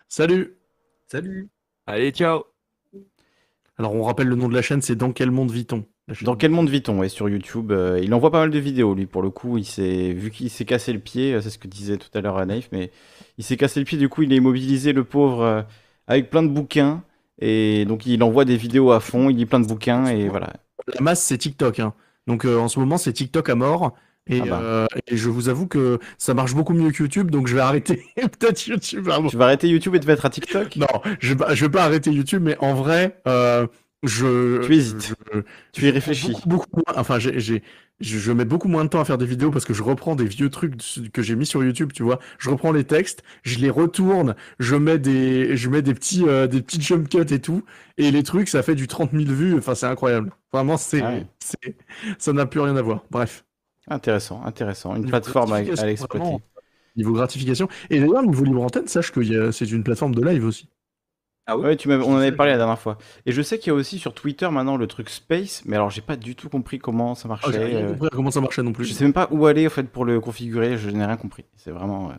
[0.08, 0.58] Salut.
[1.08, 1.50] Salut
[1.86, 2.44] Allez, ciao.
[3.78, 5.86] Alors, on rappelle le nom de la chaîne, c'est Dans quel monde vit-on?
[6.22, 7.00] Dans quel monde vit-on?
[7.00, 9.58] Ouais, Sur YouTube, euh, il envoie pas mal de vidéos, lui, pour le coup.
[9.58, 12.38] Il s'est, vu qu'il s'est cassé le pied, c'est ce que disait tout à l'heure
[12.38, 12.92] à Naïf, mais
[13.38, 15.62] il s'est cassé le pied, du coup, il est immobilisé, le pauvre, euh,
[16.08, 17.04] avec plein de bouquins.
[17.40, 20.54] Et donc, il envoie des vidéos à fond, il lit plein de bouquins, et voilà.
[20.88, 21.80] La masse, c'est TikTok.
[21.80, 21.94] hein.
[22.28, 23.94] Donc, euh, en ce moment, c'est TikTok à mort.
[24.28, 24.60] Et, Ah bah.
[24.62, 27.62] euh, et je vous avoue que ça marche beaucoup mieux que YouTube, donc je vais
[27.62, 29.06] arrêter peut-être YouTube.
[29.08, 29.28] moment.
[29.28, 30.78] Tu vas arrêter YouTube et te mettre à TikTok?
[30.78, 30.88] Non,
[31.20, 33.68] je je vais pas arrêter YouTube, mais en vrai, euh,
[34.04, 34.66] je.
[34.66, 35.14] Tu hésites.
[35.34, 35.40] je-
[35.72, 36.32] Tu y réfléchis.
[36.32, 37.64] Beaucoup, beaucoup moins, enfin, j'ai, j'ai-
[38.00, 40.16] je, je mets beaucoup moins de temps à faire des vidéos parce que je reprends
[40.16, 40.76] des vieux trucs
[41.14, 42.20] que j'ai mis sur YouTube, tu vois.
[42.40, 46.48] Je reprends les textes, je les retourne, je mets des, je mets des petits, euh,
[46.48, 47.64] des petits jump cuts et tout,
[47.98, 49.58] et les trucs, ça fait du 30 000 vues.
[49.58, 50.32] Enfin, c'est incroyable.
[50.52, 51.76] Vraiment, c'est, Ah c'est,
[52.18, 53.04] ça n'a plus rien à voir.
[53.12, 53.46] Bref,
[53.88, 54.92] Intéressant, intéressant.
[54.96, 56.44] Une Niveau plateforme à, à gratification, l'exploiter.
[56.96, 57.68] niveau gratification.
[57.90, 60.70] Et d'ailleurs, niveau libre antenne, sache que c'est une plateforme de live aussi.
[61.46, 62.98] Ah oui Ouais, tu m'avais- on en avait parlé la dernière fois.
[63.26, 65.90] Et je sais qu'il y a aussi sur Twitter maintenant le truc Space, mais alors
[65.90, 67.52] j'ai pas du tout compris comment ça Ah, marchait.
[67.52, 68.86] j'ai rien euh, compris à comment ça marchait non plus.
[68.86, 71.44] Je sais même pas où aller en fait pour le configurer, je n'ai rien compris.
[71.58, 72.12] C'est vraiment.
[72.12, 72.14] euh,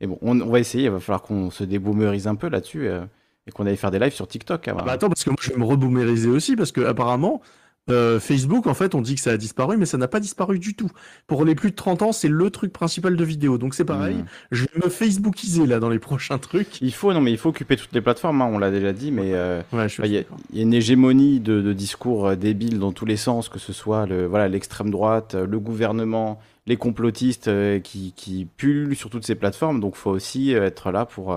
[0.00, 2.88] Et bon, on, on va essayer, il va falloir qu'on se déboomerise un peu là-dessus
[2.88, 3.04] euh,
[3.46, 4.68] et qu'on aille faire des lives sur TikTok.
[4.68, 4.76] hein.
[4.78, 7.42] Ah bah attends, parce que moi je vais me reboomeriser aussi, parce que apparemment,
[7.90, 10.58] euh, Facebook, en fait, on dit que ça a disparu, mais ça n'a pas disparu
[10.58, 10.90] du tout.
[11.26, 13.58] Pour les plus de 30 ans, c'est le truc principal de vidéo.
[13.58, 14.24] Donc c'est pareil, Hmm.
[14.52, 16.80] je vais me Facebookiser là dans les prochains trucs.
[16.80, 19.10] Il faut, non mais il faut occuper toutes les plateformes, hein, on l'a déjà dit,
[19.12, 22.78] mais euh, Ouais, bah, il y, a- y une hégémonie de, de discours euh, débiles
[22.78, 27.48] dans tous les sens, que ce soit le, voilà, l'extrême droite, le gouvernement, les complotistes
[27.48, 29.80] euh, qui, qui pullulent sur toutes ces plateformes.
[29.80, 31.36] Donc faut aussi être là pour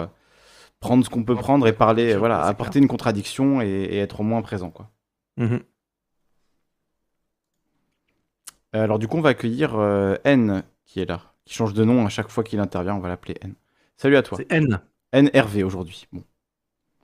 [0.80, 4.24] prendre ce qu'on peut prendre et parler, voilà, apporter une contradiction et, et être au
[4.24, 4.70] moins présent.
[4.70, 4.90] Quoi.
[5.38, 5.62] Mhm.
[8.76, 11.84] Euh, Alors du coup, on va accueillir euh, N qui est là, qui change de
[11.84, 12.96] nom à chaque fois qu'il intervient.
[12.96, 13.54] On va l'appeler N.
[13.98, 14.38] Salut à toi.
[14.38, 14.82] C'est N.
[15.12, 16.08] N Hervé aujourd'hui.
[16.12, 16.24] Bon.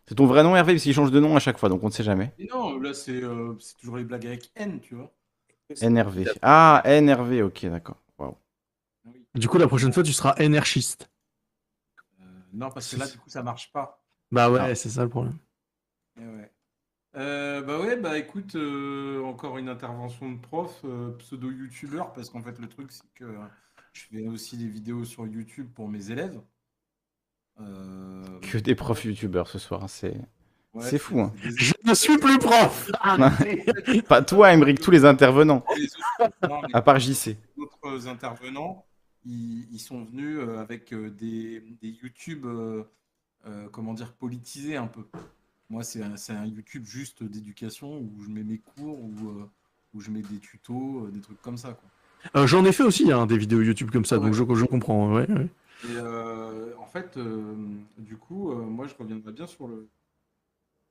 [0.07, 1.87] C'est ton vrai nom Hervé parce qu'il change de nom à chaque fois, donc on
[1.87, 2.33] ne sait jamais.
[2.39, 5.11] Mais non, là, c'est euh, c'est toujours les blagues avec N, tu vois.
[5.81, 6.25] N Hervé.
[6.41, 7.97] Ah, N Hervé, ok, d'accord.
[9.05, 9.25] Oui.
[9.35, 11.09] Du coup, la prochaine fois, tu seras anarchiste.
[12.19, 12.23] Euh,
[12.53, 14.03] non, parce que là, du coup, ça marche pas.
[14.31, 14.75] Bah ouais, Ah.
[14.75, 15.37] c'est ça le problème.
[16.19, 16.51] Eh ouais.
[17.19, 22.41] Euh, bah ouais, bah écoute, euh, encore une intervention de prof, euh, pseudo-youtubeur, parce qu'en
[22.41, 23.25] fait, le truc, c'est que
[23.93, 26.39] je fais aussi des vidéos sur YouTube pour mes élèves.
[27.59, 30.15] Euh, Que des profs youtubeurs ce soir, hein, c'est
[30.73, 31.33] ouais, c'est fou, hein.
[31.43, 32.89] des- Je ne suis plus prof
[34.07, 35.83] pas toi, Emmerich, tous les intervenants, des
[36.23, 37.35] autres- non, mais à part JC.
[37.57, 38.85] d'autres intervenants,
[39.25, 42.83] ils, ils sont venus euh, avec euh, des, des YouTube, euh,
[43.45, 45.05] euh, comment dire, politisés un peu.
[45.69, 49.49] Moi, c'est un, YouTube juste d'éducation où je mets mes cours, où, euh,
[49.93, 51.73] où je mets des tutos, euh, des trucs comme ça.
[51.73, 51.89] Quoi.
[52.41, 55.13] Euh, J'en ai fait aussi hein, des vidéos YouTube comme ça, donc je, je comprends.
[55.13, 55.47] Ouais, ouais.
[55.85, 57.55] Et euh, en fait, euh,
[57.97, 59.87] du coup, euh, moi, je reviendrai bien sur le,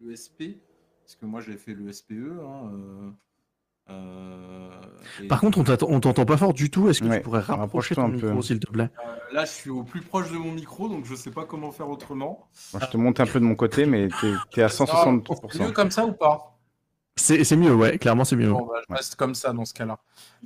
[0.00, 0.56] le SP,
[1.04, 2.12] parce que moi, j'ai fait le SPE.
[2.42, 3.14] Hein,
[3.90, 5.58] et, Par contre,
[5.88, 6.88] on t'entend pas fort du tout.
[6.88, 8.16] Est-ce que Ouais, tu pourrais rapprocher ton un peu.
[8.26, 8.90] micro, s'il te plaît?
[9.04, 11.70] Euh, là, je suis au plus proche de mon micro, donc je sais pas comment
[11.72, 12.48] faire autrement.
[12.72, 15.64] Moi, je te monte un peu de mon côté, mais t'es es à Ah, 163%.
[15.64, 16.58] mieux comme ça ou pas?
[17.16, 18.52] C'est c'est mieux, ouais, clairement c'est mieux.
[18.52, 19.98] Bon, bah, je reste comme ça dans ce cas-là.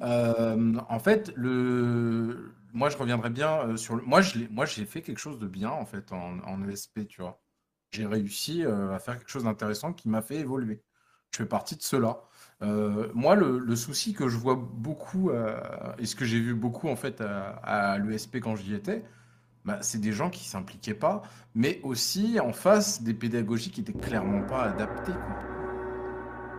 [0.03, 2.53] Euh, en fait, le...
[2.73, 4.03] moi, je reviendrai bien euh, sur le.
[4.03, 7.07] Moi, je l'ai- moi, j'ai fait quelque chose de bien, en fait, en, en ESP,
[7.07, 7.41] tu vois.
[7.93, 10.83] J'ai réussi euh, à faire quelque chose d'intéressant qui m'a fait évoluer.
[11.31, 12.23] Je fais partie de cela.
[12.63, 15.61] Euh, moi, le, le souci que je vois beaucoup, euh,
[15.99, 19.05] et ce que j'ai vu beaucoup, en fait, à, à l'ESP quand j'y étais,
[19.65, 21.23] bah, c'est des gens qui s'impliquaient pas,
[21.55, 25.37] mais aussi en face des pédagogies qui étaient clairement pas adaptées, quoi.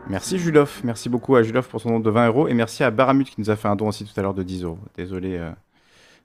[0.06, 2.91] Merci Julof, merci beaucoup à Julof pour son don de 20 euros et merci à
[2.91, 4.80] Baramut qui nous a fait un don aussi tout à l'heure de 10 euros.
[4.95, 5.51] Désolé, euh,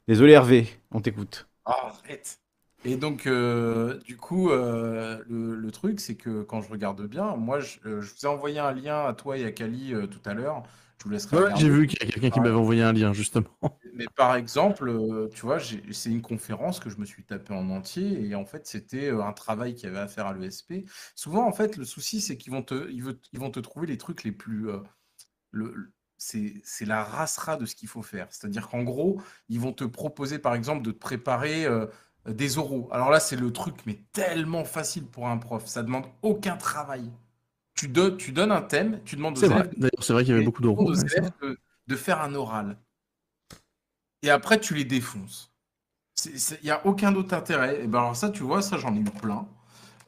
[0.09, 1.49] désolé Hervé, on t'écoute.
[1.65, 2.41] Ah, arrête.
[2.85, 7.35] Et donc, euh, du coup, euh, le, le truc, c'est que quand je regarde bien,
[7.37, 10.21] moi, je, euh, je vous ai envoyé un lien à toi et à Kali tout
[10.25, 10.63] à l'heure.
[10.99, 13.13] Je vous laisserai Ouais, j'ai vu qu'il y a quelqu'un qui m'avait envoyé un lien,
[13.13, 13.49] justement.
[13.95, 14.93] Mais par exemple,
[15.35, 18.67] tu vois, c'est une conférence que je me suis tapé en entier et en fait,
[18.67, 20.85] c'était un travail qu'il y avait à faire à l'ESP.
[21.17, 23.99] Souvent, en fait, le souci, c'est qu'ils vont te, ils ils vont te trouver les
[23.99, 24.69] trucs les plus.
[25.51, 28.29] le, c'est la racera de ce qu'il faut faire.
[28.33, 31.67] C'est-à-dire qu'en gros, ils vont te proposer, par exemple, de te préparer
[32.35, 32.89] des oraux.
[32.93, 35.67] Alors là, c'est le truc, mais tellement facile pour un prof.
[35.67, 37.11] Ça demande aucun travail.
[37.75, 40.45] Tu donnes, tu donnes un thème, tu demandes aux élèves c'est vrai qu'il y avait
[40.45, 40.91] beaucoup tu demandes d'euros.
[40.91, 42.77] aux ouais, c'est élèves de, de faire un oral.
[44.23, 45.53] Et après, tu les défonces.
[46.27, 47.83] Il n'y a aucun autre intérêt.
[47.85, 49.47] Et ben alors ça, tu vois, ça, j'en ai eu plein.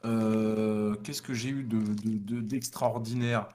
[0.05, 3.49] Euh, Qu'est-ce que j'ai eu de, de- de- d'extraordinaire?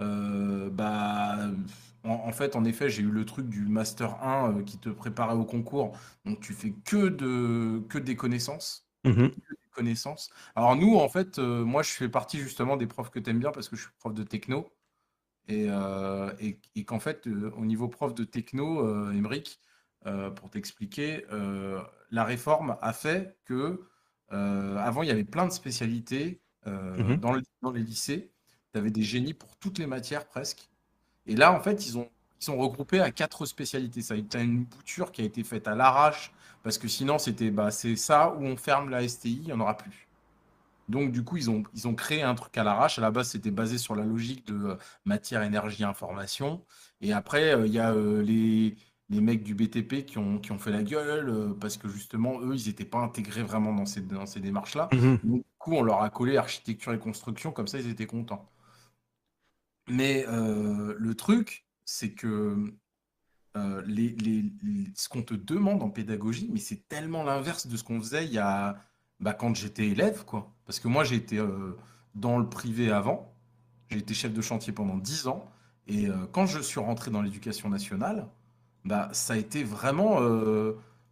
[0.00, 1.38] Euh, bah,
[2.04, 4.88] en, en fait, en effet, j'ai eu le truc du Master 1 euh, qui te
[4.88, 5.96] préparait au concours.
[6.24, 9.40] Donc, tu fais que, de, que des connaissances Mhm.
[9.48, 10.30] des connaissances.
[10.56, 13.40] Alors nous, en fait, euh, moi, je fais partie justement des profs que tu aimes
[13.40, 14.72] bien parce que je suis prof de techno.
[15.48, 19.60] Et, euh, et, et qu'en fait, au niveau prof de techno, Émeric,
[20.06, 21.24] euh, pour t'expliquer,
[22.10, 23.82] la réforme a fait que
[24.30, 26.42] avant, il y avait plein de spécialités
[26.96, 27.20] Mhm.
[27.20, 28.32] dans, le- dans les lycées.
[28.72, 30.69] Tu avais des génies pour toutes les matières presque.
[31.30, 32.08] Et là, en fait, ils ont,
[32.40, 34.02] ils sont regroupés à quatre spécialités.
[34.02, 36.32] Ça a été une bouture qui a été faite à l'arrache
[36.64, 39.60] parce que sinon, c'était bah, c'est ça où on ferme la STI, il n'y en
[39.60, 40.08] aura plus.
[40.88, 42.98] Donc, du coup, ils ont, ils ont créé un truc à l'arrache.
[42.98, 46.62] À la base, c'était basé sur la logique de euh, matière, énergie, information.
[47.00, 48.74] Et après, euh, il y a euh, les,
[49.08, 52.40] les mecs du BTP qui ont, qui ont fait la gueule euh, parce que justement,
[52.40, 54.88] eux, ils n'étaient pas intégrés vraiment dans ces, dans ces démarches-là.
[54.92, 55.18] Mhm.
[55.22, 58.48] Donc, du coup, on leur a collé architecture et construction, comme ça, ils étaient contents.
[59.90, 62.72] Mais euh, le truc, c'est que
[63.56, 63.82] euh,
[64.94, 68.32] ce qu'on te demande en pédagogie, mais c'est tellement l'inverse de ce qu'on faisait il
[68.32, 68.76] y a,
[69.18, 70.52] bah, quand j'étais élève, quoi.
[70.66, 71.76] Parce que moi, été euh,
[72.14, 73.34] dans le privé avant,
[73.90, 75.50] j'ai été chef de chantier pendant 10 ans,
[75.88, 78.28] et euh, quand je suis rentré dans l'éducation nationale,
[78.84, 80.20] bah, ça a été vraiment,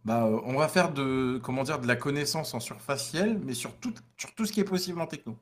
[0.05, 3.93] bah, on va faire de, comment dire, de la connaissance en surfaciel, mais sur tout
[4.45, 5.37] ce qui est possible en techno.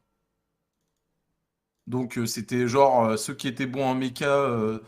[1.88, 4.80] Donc, euh, c'était genre euh, ceux qui étaient bons en méca, euh,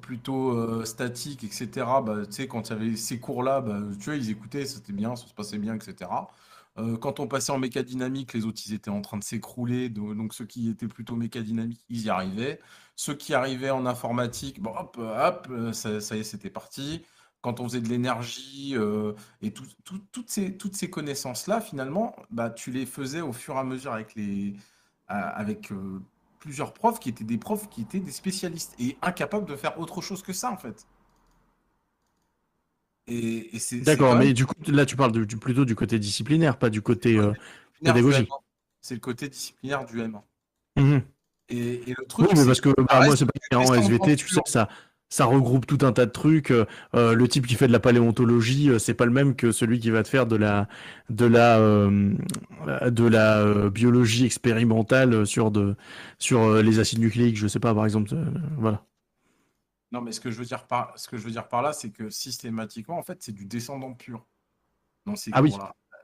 [0.00, 2.02] plutôt euh, statique, etc.
[2.02, 4.92] Bah, tu sais, quand il y avait ces cours-là, bah, tu vois, ils écoutaient, c'était
[4.92, 6.30] bien, ça se passait bien, etc.
[7.00, 9.88] Quand on passait en méca dynamique, les autres, ils étaient en train de s'écrouler.
[9.88, 12.60] do- Donc, ceux qui étaient plutôt méca dynamique, ils y arrivaient.
[12.96, 17.02] Ceux qui arrivaient en informatique, hop, hop, ça, y est, c'était parti.
[17.40, 18.74] Quand on faisait de l'énergie
[19.42, 23.54] et tout- tout- toutes ces, toutes ces connaissances-là, finalement, bah, tu les faisais au fur
[23.56, 24.56] et à mesure avec les,
[25.08, 25.70] avec
[26.46, 30.00] plusieurs profs qui étaient des profs qui étaient des spécialistes et incapables de faire autre
[30.00, 30.86] chose que ça, en fait.
[33.08, 35.74] Et, et c'est D'accord, même mais du coup, là, tu parles de- du- plutôt du
[35.74, 37.32] côté disciplinaire, pas du côté euh,
[37.82, 38.28] pédagogique.
[38.28, 38.38] M1.
[38.80, 40.22] C'est le côté disciplinaire du M1.
[40.76, 41.02] Mhm.
[41.48, 44.28] Et, et le truc, Oui, mais parce que bah, moi, c'est pas en SVT, tu
[44.28, 44.68] sais, ça,
[45.16, 46.50] ça regroupe tout un tas de trucs.
[46.50, 49.50] euh, euh, le type qui fait de la paléontologie, euh, c'est pas le même que
[49.50, 50.68] celui qui va te faire de la,
[51.08, 52.12] de la, euh,
[52.84, 55.74] de la euh, biologie expérimentale sur, de,
[56.18, 58.10] sur les acides nucléiques, je sais pas, par exemple.
[58.58, 58.84] voilà.
[59.90, 61.72] Non, mais ce que je veux dire par, ce que je veux dire par là,
[61.72, 64.26] c'est que systématiquement, en fait, c'est du descendant pur
[65.06, 65.54] dans ces Ah oui.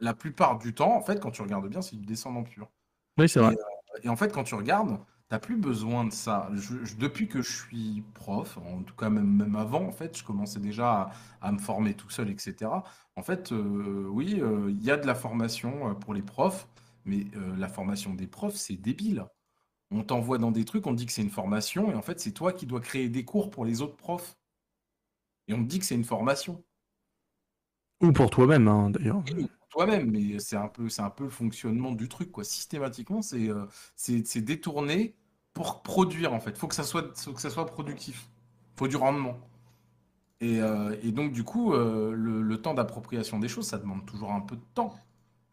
[0.00, 2.70] La plupart du temps, en fait, quand tu regardes bien, c'est du descendant pur.
[3.18, 3.55] Oui, c'est vrai.
[4.02, 4.99] et en fait, quand tu regardes,
[5.33, 6.51] t'as plus besoin de ça.
[6.52, 10.15] Je- je- depuis que je suis prof, en tout cas même, même avant, en fait,
[10.19, 11.12] je commençais déjà à,
[11.49, 12.85] à me former tout seul, etc.
[13.17, 16.69] En fait, euh, oui, euh, il y a de la formation euh, pour les profs,
[17.07, 19.25] mais euh, la formation des profs, c'est débile.
[19.91, 22.20] On t'envoie dans des trucs, on te dit que c'est une formation, et en fait,
[22.20, 24.36] c'est toi qui dois créer des cours pour les autres profs.
[25.49, 26.62] Et on te dit que c'est une formation.
[28.02, 29.23] Ou pour toi-même, hein, d'ailleurs.
[29.25, 32.44] Pour toi-même, mais c'est un peu, c'est un peu le fonctionnement du truc, quoi.
[32.44, 33.65] Systématiquement, c'est euh,
[33.97, 35.15] c'est c'est détourné
[35.55, 36.56] pour produire, en fait.
[36.58, 38.28] Faut que ça soit, faut que ça soit productif.
[38.76, 39.39] Faut du rendement.
[40.40, 44.05] Et, euh, et donc, du coup, euh, le, le temps d'appropriation des choses, ça demande
[44.06, 44.94] toujours un peu de temps.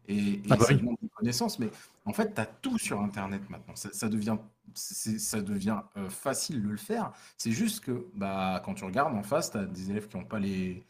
[0.08, 0.78] Et, et Ah bah ça oui.
[0.78, 1.58] demande des connaissances.
[1.58, 1.70] Mais
[2.06, 3.76] en fait, tu as tout sur Internet maintenant.
[3.76, 4.38] Ça, ça devient,
[4.74, 7.12] ça devient euh, facile de le faire.
[7.38, 10.24] C'est juste que bah, quand tu regardes en face, tu as des élèves qui n'ont
[10.24, 10.84] pas les.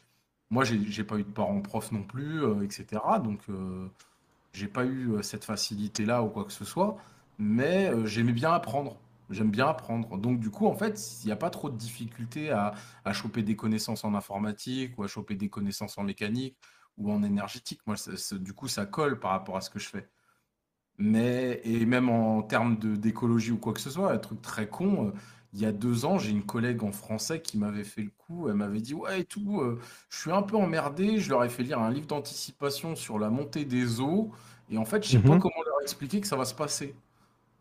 [0.50, 3.02] Moi, j'ai pas eu de parents profs non plus, etc.
[3.24, 3.40] Donc,
[4.52, 6.96] j'ai pas eu cette facilité-là ou quoi que ce soit.
[7.40, 9.00] Mais euh, j'aimais bien apprendre.
[9.30, 10.18] J'aime bien apprendre.
[10.18, 13.42] Donc, du coup, en fait, il n'y a pas trop de difficultés à, à choper
[13.42, 16.56] des connaissances en informatique ou à choper des connaissances en mécanique
[16.98, 17.80] ou en énergétique.
[17.86, 20.08] Moi, ça- ça- du coup, ça colle par rapport à ce que je fais.
[20.98, 24.68] Mais, et même en termes de- d'écologie ou quoi que ce soit, un truc très
[24.68, 25.12] con, euh,
[25.54, 28.48] il y a deux ans, j'ai une collègue en français qui m'avait fait le coup,
[28.48, 31.48] elle m'avait dit, ouais, et tout, euh, je suis un peu emmerdé, je leur ai
[31.50, 34.32] fait lire un livre d'anticipation sur la montée des eaux,
[34.70, 35.38] et en fait, je sais pas Mhm.
[35.38, 36.94] comment leur expliquer que ça va se passer.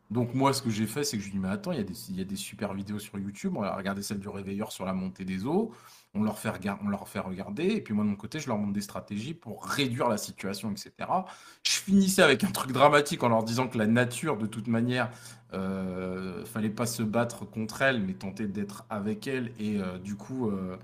[0.09, 2.21] Donc moi, ce que j'ai fait, c'est que je lui dit, mais attends, il y
[2.21, 5.23] a des, super vidéos sur YouTube, on va regarder celle du réveilleur sur la montée
[5.23, 5.71] des eaux,
[6.15, 8.47] on leur fait, regar- on leur fait regarder, et puis moi de mon côté, je
[8.47, 11.27] leur montre des stratégies pour réduire la situation, etc.
[11.63, 15.11] Je finissais avec un truc dramatique en leur disant que la nature, de toute manière,
[15.53, 20.15] euh, fallait pas se battre contre elle, mais tenter d'être avec elle, et euh, du
[20.15, 20.77] coup, euh,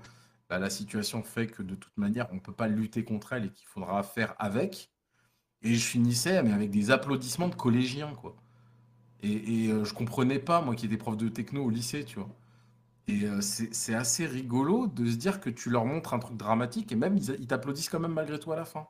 [0.48, 3.50] bah, la situation fait que de toute manière, on peut pas lutter contre elle et
[3.52, 4.90] qu'il faudra faire avec.
[5.62, 8.36] Et je finissais, mais avec des applaudissements de collégiens, quoi.
[9.22, 12.18] Et, et, euh, je comprenais pas, moi qui étais prof de techno au lycée, tu
[12.18, 12.28] vois.
[13.08, 16.36] Et euh, c'est c'est assez rigolo de se dire que tu leur montres un truc
[16.38, 18.88] dramatique et même ils, ils t'applaudissent quand même malgré tout à la fin.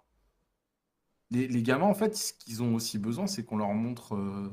[1.31, 4.51] Les, les gamins, en fait, ce qu'ils ont aussi besoin, c'est qu'on leur montre euh,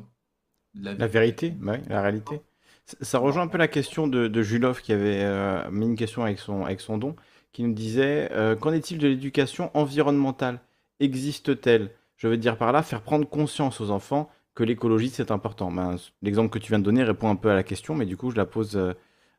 [0.76, 1.08] la La vie.
[1.08, 2.42] vérité, bah oui, la réalité.
[2.86, 5.96] Ça, ça rejoint un peu la question de, de Julov qui avait euh, mis une
[5.96, 7.16] question avec son, avec son don,
[7.52, 10.60] qui nous disait euh, Qu'en est-il de l'éducation environnementale?
[11.00, 11.92] Existe-t-elle?
[12.18, 15.72] Je veux dire par là, faire prendre conscience aux enfants que l'écologie c'est important.
[15.72, 18.18] Ben, L'exemple que tu viens de donner répond un peu à la question, mais du
[18.18, 18.94] coup je la pose euh,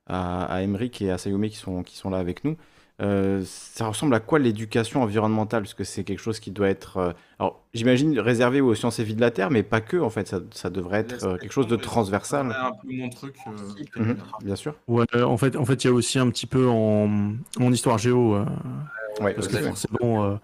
[0.07, 2.57] à, à Emeric et à Sayome qui sont, qui sont là avec nous.
[3.03, 5.63] Euh, ça ressemble à quoi l'éducation environnementale?
[5.63, 9.05] Parce que c'est quelque chose qui doit être, euh, alors j'imagine réservé aux sciences et
[9.05, 11.51] vie de la Terre, mais pas que en fait, ça, ça devrait être euh, quelque
[11.53, 12.51] chose de transversal.
[12.53, 13.35] C'est un peu mon truc.
[13.49, 14.77] euh, Mhm, bien sûr.
[14.87, 17.73] Ouais, euh, en fait, en fait, il y a aussi un petit peu en, en
[17.73, 18.45] histoire géo, euh,
[19.21, 20.37] Ouais, parce que forcément, euh,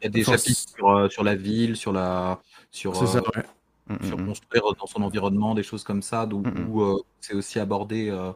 [0.00, 2.40] Il y a des chapitres sur, euh, sur la ville, sur la
[2.70, 3.20] sur, c'est ça.
[3.36, 3.42] ouais.
[3.88, 4.34] Mm, sur mm, mm.
[4.34, 6.54] construire dans son environnement, des choses comme ça, donc, Mhm.
[6.56, 8.32] où euh, c'est aussi abordé euh,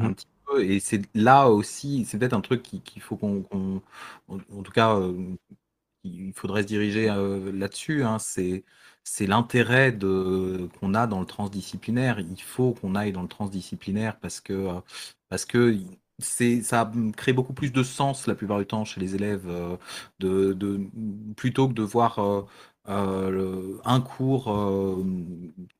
[0.00, 0.64] un petit peu.
[0.64, 3.44] Et c'est là aussi, c'est peut-être un truc qui- qu'il faut qu'on,
[4.28, 5.34] en, tout cas, euh,
[6.04, 8.04] il faudrait se diriger euh, là-dessus.
[8.04, 8.64] hein, c'est
[9.04, 12.20] c'est l'intérêt de qu'on a dans le transdisciplinaire.
[12.20, 14.80] Il faut qu'on aille dans le transdisciplinaire parce que euh,
[15.28, 15.76] parce que
[16.18, 19.76] c'est ça crée beaucoup plus de sens la plupart du temps chez les élèves euh,
[20.18, 20.80] de, de
[21.36, 22.46] plutôt que de voir euh, euh,
[22.88, 25.02] le- un cours euh,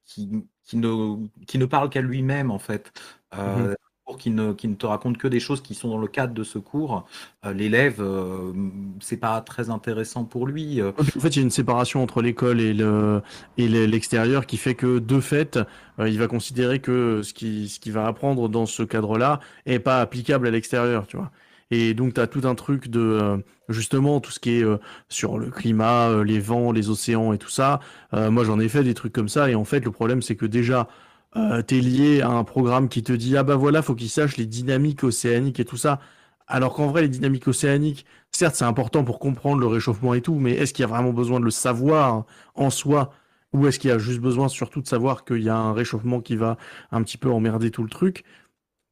[0.05, 0.31] qui,
[0.65, 2.93] qui ne qui ne parle qu'à lui-même en fait.
[3.35, 5.99] Euh, un cours qui ne, qui ne te raconte que des choses qui sont dans
[5.99, 7.07] le cadre de ce cours,
[7.45, 8.53] euh, l'élève, euh,
[9.01, 10.81] c'est pas très intéressant pour lui.
[10.81, 10.93] euh.
[10.99, 13.21] En fait, il y a une séparation entre l'école et le
[13.59, 15.59] et le- l'extérieur qui fait que de fait,
[15.99, 19.79] euh, il va considérer que ce qui ce qu'il va apprendre dans ce cadre-là est
[19.81, 21.31] pas applicable à l'extérieur, tu vois.
[21.71, 23.37] Et donc, tu as tout un truc de euh,
[23.69, 24.79] justement tout ce qui est euh,
[25.09, 27.81] sur le climat, euh, les vents, les océans et tout ça.
[28.13, 29.51] Moi, j'en ai fait des trucs comme ça.
[29.51, 30.89] Et en fait, le problème, c'est que déjà,
[31.35, 34.37] tu es lié à un programme qui te dit ah bah voilà, faut qu'il sache
[34.39, 36.01] les dynamiques océaniques et tout ça.
[36.47, 40.37] Alors qu'en vrai, les dynamiques océaniques, certes, c'est important pour comprendre le réchauffement et tout,
[40.37, 43.13] mais est-ce qu'il y a vraiment besoin de le savoir en soi?
[43.53, 46.21] Ou est-ce qu'il y a juste besoin surtout de savoir qu'il y a un réchauffement
[46.21, 46.57] qui va
[46.93, 48.25] un petit peu emmerder tout le truc?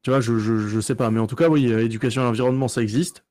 [0.05, 1.09] Tu vois, je, je, je sais pas.
[1.09, 3.25] Mais en tout cas, oui, euh, éducation à l'environnement, ça existe.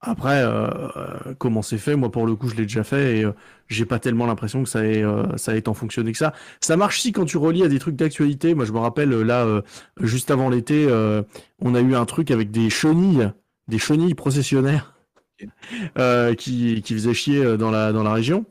[0.00, 1.96] Après, euh, euh, comment c'est fait?
[1.96, 3.32] Moi, pour le coup, je l'ai déjà fait et euh,
[3.68, 6.32] j'ai pas tellement l'impression que ça ait, euh, ça ait tant fonctionné que ça.
[6.62, 8.54] Ça marche si quand tu relis à des trucs d'actualité.
[8.54, 9.60] Moi, je me rappelle, là, euh,
[10.00, 11.22] juste avant l'été, euh,
[11.58, 13.30] on a eu un truc avec des chenilles,
[13.68, 14.94] des chenilles processionnaires
[15.98, 18.46] euh, qui, qui faisaient chier dans la, dans la région.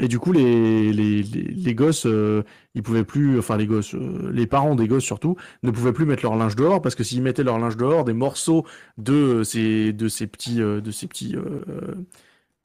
[0.00, 2.44] Et du coup, les, les, les, gosses, euh,
[2.74, 6.06] ils pouvaient plus, enfin les gosses, euh, les parents des gosses surtout, ne pouvaient plus
[6.06, 8.64] mettre leur linge dehors parce que s'ils mettaient leur linge dehors, des morceaux
[8.96, 11.94] de ces, de ces petits, euh, de ces petits, euh, euh,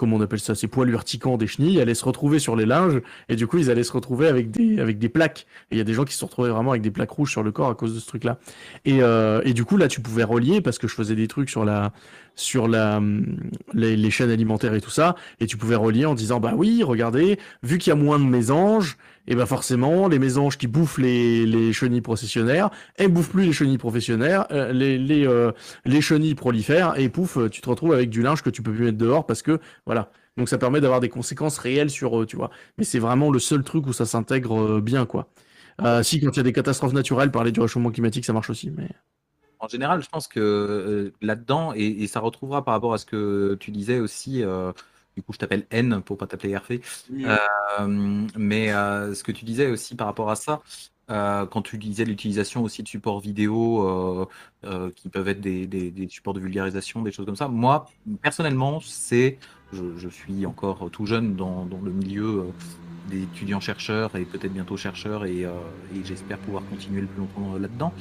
[0.04, 3.02] comment on appelle ça, ces poils urticants des chenilles, allaient se retrouver sur les linges
[3.30, 5.48] et du coup, ils allaient se retrouver avec des, avec des plaques.
[5.72, 7.32] Et il y a des gens qui se sont retrouvés vraiment avec des plaques rouges
[7.32, 8.38] sur le corps à cause de ce truc-là.
[8.84, 11.50] Et, euh, et du coup, là, tu pouvais relier parce que je faisais des trucs
[11.50, 11.94] sur la,
[12.36, 13.38] sur la, hum,
[13.74, 16.84] les, les chaînes alimentaires et tout ça, et tu pouvais relier en disant bah oui,
[16.84, 20.98] regardez, vu qu'il y a moins de mésanges, et ben forcément, les mésanges qui bouffent
[20.98, 25.52] les, les chenilles processionnaires, elles bouffent plus les chenilles professionnelles, euh, euh,
[25.86, 28.86] les chenilles prolifèrent, et pouf, tu te retrouves avec du linge que tu peux plus
[28.86, 30.12] mettre dehors parce que, voilà.
[30.36, 32.50] Donc ça permet d'avoir des conséquences réelles sur eux, tu vois.
[32.78, 35.30] Mais c'est vraiment le seul truc où ça s'intègre bien, quoi.
[36.02, 38.72] si, quand il y a des catastrophes naturelles, parler du réchauffement climatique, ça marche aussi,
[38.72, 38.90] mais...
[39.60, 43.72] En général, je pense que là-dedans, et, ça retrouvera par rapport à ce que tu
[43.72, 44.44] disais aussi,
[45.16, 46.72] du coup, je t'appelle N pour pas t'appeler RF.
[47.12, 50.62] Euh, mais euh, ce que tu disais aussi par rapport à ça,
[51.12, 54.30] euh, quand tu disais l'utilisation aussi de supports vidéo
[54.96, 57.86] qui peuvent être des, des, supports de vulgarisation, des choses comme ça, moi,
[58.22, 59.38] personnellement, c'est.
[59.72, 62.46] Je, suis encore tout jeune dans, dans le milieu
[63.10, 67.58] des étudiants chercheurs et peut-être bientôt chercheurs et, et j'espère pouvoir continuer le plus longtemps
[67.58, 67.92] là-dedans.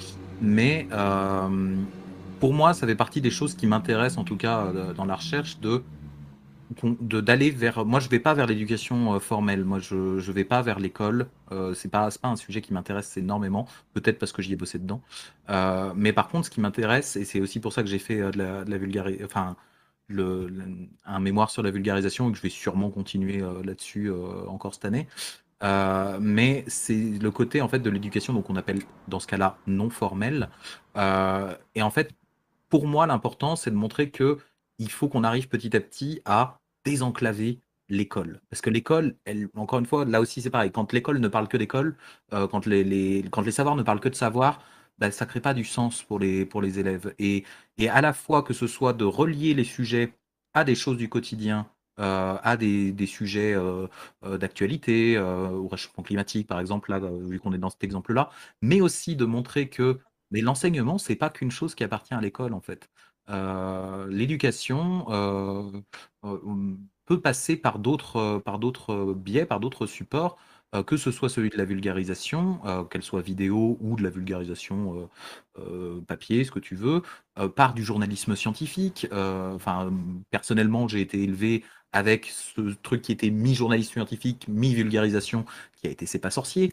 [0.42, 0.86] Mais
[2.40, 5.60] pour moi, ça fait partie des choses qui m'intéressent en tout cas dans la recherche
[5.60, 5.82] de
[7.00, 7.84] d'aller vers.
[7.84, 9.64] Moi, je vais pas vers l'éducation euh, formelle.
[9.64, 11.28] Moi, je je vais pas vers l'école.
[11.52, 13.66] Euh, c'est pas pas un sujet qui m'intéresse énormément.
[13.94, 15.02] Peut-être parce que j'y ai bossé dedans.
[15.50, 18.18] Euh, mais par contre, ce qui m'intéresse et c'est aussi pour ça que j'ai fait
[18.32, 19.56] de la, de vulgarisation, enfin
[20.08, 20.50] le,
[21.06, 24.10] un mémoire sur la vulgarisation et que je vais sûrement continuer là-dessus
[24.48, 25.08] encore cette année.
[26.20, 29.90] mais c'est le côté en fait de l'éducation donc on appelle dans ce cas-là non
[29.90, 30.50] formelle.
[30.96, 32.10] et en fait,
[32.68, 34.38] pour moi, l'important c'est de montrer que
[34.78, 38.40] il faut qu'on arrive petit à petit à désenclaver l'école.
[38.50, 41.48] Parce que l'école, elle, encore une fois, là aussi c'est pareil, quand l'école ne parle
[41.48, 41.96] que d'école,
[42.32, 44.62] euh, quand, les, quand les savoirs ne parlent que de savoir,
[44.98, 47.14] bah, ça ne crée pas du sens pour les, pour les élèves.
[47.18, 47.44] Et,
[47.78, 50.14] et à la fois que ce soit de relier les sujets
[50.54, 53.86] à des choses du quotidien, euh, à des, des sujets euh,
[54.38, 58.30] d'actualité, au réchauffement climatique par exemple, là, vu qu'on est dans cet exemple-là,
[58.62, 59.98] mais aussi de montrer que
[60.30, 62.88] l'enseignement, c'est pas qu'une chose qui appartient à l'école en fait.
[63.28, 65.06] L'éducation,
[66.24, 70.38] euh, peut passer par d'autres euh, par d'autres euh, biais, par d'autres supports,
[70.86, 75.06] que ce soit celui de la vulgarisation, qu'elle soit vidéo ou de la vulgarisation
[76.06, 77.02] papier, ce que tu veux,
[77.54, 79.06] par du journalisme scientifique.
[79.12, 79.92] enfin,
[80.30, 85.44] personnellement, j'ai été élevé avec ce truc qui était mi-journalisme scientifique, mi-vulgarisation,
[85.76, 86.72] qui a été C'est pas sorcier,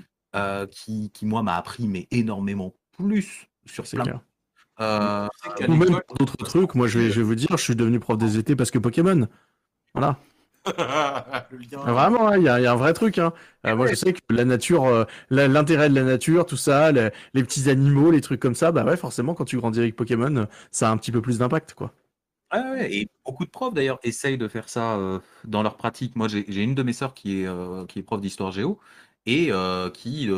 [0.72, 4.22] qui, qui, moi, m'a appris mais énormément plus sur plein
[4.80, 6.76] ou même d'autres trucs.
[6.76, 8.80] Moi, je vais, je vais vous dire, je suis devenu prof des étés parce que
[8.80, 9.28] Pokémon.
[9.94, 10.18] Voilà.
[11.72, 13.18] Vraiment, hein, il y, a un vrai truc.
[13.18, 13.34] Hein.
[13.66, 17.12] Euh, moi, je sais que la nature, euh, l'intérêt de la nature, tout ça, les,
[17.34, 20.90] petits animaux, les trucs comme ça, bah ouais, forcément, quand tu grandis avec Pokémon, ça
[20.90, 21.94] a un petit peu plus d'impact, quoi.
[22.52, 26.16] Ah ouais, et beaucoup de profs d'ailleurs essayent de faire ça euh, dans leur pratique.
[26.16, 28.80] Moi, j'ai une de mes sœurs qui est, qui est prof d'histoire géo
[29.30, 29.52] et
[29.94, 30.30] qui,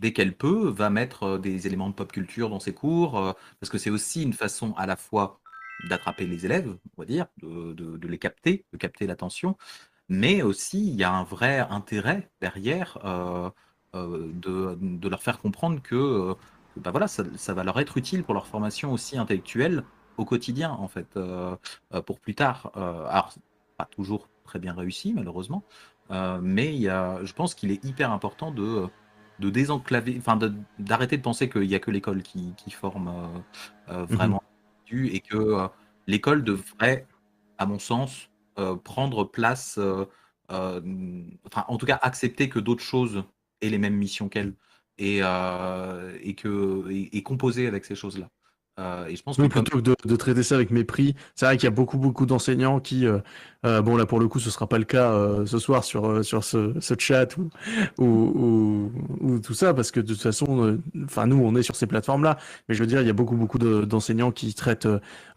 [0.00, 3.78] dès qu'elle peut, va mettre des éléments de pop culture dans ses cours, parce que
[3.78, 5.40] c'est aussi une façon à la fois
[5.88, 9.56] d'attraper les élèves, on va dire, de, les capter, de capter l'attention,
[10.08, 12.98] mais aussi il y a un vrai intérêt derrière
[13.94, 16.34] de, leur faire comprendre que
[16.76, 19.84] bah voilà, ça, va leur être utile pour leur formation aussi intellectuelle
[20.18, 21.18] au quotidien, en fait,
[22.06, 22.70] pour plus tard.
[22.74, 23.34] alors,
[23.78, 25.64] pas toujours très bien réussi, malheureusement,
[26.10, 28.86] mais il y a, je pense qu'il est hyper important de
[29.38, 30.38] de désenclaver, enfin
[30.78, 33.10] d'arrêter de, penser qu'il n'y a que l'école qui, forme
[33.88, 34.42] mmh vraiment
[34.92, 35.68] et que euh,
[36.06, 37.06] l'école devrait,
[37.58, 40.04] à mon sens, euh, prendre place, euh,
[40.48, 43.24] enfin, en tout cas, accepter que d'autres choses
[43.60, 44.54] aient les mêmes missions qu'elle
[44.98, 48.28] et, et, que, et composer avec ces choses-là.
[48.78, 51.64] Euh, et je pense que plutôt que de, traiter ça avec mépris, c'est vrai qu'il
[51.64, 53.18] y a beaucoup beaucoup d'enseignants qui, euh,
[53.66, 55.12] euh, bon là pour le coup ce sera pas le cas
[55.44, 57.50] ce soir sur sur ce, ce chat ou
[57.98, 61.86] ou, ou tout ça parce que de toute façon, enfin nous on est sur ces
[61.86, 64.88] plateformes là, mais je veux dire il y a beaucoup beaucoup d'enseignants qui traitent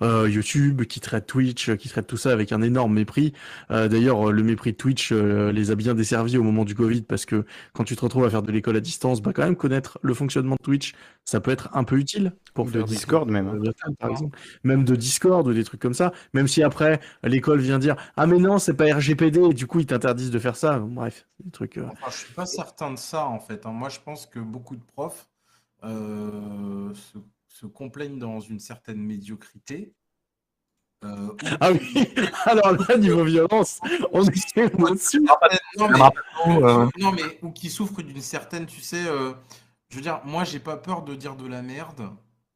[0.01, 3.33] YouTube, qui traitent Twitch, qui traitent tout ça avec un énorme mépris.
[3.69, 7.43] D'ailleurs le mépris de Twitch les a bien desservis au moment du Covid parce que
[7.73, 10.13] quand tu te retrouves à faire de l'école à distance, bah quand même connaître le
[10.13, 10.93] fonctionnement de Twitch,
[11.25, 13.47] ça peut être un peu utile pour faire Discord même.
[13.47, 13.93] Hein.
[13.99, 14.37] Par exemple.
[14.63, 16.13] Même de Discord ou des trucs comme ça.
[16.33, 19.79] Même si après, l'école vient dire Ah, mais non, c'est pas RGPD, et du coup,
[19.79, 20.79] ils t'interdisent de faire ça.
[20.79, 21.77] Bref, des trucs.
[21.77, 21.87] Euh...
[21.91, 23.65] Enfin, je suis pas certain de ça, en fait.
[23.65, 23.71] Hein.
[23.71, 25.27] Moi, je pense que beaucoup de profs
[25.83, 29.93] euh, se, se, complaignent dans une certaine médiocrité.
[31.03, 31.29] Euh,
[31.59, 32.07] ah oui,
[32.45, 33.79] alors là, niveau violence,
[34.11, 35.19] on est au-dessus.
[35.77, 35.99] Non, mais,
[36.97, 39.33] non, mais ou qui souffrent d'une certaine, tu sais, euh,
[39.89, 42.09] je veux dire, moi, j'ai pas peur de dire de la merde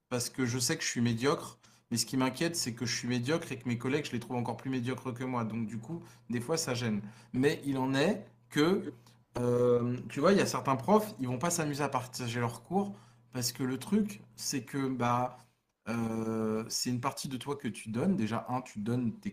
[0.10, 1.58] parce que je sais que je suis médiocre.
[1.92, 4.20] Mais ce qui m'inquiète, c'est que je suis médiocre et que mes collègues, je les
[4.20, 5.44] trouve encore plus médiocres que moi.
[5.44, 7.02] Donc, du coup, des fois, ça gêne.
[7.34, 8.94] Mais il en est que,
[9.40, 12.64] euh, tu vois, il y a certains profs, ils vont pas s'amuser à partager leurs
[12.64, 12.96] cours
[13.32, 15.38] parce que le truc, c'est que bah,
[15.88, 18.16] euh, c'est une partie de toi que tu donnes.
[18.16, 19.32] Déjà, un, tu donnes tes,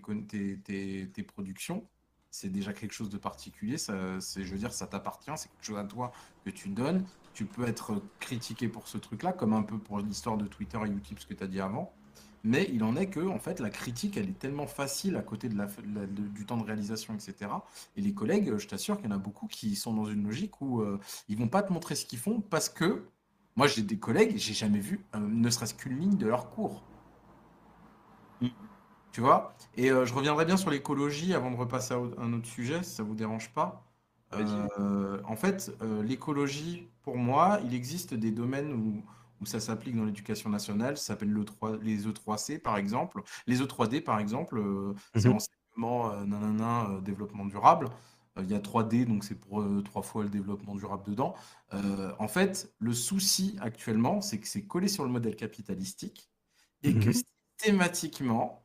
[1.23, 1.87] productions.
[2.31, 3.79] c'est déjà quelque chose de particulier.
[3.79, 6.13] Ça, je veux dire, ça t'appartient, c'est quelque chose à toi
[6.45, 7.05] que tu donnes.
[7.37, 10.89] Tu peux être critiqué pour ce truc-là, comme un peu pour l'histoire de Twitter et
[10.89, 11.93] YouTube, ce que tu as dit avant.
[12.45, 15.49] Mais il en est que, en fait, la critique, elle est tellement facile à côté
[15.51, 17.65] de la, de- du temps de réalisation, etc.
[17.97, 20.61] Et les collègues, je t'assure qu'il y en a beaucoup qui sont dans une logique
[20.63, 23.09] où euh, ils vont pas te montrer ce qu'ils font parce que
[23.57, 26.89] moi, j'ai des collègues, j'ai jamais vu euh, ne serait-ce qu'une ligne de leur cours.
[28.41, 28.49] Mm.
[29.13, 29.57] Tu vois?
[29.77, 32.93] Et euh, je reviendrai bien sur l'écologie avant de repasser à un autre sujet, si
[32.97, 33.86] ça vous dérange pas.
[34.35, 39.05] Euh, en fait, euh, l'écologie, pour moi, il existe des domaines où,
[39.41, 40.97] où ça s'applique dans l'éducation nationale.
[40.97, 43.23] Ça s'appelle le 3 les E3C, par exemple.
[43.47, 45.35] Les E3D, par exemple, euh, c'est Mhm.
[45.37, 47.91] enseignement, euh, nanana, euh, développement durable.
[48.39, 51.35] Euh, Il y a 3D, donc c'est pour euh, trois fois le développement durable dedans.
[51.73, 56.31] Euh, en fait, le souci actuellement, c'est que c'est collé sur le modèle capitalistique
[56.83, 57.23] et que Mhm.
[57.59, 58.65] systématiquement,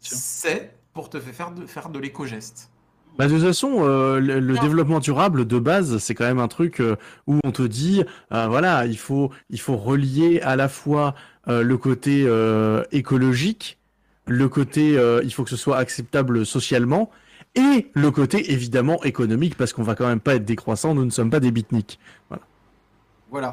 [0.00, 0.18] Tiens.
[0.18, 2.71] c'est pour te faire de, faire de l'éco-geste.
[3.18, 6.48] Bah, de toute façon, euh, le, le développement durable de base, c'est quand même un
[6.48, 10.68] truc euh, où on te dit, euh, voilà, il faut, il faut relier à la
[10.68, 11.14] fois
[11.48, 13.78] euh, le côté euh, écologique,
[14.26, 17.10] le côté, euh, il faut que ce soit acceptable socialement,
[17.54, 21.10] et le côté évidemment économique, parce qu'on va quand même pas être décroissant, nous ne
[21.10, 21.98] sommes pas des beatniks.
[22.28, 22.42] Voilà,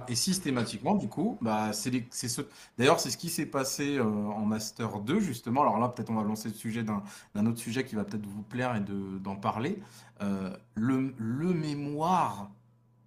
[0.08, 2.41] et systématiquement, du coup, bah, c'est les- c'est ce...
[2.77, 5.61] D'ailleurs, c'est ce qui s'est passé euh, en Master 2, justement.
[5.61, 7.03] Alors là, peut-être on va lancer le sujet d'un
[7.35, 9.80] d'un autre sujet qui va peut-être vous plaire et de- d'en parler.
[10.22, 12.51] Euh, le, le mémoire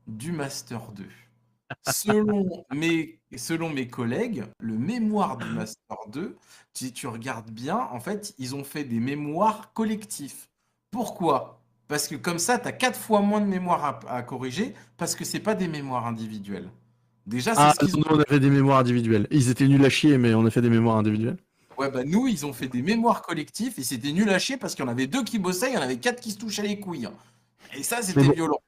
[0.08, 1.08] du Master 2.
[1.82, 6.36] Selon mes, selon mes collègues, le mémoire du Master 2,
[6.74, 10.50] si tu regardes bien, en fait, ils ont fait des mémoires collectifs.
[10.90, 11.61] Pourquoi?
[11.88, 15.14] Parce que comme ça, tu as quatre fois moins de mémoire à, à corriger, parce
[15.14, 16.70] que c'est pas des mémoires individuelles.
[17.26, 19.28] Déjà, c'est Ah, ce nous, on a fait des mémoires individuelles.
[19.30, 21.36] Ils étaient nuls à chier, mais on a fait des mémoires individuelles.
[21.78, 24.74] Ouais, bah nous, ils ont fait des mémoires collectifs et c'était nul à chier parce
[24.74, 26.62] qu'il y en avait deux qui bossaient, il y en avait quatre qui se touchaient
[26.62, 27.08] les couilles.
[27.76, 28.32] Et ça, c'était bon.
[28.32, 28.58] violent.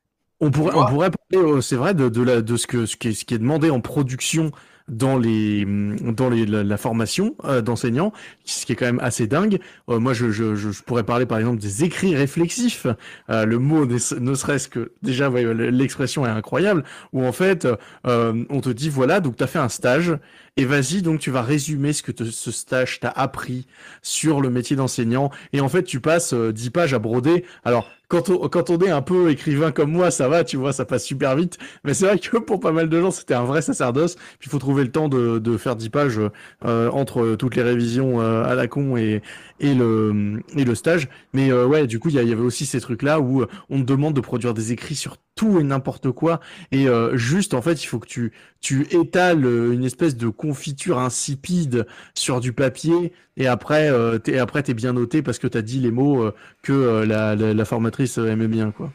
[0.41, 2.97] On pourrait, on pourrait parler, euh, c'est vrai, de, de, la, de ce, que, ce,
[2.97, 4.51] qui est, ce qui est demandé en production
[4.89, 8.13] dans, les, dans les, la, formation euh, d'enseignants,
[8.45, 9.59] ce qui est quand même assez dingue.
[9.89, 12.87] Euh, moi, je, je, je, pourrais parler par exemple des écrits réflexifs.
[13.31, 17.67] Euh, le mot ne, ne serait-ce que, déjà, ouais, l'expression est incroyable, où en fait,
[18.07, 20.13] euh, on te dit, voilà, donc tu as fait un stage,
[20.57, 23.66] et vas-y, donc tu vas résumer ce que ce stage t'a appris
[24.02, 27.44] sur le métier d'enseignant, et en fait, tu passes euh, 10 pages à broder.
[27.65, 31.05] Alors, quand on, est un peu écrivain comme moi, ça va, tu vois, ça passe
[31.05, 31.58] super vite.
[31.84, 34.16] Mais c'est vrai que pour pas mal de gens, c'était un vrai sacerdoce.
[34.39, 36.20] Puis il faut trouver le temps de, faire 10 pages
[36.65, 39.23] euh, entre toutes les révisions euh, à la con et,
[39.60, 41.08] et, le, stage.
[41.33, 43.84] Mais euh, ouais, du coup, il y, y avait aussi ces trucs-là où on te
[43.84, 46.41] demande de produire des écrits sur tout et n'importe quoi.
[46.71, 50.29] Et euh, juste, en fait, il faut que tu, tu étales euh, une espèce de
[50.29, 53.13] confiture insipide sur du papier.
[53.37, 56.35] Et après, euh, t'es, après, t'es bien noté parce que t'as dit les mots euh,
[56.63, 58.93] que la, la, la formatrice aimait bien, quoi.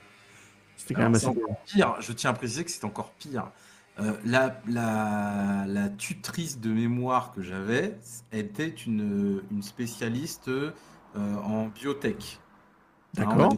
[0.77, 1.27] C'était quand Alors, même assez.
[1.27, 3.51] encore pire, je tiens à préciser que c'est encore pire.
[4.23, 7.97] La, la, la tutrice de mémoire que j'avais
[8.31, 10.49] était une, une spécialiste
[11.15, 12.39] en biotech.
[13.13, 13.57] D'accord.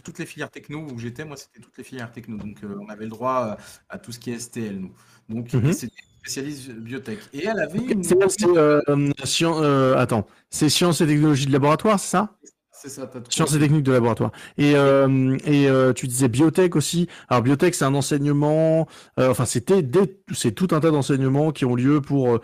[0.00, 2.36] Toutes les filières techno où j'étais, moi, c'était toutes les filières techno.
[2.36, 4.94] Donc, euh, on avait le droit à, à tout ce qui est STL, nous.
[5.28, 7.18] Donc, c'était une spécialiste biotech.
[7.32, 8.02] Et elle avait une.
[8.04, 12.38] C'est, euh, euh, attends, c'est sciences et technologies de laboratoire, c'est ça?
[12.82, 14.32] C'est ça, Sciences et techniques de laboratoire.
[14.58, 17.06] Et, euh, et euh, tu disais biotech aussi.
[17.28, 18.88] Alors biotech, c'est un enseignement.
[19.20, 19.88] euh, enfin, c'était
[20.32, 22.40] c'est tout un tas d'enseignements qui ont lieu pour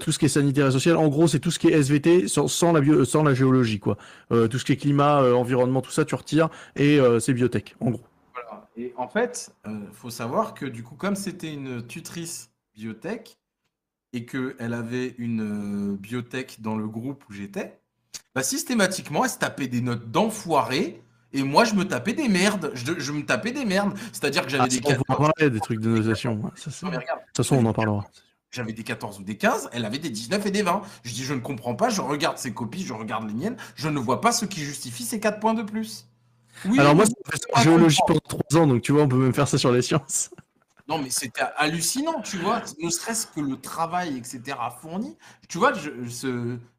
[0.00, 0.96] tout ce qui est sanitaire et social.
[0.96, 3.80] En gros, c'est tout ce qui est SVT sans, sans la bio, sans la géologie,
[3.80, 3.98] quoi.
[4.30, 8.04] Tout ce qui est climat, environnement, tout ça, tu retires et c'est biotech, en gros.
[8.32, 8.66] Voilà.
[8.78, 13.36] Et en fait, il faut savoir que du coup, comme c'était une tutrice biotech
[14.14, 17.81] et qu'elle avait une biotech dans le groupe où j'étais,
[18.34, 21.02] bah, systématiquement, elle se tapait des notes d'enfoiré.
[21.34, 22.72] Et moi, je me tapais des merdes.
[22.74, 23.94] Je, je me tapais des merdes.
[24.12, 25.04] C'est-à-dire que j'avais Ah, des on 14.
[25.08, 26.34] va parler des trucs de notation.
[26.36, 28.04] De toute façon, on en parlera.
[28.50, 30.82] j'avais des 14 ou des 15, elle avait des 19 et des 20.
[31.04, 33.88] Je dis, je ne comprends pas, je regarde ses copies, je regarde les miennes, je
[33.88, 36.06] ne vois pas ce qui justifie ces 4 points de plus.
[36.66, 39.48] Oui, Alors moi, c'est géologie pendant trois ans, donc tu vois, on peut même faire
[39.48, 40.28] ça sur les sciences.
[40.88, 45.16] Non, mais c'était hallucinant, tu vois, ne serait-ce que le travail, etc., fourni.
[45.48, 45.72] Tu vois,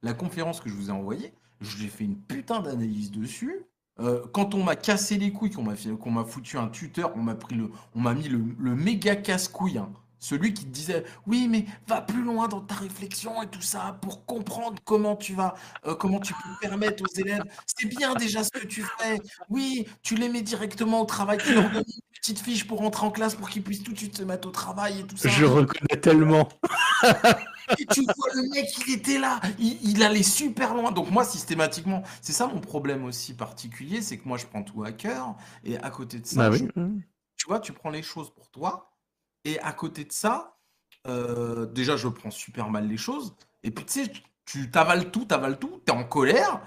[0.01, 3.65] la conférence que je vous ai envoyée, j'ai fait une putain d'analyse dessus.
[3.99, 8.27] Euh, quand on m'a cassé les couilles, qu'on m'a foutu un tuteur, on m'a mis
[8.27, 9.91] le, méga casse-couille, hein.
[10.19, 14.25] Celui qui disait, oui, mais va plus loin dans ta réflexion et tout ça pour
[14.25, 15.53] comprendre comment tu vas,
[15.85, 17.43] euh, comment tu peux permettre aux élèves.
[17.65, 19.19] C'est bien déjà ce que tu fais.
[19.49, 21.83] Oui, tu les mets directement au travail, tu leur donnes
[22.29, 24.47] une petite fiche pour rentrer en classe pour qu'ils puissent tout de suite se mettre
[24.47, 25.27] au travail et tout ça.
[25.27, 26.47] Je reconnais tellement.
[27.79, 30.91] Et tu vois le mec, il était là, il, il allait super loin.
[30.91, 34.83] Donc moi, systématiquement, c'est ça mon problème aussi particulier, c'est que moi, je prends tout
[34.83, 35.35] à cœur.
[35.63, 36.69] Et à côté de ça, Bah je- oui.
[36.75, 37.01] oui.
[37.37, 38.91] tu vois, tu prends les choses pour toi.
[39.45, 40.57] Et à côté de ça,
[41.07, 43.33] euh, déjà, je prends super mal les choses.
[43.63, 44.11] Et puis, tu sais,
[44.45, 46.59] tu t'avales tout, t'avales tout, t'es en colère.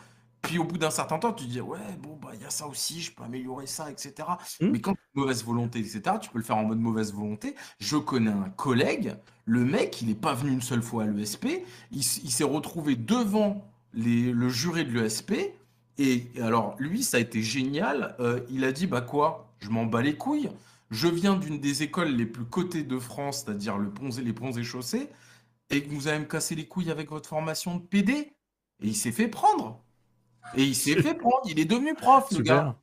[0.47, 2.51] Puis au bout d'un certain temps, tu te dis, ouais, bon, bah, il y a
[2.51, 4.29] ça aussi, je peux améliorer ça, etc.
[4.61, 4.69] Hmm.
[4.71, 7.57] Mais quand tu as mauvaise volonté, etc., tu peux le faire en mode mauvaise volonté.
[7.81, 11.65] Je connais un collègue, le mec, il n'est pas venu une seule fois à l'ESP,
[11.91, 15.33] il, s'est retrouvé devant les- le juré de l'ESP.
[15.99, 18.15] Et alors, lui, ça a été génial.
[18.21, 20.51] Euh, il a dit, bah quoi, je m'en bats les couilles.
[20.91, 23.91] Je viens d'une des écoles les plus cotées de France, c'est-à-dire le
[24.23, 25.09] les ponts et chaussées,
[25.71, 28.13] et que vous allez me casser les couilles avec votre formation de PD.
[28.13, 29.83] Et il s'est fait prendre.
[30.53, 31.41] Et il s'est fait prendre.
[31.47, 32.77] Il est devenu prof, le gars.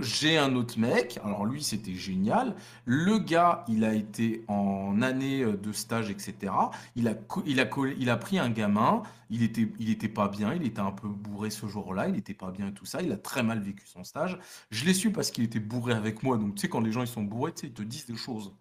[0.00, 2.56] J'ai un autre mec, alors lui c'était génial.
[2.86, 6.72] Le gars, il a été en année euh, de stage, etc.
[6.96, 7.14] Il a,
[7.46, 10.64] il a, collé- il a pris un gamin, il était, il était pas bien, il
[10.64, 13.00] était un peu bourré ce jour-là, il était pas bien et tout ça.
[13.02, 14.38] Il a très mal vécu son stage.
[14.70, 16.36] Je l'ai su parce qu'il était bourré avec moi.
[16.36, 18.16] Donc tu sais, quand les gens ils sont bourrés, tu sais, ils te disent des
[18.16, 18.52] choses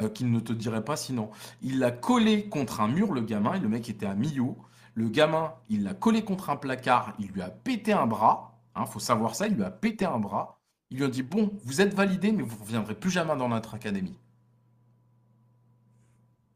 [0.00, 1.30] euh, qu'ils ne te diraient pas sinon.
[1.62, 4.56] Il l'a collé contre un mur, le gamin, et le mec était à Millau.
[4.94, 8.60] Le gamin, il l'a collé contre un placard, il lui a pété un bras.
[8.74, 10.60] Hein, faut savoir ça, il lui a pété un bras.
[10.90, 13.48] Ils lui ont dit Bon, vous êtes validé, mais vous ne reviendrez plus jamais dans
[13.48, 14.18] notre académie.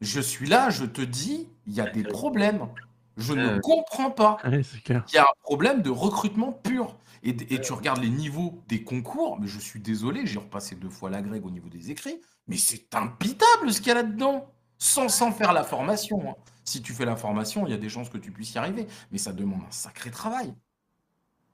[0.00, 2.68] Je suis là, je te dis, il y a des problèmes.
[3.16, 3.60] Je ne Ouais.
[3.60, 4.36] comprends pas.
[4.44, 4.62] Ouais.
[4.88, 6.96] Il y a un problème de recrutement pur.
[7.24, 10.88] Et, et tu regardes les niveaux des concours, mais je suis désolé, j'ai repassé deux
[10.90, 14.46] fois la grecque au niveau des écrits, mais c'est impitable ce qu'il y a là-dedans,
[14.78, 16.30] sans, sans faire la formation.
[16.30, 16.34] hein.
[16.64, 18.86] Si tu fais la formation, il y a des chances que tu puisses y arriver,
[19.10, 20.54] mais ça demande un sacré travail.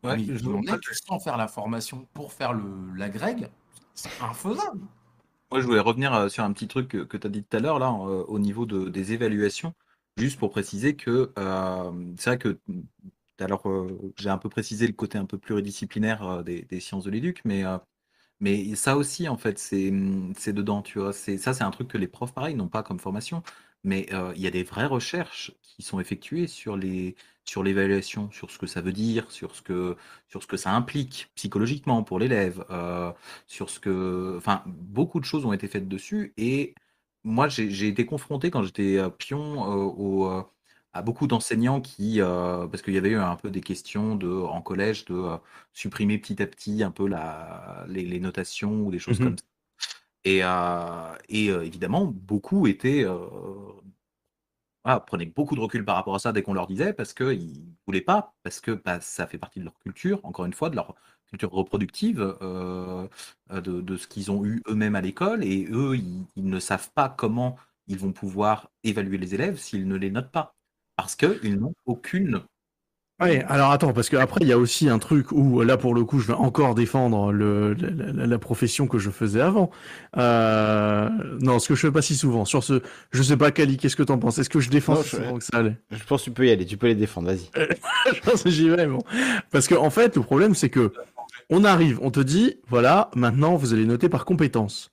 [0.02, 3.48] Ouais, mais je en que sans faire la formation pour faire le, la grecque,
[3.94, 4.80] c'est infaisable.
[5.50, 7.60] Moi, je voulais revenir euh, sur un petit truc que, tu as dit tout à
[7.60, 9.72] l'heure, là, euh, au niveau de- des évaluations,
[10.18, 12.58] juste pour préciser que euh, c'est vrai que
[13.38, 17.04] alors euh, j'ai un peu précisé le côté un peu pluridisciplinaire euh, des, des sciences
[17.04, 17.64] de l'éduc, mais,
[18.44, 21.12] mais ça aussi, en fait, c'est mm, c'est dedans, tu vois.
[21.12, 23.42] Ça, c'est un truc que les profs, pareil, n'ont pas comme formation,
[23.84, 24.06] mais
[24.36, 26.78] il y a des vraies recherches qui sont effectuées sur
[27.44, 29.96] sur l'évaluation, sur ce que ça veut dire, sur ce que,
[30.28, 32.64] sur ce que ça implique psychologiquement pour l'élève.
[33.46, 34.34] sur ce que.
[34.38, 36.32] Enfin, beaucoup de choses ont été faites dessus.
[36.36, 36.74] Et
[37.24, 40.44] moi, j'ai été confronté quand j'étais pion au,
[40.94, 42.20] à beaucoup d'enseignants qui.
[42.20, 45.38] euh, parce qu'il y avait eu un peu des questions de, en collège de euh,
[45.72, 49.20] supprimer petit à petit un peu la, les, les notations ou des choses Mhm.
[49.20, 49.44] comme ça.
[50.24, 53.04] Et, euh, et évidemment, beaucoup étaient.
[54.84, 57.52] voilà, prenaient beaucoup de recul par rapport à ça dès qu'on leur disait, parce qu'ils
[57.62, 60.68] ne voulaient pas, parce que bah, ça fait partie de leur culture, encore une fois,
[60.70, 60.94] de leur
[61.26, 62.18] culture reproductive,
[63.50, 66.90] de, de ce qu'ils ont eu eux-mêmes à l'école, et eux, ils, ils ne savent
[66.92, 67.56] pas comment
[67.86, 70.53] ils vont pouvoir évaluer les élèves s'ils ne les notent pas,
[70.96, 72.42] parce qu'ils n'ont aucune...
[73.20, 76.04] Ouais, alors attends, parce qu'après, il y a aussi un truc où, là, pour le
[76.04, 79.70] coup, je vais encore défendre le, la, la- la profession que je faisais avant.
[80.16, 81.08] Euh,
[81.40, 82.44] non, ce que je fais pas si souvent.
[82.44, 82.82] Sur ce,
[83.12, 84.38] je sais pas, Kali, qu'est-ce que t'en penses?
[84.38, 85.76] Est-ce que je défends Non, si je- souvent que ça allait?
[85.92, 87.48] Je pense que tu peux y aller, tu peux les défendre, vas-y.
[88.14, 88.98] je pense que j'y vais, bon.
[89.52, 90.92] Parce que, en fait, le problème, c'est que
[91.50, 94.90] on arrive, on te dit, voilà, maintenant, vous allez noter par compétence.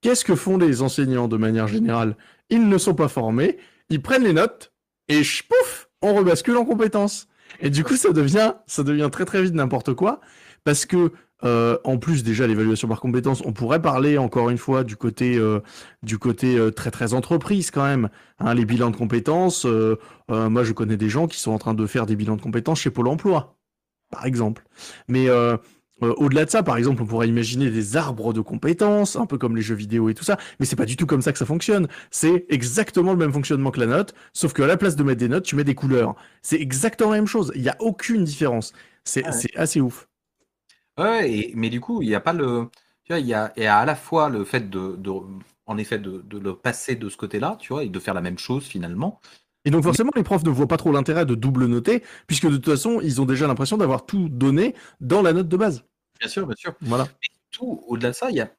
[0.00, 2.16] Qu'est-ce que font les enseignants de manière générale?
[2.50, 3.58] Ils ne sont pas formés,
[3.90, 4.69] ils prennent les notes,
[5.10, 7.26] et pouf, on rebascule en compétences.
[7.60, 10.20] Et du coup, ça devient, ça devient très très vite n'importe quoi,
[10.64, 14.84] parce que, euh, en plus, déjà, l'évaluation par compétences, on pourrait parler encore une fois
[14.84, 15.60] du côté, euh,
[16.02, 18.08] du côté euh, très très entreprise quand même.
[18.38, 19.98] Hein, les bilans de compétences, euh,
[20.30, 22.42] euh, moi, je connais des gens qui sont en train de faire des bilans de
[22.42, 23.56] compétences chez Pôle Emploi,
[24.10, 24.64] par exemple.
[25.08, 25.26] Mais
[26.02, 29.38] euh, au-delà de ça, par exemple, on pourrait imaginer des arbres de compétences, un peu
[29.38, 30.38] comme les jeux vidéo et tout ça.
[30.58, 31.88] Mais c'est pas du tout comme ça que ça fonctionne.
[32.10, 35.28] C'est exactement le même fonctionnement que la note, sauf qu'à la place de mettre des
[35.28, 36.14] notes, tu mets des couleurs.
[36.42, 37.52] C'est exactement la même chose.
[37.54, 38.72] Il n'y a aucune différence.
[39.04, 39.46] C'est Ah ouais.
[39.56, 40.08] assez ouf.
[40.98, 42.68] Ouais, et- mais du coup, il n'y a pas le...
[43.04, 45.10] Tu vois, il y a, il y a à la fois le fait de, de-
[45.66, 48.20] en effet, de, de le passer de ce côté-là, tu vois, et de faire la
[48.20, 49.20] même chose finalement,
[49.64, 52.56] Et donc forcément, les profs ne voient pas trop l'intérêt de double noter, puisque de
[52.56, 55.84] toute façon, ils ont déjà l'impression d'avoir tout donné dans la note de base.
[56.20, 56.74] Bien sûr, bien sûr.
[56.82, 57.08] Voilà.
[57.50, 58.50] Tout, au-delà de ça, il y a.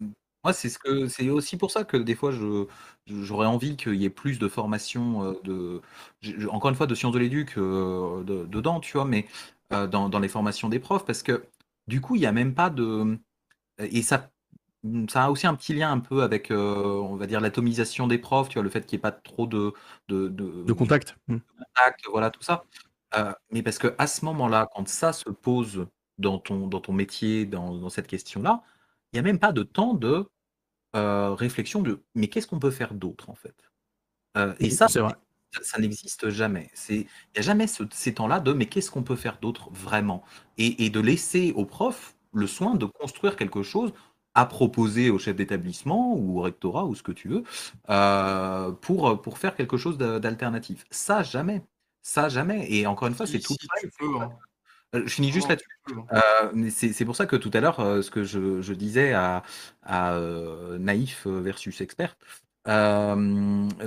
[0.43, 2.65] Moi, c'est ce que c'est aussi pour ça que des fois, je
[3.07, 5.81] j'aurais envie qu'il y ait plus de formation euh, de,
[6.22, 9.27] je- encore une fois, de sciences de l'éduc euh, de- dedans, tu vois, mais
[9.73, 11.43] euh, dans, dans les formations des profs, parce que
[11.88, 13.19] du coup, il n'y a même pas de.
[13.80, 14.31] Et ça,
[15.09, 18.17] ça a aussi un petit lien un peu avec, euh, on va dire, l'atomisation des
[18.19, 19.73] profs, tu vois, le fait qu'il n'y ait pas trop de,
[20.09, 21.15] de, de- De contact.
[21.27, 21.38] Hmm.
[21.75, 22.65] contact, voilà, tout ça.
[23.51, 25.88] Mais parce que à ce moment-là, quand ça se pose
[26.22, 28.64] dans ton, dans ton métier, dans, dans cette question-là,
[29.11, 30.30] il n'y a même pas de temps de
[30.95, 33.56] euh, réflexion de mais qu'est-ce qu'on peut faire d'autre en fait?
[34.38, 35.16] Euh, et ça, c'est vrai.
[35.53, 36.69] ça, ça n'existe jamais.
[36.74, 39.69] C'est, il n'y a jamais ce- ces temps-là de mais qu'est-ce qu'on peut faire d'autre
[39.72, 40.24] vraiment?
[40.58, 43.93] Et, et de laisser aux profs le soin de construire quelque chose
[44.33, 47.43] à proposer au chef d'établissement ou au rectorat ou ce que tu veux
[47.90, 50.85] euh, pour, pour faire quelque chose d'alternatif.
[50.90, 51.61] Ça, jamais.
[52.01, 52.66] Ça, jamais.
[52.72, 53.67] Et encore une fois, c'est tout si,
[54.95, 55.68] Euh, Je finis juste là-dessus.
[56.14, 59.44] Euh, c'est pour ça que tout à l'heure, euh, ce que je, je disais à,
[59.84, 62.18] à euh, naïf versus expert,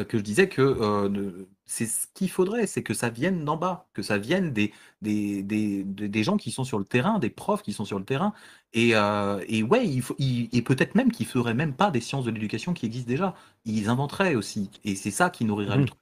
[0.09, 3.57] que je disais que euh, ne- c'est ce qu'il faudrait, c'est que ça vienne d'en
[3.57, 7.31] bas, que ça vienne des, des, des, des- gens qui sont sur le terrain, des
[7.31, 8.35] profs qui sont sur le terrain.
[8.73, 12.01] Et, euh, et ouais, il faut, il- et peut-être même qu'ils feraient même pas des
[12.01, 13.35] sciences de l'éducation qui existent déjà.
[13.65, 14.71] Ils inventeraient aussi.
[14.85, 15.87] Et c'est ça qui nourrirait le Mhm.
[15.87, 16.01] truc.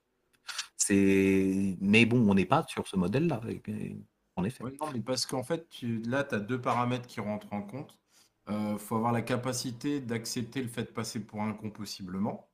[0.78, 1.76] C'est...
[1.80, 3.40] Mais bon, on n'est pas sur ce modèle-là,
[4.36, 4.64] en effet.
[4.64, 7.62] Ouais, non, mais parce qu'en fait, tu- là, tu as deux paramètres qui rentrent en
[7.62, 7.98] compte.
[8.48, 12.50] Il faut avoir la capacité d'accepter le fait de passer pour un con possiblement.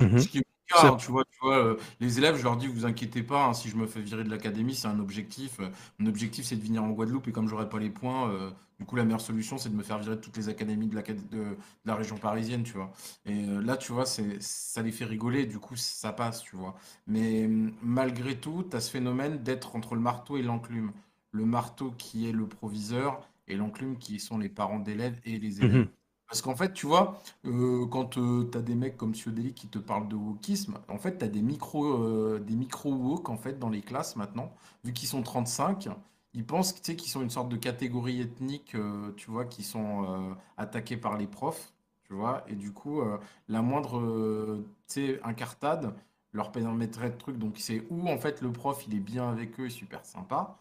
[0.00, 0.18] Mhm.
[0.18, 2.42] Ce qui est mon C'est- cas, hein, tu vois, tu vois euh, les élèves, je
[2.44, 4.98] leur dis, vous inquiétez pas, hein, si je me fais virer de l'académie, c'est un
[5.00, 5.60] objectif.
[5.60, 5.68] Euh,
[5.98, 8.84] mon objectif, c'est de venir en Guadeloupe, et comme j'aurai pas les points, euh, du
[8.86, 11.28] coup, la meilleure solution, c'est de me faire virer de toutes les académies de, l'acad-
[11.30, 12.92] de- de la région parisienne, tu vois.
[13.26, 16.74] Et là, tu vois, ça les fait rigoler, du coup, ça passe, tu vois.
[17.06, 20.92] Mais hum, malgré tout, tu as ce phénomène d'être entre le marteau et l'enclume.
[21.30, 25.60] Le marteau qui est le proviseur, et l'enclume qui sont les parents d'élèves et les
[25.62, 25.82] élèves.
[25.82, 25.92] Mhm.
[26.32, 28.20] Parce qu'en fait, tu vois, euh, quand tu
[28.56, 31.42] as des mecs comme Deli qui te parlent de wokisme, en fait, tu as des
[31.42, 32.90] micro, euh, des micro
[33.28, 34.50] en fait dans les classes maintenant,
[34.82, 35.90] vu qu'ils sont 35,
[36.32, 39.62] ils pensent tu sais, qu'ils sont une sorte de catégorie ethnique, euh, tu vois, qui
[39.62, 44.64] sont euh, attaqués par les profs, tu vois, et du coup, euh, la moindre, euh,
[44.88, 45.94] tu sais, incartade
[46.32, 47.36] leur permettrait de trucs.
[47.38, 50.58] Donc, c'est où en fait le prof, il est bien avec eux, super sympa,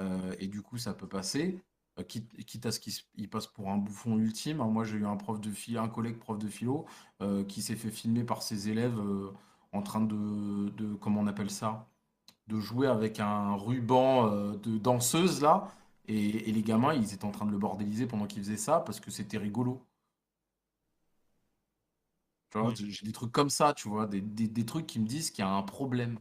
[0.00, 1.62] euh, et du coup, ça peut passer.
[1.98, 4.60] Euh, Quitte, quitte à ce qu'il se- il passe pour un bouffon ultime.
[4.60, 4.66] hein.
[4.68, 6.86] Moi, j'ai eu un prof de philo, un collègue prof de philo
[7.22, 9.32] euh, qui s'est fait filmer par ses élèves euh,
[9.72, 11.88] en train de, de, comment on appelle ça,
[12.48, 15.68] de jouer avec un ruban de danseuse là.
[16.08, 18.80] Et, et les gamins, ils étaient en train de le bordéliser pendant qu'ils faisaient ça
[18.80, 19.82] parce que c'était rigolo.
[22.50, 25.06] Tu vois, j'ai des trucs comme ça, tu vois, des, des- des trucs qui me
[25.06, 26.18] disent qu'il y a un problème.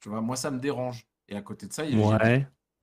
[0.00, 1.06] Tu vois, moi, ça me dérange.
[1.28, 2.18] Et à côté de ça, il y a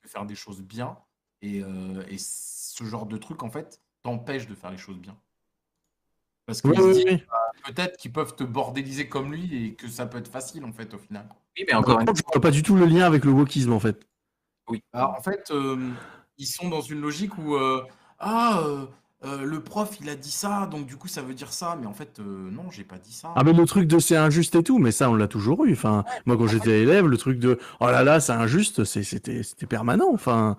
[0.08, 0.98] faire des choses bien.
[1.46, 5.16] Et, euh, et ce genre de truc, en fait, t'empêche de faire les choses bien.
[6.48, 7.24] Parce Oui, oui, oui.
[7.66, 10.94] peut-être qu'ils peuvent te bordéliser comme lui et que ça peut être facile, en fait,
[10.94, 11.28] au final.
[11.58, 13.74] Oui, mais encore une contre, je vois pas du tout le lien avec le wokisme
[13.74, 14.08] en fait.
[14.68, 14.84] Oui.
[14.94, 15.92] Alors, en fait, euh,
[16.38, 17.84] ils sont dans une logique où euh,
[18.20, 18.64] ah
[19.24, 21.88] euh, le prof il a dit ça, donc du coup ça veut dire ça, mais
[21.88, 23.34] en fait euh, non, j'ai pas dit ça.
[23.36, 25.74] Ah mais le truc de c'est injuste et tout, mais ça on l'a toujours eu.
[25.74, 30.10] Enfin, moi quand j'étais élève, le truc de oh là là c'est injuste, c'était permanent.
[30.14, 30.58] Enfin,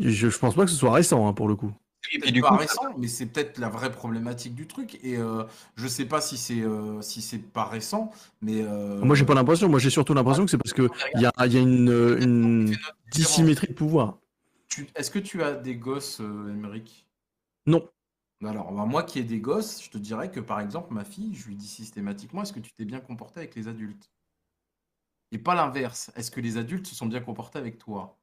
[0.00, 1.72] je, je pense pas que ce soit récent hein, pour le coup.
[2.02, 4.98] C'est Et du pas coup, récent, mais c'est peut-être la vraie problématique du truc.
[5.02, 5.44] Et euh,
[5.76, 8.10] je sais pas si c'est euh, si c'est pas récent,
[8.42, 9.68] mais euh, Moi j'ai pas l'impression.
[9.68, 12.76] Moi j'ai surtout l'impression que c'est parce que il y a, il y a une,
[13.10, 14.18] dissymétrie de pouvoir.
[14.68, 17.06] Tu- Est-ce que tu as des gosses, euh, Émeric?
[17.66, 17.88] Non.
[18.44, 21.34] Alors, bah, moi qui ai des gosses, je te dirais que par exemple, ma fille,
[21.34, 24.08] je lui dis systématiquement, est-ce que tu t'es bien comporté avec les adultes?
[25.32, 26.10] Et pas l'inverse.
[26.16, 28.18] Est-ce que les adultes se sont bien comportés avec toi?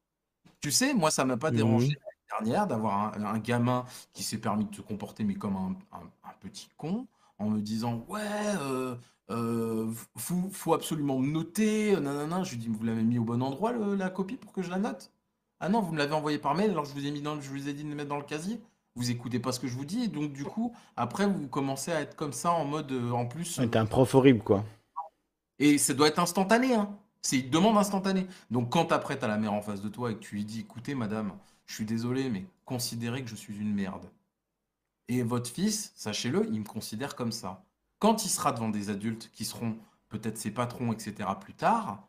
[0.62, 1.96] Tu sais, moi, ça m'a pas dérangé Mhm.
[1.96, 3.84] l'année dernière d'avoir un, un gamin
[4.14, 7.06] qui s'est permis de se comporter, mais comme un, un- un petit con,
[7.38, 8.20] en me disant, ouais,
[8.60, 8.96] euh,
[9.30, 12.44] euh, faut, faut absolument me noter, euh, nanana.
[12.44, 14.70] Je lui dis, vous l'avez mis au bon endroit, le- la copie, pour que je
[14.70, 15.12] la note?
[15.60, 17.50] Ah non, vous me l'avez envoyé par mail, alors je vous ai mis dans, je
[17.50, 18.60] vous ai dit de le mettre dans le casier.
[18.96, 21.92] Vous écoutez pas ce que je vous dis, et donc du coup, après, vous commencez
[21.92, 24.62] à être comme ça en mode, euh, en plus, Ouais, T'es un prof horrible, quoi.
[25.58, 26.98] et ça doit être instantané, hein.
[27.22, 28.26] C'est une demande instantanée.
[28.50, 30.44] Donc quand après, tu as la mère en face de toi et que tu lui
[30.44, 31.32] dis, écoutez, madame,
[31.66, 34.10] je suis désolé, mais considérez que je suis une merde.
[35.08, 37.64] Et votre fils, sachez-le, il me considère comme ça.
[37.98, 39.78] Quand il sera devant des adultes qui seront
[40.08, 42.08] peut-être ses patrons, etc., plus tard,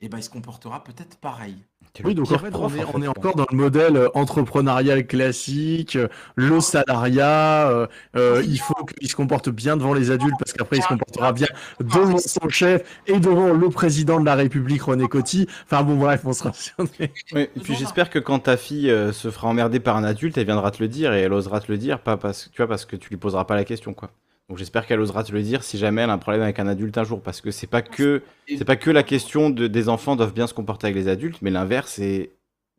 [0.00, 1.64] eh ben, il se comportera peut-être pareil.
[2.02, 3.08] Oui, donc en fait, prof, on est, en fait, on est quoi.
[3.08, 7.86] encore dans le modèle euh, entrepreneurial classique, euh, le salariat, euh,
[8.16, 11.32] euh, il faut qu'il se comporte bien devant les adultes parce qu'après il se comportera
[11.32, 11.48] bien
[11.80, 15.46] devant son chef et devant le président de la République, René Coty.
[15.64, 16.52] Enfin bon, bref, on sera
[17.32, 20.38] Ouais, et puis j'espère que quand ta fille euh, se fera emmerder par un adulte,
[20.38, 22.56] elle viendra te le dire et elle osera te le dire, pas parce que tu
[22.58, 24.10] vois, parce que tu lui poseras pas la question, quoi.
[24.50, 26.66] Donc j'espère qu'elle osera te le dire si jamais elle a un problème avec un
[26.66, 29.88] adulte un jour, parce que c'est pas que c'est pas que la question de, des
[29.88, 32.32] enfants doivent bien se comporter avec les adultes, mais l'inverse est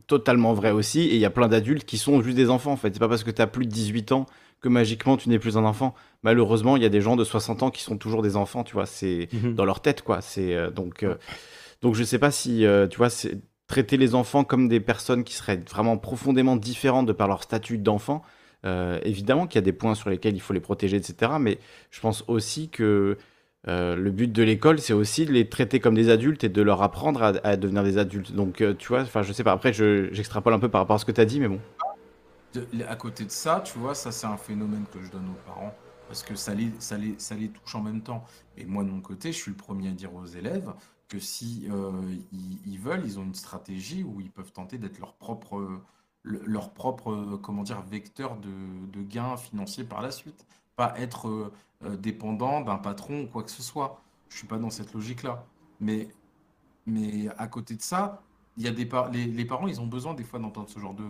[0.06, 1.04] totalement vrai aussi.
[1.04, 2.94] Et il y a plein d'adultes qui sont juste des enfants en fait.
[2.94, 4.26] C'est pas parce que tu as plus de 18 ans
[4.60, 5.96] que magiquement tu n'es plus un enfant.
[6.24, 8.74] Malheureusement, il y a des gens de 60 ans qui sont toujours des enfants, tu
[8.74, 8.86] vois.
[8.86, 10.20] C'est dans leur tête, quoi.
[10.20, 11.16] C'est euh, donc euh,
[11.82, 13.08] donc je sais pas si euh, tu vois
[13.68, 17.78] traiter les enfants comme des personnes qui seraient vraiment profondément différentes de par leur statut
[17.78, 18.24] d'enfant.
[18.66, 21.34] Euh, évidemment qu'il y a des points sur lesquels il faut les protéger, etc.
[21.40, 21.60] Mais
[21.90, 23.18] je pense aussi que
[23.68, 26.62] euh, le but de l'école, c'est aussi de les traiter comme des adultes et de
[26.62, 28.34] leur apprendre à, devenir des adultes.
[28.34, 29.52] Donc, euh, tu vois, enfin, je sais pas.
[29.52, 31.60] Après, je- j'extrapole un peu par rapport à ce que tu as dit, mais bon.
[32.88, 35.74] À côté de ça, tu vois, ça c'est un phénomène que je donne aux parents
[36.08, 38.26] parce que ça les, ça les, ça les touche en même temps.
[38.58, 40.70] Et moi de mon côté, je suis le premier à dire aux élèves
[41.08, 41.70] que si
[42.66, 45.82] ils, veulent, ils ont une stratégie où ils peuvent tenter d'être leur propre,
[46.24, 48.50] le- leur propre, euh, comment dire, vecteur de,
[48.94, 50.46] de gains financiers par la suite.
[50.76, 54.02] Pas être euh, euh, dépendant d'un patron ou quoi que ce soit.
[54.30, 55.46] Je suis pas dans cette logique-là.
[55.80, 56.10] Mais
[56.86, 58.22] mais à côté de ça,
[58.58, 60.94] y a des par- les, les parents, ils ont besoin des fois d'entendre ce genre
[60.94, 61.06] de,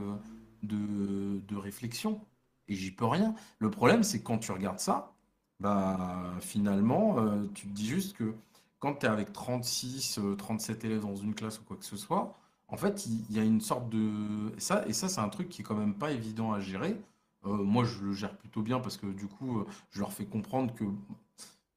[0.63, 2.21] de, de réflexion.
[2.67, 3.35] Et j'y peux rien.
[3.59, 5.13] Le problème, c'est quand tu regardes ça,
[5.59, 7.17] bah finalement,
[7.53, 8.33] tu te dis juste que
[8.79, 11.97] quand tu es avec 36, euh, 37 élèves dans une classe ou quoi que ce
[11.97, 12.37] soit,
[12.71, 14.53] en fait, il il y, a une sorte de...
[14.57, 16.99] Et ça, et ça c'est un truc qui est quand même pas évident à gérer.
[17.45, 20.25] Euh, moi, je le gère plutôt bien parce que du coup, euh, je leur fais
[20.25, 20.85] comprendre que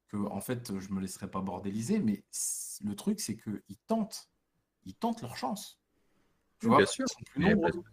[0.09, 3.77] que en fait je me laisserai pas bordéliser, mais c- le truc c'est que ils
[3.87, 4.29] tentent,
[4.85, 5.79] ils tentent leur chance.
[6.59, 7.05] Tu Oui, vois, bien parce sûr.
[7.05, 7.71] qu'ils sont plus Mais nombreux.
[7.71, 7.83] parce-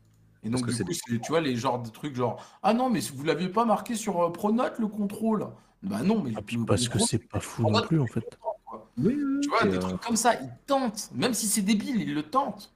[0.45, 2.15] Et parce donc que du c'est coup, des- c'est- tu vois les genres de trucs
[2.17, 5.49] genre ah non mais vous l'aviez pas marqué sur euh, Pronote le contrôle?
[5.83, 8.07] Bah non mais Ah, puis le parce que contrôle, c'est pas fou non plus en
[8.07, 8.39] fait.
[8.67, 8.91] quoi.
[8.99, 11.63] Oui, oui, Tu vois c'est, des euh, trucs comme ça, ils tentent, même si c'est
[11.63, 12.73] débile, ils le tentent.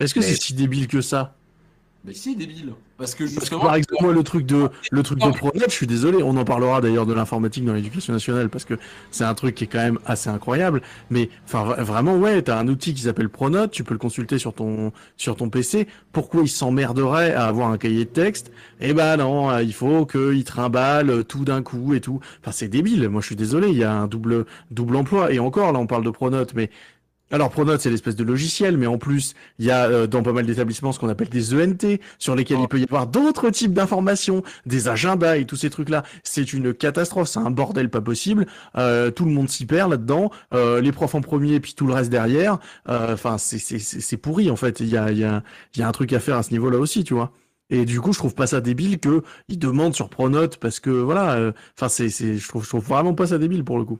[0.00, 1.34] Est-ce que Mais- c'est si débile que ça?
[2.04, 5.02] Mais si débile, parce que Parce que justement par exemple, moi, le truc de le
[5.02, 5.32] truc de Non.
[5.32, 8.74] Pronote, je suis désolé, on en parlera d'ailleurs de l'informatique dans l'éducation nationale parce que
[9.10, 10.80] c'est un truc qui est quand même assez incroyable.
[11.10, 14.38] Mais enfin, vra- vraiment, ouais, t'as un outil qui s'appelle Pronote, tu peux le consulter
[14.38, 15.88] sur ton sur ton PC.
[16.12, 18.52] Pourquoi il s'emmerderait à avoir un cahier de texte?
[18.80, 22.20] Eh ben non, euh, il faut qu'il trimballe tout d'un coup et tout.
[22.40, 23.08] Enfin, c'est débile.
[23.08, 25.32] Moi, je suis désolé, il y a un double double emploi.
[25.32, 26.70] Et encore, là, on parle de Pronote, mais
[27.30, 30.32] alors Pronote, c'est l'espèce de logiciel, mais en plus, il y a euh, dans pas
[30.32, 33.74] mal d'établissements ce qu'on appelle des ENT, sur lesquels il peut y avoir d'autres types
[33.74, 36.04] d'informations, des agendas et tous ces trucs-là.
[36.22, 38.46] C'est une catastrophe, c'est un bordel pas possible.
[38.76, 41.92] Euh, tout le monde s'y perd là-dedans, euh, les profs en premier, puis tout le
[41.92, 42.58] reste derrière.
[42.86, 44.80] Enfin, c'est c'est c'est c'est pourri en fait.
[44.80, 45.42] Il y a il y a
[45.76, 47.32] y a un truc à faire à ce niveau-là aussi, tu vois.
[47.70, 50.90] Et du coup, je trouve pas ça débile que ils demandent sur Pronote parce que
[50.90, 51.52] voilà.
[51.76, 53.98] Enfin, c'est c'est je trouve je trouve vraiment pas ça débile pour le coup.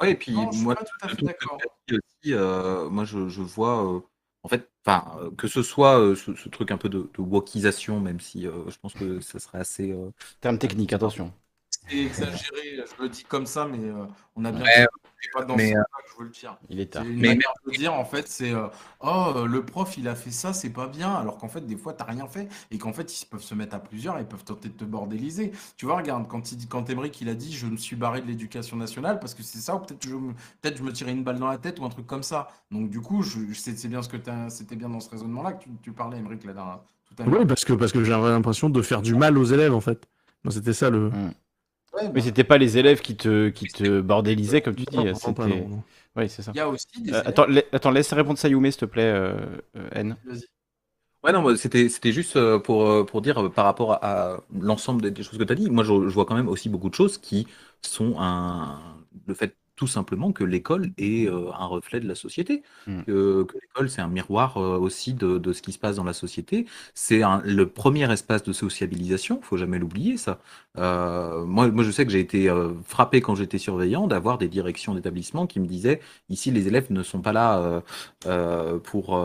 [0.00, 1.60] Ouais, et puis non, je suis moi, pas tout à fait d'accord.
[1.92, 4.00] aussi, euh, moi je, je vois, euh,
[4.42, 7.20] en fait, enfin, euh, que ce soit euh, ce, ce truc un peu de, de
[7.22, 9.92] wokisation, même si euh, je pense que ça serait assez.
[9.92, 10.10] euh,
[10.40, 11.32] Terme technique, attention.
[11.70, 14.86] C'est exagéré, je le dis comme ça, mais euh, on a bien Ouais,
[15.32, 16.56] pas dans mais, ce euh, que je veux le dire.
[16.68, 17.04] Il est tard.
[17.04, 18.68] une Mais- manière de dire, en fait, c'est euh,
[19.00, 21.12] Oh, euh, le prof, il a fait ça, c'est pas bien.
[21.14, 22.48] Alors qu'en fait, des fois, t'as rien fait.
[22.70, 24.84] Et qu'en fait, ils peuvent se mettre à plusieurs et ils peuvent tenter de te
[24.84, 25.52] bordéliser.
[25.76, 28.20] Tu vois, regarde, quand, il dit, quand Emmerich, il a dit Je me suis barré
[28.22, 30.32] de l'éducation nationale parce que c'est ça, ou peut-être je, me-
[30.62, 32.48] peut je me tirais une balle dans la tête ou un truc comme ça.
[32.70, 35.64] Donc, du coup, c'est c'est bien, ce que t'as- c'était bien dans ce raisonnement-là que
[35.64, 37.40] tu, tu parlais, Emmerich, là, dernière- tout à l'heure.
[37.40, 40.06] Oui, parce que parce que j'avais l'impression de faire du mal aux élèves en fait.
[40.50, 41.10] C'était ça le.
[42.00, 45.04] Ouais, Mais bah, c'était pas les élèves qui te, qui te bordélisaient, comme tu dis.
[46.16, 46.54] Oui, c'est ça.
[46.54, 49.02] il y a aussi des Euh, attends, la- attends, laisse répondre Sayume, s'il te plaît,
[49.04, 49.34] euh,
[49.76, 50.16] euh, N.
[50.24, 50.42] Vas-y.
[51.24, 55.02] Ouais, non, moi, c'était, c'était juste euh, pour, pour dire par rapport à, à l'ensemble
[55.02, 55.70] des, des choses que tu as dit.
[55.70, 57.46] Moi, je, je vois quand même aussi beaucoup de choses qui
[57.82, 58.80] sont un,
[59.26, 62.62] le fait tout simplement que l'école est euh, un reflet de la société.
[62.86, 63.02] Mm.
[63.06, 66.04] Que, que l'école, c'est un miroir euh, aussi de, de ce qui se passe dans
[66.04, 66.66] la société.
[66.94, 70.40] C'est un- le premier espace de sociabilisation, faut jamais l'oublier, ça.
[70.78, 72.50] Euh, moi, moi, je sais que j'ai été
[72.84, 77.02] frappé quand j'étais surveillant d'avoir des directions d'établissement qui me disaient ici, les élèves ne
[77.02, 77.82] sont pas là.
[78.84, 79.18] pour,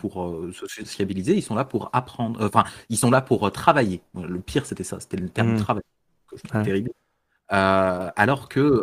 [0.00, 4.02] pour se sociabiliser, ils sont là pour apprendre, enfin, ils sont là pour travailler.
[4.14, 5.56] Le pire, c'était ça, c'était le terme Mhm.
[5.56, 5.82] travail,
[6.28, 6.64] que je trouve Ouais.
[6.64, 6.90] terrible.
[7.48, 8.82] Alors que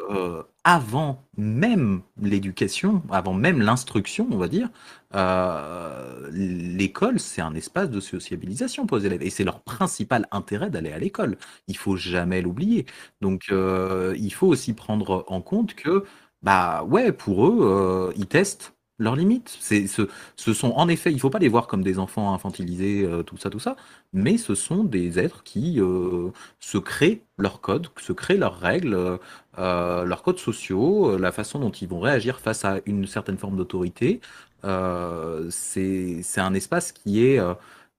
[0.65, 4.69] avant même l'éducation, avant même l'instruction, on va dire,
[5.13, 10.69] euh, l'école, c'est un espace de sociabilisation pour les élèves et c'est leur principal intérêt
[10.69, 11.37] d'aller à l'école.
[11.67, 12.85] Il faut jamais l'oublier.
[13.21, 16.05] Donc, euh, il faut aussi prendre en compte que,
[16.41, 19.57] bah ouais, pour eux, euh, ils testent leurs limites.
[19.59, 20.03] C'est, ce,
[20.35, 23.37] ce sont en effet, il faut pas les voir comme des enfants infantilisés, euh, tout
[23.37, 23.75] ça, tout ça,
[24.13, 29.19] mais ce sont des êtres qui euh, se créent leurs codes, se créent leurs règles,
[29.57, 33.57] euh, leurs codes sociaux, la façon dont ils vont réagir face à une certaine forme
[33.57, 34.21] d'autorité.
[35.49, 37.39] C'est, c'est un espace qui est,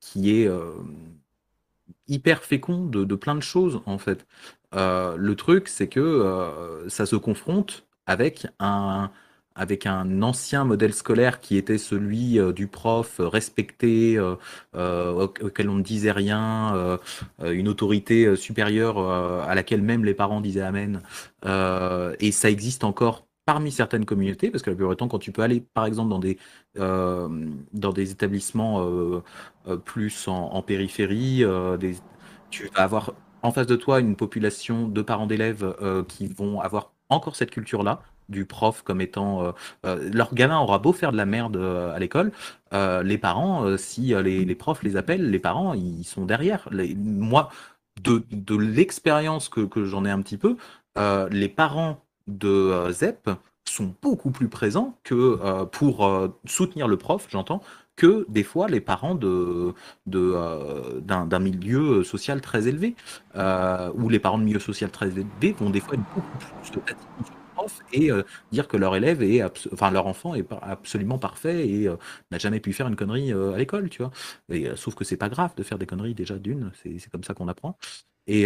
[0.00, 0.48] qui est
[2.08, 4.26] hyper fécond de, de plein de choses, en fait.
[4.72, 9.10] Le truc, c'est que ça se confronte avec un,
[9.54, 14.36] avec un ancien modèle scolaire qui était celui euh, du prof euh, respecté, euh,
[14.74, 16.98] au- auquel on ne disait rien,
[17.42, 21.00] une autorité supérieure à laquelle même les parents disaient Amen.
[21.44, 25.32] Et ça existe encore parmi certaines communautés, parce que la plupart du temps, quand tu
[25.32, 26.38] peux aller, par exemple, dans des,
[26.76, 29.22] dans des établissements
[29.84, 31.44] plus en, périphérie,
[32.50, 35.74] tu vas avoir en face de toi une population de parents d'élèves
[36.08, 39.52] qui vont avoir encore cette culture-là du prof comme étant euh,
[39.86, 42.32] euh, leur gamin aura beau faire de la merde euh, à l'école,
[43.04, 46.68] les parents, si les, les profs les appellent, les parents ils sont derrière.
[46.96, 47.48] Moi,
[48.02, 50.56] de, de l'expérience que, que j'en ai un petit peu,
[51.30, 53.30] les parents de ZEP
[53.64, 56.10] sont beaucoup plus présents que pour
[56.46, 57.62] soutenir le prof, j'entends,
[57.94, 59.72] que des fois les parents de
[60.06, 62.96] d'un milieu social très élevé,
[63.36, 67.33] où les parents de milieu social très élevé vont des fois être beaucoup plus
[67.92, 69.42] et euh, dire que leur élève est,
[69.72, 71.96] enfin leur enfant est absolument parfait et euh,
[72.30, 74.12] n'a jamais pu faire une connerie euh, à l'école, tu vois.
[74.76, 77.48] Sauf que c'est pas grave de faire des conneries déjà d'une, c'est comme ça qu'on
[77.48, 77.76] apprend.
[78.26, 78.44] Et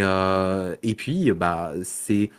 [0.82, 2.30] et puis bah c'est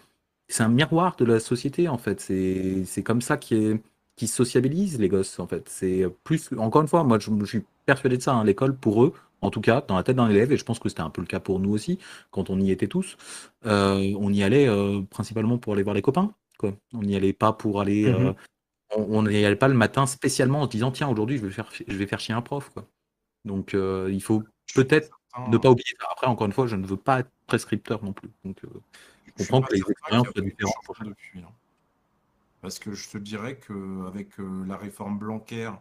[0.47, 2.19] c'est un miroir de la société en fait.
[2.21, 3.73] C'est comme ça qui
[4.15, 5.69] qui sociabilise les gosses en fait.
[5.69, 8.33] C'est plus encore une fois, moi je, je suis persuadé de ça.
[8.35, 10.79] hein, L'école pour eux, en tout cas dans la tête d'un élève, et je pense
[10.79, 11.99] que c'était un peu le cas pour nous aussi
[12.31, 13.17] quand on y était tous.
[13.65, 14.67] on y allait
[15.09, 16.33] principalement pour aller voir les copains.
[16.59, 16.73] Quoi.
[16.93, 18.05] On n'y allait pas pour aller.
[18.05, 18.35] euh, Mhm.
[18.95, 21.51] on on n'y allait pas le matin spécialement en se disant tiens aujourd'hui je vais
[21.51, 22.87] faire je vais faire chier un prof quoi.
[23.45, 24.43] Donc euh, il faut
[24.75, 26.07] peut-être Certain- ne pas oublier ça.
[26.11, 28.29] Après encore une fois je ne veux pas être prescripteur non plus.
[28.43, 28.69] Donc euh,
[29.25, 30.75] je comprends que les expériences soient différentes.
[31.05, 31.51] depuis, hein.
[32.61, 35.71] Parce que je te dirais qu'avec la réforme Blanquer,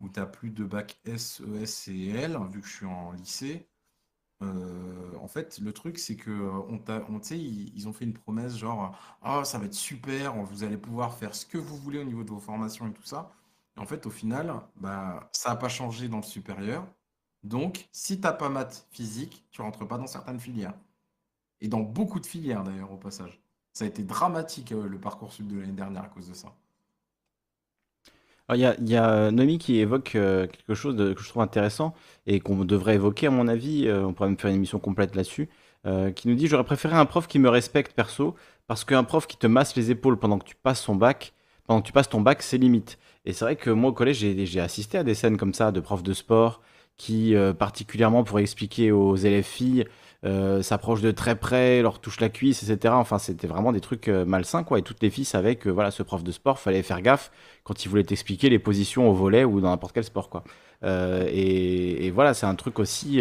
[0.00, 3.12] où tu as plus de bac S, ES et L, vu que je suis en
[3.12, 3.66] lycée,
[4.42, 8.56] euh, en fait, le truc, c'est que euh, on on, ils, ont fait une promesse
[8.56, 12.04] genre, ah, ça va être super, vous allez pouvoir faire ce que vous voulez au
[12.04, 13.32] niveau de vos formations et tout ça.
[13.76, 16.86] Et en fait, au final, bah, ça n'a pas changé dans le supérieur.
[17.42, 20.74] Donc, si t'as pas maths physique, tu rentres pas dans certaines filières.
[21.60, 23.40] Et dans beaucoup de filières d'ailleurs, au passage.
[23.72, 26.54] Ça a été dramatique euh, le parcours sud de l'année dernière à cause de ça.
[28.54, 31.28] Il y a, y a euh, Noémie qui évoque euh, quelque chose de- que je
[31.28, 31.94] trouve intéressant
[32.26, 33.86] et qu'on devrait évoquer, à mon avis.
[33.86, 35.48] euh, on pourrait même faire une émission complète là-dessus.
[36.16, 38.34] qui nous dit J'aurais préféré un prof qui me respecte perso,
[38.66, 41.32] parce qu'un prof qui te masse les épaules pendant que tu passes son bac,
[41.66, 42.98] pendant que tu passes ton bac, c'est limite.
[43.24, 45.80] Et c'est vrai que moi, au collège, j'ai assisté à des scènes comme ça de
[45.80, 46.60] profs de sport
[46.96, 49.84] qui, particulièrement pour expliquer aux élèves filles,
[50.24, 52.94] euh, s'approchent de très près, leur touchent la cuisse, etc.
[52.96, 54.80] Enfin, c'était vraiment des trucs euh, malsains, quoi.
[54.80, 57.30] Et toutes les filles savaient que voilà, ce prof de sport, fallait faire gaffe
[57.62, 60.42] quand il voulait t'expliquer les positions au volet ou dans n'importe quel sport, quoi.
[60.82, 63.20] Euh, et, voilà, c'est un truc aussi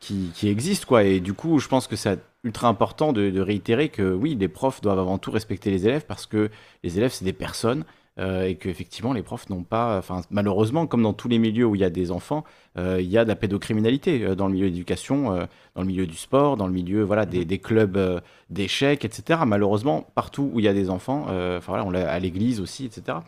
[0.00, 1.04] qui, existe, quoi.
[1.04, 4.80] Et du coup, je pense que c'est ultra important de réitérer que oui, les profs
[4.80, 6.50] doivent avant tout respecter les élèves parce que
[6.82, 7.84] les élèves, c'est des personnes.
[8.18, 11.74] Euh, et qu'effectivement, les profs n'ont pas, enfin, malheureusement, comme dans tous les milieux où
[11.74, 12.44] il y a des enfants,
[12.78, 15.82] euh, il y a de la pédocriminalité euh, dans le milieu de l'éducation, euh, dans
[15.82, 19.40] le milieu du sport, dans le milieu, voilà, des, des clubs euh, d'échecs, etc.
[19.46, 23.18] Malheureusement, partout où il y a des enfants, enfin voilà, on à l'église aussi, etc.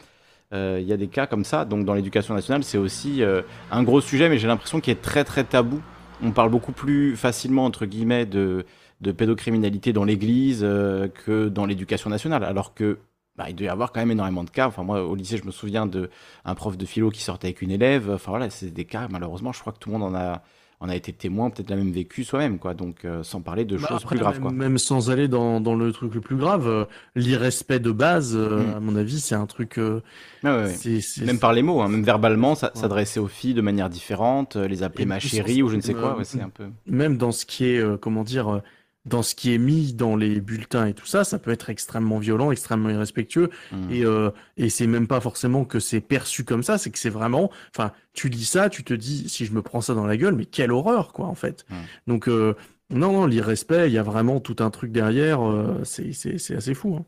[0.53, 1.65] Il y a des cas comme ça.
[1.65, 3.23] Donc dans l'éducation nationale, c'est aussi
[3.71, 5.81] un gros sujet, mais j'ai l'impression qu'il est très très tabou.
[6.23, 8.65] On parle beaucoup plus facilement, entre guillemets, de,
[9.01, 12.45] de pédocriminalité dans l'église euh, que dans l'éducation nationale.
[12.45, 12.99] Alors que
[13.37, 14.67] bah, il doit y avoir quand même énormément de cas.
[14.69, 17.71] Enfin, moi, au lycée, je me souviens d'un prof de philo qui sortait avec une
[17.73, 18.11] élève.
[18.13, 20.43] Enfin voilà, c'est des cas, malheureusement, je crois que tout le monde en a,
[20.81, 22.75] en a été témoin, peut-être l'a même vécu soi-même, quoi.
[22.75, 24.51] Donc, euh, sans parler de Bah, choses après, plus graves, quoi.
[24.53, 26.85] même sans aller dans, dans le truc le plus grave, euh,
[27.17, 28.77] l'irrespect de base, euh, Mm.
[28.77, 29.79] à mon avis, c'est un truc.
[29.79, 30.01] euh,
[30.43, 32.81] Ouais, ouais, c'est- c'est- Même par les mots, hein, même verbalement, ça- Ouais.
[32.81, 35.81] s'adresser aux filles de manière différente, euh, les appeler Et ma chérie ou je ne
[35.81, 36.67] sais quoi, ouais, c'est un peu.
[36.87, 38.59] même dans ce qui est, euh, comment dire, euh,
[39.05, 42.18] dans ce qui est mis dans les bulletins et tout ça, ça peut être extrêmement
[42.18, 43.50] violent, extrêmement irrespectueux.
[43.70, 43.91] Mm.
[43.91, 47.10] Et, euh, et c'est même pas forcément que c'est perçu comme ça, c'est que c'est
[47.10, 50.16] vraiment, enfin, tu lis ça, tu te dis, si je me prends ça dans la
[50.16, 51.66] gueule, mais quelle horreur, quoi, en fait.
[51.70, 51.76] Ouais.
[52.07, 52.55] Donc, euh,
[52.91, 56.57] non, non, l'irrespect, il y a vraiment tout un truc derrière, euh, c'est, c'est, c'est
[56.57, 56.97] assez fou.
[56.97, 57.05] hein.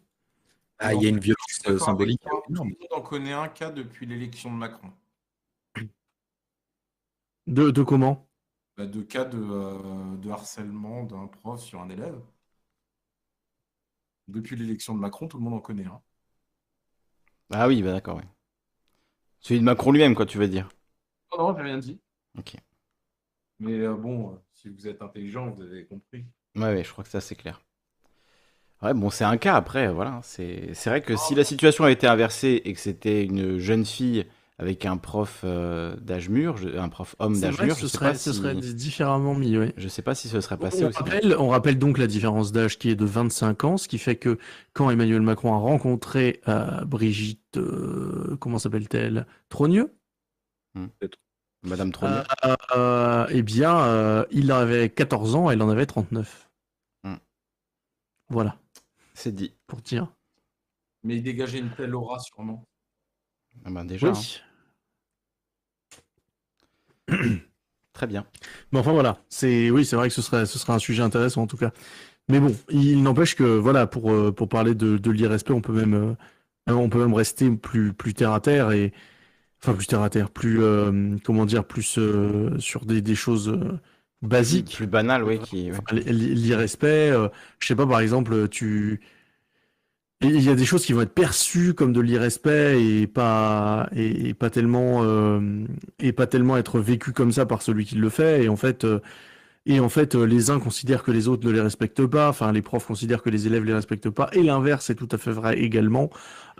[0.78, 2.20] Ah, il y a une violence euh, symbolique.
[2.50, 4.90] monde en connaît un cas depuis l'élection de Macron.
[7.46, 8.25] De, de comment?
[8.76, 12.18] Bah, de cas de, euh, de harcèlement d'un prof sur un élève.
[14.28, 16.00] Depuis l'élection de Macron, tout le monde en connaît un.
[17.52, 18.24] Ah oui, bah d'accord, ouais.
[19.40, 20.68] Celui de Macron lui-même, quoi, tu veux dire?
[21.32, 22.00] Non, non, j'ai rien dit.
[22.38, 22.56] Ok.
[23.58, 26.24] Mais euh, bon, euh, si vous êtes intelligent, vous avez compris.
[26.56, 27.62] Ouais, ouais, je crois que ça c'est clair.
[28.82, 30.20] Ouais, bon, c'est un cas après, voilà.
[30.22, 33.86] C'est c'est vrai que si la situation avait été inversée et que c'était une jeune
[33.86, 34.26] fille
[34.58, 38.14] avec un prof euh, d'âge mûr, un prof homme d'âge mûr, ce sais serait, pas
[38.14, 39.72] ce si, serait différemment mis, oui.
[39.76, 42.52] je sais pas si ce serait passé On aussi rappelle, on rappelle donc la différence
[42.52, 44.38] d'âge qui est de 25 ans, ce qui fait que
[44.72, 49.26] quand Emmanuel Macron a rencontré euh, Brigitte, euh, comment s'appelle-t-elle?
[49.50, 49.94] Trogneux?
[51.62, 52.22] Madame Trogneux.
[52.74, 56.48] Euh, eh bien, euh, il avait 14 ans, elle en avait 39.
[57.04, 57.16] Hmm.
[58.30, 58.56] Voilà,
[59.14, 59.54] C'est dit.
[59.66, 60.12] pour dire.
[61.02, 62.64] Mais il dégageait une telle aura, sûrement.
[63.64, 64.08] Ah ben déjà.
[64.08, 64.12] hein.
[67.92, 68.26] Très bien.
[68.72, 71.42] Mais enfin voilà, c'est oui, c'est vrai que ce serait ce serait un sujet intéressant
[71.42, 71.72] en tout cas.
[72.28, 75.72] Mais bon, il n'empêche que voilà, pour euh, pour parler de, de l'irrespect, on peut
[75.74, 78.92] même euh, on peut même rester plus plus terre à terre et
[79.62, 83.48] enfin plus terre à terre, plus euh, comment dire, plus euh, sur des, des choses
[83.50, 83.78] euh,
[84.22, 84.76] basiques.
[84.76, 85.38] Plus banal, oui.
[85.40, 85.70] Qui...
[85.70, 85.78] ouais.
[85.78, 87.28] Enfin, l- l- L'irrespect, euh,
[87.60, 89.00] je sais pas, par exemple, tu
[90.22, 94.32] il y a des choses qui vont être perçues comme de l'irrespect et pas et,
[94.34, 95.66] pas tellement euh,
[95.98, 98.44] et pas tellement être vécues comme ça par celui qui le fait.
[98.44, 99.00] Et en fait euh,
[99.66, 102.52] et en fait euh, les uns considèrent que les autres ne les respectent pas enfin
[102.52, 105.32] les profs considèrent que les élèves les respectent pas et l'inverse est tout à fait
[105.32, 106.10] vrai également.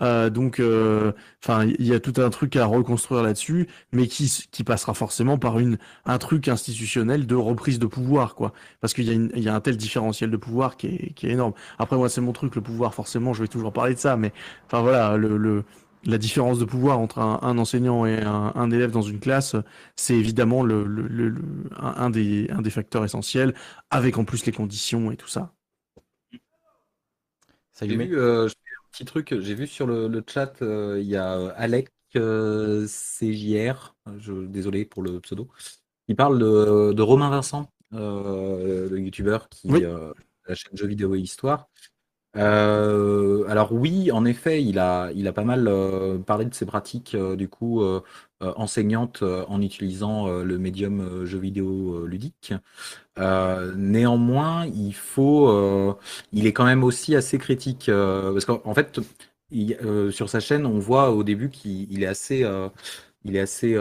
[0.01, 1.11] Euh, donc euh,
[1.43, 5.37] enfin il y a tout un truc à reconstruire là-dessus mais qui qui passera forcément
[5.39, 8.53] par une un truc institutionnel de reprise de pouvoir quoi.
[8.81, 11.31] Parce qu'il y a y a un tel différentiel de pouvoir qui est qui est
[11.31, 11.53] énorme.
[11.79, 14.33] Après, moi, c'est mon truc, le pouvoir, forcément, je vais toujours parler de ça, mais
[14.65, 15.63] enfin voilà, le, le-
[16.05, 19.55] la différence de pouvoir entre un, un enseignant et un, un élève dans une classe,
[19.95, 21.41] c'est évidemment le, le- le- le-
[21.77, 23.53] un, un des, un des facteurs essentiels,
[23.89, 25.53] avec en plus les conditions et tout ça.
[27.73, 28.49] Ça y J'ai vu, euh, un
[28.91, 32.87] petit truc, j'ai vu sur le, le chat, euh, il y a euh, Alec euh,
[32.87, 35.47] CJR, je, désolé pour le pseudo,
[36.07, 39.83] il parle de, de Romain Vincent, euh, le youtubeur qui Oui.
[39.83, 40.13] euh,
[40.47, 41.69] la chaîne Jeux vidéo et Histoire.
[42.35, 46.65] Euh, alors oui, en effet, il a, il a pas mal euh, parlé de ses
[46.67, 48.01] pratiques euh, du coup euh,
[48.39, 52.53] enseignantes en utilisant le médium euh, jeu vidéo ludique.
[53.75, 55.97] Néanmoins, il faut,
[56.31, 58.99] il est quand même aussi assez critique parce qu'en en fait,
[60.11, 62.45] sur sa chaîne, on voit au début qu'il il est assez,
[63.23, 63.75] il est assez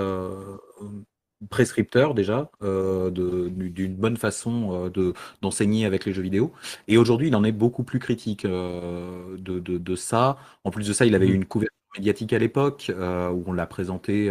[1.50, 6.52] prescripteur déjà euh, de- d'une bonne façon euh, de d'enseigner avec les jeux vidéo.
[6.88, 10.38] Et aujourd'hui, il en est beaucoup plus critique euh, de, de, ça.
[10.64, 13.66] En plus de ça, il avait eu une couverture médiatique à l'époque où on l'a
[13.66, 14.30] présenté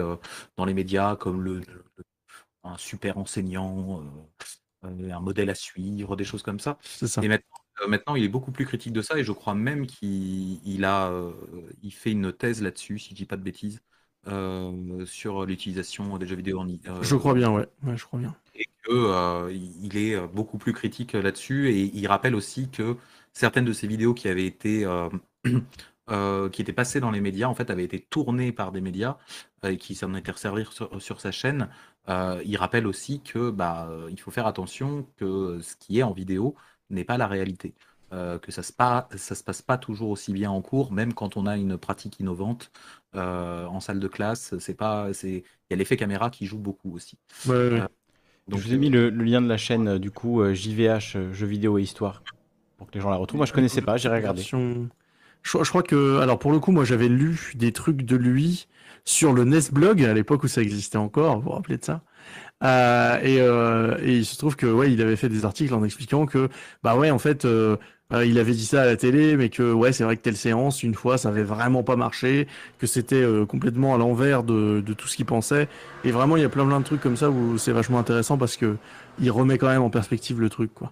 [0.58, 1.86] dans les médias comme le, le-
[2.64, 4.04] un super enseignant,
[4.84, 6.78] un modèle à suivre, des choses comme ça.
[7.22, 10.60] Et maintenant, maintenant, il est beaucoup plus critique de ça et je crois même qu'il
[10.68, 11.12] il a,
[11.84, 13.82] il fait une thèse là-dessus, si je dis pas de bêtises,
[14.28, 17.68] euh, sur l'utilisation des jeux vidéo en, i- euh, Je crois bien, ouais.
[17.84, 18.36] Ouais, je crois bien.
[18.54, 22.98] et que euh, il est beaucoup plus critique là-dessus et il rappelle aussi que
[23.34, 24.86] certaines de ces vidéos qui avaient été
[26.10, 29.18] euh, qui étaient passées dans les médias en fait avaient été tournées par des médias
[29.64, 31.70] euh, et qui s'en étaient resservis sur, sur sa chaîne.
[32.10, 36.14] Euh, il rappelle aussi que bah il faut faire attention que ce qui est en
[36.14, 36.56] vidéo
[36.90, 37.74] n'est pas la réalité.
[38.14, 41.14] Euh, que ça se, pas, ça se passe pas toujours aussi bien en cours, même
[41.14, 42.72] quand on a une pratique innovante
[43.16, 44.58] euh, en salle de classe.
[44.60, 47.18] C'est pas, c'est, il y a l'effet caméra qui joue beaucoup aussi.
[47.46, 47.80] Ouais, ouais, ouais.
[47.82, 47.88] Euh,
[48.48, 51.18] Donc, je vous ai mis le, le lien de la chaîne, du coup, euh, JVH,
[51.34, 52.24] Jeux vidéo et Histoire,
[52.78, 53.40] pour que les gens la retrouvent.
[53.40, 54.42] Moi, je connaissais pas, regarder.
[54.42, 54.90] Version-
[55.44, 58.68] Je, je crois que, alors pour le coup, moi j'avais lu des trucs de lui
[59.06, 62.02] sur le Nesblog à l'époque où ça existait encore, vous vous rappelez de ça?
[62.64, 65.84] Euh, et, euh, et il se trouve que ouais, il avait fait des articles en
[65.84, 66.50] expliquant que
[66.84, 67.78] bah ouais, en fait, euh,
[68.14, 70.38] euh, il avait dit ça à la télé, mais que ouais, c'est vrai que telle
[70.38, 72.48] séance, une fois, ça avait vraiment pas marché,
[72.80, 75.68] que c'était euh, complètement à l'envers de, de tout ce qu'il pensait.
[76.04, 78.38] Et vraiment, il y a plein plein de trucs comme ça où c'est vachement intéressant
[78.38, 78.78] parce que
[79.20, 80.92] il remet quand même en perspective le truc, quoi.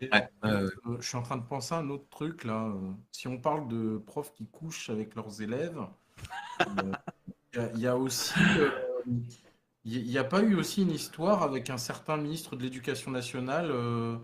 [0.00, 2.72] Ouais, euh, je suis en train de penser à un autre truc là.
[3.12, 5.78] Si on parle de profs qui couchent avec leurs élèves,
[6.60, 6.92] euh,
[7.54, 8.68] il y, a- il y a aussi, euh,
[9.84, 13.70] il n'y a pas eu aussi une histoire avec un certain ministre de l'Éducation nationale
[13.70, 14.16] euh,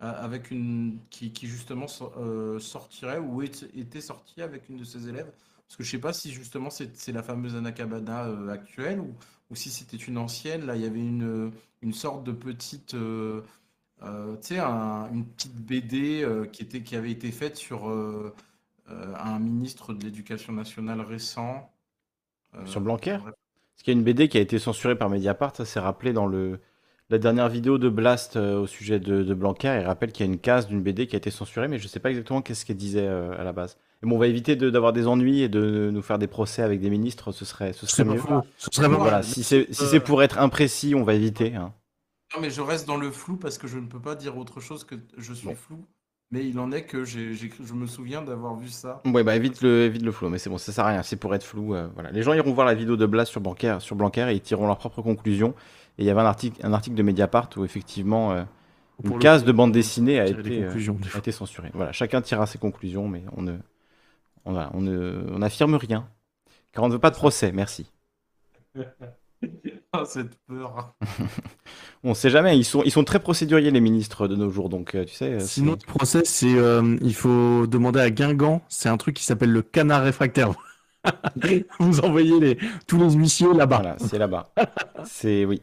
[0.00, 1.86] avec une qui, qui justement
[2.18, 5.32] euh, sortirait ou était sorti avec une de ses élèves?
[5.66, 9.14] Parce que je sais pas si justement c'est la fameuse Anna Cabana euh, actuelle ou,
[9.50, 10.66] ou si c'était une ancienne.
[10.66, 11.52] Là, il y avait une,
[11.82, 13.42] une sorte de petite euh,
[14.02, 17.88] euh, tu sais, un- une petite BD euh, qui était, qui avait été faite sur
[17.90, 18.34] euh,
[18.90, 21.70] euh, un ministre de l'Éducation nationale récent.
[22.54, 23.18] Euh, Sur Blanquer?
[23.76, 26.12] Parce qu'il y a une BD qui a été censurée par Mediapart, ça s'est rappelé
[26.14, 26.58] dans le,
[27.10, 29.78] la dernière vidéo de Blast euh, au sujet de, de Blanquer.
[29.82, 31.86] Il rappelle qu'il y a une case d'une BD qui a été censurée, mais je
[31.86, 33.76] sais pas exactement qu'est-ce qu'elle disait euh, à la base.
[34.02, 36.62] Et bon, on va éviter de- d'avoir des ennuis et de nous faire des procès
[36.62, 38.20] avec des ministres, ce serait, ce serait mieux.
[38.56, 39.24] Ce serait Voilà, mal.
[39.24, 41.54] si c'est si c'est pour être imprécis, on va éviter.
[41.54, 41.72] hein.
[42.34, 44.60] Non, mais je reste dans le flou parce que je ne peux pas dire autre
[44.60, 45.54] chose que je suis Bon.
[45.54, 45.84] flou.
[46.30, 49.02] Mais il en est que j'ai, j'ai- je me souviens d'avoir vu ça.
[49.06, 51.16] Ouais, bah évite le, évite le flou, mais c'est bon, ça sert à rien, c'est
[51.16, 51.74] pour être flou.
[51.76, 52.10] euh, voilà.
[52.10, 54.66] Les gens iront voir la vidéo de Blas sur Blanquer, sur Blanquer et ils tireront
[54.66, 55.54] leurs propres conclusions.
[55.98, 58.42] Et il y avait un article, un article de Mediapart où effectivement euh,
[59.04, 61.08] Pour une le case coup, de bande dessinée a tirer des été, euh, conclusions, des
[61.14, 61.20] a fois.
[61.20, 61.70] été censurée.
[61.74, 63.56] Voilà, chacun tirera ses conclusions, mais on ne,
[64.46, 66.08] on, voilà, on ne, on n'affirme rien.
[66.72, 67.90] Car on ne veut pas de procès, merci.
[70.06, 70.94] Cette peur.
[72.04, 74.94] On sait jamais, ils sont, ils sont très procéduriers les ministres de nos jours, donc
[74.94, 75.40] euh, tu sais.
[75.40, 78.62] Sinon, le procès, c'est euh, il faut demander à Guingamp.
[78.68, 80.52] C'est un truc qui s'appelle le canard réfractaire.
[81.80, 83.76] Vous envoyez les, tous les huissiers là-bas.
[83.76, 84.52] Voilà, c'est là-bas.
[85.04, 85.62] c'est oui.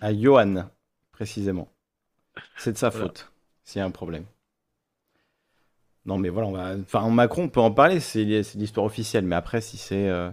[0.00, 0.68] À Johan,
[1.12, 1.68] précisément.
[2.56, 3.32] C'est de sa faute,
[3.64, 4.24] s'il y a un problème.
[6.04, 6.74] Non, mais voilà, on va...
[6.80, 10.30] enfin, Macron, on peut en parler, c'est l'histoire officielle, mais après, si c'est euh,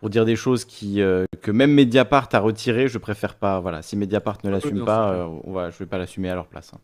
[0.00, 3.60] pour dire des choses qui, euh, que même Mediapart a retiré, je préfère pas.
[3.60, 6.30] Voilà, si Mediapart ne l'assume non, pas, c'est euh, on va, je vais pas l'assumer
[6.30, 6.72] à leur place.
[6.74, 6.80] hein.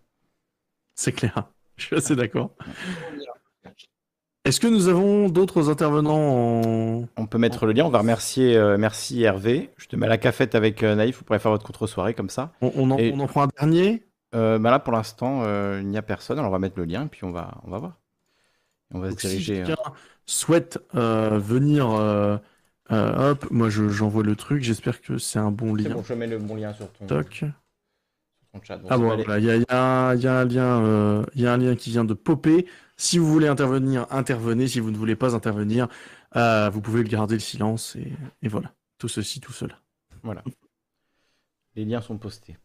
[0.95, 1.51] C'est clair.
[1.77, 2.53] Je suis assez d'accord.
[4.45, 7.09] Est-ce que nous avons d'autres intervenants en...
[7.17, 9.71] On peut mettre le lien, on va remercier euh, merci Hervé.
[9.77, 12.31] Je te mets à la cafette avec euh, Naïf, vous pourrez faire votre contre-soirée comme
[12.31, 12.53] ça.
[12.63, 14.07] On, on en, Et- on en prend un dernier?
[14.35, 16.85] Euh, bah là, pour l'instant, euh, il n'y a personne, alors on va mettre le
[16.85, 17.99] lien et puis on va, on va voir.
[18.95, 19.63] On va Donc, se si diriger.
[19.63, 19.93] euh, quelqu'un
[20.27, 21.89] souhaite euh, venir,
[22.93, 25.95] euh, hop, moi je- j'envoie le truc, j'espère que c'est un bon C'est lien.
[25.95, 27.35] bon, je mets le bon lien sur ton, Toc.
[27.35, 27.49] sur
[28.53, 28.77] ton chat.
[28.79, 31.47] Bon, Ah bon, il y a, y un- il y a un lien, euh, y
[31.47, 32.67] a un lien qui vient de popper.
[32.97, 34.69] Si vous voulez intervenir, intervenez.
[34.69, 35.89] Si vous ne voulez pas intervenir,
[36.37, 38.73] euh, vous pouvez garder le silence et, et voilà.
[38.99, 39.77] Tout ceci tout seul.
[40.23, 40.43] Voilà.
[41.75, 42.57] Les liens sont postés.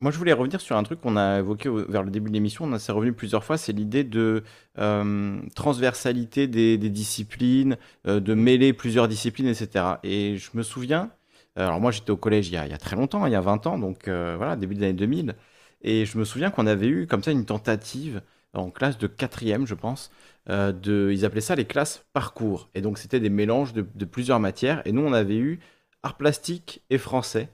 [0.00, 2.64] Moi, je voulais revenir sur un truc qu'on a évoqué vers le début de l'émission.
[2.64, 4.44] On a s'est revenu plusieurs fois, c'est l'idée de
[4.78, 9.96] euh, transversalité des, disciplines, euh, de mêler plusieurs disciplines, etc.
[10.04, 11.10] Et je me souviens,
[11.58, 13.66] euh, alors moi j'étais au collège il y a, très longtemps, il y a 20
[13.66, 15.34] ans, donc voilà, début des années 2000.
[15.82, 18.22] Et je me souviens qu'on avait eu comme ça une tentative
[18.54, 20.12] en classe de quatrième, je pense,
[20.48, 22.70] de, ils appelaient ça les classes parcours.
[22.74, 24.80] Et donc c'était des mélanges de, de plusieurs matières.
[24.86, 25.60] Et nous, on avait eu
[26.04, 27.48] art plastique et français.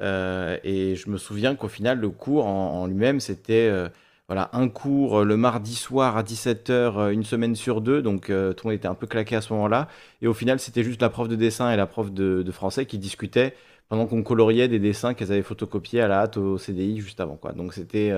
[0.00, 3.88] Euh, et je me souviens qu'au final, le cours en, lui-même, c'était euh,
[4.28, 8.02] voilà, un cours euh, le mardi soir à 17h, une semaine sur deux.
[8.02, 9.88] Donc tout le monde était un peu claqué à ce moment-là.
[10.22, 12.98] Et au final, c'était juste la prof de dessin et la prof de, français qui
[12.98, 13.54] discutaient
[13.88, 17.36] pendant qu'on coloriait des dessins qu'elles avaient photocopiés à la hâte au CDI juste avant.
[17.36, 17.52] Quoi.
[17.52, 18.12] Donc c'était...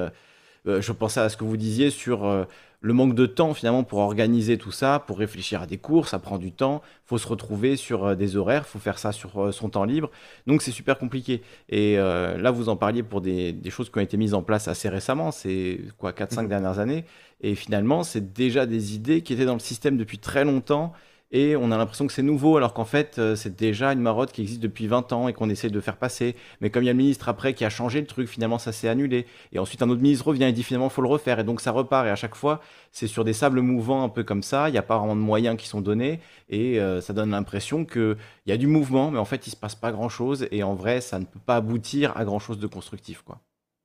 [0.67, 2.47] je pensais à ce que vous disiez sur
[2.83, 6.19] le manque de temps finalement pour organiser tout ça, pour réfléchir à des cours, ça
[6.19, 9.53] prend du temps, faut se retrouver sur euh, des horaires, faut faire ça sur euh,
[9.53, 10.11] son temps libre,
[10.47, 11.43] donc c'est super compliqué.
[11.69, 14.43] Et euh, là, vous en parliez pour des, des choses qui ont été mises en
[14.43, 16.49] place assez récemment, c'est quoi, 4-5 Mhm.
[16.49, 17.05] dernières années,
[17.41, 20.93] et finalement, c'est déjà des idées qui étaient dans le système depuis très longtemps,
[21.33, 24.33] et on a l'impression que c'est nouveau, alors qu'en fait, euh, c'est déjà une marotte
[24.33, 26.37] qui existe depuis 20 ans et qu'on essaie de faire passer.
[26.61, 28.71] Mais comme il y a le ministre après qui a changé le truc, finalement, ça
[28.71, 29.27] s'est annulé.
[29.53, 31.41] Et ensuite, un autre ministre revient et dit finalement, faut le refaire.
[31.41, 32.07] Et donc, ça repart.
[32.07, 34.69] Et à chaque fois, c'est sur des sables mouvants un peu comme ça.
[34.69, 36.21] Il n'y a pas vraiment de moyens qui sont donnés.
[36.51, 39.55] Et euh, ça donne l'impression qu'il y a du mouvement, mais en fait, il ne
[39.55, 40.47] se passe pas grand-chose.
[40.51, 43.23] Et en vrai, ça ne peut pas aboutir à grand-chose de constructif.
[43.23, 43.41] Quoi.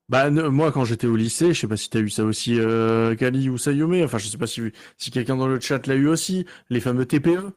[0.09, 2.57] Bah, ne- moi, quand j'étais au lycée, je sais pas si t'as eu ça aussi,
[2.59, 4.61] euh, Kali ou Sayome, enfin, je sais pas si,
[4.97, 7.51] si quelqu'un dans le chat l'a eu aussi, les fameux TPE.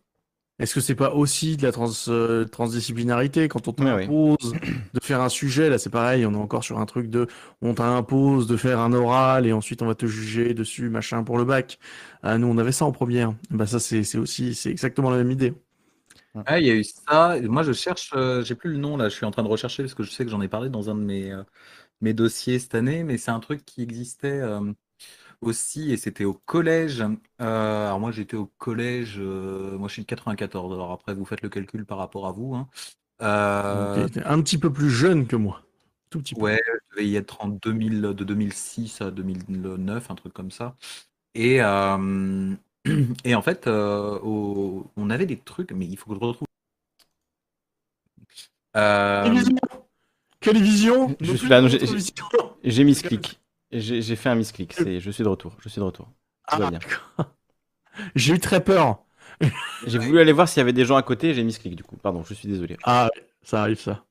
[0.59, 4.59] Est-ce que c'est pas aussi de la trans, euh, transdisciplinarité quand on t'impose
[4.95, 7.29] de faire un sujet, là c'est pareil, on est encore sur un truc de
[7.63, 11.39] on t'impose de faire un oral et ensuite on va te juger dessus, machin pour
[11.39, 11.79] le bac.
[12.23, 13.33] Ah, nous on avait ça en première.
[13.51, 15.55] Bah ça c'est c'est aussi, c'est exactement la même idée.
[16.47, 17.37] Ah, il y a eu ça.
[17.43, 19.83] Moi, je cherche, euh, j'ai plus le nom là, je suis en train de rechercher
[19.83, 21.43] parce que je sais que j'en ai parlé dans un de mes, euh,
[22.01, 24.73] mes dossiers cette année, mais c'est un truc qui existait euh,
[25.43, 27.03] aussi et c'était au collège.
[27.41, 31.25] Euh, alors, moi, j'étais au collège, euh, moi je suis de 94, alors après, vous
[31.27, 32.55] faites le calcul par rapport à vous.
[32.55, 32.69] hein.
[33.23, 35.63] Euh, un petit peu plus jeune que moi.
[36.11, 36.45] Tout petit peu.
[36.45, 40.77] Ouais, je devais y être en 2000, de 2006 à 2009, un truc comme ça.
[41.35, 42.55] Et, euh,
[43.25, 46.47] et en fait, euh, au- on avait des trucs, mais il faut que je retrouve.
[50.41, 51.67] Télévision Télévision Je suis là,
[52.63, 54.01] j'ai-.
[54.03, 54.73] J'ai fait un misclick.
[54.73, 55.57] C'est- Je suis de retour.
[55.61, 56.09] Je suis de retour.
[56.47, 56.71] Ah.
[58.15, 59.05] J'ai eu très peur.
[59.87, 61.35] J'ai voulu aller voir s'il y avait des gens à côté.
[61.35, 61.97] J'ai misclick du coup.
[61.97, 62.77] Pardon, je suis désolé.
[62.85, 63.11] Ah,
[63.43, 64.05] ça arrive ça.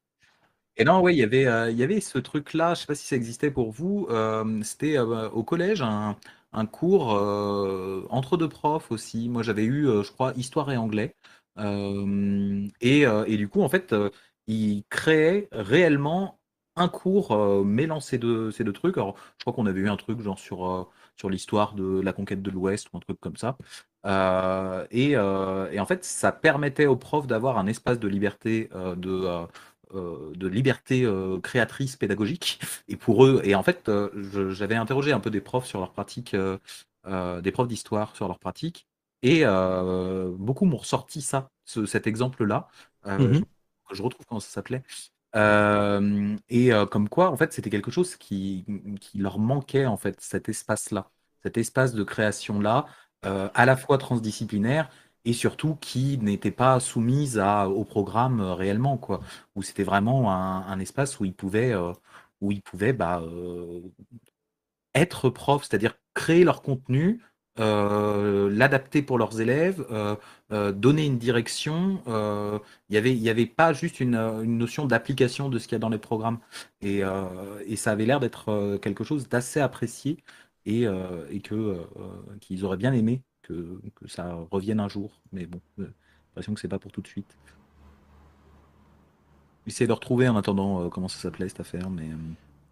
[0.78, 2.96] Et non, ouais, il y avait, euh, il y avait ce truc-là, je sais pas
[2.96, 6.16] si ça existait pour vous, euh, c'était euh, au collège un,
[6.54, 9.28] un cours euh, entre deux profs aussi.
[9.28, 11.16] Moi, j'avais eu, euh, je crois, histoire et anglais.
[11.58, 13.94] Euh, et, euh, et du coup, en fait,
[14.54, 16.40] ils créaient réellement
[16.76, 18.98] un cours euh, mêlant ces deux, trucs.
[18.98, 20.84] Alors, je crois qu'on avait eu un truc genre sur, euh,
[21.18, 23.58] sur l'histoire de la conquête de l'Ouest ou un truc comme ça.
[24.06, 28.70] Euh, et, euh, et en fait, ça permettait aux profs d'avoir un espace de liberté,
[28.98, 29.46] de,
[29.94, 31.06] de liberté
[31.44, 32.60] créatrice pédagogique.
[32.88, 33.92] Et pour eux, et en fait,
[34.52, 36.36] j'avais interrogé un peu des profs sur leur pratique,
[37.08, 38.88] des profs d'histoire sur leur pratique,
[39.24, 39.44] et
[40.38, 42.68] beaucoup m'ont ressorti ça, ce- cet exemple-là.
[43.18, 43.46] Mhm.
[43.92, 44.84] Je, retrouve comment ça s'appelait.
[45.36, 48.66] Euh, et euh, comme quoi, en fait, c'était quelque chose qui,
[49.00, 51.12] qui leur manquait, en fait, cet espace-là,
[51.44, 52.86] cet espace de création-là,
[53.26, 54.90] euh, à la fois transdisciplinaire
[55.26, 59.22] et surtout qui n'était pas soumise à, au programme réellement, quoi,
[59.56, 61.76] où c'était vraiment un, espace où ils pouvaient,
[62.42, 63.22] où ils pouvaient bah,
[64.96, 67.22] être profs, c'est-à-dire créer leur contenu
[67.60, 70.16] euh, l'adapter pour leurs élèves, euh,
[70.52, 72.02] euh, donner une direction.
[72.90, 75.80] Il y avait, y avait pas juste une, notion d'application de ce qu'il y a
[75.80, 76.40] dans les programmes.
[76.82, 77.02] Et,
[77.76, 80.18] ça avait l'air d'être quelque chose d'assez apprécié
[80.66, 80.88] et,
[82.40, 85.22] qu'ils auraient bien aimé que, ça revienne un jour.
[85.34, 87.38] Mais bon, j'ai l'impression que c'est pas pour tout de suite.
[89.68, 92.08] J'essaie de retrouver en attendant comment ça s'appelait cette affaire, mais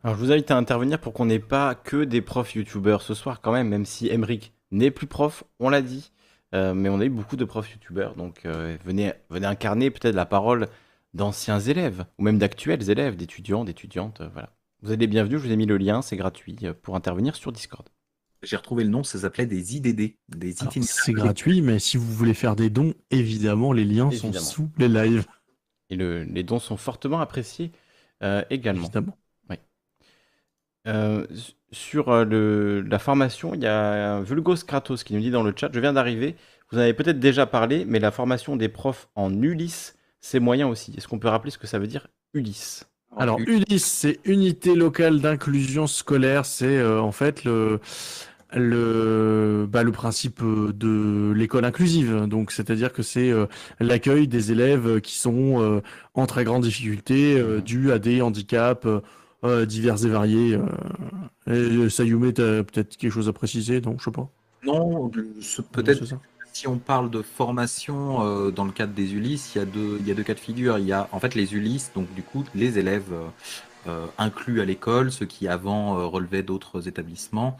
[0.04, 3.14] Alors je vous invite à intervenir pour qu'on n'ait pas que des profs youtubeurs ce
[3.14, 6.12] soir quand même, même si Emric n'est plus prof, on l'a dit.
[6.56, 10.16] Euh, mais on a eu beaucoup de profs youtubeurs, donc euh, venez, venez incarner peut-être
[10.16, 10.70] la parole
[11.14, 14.50] d'anciens élèves, ou même d'actuels élèves, d'étudiants, d'étudiantes, euh, voilà.
[14.82, 17.36] Vous êtes les bienvenus, je vous ai mis le lien, c'est gratuit euh, pour intervenir
[17.36, 17.86] sur Discord.
[18.44, 20.56] j'ai retrouvé le nom, ça s'appelait des IDD, des.
[20.84, 24.34] C'est gratuit, mais si vous voulez faire des dons, évidemment, les liens Évidemment.
[24.34, 25.26] sont sous les lives.
[25.90, 27.72] Et le- les dons sont fortement appréciés
[28.24, 28.84] euh, également.
[28.84, 29.18] Évidemment.
[30.88, 31.26] Euh,
[31.72, 35.54] sur euh, le, la formation, il y a Vulgos Kratos qui nous dit dans le
[35.56, 36.36] chat, je viens d'arriver,
[36.72, 40.68] vous en avez peut-être déjà parlé, mais la formation des profs en Ulysse, c'est moyen
[40.68, 40.94] aussi.
[40.98, 42.86] Est-ce qu'on peut rappeler ce que ça veut dire Ulysse?
[43.16, 46.46] Alors, ULIS, c'est Unité locale d'inclusion scolaire.
[46.46, 47.80] C'est euh, en fait le,
[48.54, 52.26] le, bah, le principe de l'école inclusive.
[52.28, 53.48] Donc, c'est-à-dire que c'est euh,
[53.80, 55.82] l'accueil des élèves qui sont euh,
[56.14, 58.86] en très grande difficulté dus à des handicaps
[59.44, 60.56] euh, divers et variés.
[60.56, 60.66] euh.
[61.48, 63.82] Et, euh, Sayume, t'as peut-être quelque chose à préciser?
[63.82, 64.30] Non, je sais pas.
[64.64, 66.04] Non, peut-être
[66.54, 69.98] si on parle de formation euh, dans le cadre des Ulysses, il y a deux,
[70.00, 70.80] il y a deux cas de figure.
[70.80, 73.14] Il y a en fait les Ulysses, donc du coup les élèves
[73.88, 77.58] euh, inclus à l'école, ceux qui avant euh, relevaient d'autres établissements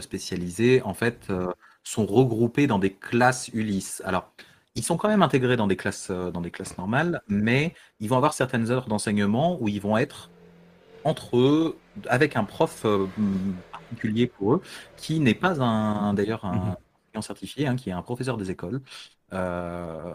[0.00, 1.32] spécialisés, en fait,
[1.82, 4.02] sont regroupés dans des classes Ulysses.
[4.04, 4.32] Alors,
[4.74, 8.16] ils sont quand même intégrés dans des classes, dans des classes normales, mais ils vont
[8.16, 10.30] avoir certaines heures d'enseignement où ils vont être
[11.04, 11.76] entre eux,
[12.08, 13.06] avec un prof euh,
[13.72, 14.62] particulier pour eux,
[14.96, 16.76] qui n'est pas un, d'ailleurs un
[17.12, 18.82] enseignant certifié, hein, qui est un professeur des écoles.
[19.32, 20.14] Euh,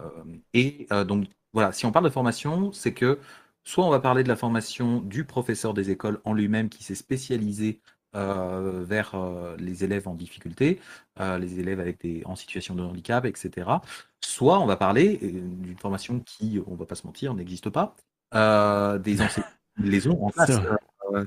[0.54, 3.18] et euh, donc, voilà, si on parle de formation, c'est que
[3.64, 6.94] soit on va parler de la formation du professeur des écoles en lui-même qui s'est
[6.94, 7.80] spécialisé
[8.16, 10.80] euh, vers euh, les élèves en difficulté,
[11.20, 13.70] euh, les élèves avec des, en situation de handicap, etc.
[14.20, 17.94] Soit on va parler d'une formation qui, on va pas se mentir, n'existe pas,
[18.98, 19.46] des enseignants
[19.82, 20.46] les ont en vrai.
[21.12, 21.24] euh,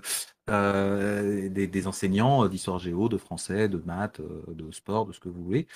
[0.50, 5.20] euh, des, des enseignants d'histoire géo, de français, de maths, euh, de sport, de ce
[5.20, 5.68] que vous voulez,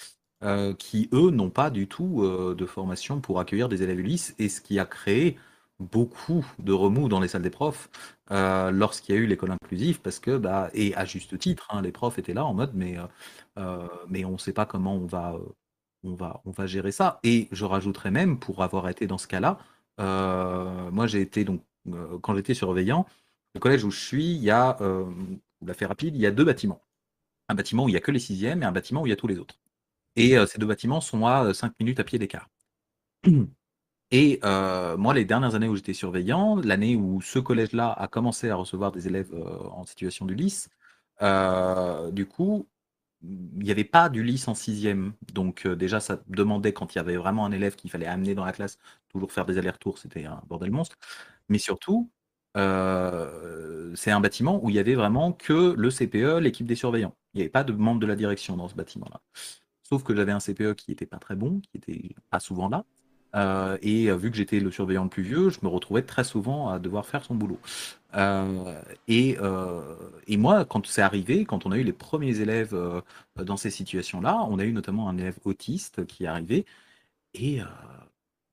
[0.44, 4.36] euh, qui eux n'ont pas du tout euh, de formation pour accueillir des élèves Ulysse,
[4.40, 5.38] et ce qui a créé
[5.80, 7.90] beaucoup de remous dans les salles des profs
[8.30, 11.92] lorsqu'il y a eu l'école inclusive, parce que, bah, et à juste titre, hein, les
[11.92, 12.98] profs étaient là en mode, mais,
[14.10, 15.36] mais on ne sait pas comment on va,
[16.04, 17.20] on, va, on va gérer ça.
[17.24, 19.60] Et je rajouterais même, pour avoir été dans ce cas-là,
[20.92, 21.62] moi j'ai été, donc,
[22.22, 23.06] quand j'étais surveillant,
[23.56, 25.06] le collège où je suis, il y a, euh,
[25.66, 26.82] la rapide, il y a deux bâtiments.
[27.50, 29.14] Un bâtiment où il n'y a que les sixièmes et un bâtiment où il y
[29.14, 29.56] a tous les autres.
[30.16, 32.50] Et euh, ces deux bâtiments sont à 5 minutes à pied d'écart.
[34.12, 38.50] Et euh, moi, les dernières années où j'étais surveillant, l'année où ce collège-là a commencé
[38.50, 40.70] à recevoir des élèves euh, en situation d'Ulysse,
[41.22, 42.68] euh, du coup,
[43.24, 45.14] il n'y avait pas d'Ulysse en sixième.
[45.34, 48.36] Donc euh, déjà, ça demandait, quand il y avait vraiment un élève qu'il fallait amener
[48.36, 48.78] dans la classe,
[49.10, 50.98] toujours faire des allers-retours, c'était un bordel monstre.
[51.50, 52.12] Mais surtout,
[52.58, 57.16] euh, c'est un bâtiment où il y avait vraiment que le CPE, l'équipe des surveillants.
[57.34, 59.22] Il n'y avait pas de membre de la direction dans ce bâtiment-là.
[59.84, 62.86] Sauf que j'avais un CPE qui n'était pas très bon, qui était pas souvent là.
[63.38, 66.24] Euh, et euh, vu que j'étais le surveillant le plus vieux, je me retrouvais très
[66.24, 67.60] souvent à devoir faire son boulot.
[68.16, 69.38] Euh, et,
[70.28, 72.76] et moi, quand c'est arrivé, quand on a eu les premiers élèves
[73.36, 76.66] dans ces situations-là, on a eu notamment un élève autiste qui est arrivé,
[77.34, 77.62] et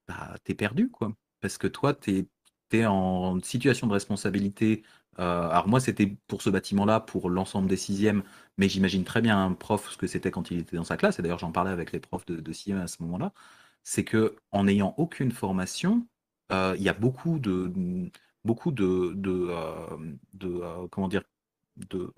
[0.07, 1.13] bah, t'es perdu, quoi.
[1.41, 2.27] Parce que toi, t'es
[2.71, 4.83] es en situation de responsabilité.
[5.17, 8.23] Alors moi, c'était pour ce bâtiment-là, pour l'ensemble des sixièmes,
[8.57, 11.19] mais j'imagine très bien un prof ce que c'était quand il était dans sa classe,
[11.19, 13.33] et d'ailleurs j'en parlais avec les profs de, de sixième à ce moment-là,
[13.85, 16.07] c'est que en n'ayant aucune formation,
[16.51, 17.71] euh, il y a beaucoup de
[18.43, 19.97] beaucoup de, de, euh,
[20.33, 21.23] de, euh, comment dire
[21.77, 22.13] de,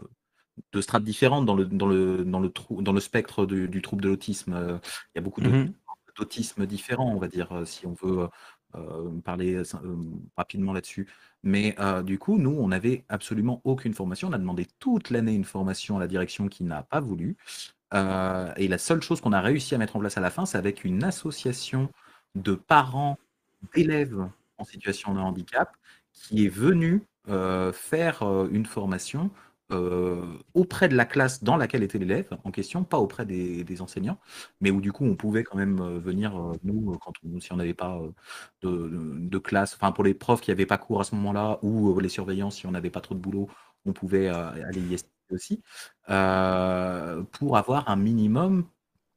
[0.74, 3.82] de strates différentes dans le, dans le, dans le, trou, dans le spectre du, du
[3.82, 4.80] trouble de l'autisme.
[5.16, 5.74] Il y a beaucoup Mhm.
[6.18, 8.28] d'autisme différents, on va dire, si on veut
[9.24, 9.62] parler
[10.36, 11.08] rapidement là-dessus.
[11.44, 14.30] Mais du coup, nous, on n'avait absolument aucune formation.
[14.30, 17.38] On a demandé toute l'année une formation à la direction qui n'a pas voulu.
[17.94, 20.46] Euh, et la seule chose qu'on a réussi à mettre en place à la fin,
[20.46, 21.90] c'est avec une association
[22.36, 23.18] de parents
[23.74, 25.76] d'élèves en situation de handicap
[26.14, 29.32] qui est venue euh, faire euh, une formation
[30.54, 34.18] auprès de la classe dans laquelle était l'élève en question, pas auprès des, enseignants,
[34.62, 36.32] mais où du coup on pouvait quand même venir,
[36.64, 36.98] nous,
[37.42, 38.00] si on n'avait pas
[38.62, 42.08] de, classe, enfin pour les profs qui n'avaient pas cours à ce moment-là, ou les
[42.08, 43.50] surveillants, si on n'avait pas trop de boulot,
[43.86, 44.96] on pouvait aller y
[45.32, 45.62] aussi,
[46.10, 48.68] euh, pour avoir un minimum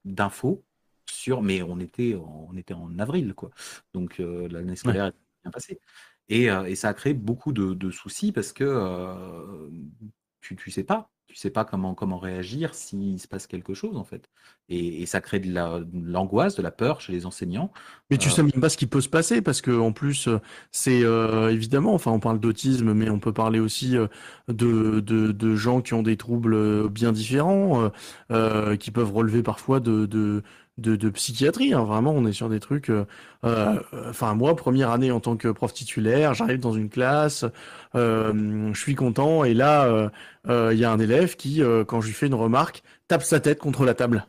[0.04, 0.64] d'infos
[1.10, 1.42] sur.
[1.42, 3.50] Mais on était, en- on était en avril, quoi.
[3.94, 5.14] Donc euh, l'année scolaire est
[5.44, 5.80] bien passée.
[6.28, 8.64] Et, euh, et ça a créé beaucoup de, de soucis parce que
[10.40, 11.10] tu, tu sais pas.
[11.30, 14.28] Tu sais pas comment, comment réagir s'il se passe quelque chose, en fait.
[14.68, 17.72] Et, et ça crée de la- de l'angoisse, de la peur chez les enseignants.
[18.10, 20.26] Mais tu Euh, sais même pas ce qui peut se passer parce que en plus
[20.26, 20.38] euh,
[20.72, 24.08] c'est euh, évidemment enfin on parle d'autisme mais on peut parler aussi euh,
[24.48, 27.90] de, de de gens qui ont des troubles bien différents
[28.32, 30.42] euh, qui peuvent relever parfois de de
[30.80, 31.84] de, de psychiatrie hein.
[31.84, 33.04] Vraiment on est sur des trucs euh,
[33.44, 37.44] euh, enfin moi première année en tant que prof titulaire j'arrive dans une classe
[37.94, 40.10] euh, je suis content et là
[40.48, 43.58] il y a un élève qui quand je lui fais une remarque tape sa tête
[43.58, 44.26] contre la table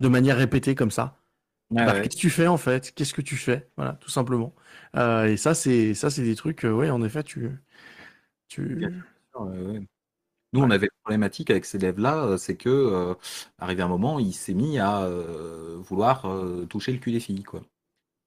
[0.00, 1.16] de manière répétée comme ça
[1.76, 2.02] Ah bah, ouais.
[2.02, 2.92] qu'est-ce que tu fais en fait?
[2.94, 3.68] Qu'est-ce que tu fais?
[3.76, 4.54] Voilà, tout simplement.
[4.96, 6.64] Euh, et ça, c'est ça, c'est des trucs.
[6.64, 7.50] euh, ouais, en effet, tu
[8.48, 8.92] tu.
[9.34, 9.86] Ouais, ouais.
[10.52, 13.14] Nous, on avait une problématique avec ces élèves-là, euh, c'est que, euh,
[13.58, 17.44] arrivé un moment, il s'est mis à euh, vouloir euh, toucher le cul des filles,
[17.44, 17.62] quoi.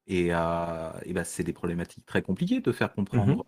[0.07, 3.45] Et, et ben, c'est des problématiques très compliquées de faire comprendre,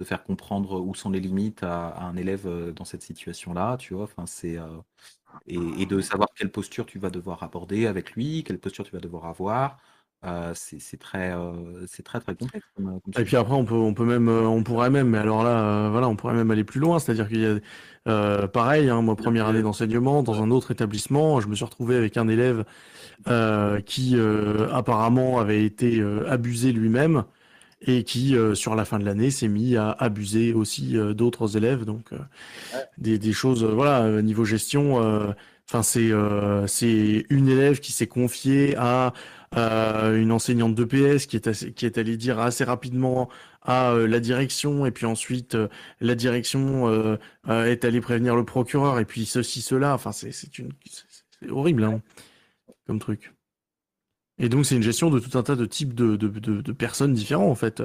[0.00, 3.94] de faire comprendre où sont les limites à, à un élève dans cette situation-là, tu
[3.94, 4.04] vois.
[4.04, 4.58] Enfin, c'est
[5.46, 8.92] et, et de savoir quelle posture tu vas devoir aborder avec lui, quelle posture tu
[8.92, 9.78] vas devoir avoir.
[10.22, 12.66] Euh, c'est c'est très, euh, c'est très très complexe.
[12.76, 15.08] comme- comme Et puis après, on peut on peut même euh, on pourrait même.
[15.08, 16.98] Mais alors là, euh, voilà, on pourrait même aller plus loin.
[16.98, 17.56] C'est-à-dire qu'il y a
[18.08, 18.90] euh, pareil.
[18.90, 22.28] Hein, moi, première année d'enseignement dans un autre établissement, je me suis retrouvé avec un
[22.28, 22.64] élève
[23.28, 27.24] euh, qui euh, apparemment avait été euh, abusé lui-même
[27.82, 31.56] et qui, euh, sur la fin de l'année, s'est mis à abuser aussi euh, d'autres
[31.56, 31.84] élèves.
[31.84, 32.18] Donc, euh,
[32.98, 35.32] des, des choses, euh, voilà, euh, niveau gestion, euh,
[35.68, 39.12] enfin, c'est euh, c'est une élève qui s'est confiée à
[39.56, 43.28] euh, une enseignante d'EPS qui est, assez- qui est allée dire assez rapidement
[43.62, 45.68] à euh, la direction, et puis ensuite, euh,
[46.00, 49.94] la direction est allée prévenir le procureur, et puis ceci, cela.
[49.94, 51.04] Enfin, c'est c'est une, c'est
[51.40, 52.02] c'est horrible, hein,
[52.86, 53.32] comme truc.
[54.38, 56.72] Et donc, c'est une gestion de tout un tas de types de, de, de, de
[56.72, 57.82] personnes différents, en fait.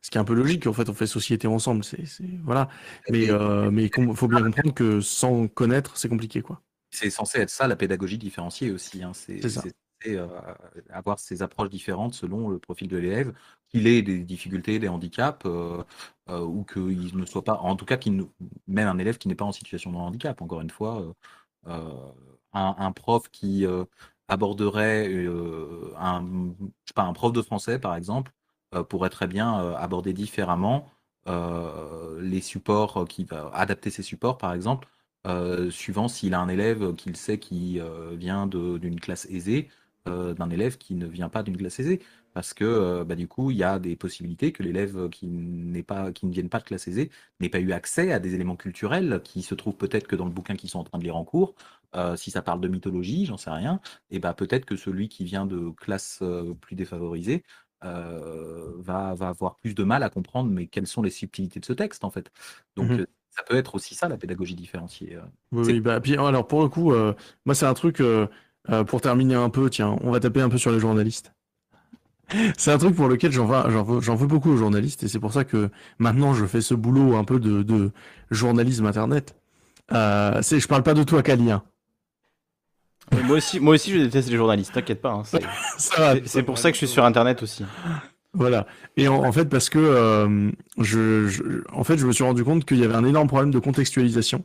[0.00, 0.66] ce qui est un peu logique.
[0.66, 1.84] En fait, on fait société ensemble.
[1.84, 2.02] C'est,
[2.44, 2.68] voilà.
[3.10, 3.28] Mais,
[3.70, 6.62] mais il faut bien comprendre que sans connaître, c'est compliqué, quoi.
[6.90, 9.02] C'est censé être ça la pédagogie différenciée aussi.
[9.02, 9.12] hein.
[9.12, 9.62] C'est C'est ça.
[10.06, 10.28] Euh,
[10.90, 13.34] avoir ces approches différentes selon le profil de l'élève,
[13.68, 15.82] qu'il ait des difficultés, des handicaps, euh,
[16.30, 17.98] euh, ou qu'il ne soit pas, en tout cas,
[18.68, 20.40] même un élève qui n'est pas en situation de handicap.
[20.40, 21.04] Encore une fois,
[22.52, 23.66] un, prof qui
[24.28, 25.26] aborderait
[25.96, 26.54] un,
[26.86, 28.32] sais pas, un prof de français, par exemple,
[28.88, 30.90] pourrait très bien aborder différemment
[31.26, 34.88] les supports, qui va adapter ses supports, par exemple
[35.70, 37.80] suivant s'il a un élève qu'il sait qui
[38.12, 39.68] vient d'une classe aisée,
[40.06, 42.00] d'un élève qui ne vient pas d'une classe aisée.
[42.34, 45.82] Parce que euh, bah, du coup, il y a des possibilités que l'élève qui n'est
[45.82, 47.10] pas, qui ne vienne pas de classe aisée
[47.40, 50.30] n'ait pas eu accès à des éléments culturels qui se trouvent peut-être que dans le
[50.30, 51.54] bouquin qu'ils sont en train de lire en cours.
[51.96, 55.24] Euh, si ça parle de mythologie, j'en sais rien, et bah peut-être que celui qui
[55.24, 57.44] vient de classe euh, plus défavorisée
[57.84, 61.64] euh, va, va avoir plus de mal à comprendre mais quelles sont les subtilités de
[61.64, 62.30] ce texte en fait.
[62.76, 63.00] Donc Mhm.
[63.00, 65.16] euh, ça peut être aussi ça la pédagogie différenciée.
[65.16, 65.22] euh.
[65.52, 67.14] Oui, oui, bah, puis alors pour le coup, euh,
[67.46, 68.26] moi c'est un truc euh,
[68.70, 71.32] euh, pour terminer un peu, tiens, on va taper un peu sur les journalistes.
[72.58, 75.44] C'est un truc pour lequel j'en veux, j'en beaucoup aux journalistes et c'est pour ça
[75.44, 77.90] que maintenant je fais ce boulot un peu de, de
[78.30, 79.34] journalisme internet.
[79.92, 81.50] Euh, c'est, je parle pas de toi, Kali.
[81.50, 81.62] hein.
[83.24, 84.72] Moi aussi, moi aussi, je déteste les journalistes.
[84.74, 85.12] T'inquiète pas.
[85.12, 85.22] hein,
[86.26, 87.64] c'est- pour ça que je suis sur Internet aussi.
[88.34, 88.66] Voilà.
[88.98, 92.44] Et en, en fait, parce que euh, je, je- en fait, je me suis rendu
[92.44, 94.44] compte qu'il y avait un énorme problème de contextualisation.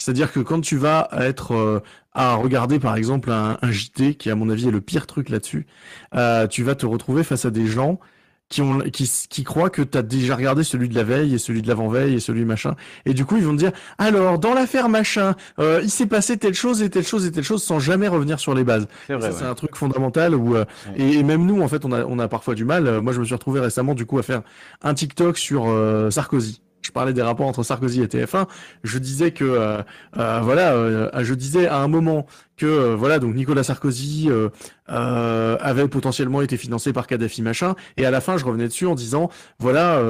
[0.00, 1.80] C'est-à-dire que quand tu vas être euh,
[2.14, 5.28] à regarder, par exemple, un, un JT, qui à mon avis est le pire truc
[5.28, 5.66] là-dessus,
[6.14, 8.00] euh, tu vas te retrouver face à des gens
[8.48, 11.38] qui ont qui, qui croient que tu as déjà regardé celui de la veille et
[11.38, 12.74] celui de l'avant-veille et celui machin.
[13.06, 16.36] Et du coup, ils vont te dire alors dans l'affaire machin, euh, il s'est passé
[16.36, 18.88] telle chose et telle chose et telle chose sans jamais revenir sur les bases.
[19.06, 19.42] C'est ouais.
[19.44, 20.94] un truc fondamental où, euh, Ouais.
[20.96, 23.00] et, et même nous, en fait, on a, on a parfois du mal.
[23.02, 24.42] Moi, je me suis retrouvé récemment, du coup, à faire
[24.82, 26.60] un TikTok sur euh, Sarkozy.
[26.82, 28.46] Je parlais des rapports entre Sarkozy et TF1.
[28.84, 29.82] Je disais que, euh,
[30.16, 32.26] euh, voilà, euh, je disais à un moment
[32.56, 34.48] que, euh, voilà, donc Nicolas Sarkozy euh,
[34.90, 37.74] euh, avait potentiellement été financé par Kadhafi machin.
[37.96, 40.02] Et à la fin, je revenais dessus en disant, voilà,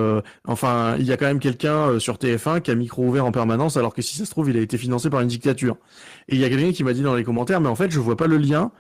[0.47, 3.77] enfin, il y a quand même quelqu'un sur TF1 qui a micro ouvert en permanence,
[3.77, 5.77] alors que si ça se trouve, il a été financé par une dictature.
[6.29, 8.01] Et il y a quelqu'un qui m'a dit dans les commentaires, mais en fait, je
[8.01, 8.73] vois pas le lien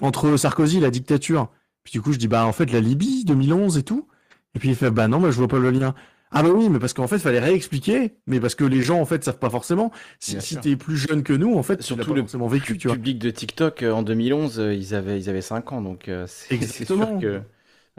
[0.00, 1.48] entre Sarkozy et la dictature.
[1.84, 4.08] Puis du coup, je dis, bah en fait, la Libye, 2011 et tout.
[4.54, 5.94] Et puis il fait, bah non, mais je vois pas le lien.
[6.32, 9.00] Ah bah oui, mais parce qu'en fait, il fallait réexpliquer, mais parce que les gens,
[9.00, 9.90] en fait, savent pas forcément.
[10.20, 12.96] Si, si t'es plus jeune que nous, en fait, Surtout le forcément vécu, tu vois.
[12.96, 16.26] public de TikTok euh, en 2011, euh, ils avaient ils avaient 5 ans, donc euh,
[16.28, 17.40] c'est sûr que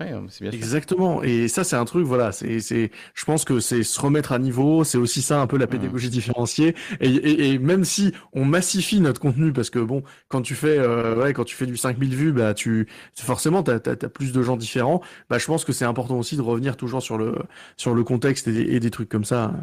[0.02, 0.60] Ouais, c'est bien sûr.
[0.60, 1.24] Exactement.
[1.24, 4.40] Et ça, c'est un truc, voilà, c'est, c'est, je pense que c'est se remettre à
[4.40, 6.76] niveau, c'est aussi ça un peu la pédagogie différenciée.
[7.00, 10.78] Et, et, et même si on massifie notre contenu, parce que bon, quand tu fais,
[10.78, 14.32] euh, ouais, quand tu fais du 5000 vues, bah, tu, forcément, t'as, t'as, t'as plus
[14.32, 15.02] de gens différents.
[15.30, 17.36] Bah, je pense que c'est important aussi de revenir toujours sur le,
[17.78, 19.54] sur le contexte et, et des trucs comme ça.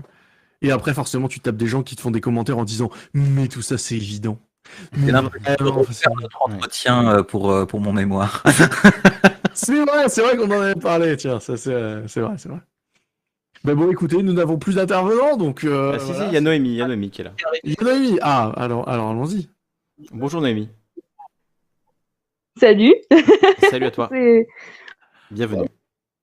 [0.62, 3.48] Et après, forcément, tu tapes des gens qui te font des commentaires en disant, mais
[3.48, 4.40] tout ça, c'est évident.
[4.96, 8.42] Mais l'impression de refaire notre entretien euh, pour, euh, pour mon mémoire.
[9.60, 12.48] C'est vrai, c'est vrai qu'on en avait parlé, tiens, ça c'est euh, c'est vrai, c'est
[12.48, 12.60] vrai.
[13.64, 15.64] Ben bon, écoutez, nous n'avons plus d'intervenants, donc.
[15.64, 17.32] Euh, Ah, si, si, il y a Noémie, il y a Noémie qui est là.
[17.64, 18.18] Il y a eu.
[18.22, 19.48] Ah, alors, alors allons-y.
[20.12, 20.68] Bonjour Noémie.
[22.56, 22.94] Salut.
[23.68, 24.08] Salut à toi.
[24.12, 24.46] C'est-
[25.32, 25.68] Bienvenue.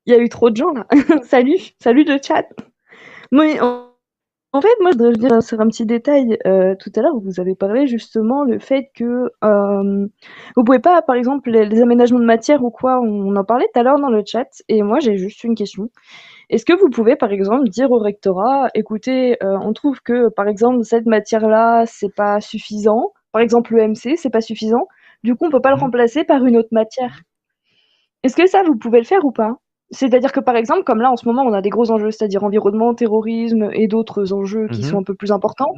[0.05, 0.87] Il y a eu trop de gens là.
[1.25, 1.59] salut.
[1.81, 2.45] Salut le chat.
[4.55, 6.37] En fait, moi, je voudrais revenir sur un petit détail.
[6.47, 10.07] Euh, tout à l'heure, vous avez parlé justement le fait que euh,
[10.55, 13.67] vous pouvez pas, par exemple, les, les aménagements de matière ou quoi, on en parlait
[13.73, 14.47] tout à l'heure dans le chat.
[14.69, 15.89] Et moi, j'ai juste une question.
[16.49, 20.47] Est-ce que vous pouvez, par exemple, dire au rectorat, écoutez, euh, on trouve que, par
[20.47, 23.13] exemple, cette matière-là, c'est pas suffisant.
[23.33, 24.87] Par exemple, le MC, c'est pas suffisant.
[25.23, 25.81] Du coup, on peut pas le Mhm.
[25.81, 27.21] remplacer par une autre matière.
[28.23, 29.57] Est-ce que ça, vous pouvez le faire ou pas?
[29.91, 32.43] C'est-à-dire que, par exemple, comme là, en ce moment, on a des gros enjeux, c'est-à-dire
[32.43, 34.89] environnement, terrorisme et d'autres enjeux qui Mhm.
[34.89, 35.73] sont un peu plus importants.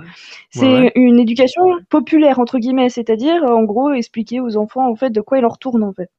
[0.50, 0.92] C'est ouais.
[0.96, 5.40] une éducation populaire, entre guillemets, c'est-à-dire, en gros, expliquer aux enfants, en fait, de quoi
[5.40, 6.10] il en retourne, en fait.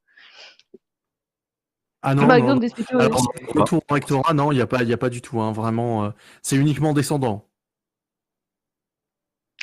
[2.03, 4.67] Ah non, Par exemple, d'expliquer aux Alors, le tour au rectorat, non, il n'y a,
[4.67, 6.05] pas- y a pas du tout, hein, vraiment.
[6.05, 6.11] euh,
[6.43, 7.45] c'est uniquement descendant.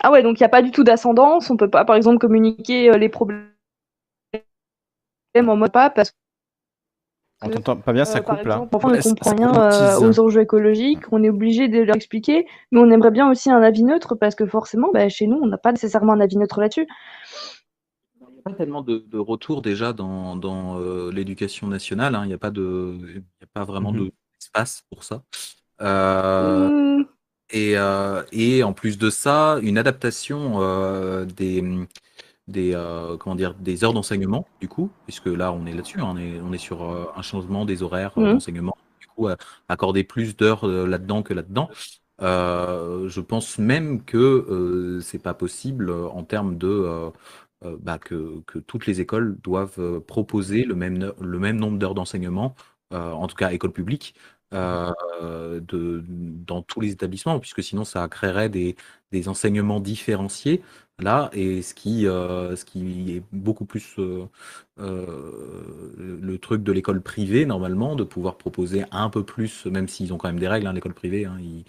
[0.03, 2.17] Ah ouais, donc il n'y a pas du tout d'ascendance, on peut pas, par exemple,
[2.17, 3.49] communiquer euh, les problèmes
[5.35, 6.17] en mode pas, parce que,
[7.41, 8.67] On t'entend pas bien, ça euh, par coupe là.
[8.71, 12.47] l'enfant Ouais, ne comprend rien euh, aux enjeux écologiques, on est obligé de leur expliquer,
[12.71, 15.47] mais on aimerait bien aussi un avis neutre, parce que forcément, bah, chez nous, on
[15.47, 16.87] n'a pas nécessairement un avis neutre là-dessus.
[18.21, 22.15] Il n'y a pas tellement de, de retour déjà dans, dans euh, l'éducation nationale.
[22.15, 22.21] hein.
[22.23, 24.09] Il n'y a pas de, il y a pas vraiment Mhm.
[24.39, 25.23] d'espace pour ça.
[25.81, 27.03] Euh, Hmm,
[27.51, 31.61] et, euh, et en plus de ça, une adaptation euh, des,
[32.47, 36.11] des, euh, comment dire, des heures d'enseignement, du coup, puisque là, on est là-dessus, hein,
[36.13, 38.33] on, est, on est sur euh, un changement des horaires euh, Mhm.
[38.33, 38.77] d'enseignement.
[38.99, 39.27] Du coup,
[39.69, 41.69] accorder plus d'heures là-dedans que là-dedans.
[42.19, 47.11] Je pense même que c'est pas possible en termes de
[47.79, 52.55] bah, que, que toutes les écoles doivent proposer le même, le même nombre d'heures d'enseignement,
[52.91, 54.15] en tout cas école publique,
[54.53, 58.75] euh, de, dans tous les établissements, puisque sinon ça créerait des,
[59.11, 60.61] des enseignements différenciés
[60.99, 64.25] là, et ce qui, euh, ce qui est beaucoup plus euh,
[64.79, 70.13] euh, le truc de l'école privée normalement, de pouvoir proposer un peu plus, même s'ils
[70.13, 71.65] ont quand même des règles, hein, l'école privée, hein, il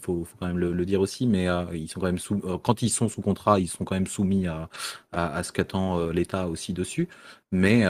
[0.00, 3.08] faut, quand même le, dire aussi, mais ils sont quand même sous, quand ils sont
[3.08, 4.68] sous contrat, ils sont quand même soumis à,
[5.10, 7.08] à, ce qu'attend l'État aussi dessus.
[7.50, 7.84] Mais,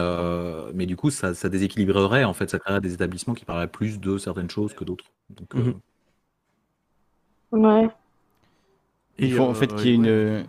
[0.75, 4.01] mais du coup, ça, ça déséquilibrerait, en fait, ça créerait des établissements qui parleraient plus
[4.01, 5.05] de certaines choses que d'autres.
[5.55, 5.81] Mhm.
[7.53, 7.89] ouais.
[9.19, 10.47] Il faut en fait qu'il y ait une.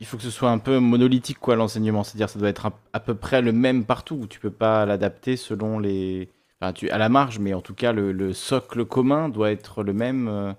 [0.00, 2.72] Il faut que ce soit un peu monolithique quoi l'enseignement, c'est-à-dire ça doit être à,
[2.94, 4.26] à peu près le même partout.
[4.28, 6.30] Tu peux pas l'adapter selon les.
[6.60, 9.82] Enfin, tu à la marge, mais en tout cas le, le socle commun doit être
[9.82, 10.52] le même euh,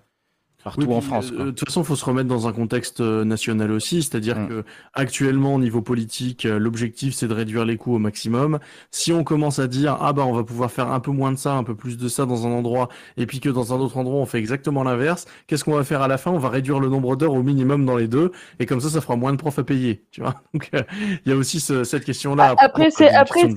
[0.63, 1.31] partout Oui, en France.
[1.31, 1.45] euh, quoi.
[1.45, 4.47] De toute façon, il faut se remettre dans un contexte euh, national aussi, c'est-à-dire Mm.
[4.49, 8.59] que actuellement, au niveau politique, euh, l'objectif c'est de réduire les coûts au maximum.
[8.91, 11.37] Si on commence à dire ah bah on va pouvoir faire un peu moins de
[11.37, 13.97] ça, un peu plus de ça dans un endroit, et puis que dans un autre
[13.97, 16.31] endroit on fait exactement l'inverse, qu'est-ce qu'on va faire à la fin?
[16.31, 19.01] On va réduire le nombre d'heures au minimum dans les deux, et comme ça, ça
[19.01, 20.35] fera moins de profs à payer, tu vois.
[20.53, 20.81] Donc euh,
[21.25, 22.55] il y a aussi ce- cette question-là.
[22.59, 23.49] Après, c'est après,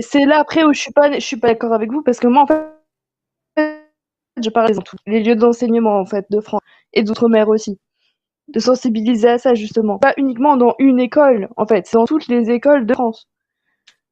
[0.00, 2.26] c'est là après où je suis pas, je suis pas d'accord avec vous parce que
[2.26, 2.62] moi, en fait,
[4.44, 6.62] je parle dans tous les lieux d'enseignement en fait de France
[6.92, 7.78] et d'outre-mer aussi,
[8.48, 12.28] de sensibiliser à ça justement, pas uniquement dans une école en fait, c'est dans toutes
[12.28, 13.28] les écoles de France.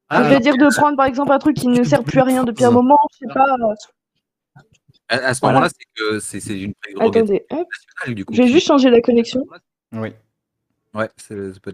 [0.09, 2.23] Ah, je vais dire de prendre par exemple un truc qui ne sert plus à
[2.23, 3.45] rien depuis un moment, je sais pas.
[3.45, 3.73] euh,
[5.07, 5.59] à, à ce Voilà.
[5.59, 8.33] moment-là, c'est que c'est c'est une Attendez, hop, nationale, du coup.
[8.33, 9.41] je vais juste changer la connexion.
[9.91, 10.13] Oui,
[10.93, 11.07] Ouais,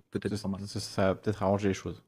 [0.09, 2.03] peut-être ça, ça- ça va peut-être arranger les choses.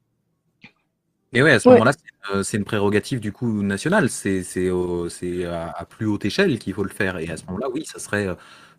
[1.32, 1.74] Et ouais, à ce Ouais.
[1.74, 4.08] moment-là, c'est une, c'est une prérogative du coup nationale.
[4.10, 7.18] C'est c'est au- c'est à, à plus haute échelle qu'il faut le faire.
[7.18, 8.34] Et à ce moment-là, oui, ça serait euh,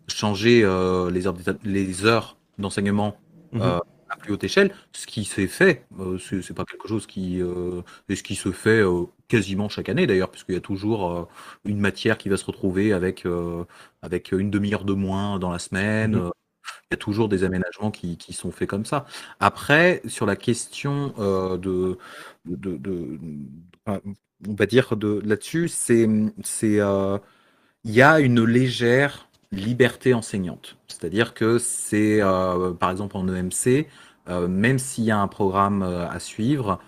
[0.08, 3.16] changer euh, les heures les heures d'enseignement
[3.52, 3.60] Mhm.
[3.62, 5.86] euh, à plus haute échelle, ce qui s'est fait.
[6.00, 9.68] Euh, c'est c'est pas quelque chose qui euh, et ce qui se fait euh, quasiment
[9.68, 11.24] chaque année d'ailleurs, puisqu'il y a toujours euh,
[11.64, 13.64] une matière qui va se retrouver avec euh,
[14.02, 16.16] avec une demi-heure de moins dans la semaine.
[16.16, 16.30] Mhm.
[16.90, 19.06] Il y a toujours des aménagements qui, sont faits comme ça.
[19.38, 21.98] Après, sur la question euh, de,
[23.86, 26.06] on va dire de là-dessus, c'est,
[26.64, 27.18] euh,
[27.84, 30.76] il y a une légère liberté enseignante.
[30.88, 33.86] C'est-à-dire que c'est, euh, par exemple, en EMC,
[34.48, 36.80] même s'il y a un programme à suivre,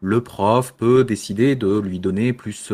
[0.00, 2.72] le prof peut décider de lui donner plus,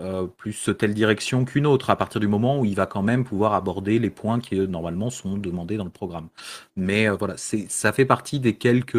[0.00, 3.02] euh, euh, plus telle direction qu'une autre, à partir du moment où il va quand
[3.02, 6.28] même pouvoir aborder les points qui euh, normalement sont demandés dans le programme.
[6.76, 8.96] Mais voilà, c'est, ça fait partie des quelques,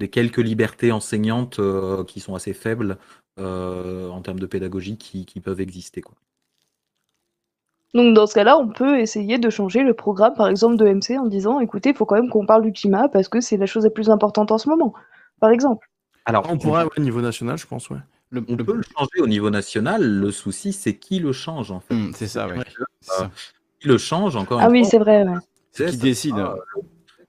[0.00, 1.60] des quelques libertés enseignantes
[2.06, 2.98] qui sont assez faibles
[3.38, 6.00] en termes de pédagogie qui, qui peuvent exister.
[6.00, 6.14] Quoi.
[7.94, 11.16] Donc dans ce cas-là, on peut essayer de changer le programme, par exemple, de MC
[11.16, 13.66] en disant, écoutez, il faut quand même qu'on parle du climat parce que c'est la
[13.66, 14.94] chose la plus importante en ce moment,
[15.40, 15.88] par exemple.
[16.26, 17.98] Alors, on pourrait au niveau national, je pense, ouais.
[18.30, 20.02] Le, on peut le changer au niveau national.
[20.02, 21.94] Le souci, c'est qui le change, en fait.
[21.94, 22.58] Mmh, c'est ça, oui.
[23.20, 23.26] Euh,
[23.80, 25.24] qui le change, encore Ah oui, c'est vrai.
[25.24, 25.38] Ouais.
[25.72, 26.36] C'est qui décide.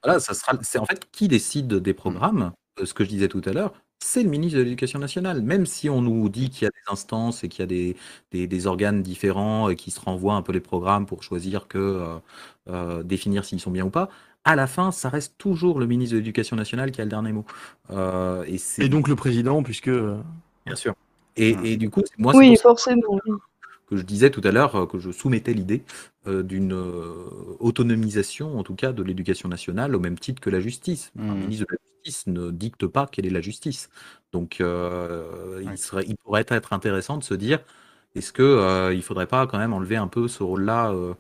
[0.03, 0.57] voilà, ça sera.
[0.61, 2.51] C'est en fait qui décide des programmes.
[2.79, 5.41] Euh, ce que je disais tout à l'heure, c'est le ministre de l'Éducation nationale.
[5.41, 7.95] Même si on nous dit qu'il y a des instances et qu'il y a des,
[8.31, 11.77] des, des, organes différents et qui se renvoient un peu les programmes pour choisir que
[11.77, 12.17] euh,
[12.69, 14.09] euh, définir s'ils sont bien ou pas,
[14.43, 17.31] à la fin, ça reste toujours le ministre de l'Éducation nationale qui a le dernier
[17.31, 17.45] mot.
[17.89, 19.89] Euh, et, et, donc le président, puisque.
[20.65, 20.95] Bien sûr.
[21.37, 23.19] Et, et du coup, moi, c'est oui, forcément.
[23.87, 25.83] Que je disais tout à l'heure, que je soumettais l'idée
[26.25, 26.73] d'une
[27.59, 31.11] autonomisation, en tout cas, de l'éducation nationale, au même titre que la justice.
[31.19, 31.39] Un mmh.
[31.39, 33.89] ministre de la justice ne dicte pas quelle est la justice.
[34.31, 37.59] Donc, euh, il, serait, il pourrait être intéressant de se dire
[38.15, 41.13] est-ce qu'il euh, il ne faudrait pas quand même enlever un peu ce rôle-là euh,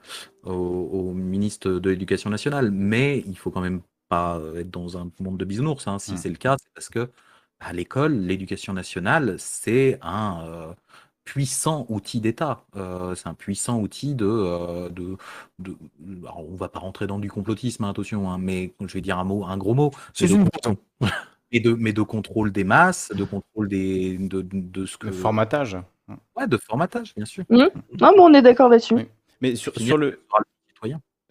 [0.43, 2.71] au, ministre de l'Éducation nationale?
[2.71, 5.87] Mais il faut quand même pas être dans un monde de bisounours.
[5.87, 5.99] Hein.
[5.99, 6.17] Si mmh.
[6.17, 7.09] c'est le cas, c'est parce que
[7.59, 10.75] à l'école, l'éducation nationale, c'est un
[11.25, 12.63] puissant outil d'État.
[12.77, 15.17] Euh, c'est un puissant outil de, euh, de,
[15.59, 15.75] de
[16.23, 19.17] alors on va pas rentrer dans du complotisme, hein, attention, hein, mais je vais dire
[19.17, 19.91] un mot, un gros mot.
[20.13, 20.47] C'est une
[21.51, 25.07] et de, mais de contrôle des masses, de contrôle des, de, de ce que.
[25.07, 25.77] De formatage.
[26.37, 27.43] Ouais, de formatage, bien sûr.
[27.49, 27.63] Mmh.
[28.01, 29.07] Ah, bon, on est d'accord là-dessus.
[29.41, 30.21] Mais sur, sur le.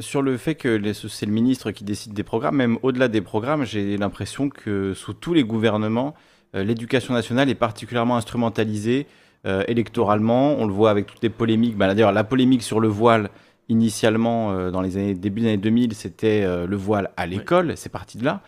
[0.01, 3.65] Sur le fait que c'est le ministre qui décide des programmes, même au-delà des programmes,
[3.65, 6.15] j'ai l'impression que sous tous les gouvernements,
[6.57, 9.07] euh, l'éducation nationale est particulièrement instrumentalisée
[9.47, 10.57] euh, électoralement.
[10.59, 11.77] On le voit avec toutes les polémiques.
[11.77, 13.31] Bah, D'ailleurs, la polémique sur le voile,
[13.69, 17.77] initialement, euh, dans les années, début des années 2000, c'était euh, le voile à l'école.
[17.77, 18.43] C'est parti de là.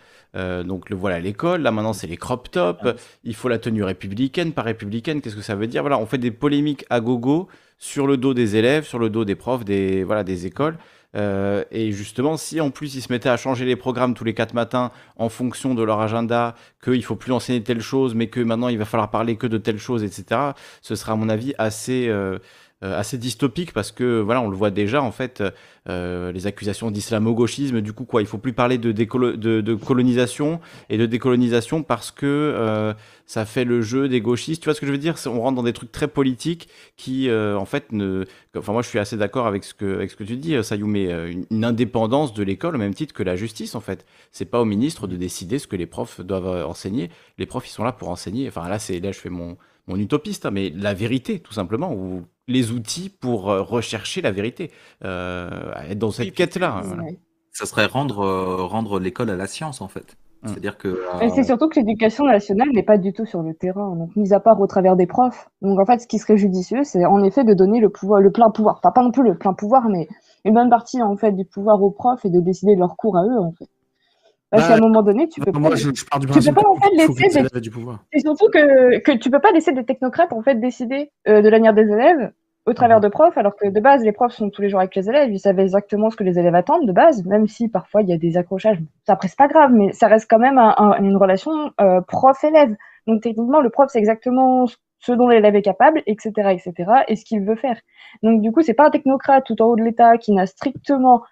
[0.65, 2.93] donc le voile à l'école, là maintenant c'est les crop tops, ah
[3.23, 5.81] il faut la tenue républicaine, pas républicaine, qu'est-ce que ça veut dire?
[5.81, 7.47] Voilà, on fait des polémiques à gogo
[7.79, 10.77] sur le dos des élèves, sur le dos des profs, des, voilà, des écoles.
[11.15, 14.33] Euh, et justement, si en plus ils se mettaient à changer les programmes tous les
[14.33, 18.39] quatre matins en fonction de leur agenda, qu'il faut plus enseigner telle chose, mais que
[18.39, 20.41] maintenant il va falloir parler que de telle chose, etc.,
[20.81, 22.39] ce sera à mon avis assez, euh,
[22.81, 25.41] assez dystopique parce que voilà, on le voit déjà en fait,
[25.89, 27.81] euh, les accusations d'islamo-gauchisme.
[27.81, 32.25] Du coup, quoi, il faut plus parler de, de, colonisation et de décolonisation parce que
[32.25, 32.93] euh,
[33.25, 34.61] ça fait le jeu des gauchistes.
[34.61, 35.15] Tu vois ce que je veux dire?
[35.25, 38.25] On rentre dans des trucs très politiques qui, en fait, ne.
[38.57, 40.87] Enfin, moi, je suis assez d'accord avec ce que avec ce que tu dis, Sayou,
[40.87, 44.05] mais une, une indépendance de l'école au même titre que la justice, en fait.
[44.31, 47.09] C'est pas au ministre de décider ce que les profs doivent enseigner.
[47.37, 48.47] Les profs, ils sont là pour enseigner.
[48.47, 49.57] Enfin, là, c'est là, je fais mon
[49.87, 54.31] mon utopiste, hein, mais la vérité, tout simplement, ou les outils pour euh, rechercher la
[54.31, 54.71] vérité,
[55.03, 55.49] euh,
[55.89, 56.81] être dans cette quête-là.
[57.51, 60.17] Ça serait rendre, euh, rendre l'école à la science, en fait.
[60.43, 60.49] Hum.
[60.49, 61.01] C'est-à-dire que.
[61.33, 64.39] C'est surtout que l'éducation nationale n'est pas du tout sur le terrain, donc mis à
[64.39, 65.49] part au travers des profs.
[65.61, 68.31] Donc en fait, ce qui serait judicieux, c'est en effet de donner le pouvoir, le
[68.31, 68.77] plein pouvoir.
[68.77, 70.07] Enfin, pas non plus le plein pouvoir, mais
[70.45, 73.17] une bonne partie en fait du pouvoir aux profs et de décider de leur cours
[73.17, 73.67] à eux, en fait.
[74.49, 75.75] Parce qu'à un moment donné, tu peux pas.
[75.75, 77.61] Je, je pars du tu peux pas en fait laisser des...
[77.61, 77.99] du pouvoir.
[78.13, 81.49] C'est surtout que, que tu peux pas laisser des technocrates en fait décider euh, de
[81.49, 82.31] l'avenir des élèves
[82.65, 84.93] au travers de profs, alors que de base les profs sont tous les jours avec
[84.93, 88.01] les élèves, ils savent exactement ce que les élèves attendent de base, même si parfois
[88.01, 88.77] il y a des accrochages.
[89.05, 92.75] Ça reste pas grave, mais ça reste quand même un, un, une relation euh, prof-élève.
[93.07, 94.65] Donc techniquement, le prof c'est exactement
[94.99, 97.79] ce dont l'élève est capable, etc., etc., et ce qu'il veut faire.
[98.23, 101.23] Donc du coup, c'est pas un technocrate tout en haut de l'État qui n'a strictement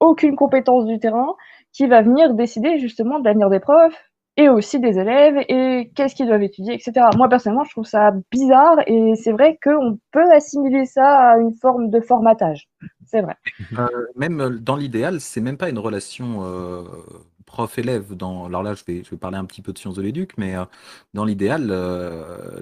[0.00, 1.34] aucune compétence du terrain
[1.74, 6.14] qui va venir décider justement de l'avenir des profs et aussi des élèves et qu'est-ce
[6.14, 7.06] qu'ils doivent étudier, etc.
[7.16, 11.54] Moi, personnellement, je trouve ça bizarre et c'est vrai qu'on peut assimiler ça à une
[11.60, 12.68] forme de formatage.
[13.06, 13.36] C'est vrai.
[13.78, 13.86] Euh,
[14.16, 16.82] même dans l'idéal, c'est même pas une relation euh,
[17.54, 18.46] prof-élève, dans...
[18.46, 20.56] alors là je vais, je vais parler un petit peu de sciences de l'éduc, mais
[20.56, 20.64] euh,
[21.14, 22.60] dans l'idéal, euh,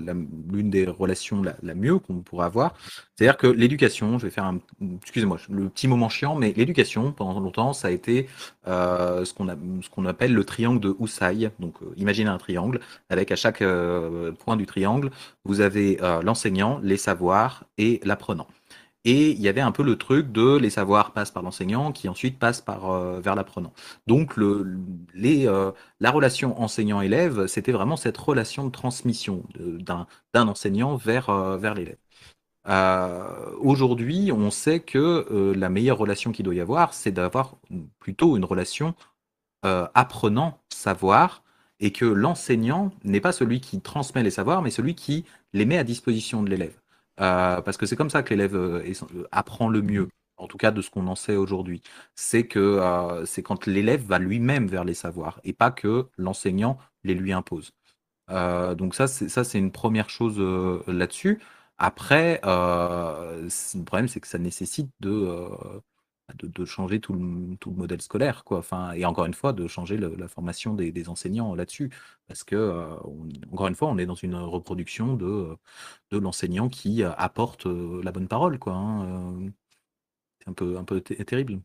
[0.53, 2.75] l'une des relations la, mieux qu'on pourrait avoir,
[3.15, 4.59] c'est-à-dire que l'éducation, je vais faire un,
[5.01, 8.29] excusez-moi, le petit moment chiant, mais l'éducation, pendant longtemps, ça a été
[8.69, 11.51] euh, ce qu'on appelle le triangle de Houssay.
[11.59, 13.65] Donc imaginez un triangle, avec à chaque
[14.45, 15.11] point du triangle,
[15.45, 18.47] vous avez l'enseignant, les savoirs et l'apprenant.
[19.05, 22.09] Et il y avait un peu le truc de les savoirs passent par l'enseignant, qui
[22.09, 23.73] ensuite passe par euh, vers l'apprenant.
[24.07, 24.79] Donc le,
[25.15, 31.57] les, euh, la relation enseignant-élève, c'était vraiment cette relation de transmission d'un enseignant vers, euh,
[31.57, 31.97] vers l'élève.
[33.61, 37.57] Aujourd'hui, on sait que la meilleure relation qu'il doit y avoir, c'est d'avoir
[37.99, 38.95] plutôt une relation
[39.65, 41.43] apprenant-savoir
[41.81, 45.79] et que l'enseignant n'est pas celui qui transmet les savoirs, mais celui qui les met
[45.79, 46.82] à disposition de l'élève.
[47.21, 48.95] Euh, parce que c'est comme ça que l'élève euh,
[49.33, 51.83] apprend le mieux, en tout cas de ce qu'on en sait aujourd'hui.
[52.15, 56.79] C'est que euh, c'est quand l'élève va lui-même vers les savoirs et pas que l'enseignant
[57.05, 57.73] les lui impose.
[58.29, 60.39] Donc ça, c'est ça, c'est une première chose
[60.87, 61.41] là-dessus.
[61.79, 65.49] Après, le problème, c'est que ça nécessite de,
[66.39, 68.59] de, de changer tout le, tout le modèle scolaire, quoi.
[68.59, 71.91] Enfin, et encore une fois, de changer le- la formation des, des enseignants là-dessus.
[72.29, 75.57] Parce que, euh, on- encore une fois, on est dans une reproduction de,
[76.11, 78.75] de l'enseignant qui euh, apporte euh, la bonne parole, quoi.
[78.75, 79.51] hein.
[80.41, 81.63] C'est un peu, un peu terrible.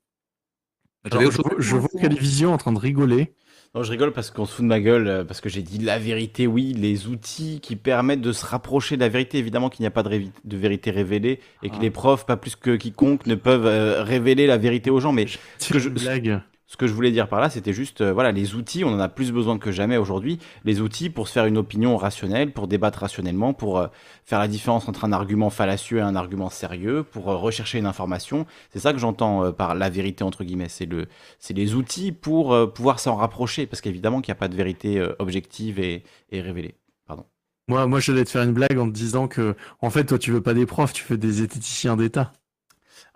[1.12, 3.34] Alors, je, je vois Calivision en train de rigoler.
[3.76, 5.78] Non, je rigole parce qu'on se fout de ma gueule, euh, parce que j'ai dit
[5.78, 9.84] la vérité, oui, les outils qui permettent de se rapprocher de la vérité, évidemment qu'il
[9.84, 11.82] n'y a pas de, vérité révélée, et que Ah.
[11.82, 15.12] les profs, pas plus que quiconque, ne peuvent euh, révéler la vérité aux gens.
[15.12, 15.26] Mais
[15.60, 16.42] ce que je, blague.
[16.68, 19.00] Ce que je voulais dire par là, c'était juste, euh, voilà, les outils, on en
[19.00, 20.38] a plus besoin que jamais aujourd'hui.
[20.66, 23.88] Les outils pour se faire une opinion rationnelle, pour débattre rationnellement, pour euh,
[24.26, 27.86] faire la différence entre un argument fallacieux et un argument sérieux, pour euh, rechercher une
[27.86, 28.46] information.
[28.70, 30.68] C'est ça que j'entends par la vérité, entre guillemets.
[30.68, 31.08] C'est le,
[31.50, 35.80] les outils pour pouvoir s'en rapprocher, parce qu'évidemment qu'il n'y a pas de vérité objective
[35.80, 36.76] et, révélée.
[37.08, 37.26] Pardon.
[37.70, 40.32] Moi, moi, j'allais te faire une blague en te disant que, en fait, toi, tu
[40.32, 42.34] veux pas des profs, tu veux des zététiciens d'État.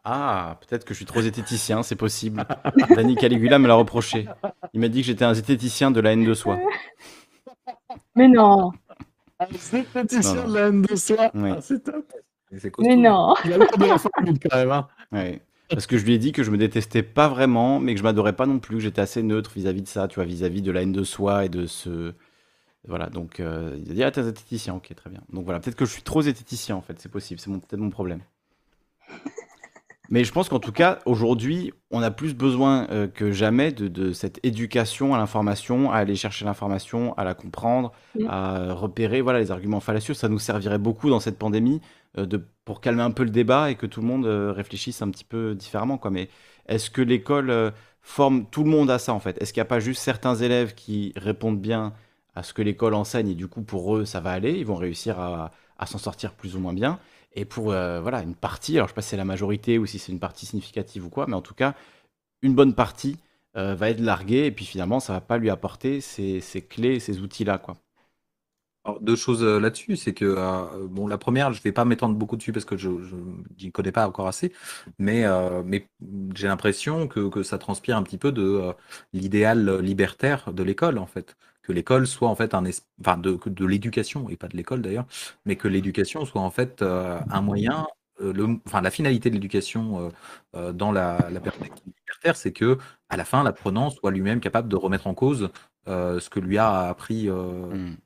[0.03, 2.43] Ah, peut-être que je suis trop zététicien, c'est possible.
[2.95, 4.27] Danny Caligula me l'a reproché.
[4.73, 6.59] Il m'a dit que j'étais un zététicien de la haine de soi.
[8.15, 8.71] Mais non,
[9.51, 10.49] Zététicien Non, non.
[10.49, 11.31] de la haine de soi.
[11.35, 11.49] Oui.
[11.55, 12.11] Ah, c'est top.
[12.79, 13.35] Mais non.
[13.45, 14.71] Il a l'air de la formule quand même.
[14.71, 15.35] Hein.
[15.69, 18.03] Parce que je lui ai dit que je me détestais pas vraiment, mais que je
[18.03, 20.71] m'adorais pas non plus, que j'étais assez neutre vis-à-vis de ça, tu vois, vis-à-vis de
[20.71, 22.13] la haine de soi et de ce.
[22.87, 25.21] Voilà, donc euh, il a dit Ah, t'es un zététicien, ok, très bien.
[25.31, 27.79] Donc voilà, peut-être que je suis trop zététicien en fait, c'est possible, c'est mon- peut-être
[27.79, 28.21] mon problème.
[30.11, 33.87] Mais je pense qu'en tout cas, aujourd'hui, on a plus besoin euh, que jamais de,
[33.87, 37.93] de cette éducation à l'information, à aller chercher l'information, à la comprendre,
[38.27, 40.13] à repérer voilà, les arguments fallacieux.
[40.13, 41.79] Ça nous servirait beaucoup dans cette pandémie
[42.17, 45.01] euh, de, pour calmer un peu le débat et que tout le monde euh, réfléchisse
[45.01, 45.97] un petit peu différemment.
[45.97, 46.11] Quoi.
[46.11, 46.27] Mais
[46.67, 49.41] est-ce que l'école forme tout le monde à ça, en fait?
[49.41, 51.93] Est-ce qu'il n'y a pas juste certains élèves qui répondent bien
[52.35, 54.75] à ce que l'école enseigne et du coup, pour eux, ça va aller, ils vont
[54.75, 56.99] réussir à, à s'en sortir plus ou moins bien?
[57.33, 59.85] Et pour euh, voilà, une partie, alors je sais pas si c'est la majorité ou
[59.85, 61.75] si c'est une partie significative ou quoi, mais en tout cas,
[62.41, 63.17] une bonne partie
[63.57, 67.19] euh, va être larguée et puis finalement, ça va pas lui apporter ces, clés, ces
[67.21, 67.57] outils-là.
[67.57, 67.77] quoi.
[68.83, 70.35] Alors, deux choses euh, là-dessus, c'est que
[70.87, 72.89] bon, la première, je vais pas m'étendre beaucoup dessus parce que je
[73.61, 74.51] n'y connais pas encore assez,
[74.99, 75.23] mais,
[76.35, 78.73] j'ai l'impression que, ça transpire un petit peu de
[79.13, 82.63] l'idéal libertaire de l'école en fait, que l'école soit en fait un,
[83.01, 85.05] enfin de, de l'éducation et pas de l'école d'ailleurs,
[85.45, 87.87] mais que l'éducation soit en fait euh, un moyen,
[88.21, 90.09] euh, le, enfin la finalité de l'éducation euh,
[90.55, 92.77] euh, dans la, la perspective libertaire, c'est que
[93.09, 95.49] à la fin, l'apprenant soit lui-même capable de remettre en cause
[95.87, 97.29] euh, ce que lui a appris.
[97.29, 97.97] euh, Mm.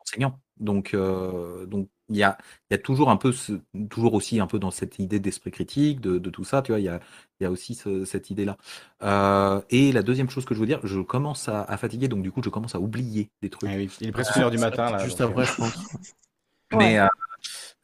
[0.00, 0.41] enseignant.
[0.62, 2.38] Donc, euh, donc il y a,
[2.70, 3.52] il y a toujours un peu, ce-
[3.90, 6.80] toujours aussi un peu dans cette idée d'esprit critique, de, de tout ça, tu vois,
[6.80, 7.00] il y a,
[7.40, 8.56] il y a aussi ce- cette idée-là.
[9.02, 12.22] Euh, et la deuxième chose que je veux dire, je commence à, à fatiguer, donc
[12.22, 13.70] du coup, je commence à oublier des trucs.
[13.70, 15.04] Ah oui, il est presque une heure du matin là.
[15.04, 15.74] Juste après, euh, je pense.
[16.78, 17.06] Mais euh,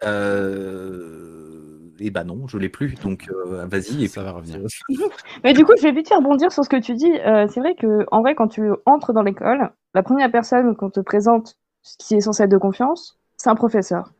[0.04, 4.04] euh, et bah non, je l'ai plus, donc euh, vas-y.
[4.04, 4.60] Et ça va revenir.
[5.44, 7.10] Mais du coup, je vais vite faire rebondir sur ce que tu dis.
[7.20, 10.90] Euh, c'est vrai que, en vrai, quand tu entres dans l'école, la première personne qu'on
[10.90, 11.56] te présente,
[11.98, 14.12] qui est censée être de confiance, c'est un professeur.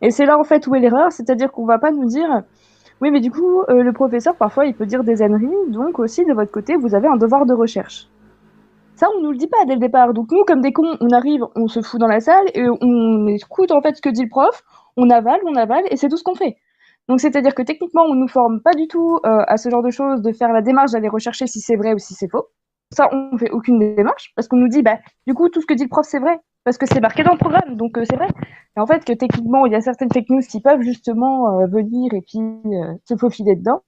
[0.00, 2.42] Et c'est là, en fait, où est l'erreur, c'est-à-dire qu'on va pas nous dire,
[3.00, 6.24] oui, mais du coup, euh, le professeur, parfois, il peut dire des âneries, donc aussi,
[6.24, 8.08] de votre côté, vous avez un devoir de recherche.
[8.94, 10.12] Ça, on nous le dit pas dès le départ.
[10.12, 13.26] Donc nous, comme des cons, on arrive, on se fout dans la salle et on
[13.26, 14.62] écoute en fait ce que dit le prof,
[14.96, 16.56] on avale, on avale, et c'est tout ce qu'on fait.
[17.08, 19.90] Donc c'est-à-dire que techniquement, on nous forme pas du tout euh, à ce genre de
[19.90, 22.46] choses, de faire la démarche d'aller rechercher si c'est vrai ou si c'est faux.
[22.90, 25.74] Ça, on fait aucune démarche parce qu'on nous dit, bah, du coup, tout ce que
[25.74, 28.16] dit le prof, c'est vrai parce que c'est marqué dans le programme, donc euh, c'est
[28.16, 28.28] vrai.
[28.76, 32.12] Et en fait, que techniquement, il y a certaines fake qui peuvent justement euh, venir
[32.14, 33.82] et puis euh, se faufiler dedans.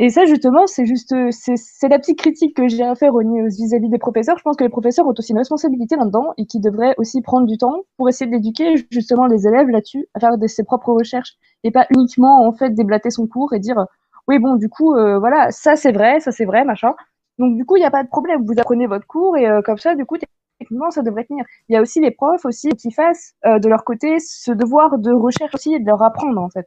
[0.00, 3.88] Et ça, justement, c'est juste, c'est c'est la petite critique que j'ai à faire vis-à-vis
[3.88, 4.38] des professeurs.
[4.38, 7.46] Je pense que les professeurs ont aussi une responsabilité là-dedans et qui devraient aussi prendre
[7.48, 11.34] du temps pour essayer d'éduquer justement les élèves là-dessus, à faire de ses propres recherches
[11.64, 13.86] et pas uniquement en fait déblater son cours et dire
[14.28, 16.94] oui bon du coup euh, voilà ça c'est vrai, ça c'est vrai machin.
[17.38, 19.62] Donc du coup il n'y a pas de problème, vous apprenez votre cours et euh,
[19.62, 20.16] comme ça du coup
[20.58, 21.44] techniquement ça devrait tenir.
[21.68, 24.98] Il y a aussi les profs aussi qui fassent euh, de leur côté ce devoir
[24.98, 26.66] de recherche aussi et de leur apprendre en fait.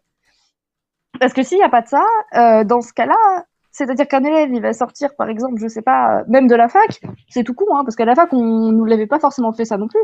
[1.19, 2.03] Parce que s'il n'y a pas de ça,
[2.35, 6.23] euh, dans ce cas-là, c'est-à-dire qu'un élève, il va sortir, par exemple, je sais pas,
[6.27, 9.07] même de la fac, c'est tout con, hein, parce qu'à la fac, on nous l'avait
[9.07, 10.01] pas forcément fait ça non plus.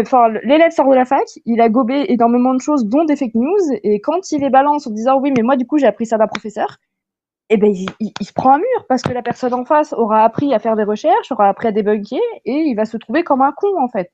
[0.00, 3.34] Enfin, l'élève sort de la fac, il a gobé énormément de choses, dont des fake
[3.34, 6.06] news, et quand il les balance en disant oui, mais moi, du coup, j'ai appris
[6.06, 6.78] ça d'un professeur,
[7.50, 9.92] eh ben, il, il- il se prend un mur parce que la personne en face
[9.92, 13.24] aura appris à faire des recherches, aura appris à débunker et il va se trouver
[13.24, 14.10] comme un con en fait.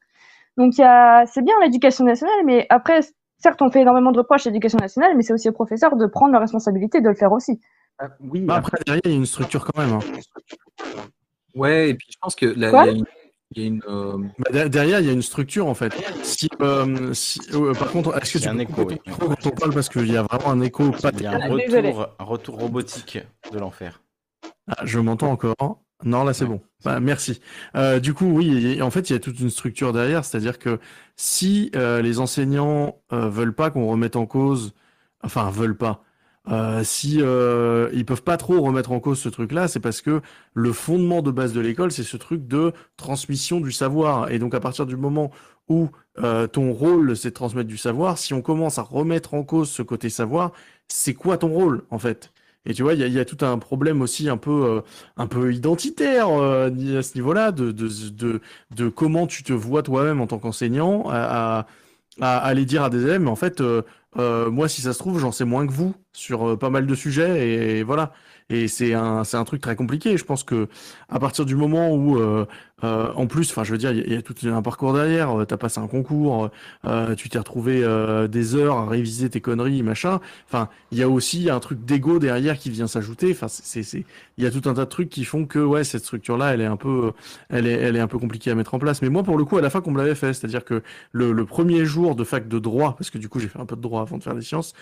[0.56, 3.00] Donc il y a, c'est bien l'éducation nationale, mais après,
[3.38, 6.06] certes, on fait énormément de reproches à l'éducation nationale, mais c'est aussi aux professeurs de
[6.06, 7.60] prendre la responsabilité de le faire aussi.
[7.98, 9.92] Ah, oui, Bah, après, derrière, il y a une structure quand même.
[9.94, 9.98] hein.
[11.54, 12.82] ouais, et puis je pense que là, Quoi?
[12.82, 13.04] il y a une,
[13.56, 15.92] il y a une, euh, Bah, der- derrière, il y a une structure en fait.
[16.22, 18.86] Si, euh, si- euh, par contre, est-ce que Il y tu a un peux écho,
[18.88, 18.98] oui.
[19.18, 21.48] quand on parle parce qu'il y a vraiment un écho pas Il y a un
[21.48, 23.18] retour, un retour robotique
[23.52, 24.00] de l'enfer.
[24.68, 25.80] Ah, je m'entends encore.
[26.04, 26.60] Non, là c'est Ouais, bon.
[26.84, 27.40] Bah, merci.
[27.76, 30.78] Euh, du coup, oui, en fait, il y a toute une structure derrière, c'est-à-dire que
[31.16, 34.74] si euh, les enseignants euh, veulent pas qu'on remette en cause,
[35.22, 36.02] enfin veulent pas,
[36.50, 40.20] euh, si euh, ils peuvent pas trop remettre en cause ce truc-là, c'est parce que
[40.52, 44.30] le fondement de base de l'école, c'est ce truc de transmission du savoir.
[44.30, 45.30] Et donc, à partir du moment
[45.68, 49.42] où euh, ton rôle, c'est de transmettre du savoir, si on commence à remettre en
[49.42, 50.52] cause ce côté savoir,
[50.88, 52.32] c'est quoi ton rôle en fait?
[52.66, 54.80] Et tu vois, il y a, y a tout un problème aussi un peu, euh,
[55.16, 58.40] un peu identitaire euh, à ce niveau-là, de, de, de,
[58.74, 61.66] de comment tu te vois toi-même en tant qu'enseignant, à, à,
[62.20, 63.82] à aller dire à des élèves, mais en fait, euh,
[64.16, 66.94] moi, si ça se trouve, j'en sais moins que vous sur euh, pas mal de
[66.94, 68.12] sujets, et, voilà.
[68.50, 70.18] Et c'est un, c'est un truc très compliqué.
[70.18, 70.68] Je pense que
[71.08, 72.46] à partir du moment où, euh,
[72.84, 75.40] euh, en plus, enfin, je veux dire, il y, a- tout un parcours derrière.
[75.40, 76.50] Euh, T'as passé un concours,
[76.84, 80.20] euh, tu t'es retrouvé euh, des heures à réviser tes conneries, machin.
[80.46, 83.30] Enfin, il y a aussi un truc d'ego derrière qui vient s'ajouter.
[83.32, 84.04] Enfin, c'est, c'est,
[84.36, 86.60] il y a tout un tas de trucs qui font que, ouais, cette structure-là, elle
[86.60, 87.12] est un peu,
[87.48, 89.00] elle est, elle est un peu compliquée à mettre en place.
[89.00, 90.34] Mais moi, pour le coup, à la fac, on me l'avait fait.
[90.34, 90.82] C'est-à-dire que
[91.12, 93.66] le, le premier jour de fac de droit, parce que du coup, j'ai fait un
[93.66, 94.74] peu de droit avant de faire des sciences.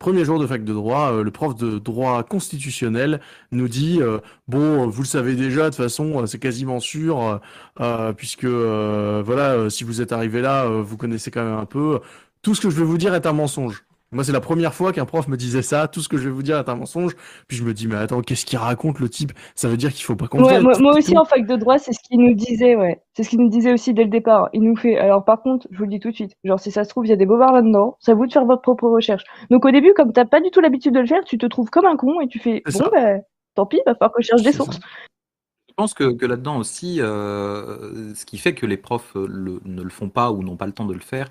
[0.00, 3.20] Premier jour de fac de droit, euh, le prof de droit constitutionnel
[3.52, 7.38] nous dit euh, bon, euh, vous le savez déjà, de toute façon, c'est quasiment sûr,
[8.16, 12.00] puisque voilà, si vous êtes arrivé là, vous connaissez quand même un peu.
[12.40, 13.84] Tout ce que je vais vous dire est un mensonge.
[14.12, 15.86] Moi, c'est la première fois qu'un prof me disait ça.
[15.86, 17.14] Tout ce que je vais vous dire est un mensonge.
[17.46, 19.32] Puis je me dis, mais attends, qu'est-ce qu'il raconte le type?
[19.54, 20.62] Ça veut dire qu'il faut pas Ouais, fasse.
[20.62, 23.00] moi, moi aussi, en fac de droit, c'est ce qu'il nous disait, ouais.
[23.16, 24.48] C'est ce qu'il nous disait aussi dès le départ.
[24.52, 26.72] Il nous fait, alors par contre, je vous le dis tout de suite, genre si
[26.72, 28.62] ça se trouve, il y a des bobards là-dedans, c'est à vous de faire votre
[28.62, 29.22] propre recherche.
[29.50, 31.70] Donc au début, comme t'as pas du tout l'habitude de le faire, tu te trouves
[31.70, 32.90] comme un con et tu fais, bon, ça.
[32.92, 33.22] ben,
[33.54, 34.58] tant pis, va falloir que je cherche des ça.
[34.64, 34.80] sources.
[35.68, 39.60] Je pense que, que là-dedans aussi, euh, ce qui fait que les profs euh, le-
[39.64, 41.30] ne le font pas ou n'ont pas le temps de le faire,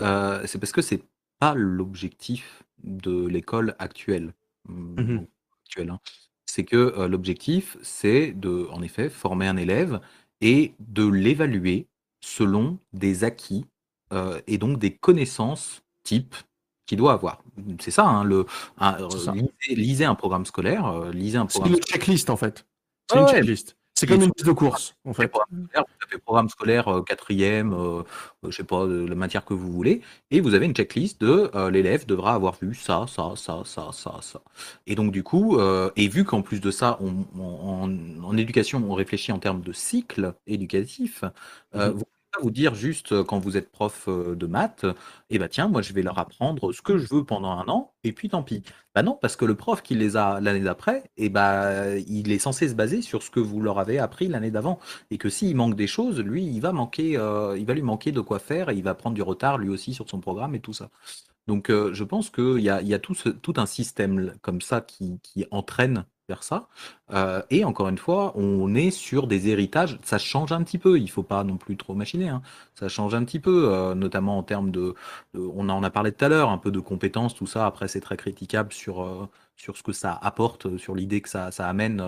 [0.00, 1.02] euh, c'est parce que c'est
[1.38, 4.32] pas l'objectif de l'école actuelle.
[4.68, 5.26] Mhm.
[5.64, 6.00] actuelle, hein.
[6.46, 10.00] C'est que euh, l'objectif, c'est de, en effet, former un élève
[10.40, 11.86] et de l'évaluer
[12.20, 13.66] selon des acquis
[14.12, 16.34] euh, et donc des connaissances type
[16.86, 17.42] qu'il doit avoir.
[17.80, 18.46] C'est ça, hein, le,
[18.78, 19.32] un- C'est ça.
[19.32, 22.66] lisez, lisez un programme scolaire, euh, lisez un C'est programme une checklist en fait.
[23.08, 23.32] C'est une ouais.
[23.34, 23.75] checklist.
[23.98, 25.28] C'est comme une liste de courses en fait, fait.
[25.28, 28.02] programme scolaire, vous tapez programme scolaire euh, quatrième, euh,
[28.44, 31.50] euh, je sais pas, la matière que vous voulez, et vous avez une checklist de
[31.54, 34.42] euh, l'élève devra avoir vu ça, ça, ça, ça, ça, ça.
[34.86, 38.36] Et donc du coup, euh, et vu qu'en plus de ça, on, on- en, en
[38.36, 41.24] éducation, on réfléchit en termes de cycle éducatif,
[41.72, 44.86] vous pas vous dire juste euh, quand vous êtes prof euh, de maths,
[45.30, 47.92] et bah tiens, moi je vais leur apprendre ce que je veux pendant un an,
[48.04, 48.62] et puis tant pis.
[48.94, 52.38] Bah non, parce que le prof qui les a l'année d'après, et bah il est
[52.38, 54.78] censé se baser sur ce que vous leur avez appris l'année d'avant
[55.10, 58.12] et que s'il manque des choses, lui, il va manquer, euh, il va lui manquer
[58.12, 60.60] de quoi faire et il va prendre du retard lui aussi sur son programme et
[60.60, 60.90] tout ça.
[61.46, 64.80] Donc, je pense qu'il y a, y a tout, ce- tout un système comme ça
[64.80, 65.20] qui
[65.52, 66.68] entraîne vers ça.
[67.12, 69.98] Euh, et encore une fois, on est sur des héritages.
[70.04, 70.98] Ça change un petit peu.
[70.98, 72.28] Il faut pas non plus trop machiner.
[72.28, 72.42] hein.
[72.74, 74.94] Ça change un petit peu, euh, notamment en termes de,
[75.34, 77.66] On en a parlé tout à l'heure, un peu de compétences, tout ça.
[77.66, 81.50] Après, c'est très critiquable sur, euh, sur ce que ça apporte, sur l'idée que ça,
[81.50, 82.02] ça amène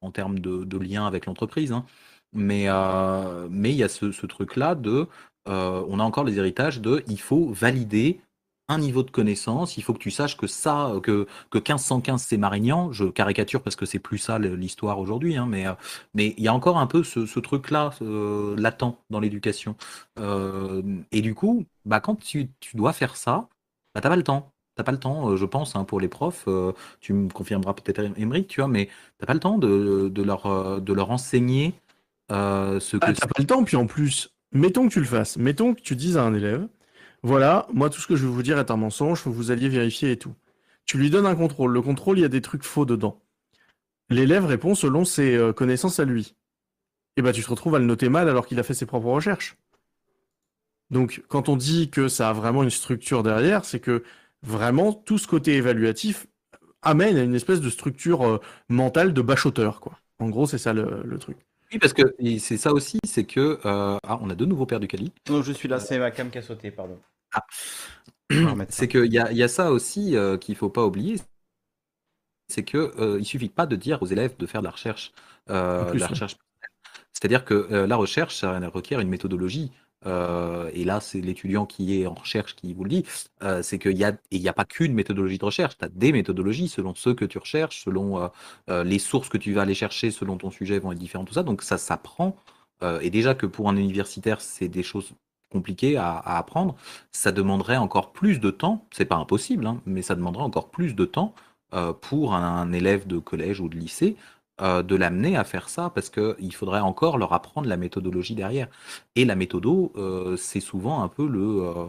[0.00, 1.72] en termes de, de lien avec l'entreprise.
[1.72, 1.84] hein.
[2.32, 2.66] Mais
[3.50, 5.06] mais il y a ce, truc-là de,
[5.46, 8.20] on a encore les héritages de, il faut valider
[8.68, 12.36] un niveau de connaissance, il faut que tu saches que ça, que, que 1515 c'est
[12.36, 15.72] Marignan, je caricature parce que c'est plus ça l'histoire aujourd'hui, hein, mais euh,
[16.14, 19.76] mais il y a encore un peu ce, ce truc-là euh, latent dans l'éducation.
[20.18, 20.82] Euh,
[21.12, 23.48] et du coup, bah, quand tu, tu dois faire ça,
[23.94, 24.52] bah, t'as pas le temps.
[24.74, 28.00] T'as pas le temps, je pense, hein, pour les profs, euh, tu me confirmeras peut-être
[28.16, 28.88] Émeric, tu vois, mais
[29.18, 31.74] t'as pas le temps de, de leur, de leur enseigner
[32.30, 35.36] ce que Ah, t'as pas le temps, puis en plus, mettons que tu le fasses,
[35.36, 36.68] mettons que tu dises à un élève,
[37.22, 40.12] voilà, moi tout ce que je vais vous dire est un mensonge, vous alliez vérifier
[40.12, 40.34] et tout.
[40.84, 43.20] Tu lui donnes un contrôle, le contrôle, il y a des trucs faux dedans.
[44.10, 46.36] L'élève répond selon ses euh, connaissances à lui.
[47.16, 49.08] Et bah tu te retrouves à le noter mal alors qu'il a fait ses propres
[49.08, 49.56] recherches.
[50.90, 54.04] Donc quand on dit que ça a vraiment une structure derrière, c'est que
[54.42, 56.26] vraiment tout ce côté évaluatif
[56.82, 59.98] amène à une espèce de structure euh, mentale de bachoteur, quoi.
[60.20, 61.47] En gros, c'est ça le truc.
[61.72, 62.02] Oui, parce que
[62.38, 65.12] c'est ça aussi, c'est que euh, ah, on a de nouveau perdu Kali.
[65.28, 66.98] Non, je suis là, c'est ma cam qui a sauté, pardon.
[67.32, 67.44] Ah.
[68.68, 71.16] C'est qu'il y a, il y a ça aussi euh, qu'il faut pas oublier.
[72.48, 75.12] c'est que euh, il suffit pas de dire aux élèves de faire de la recherche,
[75.50, 76.10] euh, En plus, de la ouais.
[76.10, 76.36] recherche.
[77.12, 79.72] C'est-à-dire que euh, la recherche, ça requiert une méthodologie.
[80.06, 83.04] Euh, et là, c'est l'étudiant qui est en recherche qui vous le dit.
[83.42, 85.76] Euh, c'est qu'il y a, n'y a pas qu'une méthodologie de recherche.
[85.78, 88.30] Tu as des méthodologies selon ce que tu recherches, selon
[88.68, 91.34] euh, les sources que tu vas aller chercher, selon ton sujet vont être différentes, tout
[91.34, 91.42] ça.
[91.42, 92.36] Donc ça s'apprend.
[93.02, 95.10] Et déjà que pour un universitaire, c'est des choses
[95.50, 96.76] compliquées à, apprendre.
[97.10, 98.86] Ça demanderait encore plus de temps.
[98.92, 101.34] C'est pas impossible, hein, mais ça demanderait encore plus de temps
[102.00, 104.16] pour un élève de collège ou de lycée
[104.60, 108.68] euh, de l'amener à faire ça parce qu'il faudrait encore leur apprendre la méthodologie derrière.
[109.16, 111.86] Et la méthodo, euh, c'est souvent un peu le, euh,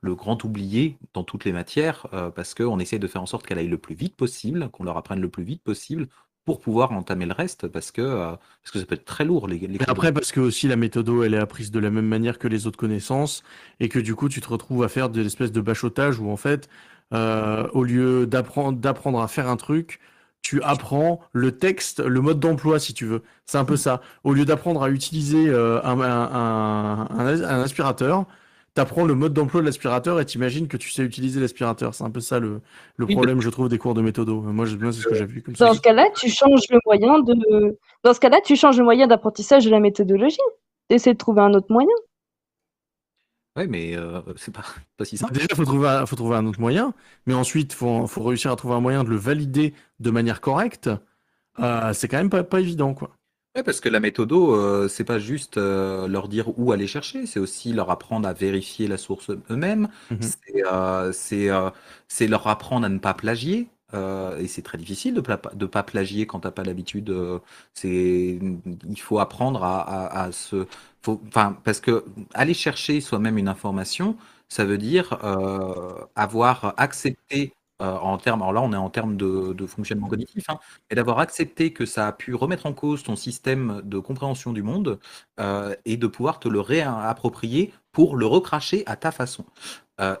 [0.00, 3.46] le grand oublié dans toutes les matières euh, parce qu'on essaie de faire en sorte
[3.46, 6.08] qu'elle aille le plus vite possible, qu'on leur apprenne le plus vite possible
[6.44, 8.30] pour pouvoir entamer le reste parce que, euh,
[8.62, 9.48] parce que ça peut être très lourd.
[9.48, 12.38] Les, les après, parce que aussi la méthodo, elle est apprise de la même manière
[12.38, 13.42] que les autres connaissances,
[13.80, 16.36] et que du coup, tu te retrouves à faire de l'espèce de bachotage où en
[16.38, 16.68] fait,
[17.12, 20.00] euh, au lieu d'apprendre d'apprendre à faire un truc,
[20.42, 23.22] tu apprends le texte, le mode d'emploi, si tu veux.
[23.46, 24.00] C'est un peu ça.
[24.24, 28.24] Au lieu d'apprendre à utiliser euh, un, un, un, un- un aspirateur,
[28.74, 31.94] tu apprends le mode d'emploi de l'aspirateur et t'imagines que tu sais utiliser l'aspirateur.
[31.94, 32.60] C'est un peu ça le,
[32.96, 34.40] le Oui, problème, je trouve, des cours de méthodo.
[34.40, 35.66] Moi, c'est ce que j'ai vu comme ça.
[35.66, 37.76] Dans ce cas-là, tu changes le moyen de.
[38.04, 40.38] Dans ce cas-là, tu changes le moyen d'apprentissage de la méthodologie.
[40.90, 41.88] Essaie de trouver un autre moyen.
[43.58, 44.64] Ouais, mais euh, c'est pas,
[44.96, 45.32] pas si simple.
[45.34, 46.94] Déjà, il faut trouver, un- faut trouver un autre moyen,
[47.26, 50.40] mais ensuite, il faut, faut réussir à trouver un moyen de le valider de manière
[50.40, 50.88] correcte.
[51.58, 53.10] Euh, c'est quand même pas, pas évident, quoi.
[53.56, 57.40] Ouais, parce que la méthodo, euh, c'est pas juste leur dire où aller chercher, c'est
[57.40, 59.88] aussi leur apprendre à vérifier la source eux-mêmes.
[60.10, 60.18] Mhm.
[62.10, 63.68] C'est leur apprendre à ne pas plagier.
[63.94, 65.22] Euh, et c'est très difficile de
[65.54, 67.10] de pas plagier quand t'as pas l'habitude.
[67.10, 67.38] euh,
[67.84, 70.66] il faut apprendre à, se,
[71.64, 74.16] parce que aller chercher soi-même une information,
[74.48, 78.42] ça veut dire euh, avoir accepté en termes.
[78.42, 80.58] Alors là, on est en termes de, fonctionnement cognitif, hein,
[80.90, 84.62] et d'avoir accepté que ça a pu remettre en cause ton système de compréhension du
[84.64, 84.98] monde
[85.84, 89.44] et de pouvoir te le réapproprier pour le recracher à ta façon.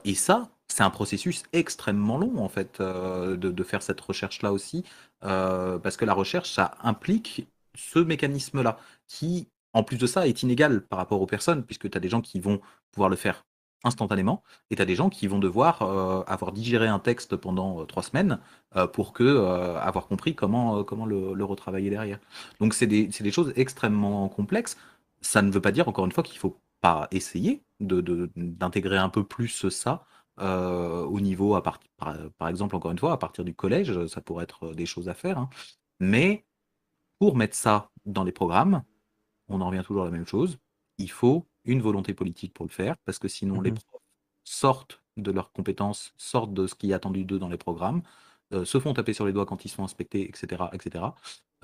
[0.04, 4.84] Et ça, c'est un processus extrêmement long, en fait, euh, de, faire cette recherche-là aussi,
[5.24, 10.42] euh, parce que la recherche, ça implique ce mécanisme-là, qui, en plus de ça, est
[10.42, 12.60] inégal par rapport aux personnes, puisque tu as des gens qui vont
[12.92, 13.44] pouvoir le faire
[13.84, 17.86] instantanément, et tu as des gens qui vont devoir euh, avoir digéré un texte pendant
[17.86, 18.38] trois semaines
[18.92, 22.18] pour que avoir compris comment, comment le, le retravailler derrière.
[22.60, 24.76] Donc c'est des, des choses extrêmement complexes.
[25.20, 28.98] Ça ne veut pas dire, encore une fois, qu'il faut pas essayer de, de- d'intégrer
[28.98, 30.04] un peu plus ça
[30.40, 31.78] euh, au niveau, à par,
[32.38, 35.14] par exemple, encore une fois, à partir du collège, ça pourrait être des choses à
[35.14, 35.38] faire.
[35.38, 35.50] hein.
[36.00, 36.46] Mais
[37.18, 38.82] pour mettre ça dans les programmes,
[39.48, 40.58] on en revient toujours à la même chose.
[40.98, 43.78] Il faut une volonté politique pour le faire, parce que sinon les Mhm.
[43.78, 44.00] profs
[44.44, 48.02] sortent de leurs compétences, sortent de ce qui est attendu d'eux dans les programmes,
[48.54, 50.70] euh, se font taper sur les doigts quand ils sont inspectés, etc.
[50.72, 51.14] etc.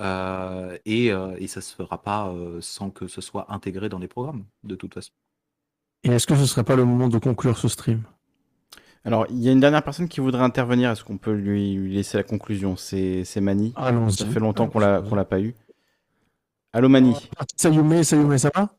[0.01, 3.99] Euh, et, euh, et ça se fera pas euh, sans que ce soit intégré dans
[4.01, 5.13] les programmes, de toute façon.
[6.03, 8.03] Et est-ce que ce serait pas le moment de conclure ce stream?
[9.05, 10.91] Alors, il y a une dernière personne qui voudrait intervenir.
[10.91, 12.75] Est-ce qu'on peut lui, laisser la conclusion?
[12.77, 13.75] C'est Mani.
[13.77, 14.13] Allons-y.
[14.17, 15.55] Ça fait longtemps qu'on l'a qu'on l'a pas eu.
[16.73, 17.15] Allô Mani.
[17.57, 18.71] Sayume, Sayume, ça va?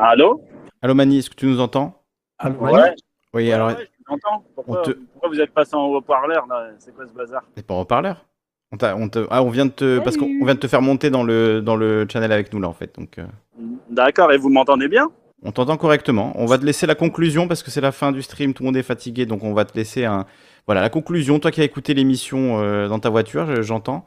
[0.00, 0.42] Allô?
[0.82, 2.02] Allô Mani, est-ce que tu nous entends?
[2.38, 2.94] Allô, Ouais, Mani?
[3.34, 4.44] Oui, ouais, alors, ouais, je vous entends.
[4.54, 6.70] Pourquoi, on te- pourquoi vous êtes passé en haut-parleur là?
[6.78, 7.42] C'est quoi ce bazar?
[7.56, 8.24] C'est pas en haut-parleur?
[8.72, 8.76] On,
[9.08, 9.26] te...
[9.30, 10.00] Ah, on vient de te...
[10.00, 12.60] Parce qu'on on vient de te faire monter dans le, dans le channel avec nous,
[12.60, 12.92] là, en fait.
[12.98, 13.26] Donc, euh,
[13.88, 15.08] D'accord, et vous m'entendez bien?
[15.44, 16.32] On t'entend correctement.
[16.36, 18.66] On va te laisser la conclusion, parce que c'est la fin du stream, tout le
[18.68, 20.26] monde est fatigué, donc on va te laisser un...
[20.66, 21.38] Voilà, la conclusion.
[21.38, 24.06] Toi qui as écouté l'émission euh, dans ta voiture, je- j'entends,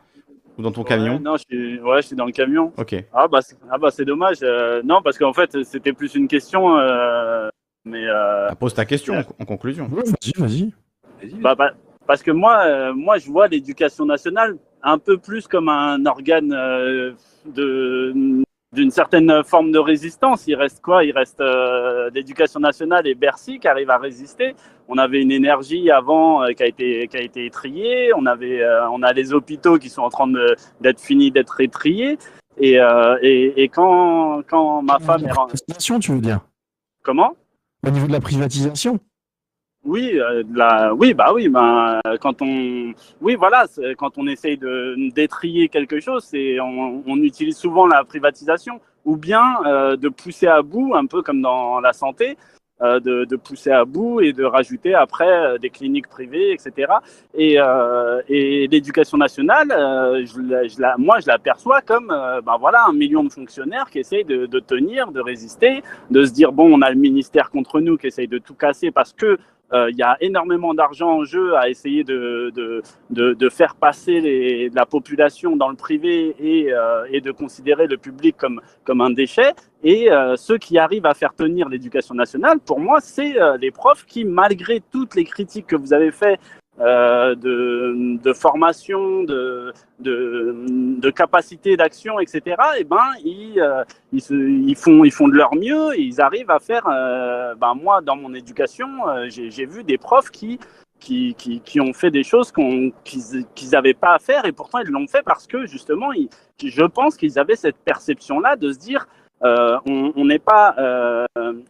[0.57, 1.19] ou dans ton Ouais, camion?
[1.19, 2.74] Non, je suis, ouais, je suis dans le camion.
[2.77, 2.95] Ok.
[3.14, 4.38] Ah bah, c'est ah bah, c'est dommage.
[4.41, 6.77] euh, non, parce qu'en fait, c'était plus une question.
[6.80, 7.48] euh,
[7.85, 9.88] mais euh, Ah, pose ta question en, en conclusion.
[9.91, 10.72] Ouais, Vas-y,
[11.22, 11.35] vas-y.
[11.41, 11.72] bah, bah,
[12.07, 16.53] parce que moi, euh, moi, je vois l'éducation nationale un peu plus comme un organe
[16.53, 17.11] euh,
[17.45, 18.14] de
[18.73, 20.45] d'une certaine forme de résistance.
[20.47, 21.03] Il reste quoi?
[21.03, 24.55] Il reste euh, l'éducation nationale et Bercy qui arrivent à résister.
[24.87, 28.11] On avait une énergie avant euh, qui a été qui a été étriée.
[28.13, 30.27] On avait euh, on a les hôpitaux qui sont en train
[30.81, 32.17] d'être finis d'être étriés.
[32.59, 32.79] Et,
[33.21, 36.39] et, et quand quand ma femme est privatisation, tu veux dire?
[37.03, 37.33] Comment?
[37.85, 38.99] Au niveau de la privatisation?
[39.88, 40.93] Oui, euh, la...
[40.93, 43.66] oui, bah oui, euh, quand on, oui, voilà,
[43.98, 49.45] quand on essaye de d'étrier quelque chose, c'est on, utilise souvent la privatisation ou bien
[49.66, 52.38] euh, de pousser à bout, un peu comme dans la santé,
[52.82, 56.91] euh, de, de pousser à bout et de rajouter après des cliniques privées, etc.
[57.33, 57.57] Et,
[58.27, 59.69] et l'éducation nationale,
[60.25, 63.99] je, la- la- moi, je l'aperçois comme, euh, ben voilà, un million de fonctionnaires qui
[63.99, 67.80] essayent de, de tenir, de résister, de se dire bon, on a le ministère contre
[67.80, 69.38] nous qui essaye de tout casser parce que
[69.73, 72.81] il y a énormément d'argent en jeu à essayer de, de,
[73.33, 78.35] de, faire passer la population dans le privé et, euh, et de considérer le public
[78.37, 79.53] comme, comme un déchet.
[79.83, 83.71] Et euh, ceux qui arrivent à faire tenir l'éducation nationale, pour moi, c'est euh, les
[83.71, 86.39] profs qui, malgré toutes les critiques que vous avez faites
[86.80, 95.11] euh, de, formation, de, de, capacité d'action, etc., et ben, ils, euh, ils, font, ils
[95.11, 96.88] font de leur mieux et ils arrivent à faire.
[96.88, 98.88] Euh, ben, moi, dans mon éducation,
[99.27, 100.59] j'ai vu des profs qui,
[100.99, 102.93] qui, qui, ont fait des choses qu'ils
[103.56, 106.09] qu n'avaient pas à faire et pourtant ils l'ont fait parce que justement,
[106.64, 109.07] je pense qu'ils avaient cette perception-là de se dire.
[109.41, 110.75] On n'est pas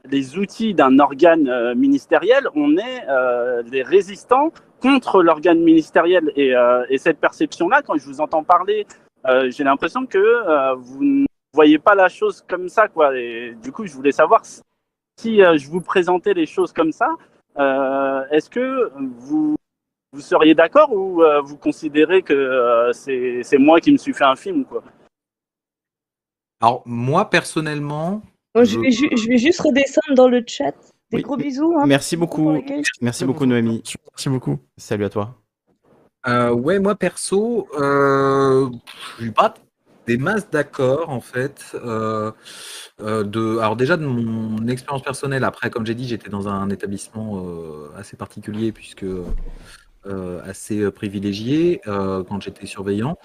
[0.10, 6.32] les outils d'un organe ministériel, on est des résistants contre l'organe ministériel.
[6.36, 8.86] Et, euh, et cette perception-là, quand je vous entends parler,
[9.26, 12.88] euh, j'ai l'impression que euh, vous ne voyez pas la chose comme ça.
[12.88, 13.18] Quoi.
[13.18, 14.62] Et du coup, je voulais savoir si,
[15.20, 17.10] si je vous présentais les choses comme ça,
[18.32, 19.56] est-ce que vous,
[20.14, 24.64] vous seriez d'accord ou vous considérez que c'est moi qui me suis fait un film
[24.64, 24.84] quoi?
[26.62, 28.22] Alors, moi, personnellement...
[28.54, 30.74] Bon, je, vais je vais juste redescendre dans le chat.
[31.12, 31.24] Des oui.
[31.24, 31.74] gros bisous.
[31.78, 31.86] Hein.
[31.86, 32.62] Merci beaucoup.
[33.02, 33.82] Merci beaucoup, Noémie.
[34.12, 34.60] Merci beaucoup.
[34.78, 35.36] Salut à toi.
[36.28, 38.70] Euh, ouais, moi perso, euh,
[39.18, 39.54] je suis pas
[40.08, 41.76] des masses d'accord en fait.
[41.76, 42.32] Euh,
[43.02, 45.44] euh, de, alors déjà de mon expérience personnelle.
[45.44, 51.82] Après, comme j'ai dit, j'étais dans un établissement euh, assez particulier puisque euh, assez privilégié
[51.86, 53.18] quand j'étais surveillant.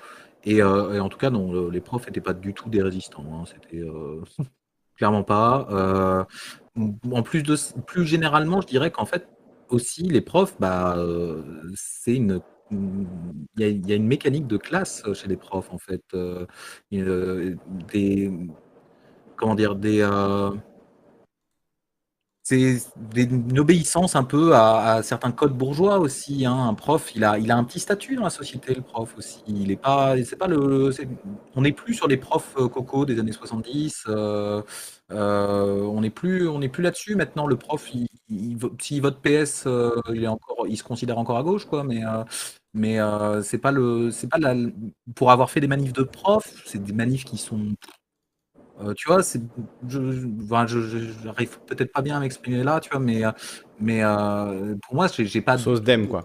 [0.44, 3.24] Et, et, en tout cas, non, les profs n'étaient pas du tout des résistants.
[3.32, 3.44] Hein.
[3.46, 3.84] C'était
[4.96, 6.26] clairement pas
[6.76, 9.28] en plus de plus généralement, je dirais qu'en fait
[9.68, 11.42] aussi les profs, bah, euh,
[11.74, 16.46] c'est une il y, a, une mécanique de classe chez les profs en fait, euh,
[16.90, 18.30] des
[19.36, 20.52] comment dire des euh,
[22.42, 22.78] c'est
[23.14, 26.44] une obéissance un peu à, certains codes bourgeois aussi.
[26.44, 26.68] Hein.
[26.68, 29.42] Un prof, il a, il a un petit statut dans la société, le prof aussi.
[29.46, 30.90] Il est pas, c'est pas le,
[31.54, 34.04] on n'est plus sur les profs coco des années 70.
[34.08, 34.62] Euh,
[35.12, 37.46] euh, on n'est plus, plus là-dessus maintenant.
[37.46, 41.38] Le prof, il, il, s'il vote PS, euh, il est encore, il se considère encore
[41.38, 41.84] à gauche, quoi.
[41.84, 42.24] Mais, euh,
[42.74, 42.98] mais
[43.42, 44.54] c'est pas le, pas la,
[45.14, 47.74] pour avoir fait des manifs de prof, c'est des manifs qui sont
[48.80, 49.40] euh, tu vois, c'est,
[49.88, 50.28] je,
[51.22, 53.22] j'arrive peut-être pas bien à m'exprimer là, tu vois, mais,
[53.80, 55.58] mais euh, pour moi, j'ai, j'ai pas.
[55.58, 56.24] Sauce d'aime, quoi.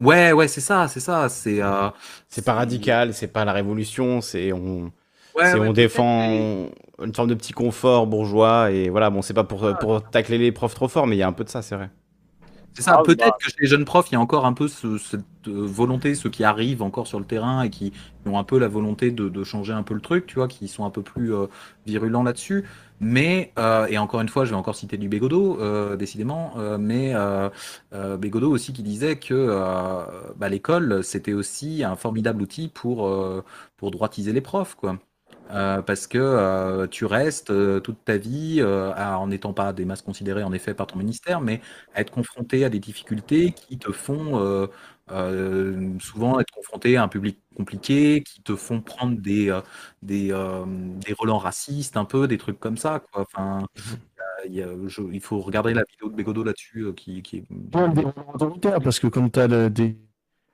[0.00, 1.28] Ouais, ouais, c'est ça, c'est ça.
[1.28, 1.88] C'est, euh,
[2.28, 4.92] c'est pas radical, c'est pas la révolution, c'est on,
[5.34, 6.68] ouais, c'est, ouais, on défend
[7.02, 9.10] une forme de petit confort bourgeois et voilà.
[9.10, 11.28] Bon, c'est pas pour, ah, pour tacler les profs trop fort, mais il y a
[11.28, 11.90] un peu de ça, c'est vrai.
[12.76, 13.36] C'est ça, ah, peut-être bah...
[13.40, 16.28] que chez les jeunes profs, il y a encore un peu ce, cette volonté, ceux
[16.28, 17.92] qui arrivent encore sur le terrain et qui
[18.26, 20.66] ont un peu la volonté de, de changer un peu le truc, tu vois, qui
[20.66, 21.46] sont un peu plus euh,
[21.86, 22.64] virulents là-dessus.
[22.98, 26.76] Mais, euh, et encore une fois, je vais encore citer du Bégodeau, euh, décidément, euh,
[26.78, 27.48] mais euh,
[28.16, 30.04] Bégodeau aussi qui disait que
[30.36, 33.08] bah, l'école, c'était aussi un formidable outil pour,
[33.76, 34.98] pour droitiser les profs, quoi.
[35.50, 39.84] Euh, parce que euh, tu restes euh, toute ta vie, à, en n'étant pas des
[39.84, 41.60] masses considérées en effet par ton ministère, mais
[41.94, 44.68] à être confronté à des difficultés qui te font
[46.00, 49.58] souvent être confronté à un public compliqué, qui te font prendre des,
[50.02, 53.00] des, des relents racistes, un peu, des trucs comme ça.
[53.12, 53.22] Quoi.
[53.22, 53.66] Enfin,
[54.46, 57.44] il, y a, je, il faut regarder la vidéo de Bégodeau là-dessus qui, qui est.
[58.82, 59.96] parce que quand tu as des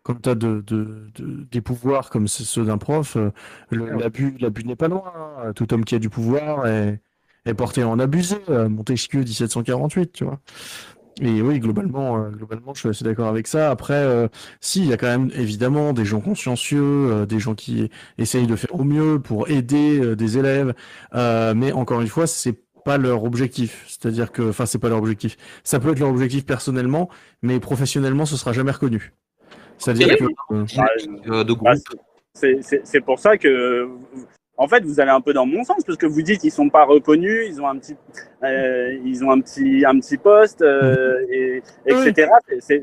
[0.02, 3.16] quand tu as de, de, de, des pouvoirs comme ceux d'un prof,
[3.70, 5.12] l'abus n'est pas loin.
[5.14, 5.52] Hein.
[5.54, 7.00] Tout homme qui a du pouvoir est,
[7.46, 8.38] est porté à en abuser.
[8.48, 10.40] Montesquieu 1748, tu vois.
[11.20, 13.70] Et oui, globalement, euh, globalement, je suis assez d'accord avec ça.
[13.70, 14.28] Après, euh,
[14.60, 18.46] si, il y a quand même évidemment des gens consciencieux, euh, des gens qui essayent
[18.46, 20.74] de faire au mieux pour aider euh, des élèves.
[21.12, 23.84] mais encore une fois, c'est pas leur objectif.
[23.86, 25.36] C'est-à-dire que, enfin, c'est pas leur objectif.
[25.64, 27.10] Ça peut être leur objectif personnellement,
[27.42, 29.12] mais professionnellement, ce sera jamais reconnu.
[29.80, 30.24] C'est-à-dire que.
[31.30, 31.78] Euh, de groupe.
[32.34, 33.88] C'est pour ça que.
[34.56, 36.68] En fait, vous allez un peu dans mon sens parce que vous dites qu'ils sont
[36.68, 37.96] pas reconnus, ils ont un petit,
[38.44, 42.28] euh, ils ont un petit, un petit poste, euh, et, etc.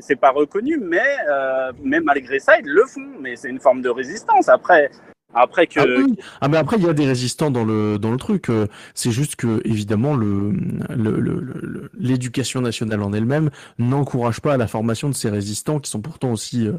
[0.00, 0.98] C'est pas reconnu, mais,
[1.30, 3.06] euh, mais malgré ça, ils le font.
[3.20, 4.48] Mais c'est une forme de résistance.
[4.48, 4.90] Après,
[5.34, 5.80] après que.
[5.80, 6.14] Ah, oui.
[6.40, 8.48] ah, mais après il y a des résistants dans le dans le truc.
[8.48, 10.52] Euh, c'est juste que évidemment le
[11.98, 15.90] l'éducation le, le, nationale en elle-même n'encourage pas à la formation de ces résistants qui
[15.90, 16.66] sont pourtant aussi.
[16.66, 16.72] Euh,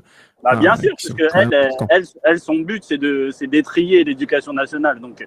[0.43, 4.53] bah, bien sûr, parce que elle, elle, elle, son but c'est de c'est d'étrier l'éducation
[4.53, 4.99] nationale.
[4.99, 5.25] Donc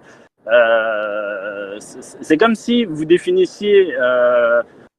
[0.48, 3.94] euh, c'est comme si vous définissiez.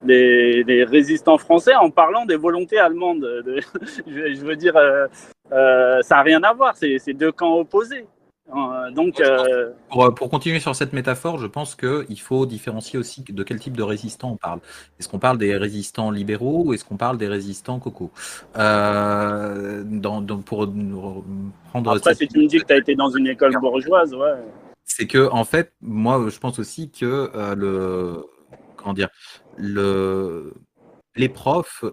[0.06, 3.22] Les, les, résistants français en parlant des volontés allemandes.
[3.22, 3.62] De,
[4.06, 5.08] je, je, veux dire, euh,
[5.54, 8.06] euh, ça n'a rien à voir, c'est deux camps opposés.
[8.50, 13.24] Euh, donc, euh, Pour, pour continuer sur cette métaphore, je pense qu'il faut différencier aussi
[13.24, 14.60] de quel type de résistants on parle.
[15.00, 18.12] Est-ce qu'on parle des résistants libéraux ou est-ce qu'on parle des résistants coco
[18.58, 20.72] Euh, dans, dans- Pour
[21.70, 24.14] prendre après, cette- si tu me dis que tu as été dans une école bourgeoise,
[24.14, 24.34] ouais.
[24.84, 28.26] c'est que en fait, moi, je pense aussi que euh, le
[28.76, 29.10] comment dire,
[29.58, 30.54] le
[31.16, 31.86] les profs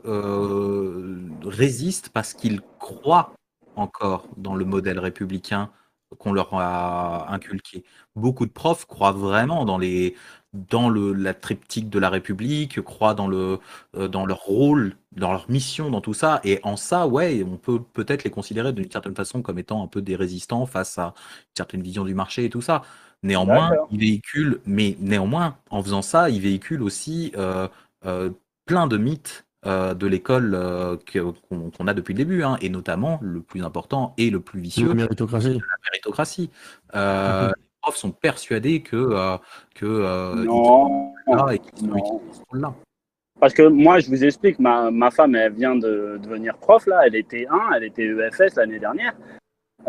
[1.44, 3.32] résistent parce qu'ils croient
[3.76, 5.70] encore dans le modèle républicain
[6.18, 7.84] qu'on leur a inculqué.
[8.16, 10.14] Beaucoup de profs croient vraiment dans les
[10.52, 13.60] dans le la triptyque de la République, croient dans le
[13.96, 16.40] euh, dans leur rôle, dans leur mission, dans tout ça.
[16.44, 19.86] Et en ça, ouais, on peut peut-être les considérer d'une certaine façon comme étant un
[19.86, 22.82] peu des résistants face à une certaine vision du marché et tout ça.
[23.22, 23.88] Néanmoins, D'accord.
[23.92, 27.68] il véhicule, mais néanmoins, en faisant ça, il véhicule aussi euh,
[28.06, 28.30] euh,
[28.64, 30.96] plein de mythes euh, de l'école euh,
[31.76, 34.88] qu'on a depuis le début, hein, et notamment le plus important et le plus vicieux,
[34.88, 35.54] La méritocratie.
[35.58, 36.50] la méritocratie.
[36.94, 37.54] Euh, Mhm.
[37.56, 39.36] Les profs sont persuadés que, euh,
[39.74, 41.96] que euh, ils Non, sont là et qu'ils sont non.
[41.96, 42.74] utiles dans ce rôle-là.
[43.40, 47.00] Parce que moi, je vous explique, ma, ma femme, elle vient de devenir prof, là.
[47.06, 49.14] Elle était 1, elle était EFS l'année dernière.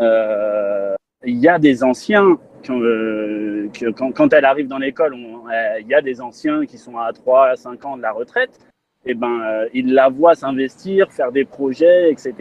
[0.00, 0.94] Euh,
[1.24, 2.38] Il y a des anciens,
[2.70, 6.78] euh, que, quand, quand elle arrive dans l'école, euh, il y a des anciens qui
[6.78, 8.58] sont à 3 à 5 ans de la retraite.
[9.04, 12.34] Et ben, euh, ils la voient s'investir, faire des projets, etc.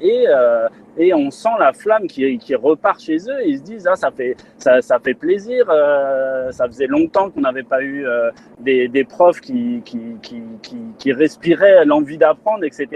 [0.00, 0.66] Et, euh,
[0.96, 3.46] et on sent la flamme qui, qui repart chez eux.
[3.46, 5.66] Ils se disent, ah, ça fait, ça, ça fait plaisir.
[5.70, 10.42] euh, ça faisait longtemps qu'on n'avait pas eu euh, des, des profs qui, qui, qui,
[10.60, 12.88] qui, qui respiraient l'envie d'apprendre, etc.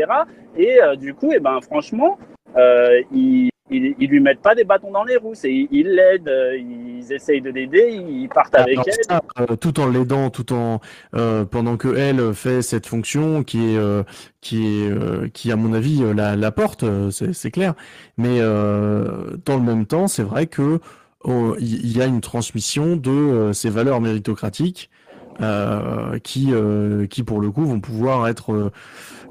[0.57, 2.19] Et euh, du coup, et ben, franchement,
[2.57, 5.35] euh, ils, ils, ils lui mettent pas des bâtons dans les roues.
[5.35, 8.95] C'est- Ils l'aident, euh, ils essayent de l'aider, ils partent avec Alors, elle.
[9.09, 10.81] ça, euh, tout en l'aidant, tout en
[11.15, 14.03] euh, pendant que elle fait cette fonction qui est euh,
[14.41, 17.75] qui est euh, qui à mon avis la, la porte, c'est c'est clair.
[18.19, 20.81] Mais euh, dans le même temps, c'est vrai que
[21.25, 24.91] oh, il il y a une transmission de ces valeurs méritocratiques
[25.41, 28.71] euh, qui euh, qui pour le coup vont pouvoir être euh,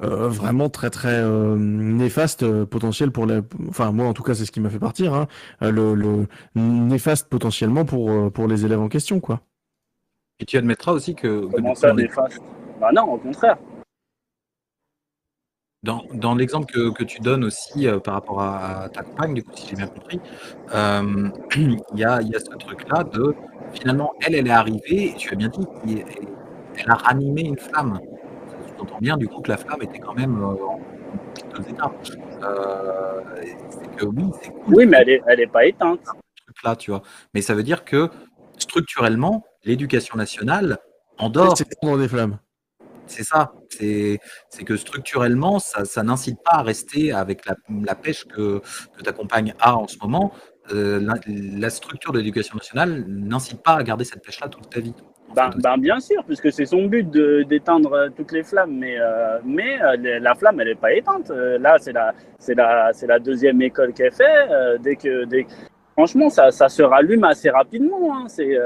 [0.04, 4.34] euh, vraiment très très euh, néfastes euh, potentiel pour la enfin moi en tout cas
[4.34, 5.28] c'est ce qui m'a fait partir hein,
[5.62, 9.42] euh, le, le néfaste potentiellement pour euh, pour les élèves en question quoi.
[10.40, 12.42] Et tu admettras aussi que, Comment ça, néfaste?
[12.80, 13.58] Bah non, au contraire.
[15.84, 19.34] Dans, dans l'exemple que, que tu donnes aussi euh, par rapport à, à ta compagne,
[19.34, 20.22] du coup, si j'ai bien compris,
[20.76, 23.34] euh, il y, a, il y a ce truc-là de
[23.74, 26.06] finalement, elle, elle est arrivée, et tu as bien dit, elle,
[26.78, 28.00] elle a ranimé une flamme.
[28.76, 30.80] Tu entends bien du coup que la flamme était quand même euh, en
[31.58, 32.08] deux étapes.
[32.44, 33.22] Euh,
[33.70, 36.02] c'est que oui, c'est cool Oui, mais elle est, elle est pas éteinte.
[36.06, 37.02] ce truc-là, tu vois.
[37.34, 38.08] Mais ça veut dire que
[38.60, 40.78] structurellement, l'éducation nationale,
[41.18, 42.38] en dehors C'est des flammes.
[43.12, 43.52] C'est ça.
[43.70, 44.20] C'est
[44.66, 48.62] que structurellement, ça, ça n'incite pas à rester avec la, la pêche que,
[48.98, 50.32] que ta compagne a en ce moment.
[50.72, 54.80] Euh, la, la structure de l'éducation nationale n'incite pas à garder cette pêche-là toute ta
[54.80, 54.94] vie.
[55.30, 58.96] en Ben, ben, bien sûr, puisque c'est son but d'éteindre euh, toutes les flammes, mais,
[59.00, 61.30] euh, mais euh, la flamme, elle n'est pas éteinte.
[61.30, 64.48] Là, c'est la, deuxième école qu'elle fait.
[64.82, 65.46] dès que, dès...
[65.94, 68.16] Franchement, ça, ça se rallume assez rapidement.
[68.16, 68.26] hein.
[68.28, 68.58] C'est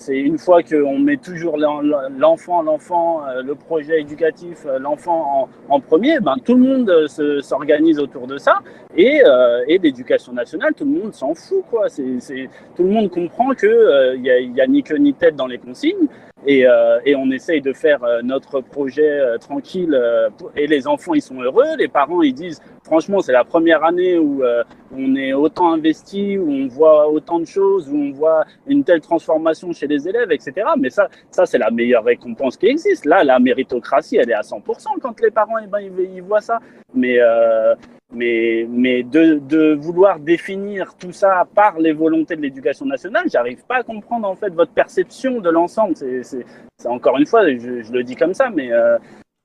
[0.00, 1.82] c'est une fois qu'on met toujours l'en-
[2.16, 7.08] l'enfant, l'enfant, euh, le projet éducatif, euh, l'enfant en, premier, ben, tout le monde euh,
[7.08, 8.60] se- s'organise autour de ça.
[8.96, 11.64] Et, euh, et l'éducation nationale, tout le monde s'en fout.
[11.68, 11.88] Quoi.
[11.88, 13.68] Tout le monde comprend qu'il
[14.14, 16.06] il n'y a, a ni queue ni tête dans les consignes.
[16.46, 19.92] Et, euh, et on essaye de faire notre projet tranquille.
[19.94, 21.76] euh, et les enfants, ils sont heureux.
[21.76, 24.64] Les parents, ils disent, franchement, c'est la première année où euh,
[24.96, 29.02] on est autant investi, où on voit autant de choses, où on voit une telle
[29.02, 30.52] transformation chez les élèves, etc.
[30.78, 33.04] Mais ça, ça c'est la meilleure récompense qui existe.
[33.04, 36.40] Là, la méritocratie, elle est à 100% quand les parents, eh ben, ils, ils voient
[36.40, 36.58] ça.
[36.94, 37.74] Mais, euh,
[38.10, 43.76] mais, mais de, vouloir définir tout ça par les volontés de l'éducation nationale, j'arrive pas
[43.76, 45.94] à comprendre en fait votre perception de l'ensemble.
[45.94, 46.44] C'est,
[46.86, 48.96] encore une fois, je, je le dis comme ça, mais, euh,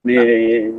[0.04, 0.72] mais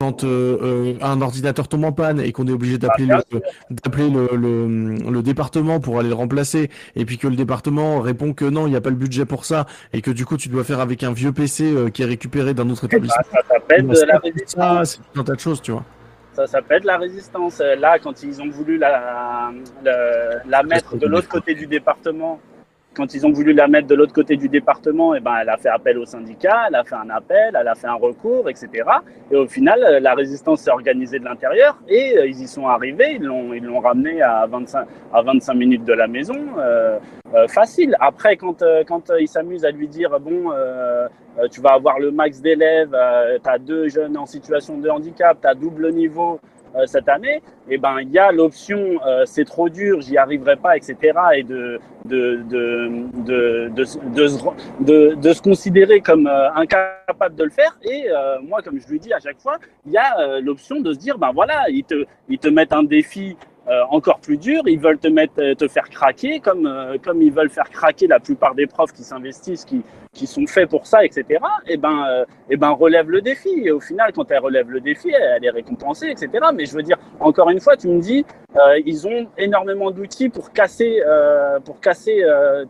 [0.00, 3.40] Quand euh, euh, un ordinateur tombe en panne et qu'on est obligé d'appeler Ah, le,
[3.70, 8.32] d'appeler le, le, le département pour aller le remplacer, et puis que le département répond
[8.32, 10.48] que non, il n'y a pas le budget pour ça, et que du coup tu
[10.48, 13.22] dois faire avec un vieux PC euh, qui est récupéré d'un autre établissement.
[13.32, 14.56] ça s'appelle Bah, de la ça, résistance.
[14.56, 15.84] ça, c'est tout un tas de choses, tu vois.
[16.32, 17.60] Ça s'appelle la résistance.
[17.60, 19.50] Là, quand ils ont voulu la,
[19.84, 22.38] la, la mettre de l'autre côté du département,
[22.94, 25.56] quand ils ont voulu la mettre de l'autre côté du département, et ben, elle a
[25.56, 28.68] fait appel au syndicat, elle a fait un appel, elle a fait un recours, etc.
[29.30, 32.66] Et au final, euh, la résistance s'est organisée de l'intérieur et euh, ils y sont
[32.66, 33.16] arrivés.
[33.16, 36.98] Ils l'ont, ils ramené à 25, à 25 minutes de la maison, euh,
[37.34, 37.96] euh, facile.
[38.00, 40.50] Après, quand, quand ils s'amusent à lui dire bon,
[41.52, 42.96] tu vas avoir le max d'élèves,
[43.44, 46.40] tu as deux jeunes en situation de handicap, tu as double niveau,
[46.78, 50.56] euh, cette année, eh ben il y a l'option euh, c'est trop dur, j'y arriverai
[50.56, 50.96] pas, etc.
[51.34, 52.88] Et de de de
[53.24, 53.84] de
[54.14, 57.76] de, se, considérer comme euh, incapable de le faire.
[57.82, 58.06] Et
[58.42, 61.18] moi, comme je lui dis à chaque fois, il y a l'option de se dire
[61.18, 63.36] ben voilà, ils te ils te mettent un défi
[63.68, 64.62] euh, encore plus dur.
[64.66, 68.06] Ils veulent te mettre, euh, te faire craquer, comme euh, comme ils veulent faire craquer
[68.06, 69.82] la plupart des profs qui s'investissent, qui
[70.14, 71.40] qui sont faits pour ça, etc.
[71.66, 73.50] Et ben euh, et ben relève le défi.
[73.64, 76.30] Et au final, quand elle relève le défi, elle, elle est récompensée, etc.
[76.54, 78.24] Mais je veux dire, encore une fois, tu me dis,
[78.86, 81.00] ils ont énormément d'outils pour casser
[81.64, 82.24] pour casser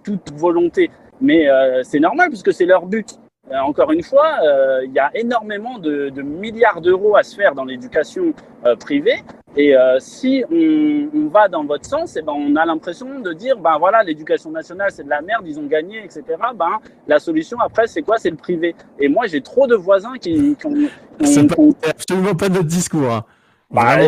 [0.04, 0.90] toute volonté.
[1.20, 1.46] Mais
[1.82, 3.18] c'est normal puisque c'est leur but.
[3.50, 7.34] Euh, encore une fois, euh, il y a énormément de, de milliards d'euros à se
[7.34, 8.34] faire dans l'éducation
[8.66, 9.22] euh, privée.
[9.56, 13.32] Et euh, si on, on va dans votre sens, et ben on a l'impression de
[13.32, 16.22] dire, ben voilà, l'éducation nationale c'est de la merde, ils ont gagné, etc.
[16.54, 18.18] Ben la solution après c'est quoi?
[18.18, 18.74] C'est le privé.
[19.00, 20.74] Et moi j'ai trop de voisins qui, qui ont,
[21.18, 23.10] qui ont- qui absolument pas notre discours.
[23.10, 23.24] hein.
[23.70, 23.98] Bah,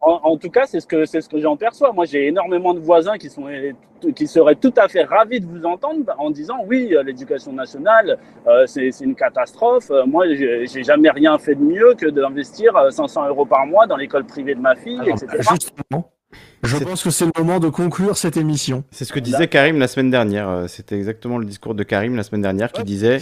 [0.00, 1.92] en, en tout cas, c'est ce que c'est ce que j'en perçois.
[1.92, 3.44] Moi, j'ai énormément de voisins qui sont
[4.16, 8.18] qui seraient tout à fait ravis de vous entendre en disant oui, euh, l'éducation nationale,
[8.46, 9.90] euh, c'est c'est une catastrophe.
[9.90, 13.86] Euh, Moi, j'ai jamais rien fait de mieux que d'investir euh, 500 euros par mois
[13.86, 15.42] dans l'école privée de ma fille, Alors, etc.
[15.52, 16.10] justement,
[16.62, 18.84] je pense que c'est le moment de conclure cette émission.
[18.90, 20.64] C'est ce que disait Karim la semaine dernière.
[20.68, 22.84] C'était exactement le discours de Karim la semaine dernière qui Ouais.
[22.86, 23.18] disait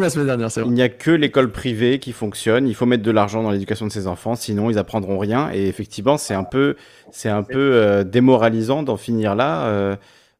[0.00, 2.66] La semaine dernière, c'est il n'y a que l'école privée qui fonctionne.
[2.66, 5.50] Il faut mettre de l'argent dans l'éducation de ses enfants, sinon ils apprendront rien.
[5.52, 6.74] Et effectivement, c'est un peu,
[7.12, 9.66] c'est un peu euh, démoralisant d'en finir là.
[9.66, 9.96] euh,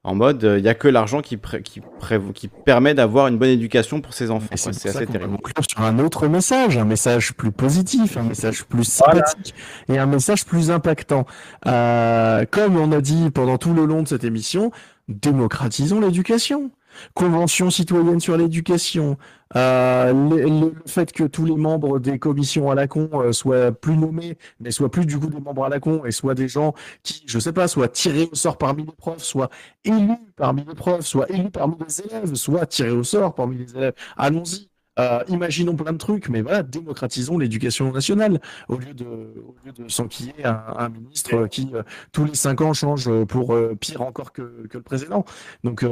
[0.07, 3.26] en mode, euh, il n'y a que l'argent qui, pré- qui, pré- qui permet d'avoir
[3.28, 4.49] une bonne éducation pour ses enfants.
[4.55, 5.36] C'est assez terrible.
[5.36, 9.24] conclure sur un autre message, un message plus positif, un message plus Voilà.
[9.24, 9.55] sympathique
[9.89, 11.26] et un message plus impactant.
[11.66, 14.73] Euh, comme on a dit pendant tout le long de cette émission,
[15.08, 16.70] démocratisons l'éducation.
[17.15, 19.16] Convention citoyenne sur l'éducation,
[19.57, 23.73] euh, le, le- fait que tous les membres des commissions à la con euh, soient
[23.73, 26.49] plus nommés, mais soient plus du coup des membres à la con et soient des
[26.49, 29.50] gens qui, je sais pas, soient tirés au sort parmi les profs, soient
[29.84, 33.76] élus parmi les profs, soient élus parmi les élèves, soient tirés au sort parmi les
[33.76, 33.94] élèves.
[34.16, 34.70] Allons-y.
[34.97, 39.73] Euh, imaginons plein de trucs, mais voilà, démocratisons l'éducation nationale au lieu de, au lieu
[39.73, 44.02] de s'enquiller un, un ministre qui euh, tous les cinq ans change pour euh, pire
[44.02, 45.24] encore que, que le précédent.
[45.65, 45.83] Donc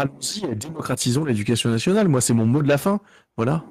[0.00, 2.06] allons-y et démocratisons l'éducation nationale.
[2.08, 3.00] Moi, c'est mon mot de la fin.
[3.36, 3.64] Voilà.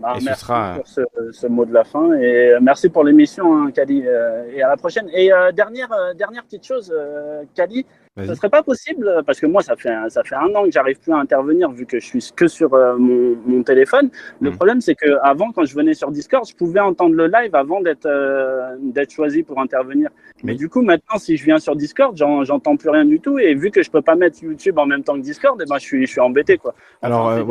[0.00, 2.88] Bah, Et ce merci sera- pour ce, ce mot de la fin et euh, merci
[2.88, 5.10] pour l'émission, hein, Kali, euh, et à la prochaine.
[5.12, 7.84] Et euh, dernière euh, dernière petite chose, euh, Kali.
[8.16, 10.70] Ce serait pas possible, parce que moi, ça fait, un- ça fait un an que
[10.70, 14.08] j'arrive plus à intervenir vu que je suis que sur euh, mon, mon téléphone.
[14.40, 14.56] Le Mhm.
[14.56, 17.80] problème, c'est que avant, quand je venais sur Discord, je pouvais entendre le live avant
[17.82, 20.10] d'être euh, d'être choisi pour intervenir.
[20.44, 20.58] Mais Oui.
[20.58, 23.38] du coup, maintenant, si je viens sur Discord, j'en- j'entends plus rien du tout.
[23.38, 25.76] Et vu que je peux pas mettre YouTube en même temps que Discord, eh ben,
[25.78, 26.74] je suis, je suis embêté, quoi.
[27.02, 27.42] Alors, euh,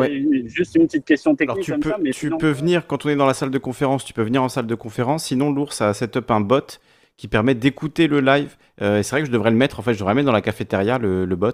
[0.45, 2.87] Juste une petite question technique Alors tu comme peux, ça, mais tu sinon- peux venir
[2.87, 5.25] quand on est dans la salle de conférence, tu peux venir en salle de conférence.
[5.25, 6.79] Sinon, l'ours a set up un bot
[7.17, 8.55] qui permet d'écouter le live.
[8.81, 9.79] Euh, c'est vrai que je devrais le mettre.
[9.79, 11.51] En fait, je devrais le mettre dans la cafétéria le, le bot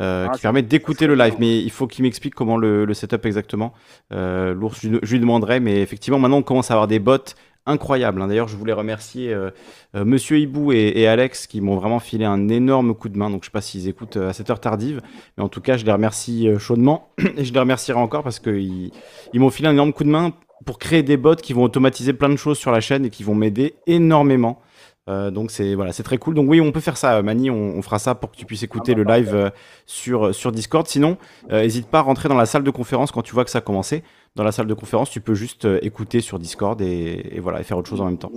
[0.00, 1.34] euh, Ah, qui permet d'écouter le live.
[1.38, 3.74] Mais il faut qu'il m'explique comment le, le setup exactement.
[4.12, 5.60] Euh, l'ours, je lui demanderai.
[5.60, 7.18] Mais effectivement, maintenant, on commence à avoir des bots
[7.66, 8.20] incroyables.
[8.20, 8.28] hein.
[8.28, 9.50] D'ailleurs, je voulais remercier euh,
[9.94, 13.30] euh, Monsieur Hibou et, Alex qui m'ont vraiment filé un énorme coup de main.
[13.30, 15.00] Donc, je sais pas s'ils écoutent euh, à cette heure tardive,
[15.36, 18.90] mais en tout cas, je les remercie chaudement et je les remercierai encore parce qu'ils
[19.32, 20.32] ils m'ont filé un énorme coup de main
[20.64, 23.24] pour créer des bots qui vont automatiser plein de choses sur la chaîne et qui
[23.24, 24.60] vont m'aider énormément.
[25.08, 26.34] Donc c'est voilà, c'est très cool.
[26.34, 28.62] Donc oui, on peut faire ça, Mani, on, on fera ça pour que tu puisses
[28.62, 29.50] écouter le live
[29.84, 30.86] sur sur Discord.
[30.86, 31.18] Sinon,
[31.50, 33.62] n'hésite pas à rentrer dans la salle de conférence quand tu vois que ça a
[33.62, 34.04] commencé.
[34.34, 37.60] Dans la salle de conférence, tu peux juste euh, écouter sur Discord et, et voilà,
[37.60, 38.32] et faire autre chose en même temps.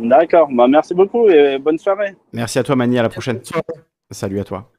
[0.00, 2.14] D'accord, bah, merci beaucoup et bonne soirée.
[2.32, 3.40] Merci à toi, Mani, à la prochaine.
[4.10, 4.70] Salut à toi.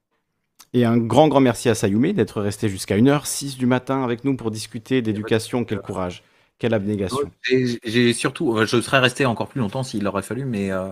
[0.74, 4.38] Et un grand, grand merci à Sayumi d'être resté jusqu'à 1h06 du matin avec nous
[4.38, 5.66] pour discuter d'éducation.
[5.66, 6.24] Quel courage,
[6.60, 7.30] quelle abnégation.
[7.44, 10.88] J'ai surtout, euh, je serais resté encore plus longtemps s'il aurait fallu, mais euh,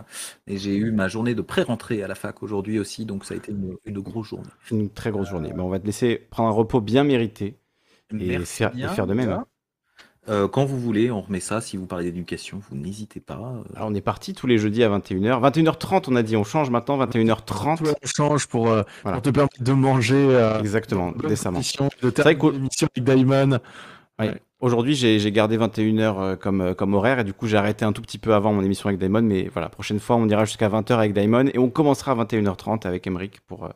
[0.48, 3.52] j'ai eu ma journée de pré-rentrée à la fac aujourd'hui aussi, donc ça a été
[3.52, 4.50] une, une grosse journée.
[4.72, 5.52] Une très grosse journée.
[5.56, 7.56] Mais on va te laisser prendre un repos bien mérité
[8.20, 9.44] et, faire, et bien, faire de même.
[10.30, 11.60] Euh, quand vous voulez, on remet ça.
[11.62, 13.36] Si vous parlez d'éducation, vous n'hésitez pas.
[13.36, 15.42] euh, Alors on est parti tous les jeudis à 21h.
[15.52, 17.78] 21h30, on a dit, on change maintenant, 21h30.
[17.78, 19.18] Tout change pour, euh, Voilà.
[19.18, 20.16] pour te permettre de manger.
[20.16, 21.60] euh, Exactement, de décemment.
[21.60, 21.64] De
[22.16, 23.60] C'est vrai l'émission avec Daimon.
[24.20, 24.28] Oui.
[24.28, 24.42] Ouais.
[24.62, 27.94] Aujourd'hui, j'ai j'ai gardé 21h euh, comme, comme horaire et du coup, j'ai arrêté un
[27.94, 29.22] tout petit peu avant mon émission avec Daimon.
[29.22, 32.86] Mais voilà, prochaine fois, on ira jusqu'à 20h avec Daimon et on commencera à 21h30
[32.86, 33.70] avec Emeric pour euh,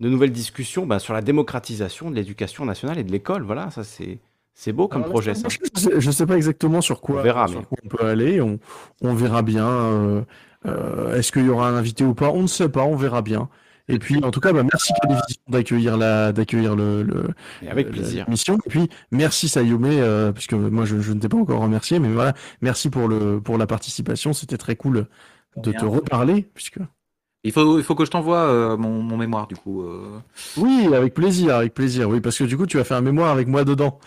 [0.00, 3.42] de nouvelles discussions bah, sur la démocratisation de l'éducation nationale et de l'école.
[3.42, 4.18] Voilà, ça c'est
[4.60, 5.34] c'est beau comme Alors, projet.
[5.36, 5.46] Ça.
[5.48, 8.40] Je je sais pas exactement sur quoi, On verra, sur mais- quoi on peut aller.
[8.40, 8.58] On,
[9.02, 9.68] on verra bien.
[9.68, 10.22] euh,
[10.66, 12.30] euh, Est-ce qu'il y aura un invité ou pas?
[12.30, 12.82] On ne sait pas.
[12.82, 13.48] On verra bien.
[13.90, 14.92] Et puis, en tout cas, bah, merci
[15.48, 17.28] d'accueillir la, d'accueillir le, le,
[17.62, 18.24] Et avec plaisir.
[18.26, 18.58] l'émission.
[18.66, 22.08] Et puis, merci Sayome, euh, puisque moi, je, je ne t'ai pas encore remercié, mais
[22.12, 24.32] voilà, merci pour le, pour la participation.
[24.34, 25.06] C'était très cool
[25.56, 26.80] de te reparler, puisque.
[27.48, 29.82] Il faut, il faut que je t'envoie euh, mon, mon mémoire, du coup.
[29.82, 30.18] euh.
[30.56, 33.30] Oui, avec plaisir, avec plaisir, oui, parce que du coup, tu as fait un mémoire
[33.32, 33.98] avec moi dedans.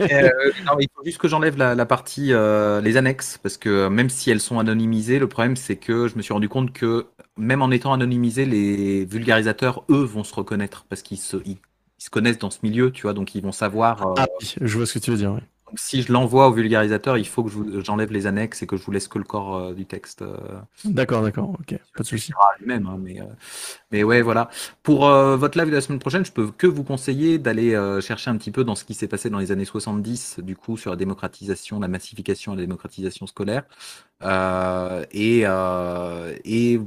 [0.00, 0.30] Euh,
[0.66, 4.30] non, il faut juste que j'enlève la, la partie, les annexes, parce que même si
[4.30, 7.70] elles sont anonymisées, le problème c'est que je me suis rendu compte que même en
[7.70, 11.58] étant anonymisés, les vulgarisateurs, eux, vont se reconnaître, parce qu'ils se, ils,
[11.98, 14.14] ils se connaissent dans ce milieu, tu vois, donc ils vont savoir.
[14.16, 15.40] Ah oui, je vois ce que tu veux dire, oui.
[15.72, 18.76] Donc si je l'envoie au vulgarisateur, il faut que je j'enlève les annexes et que
[18.76, 20.22] je vous laisse que le corps euh, du texte.
[20.22, 20.36] euh,
[20.84, 22.32] D'accord, d'accord, ok, pas de souci.
[22.60, 23.24] lui-même, hein, mais, euh,
[23.92, 24.50] mais ouais, voilà.
[24.82, 28.00] Pour euh, votre live de la semaine prochaine, je peux que vous conseiller d'aller euh,
[28.00, 30.76] chercher un petit peu dans ce qui s'est passé dans les années 70, du coup,
[30.76, 33.64] sur la démocratisation, la massification et la démocratisation scolaire.
[34.22, 36.78] Euh, et euh, et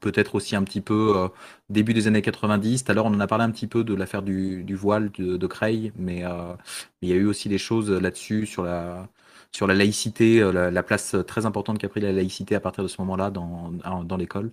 [0.00, 1.28] peut-être aussi un petit peu euh,
[1.68, 2.84] début des années 90.
[2.84, 5.10] Tout à l'heure, on en a parlé un petit peu de l'affaire du, du voile
[5.12, 6.54] de, de Creil, mais euh,
[7.02, 9.08] il y a eu aussi des choses là-dessus sur la
[9.52, 12.82] sur la laïcité, euh, la, la place très importante qu'a pris la laïcité à partir
[12.84, 13.72] de ce moment-là dans,
[14.04, 14.52] dans l'école,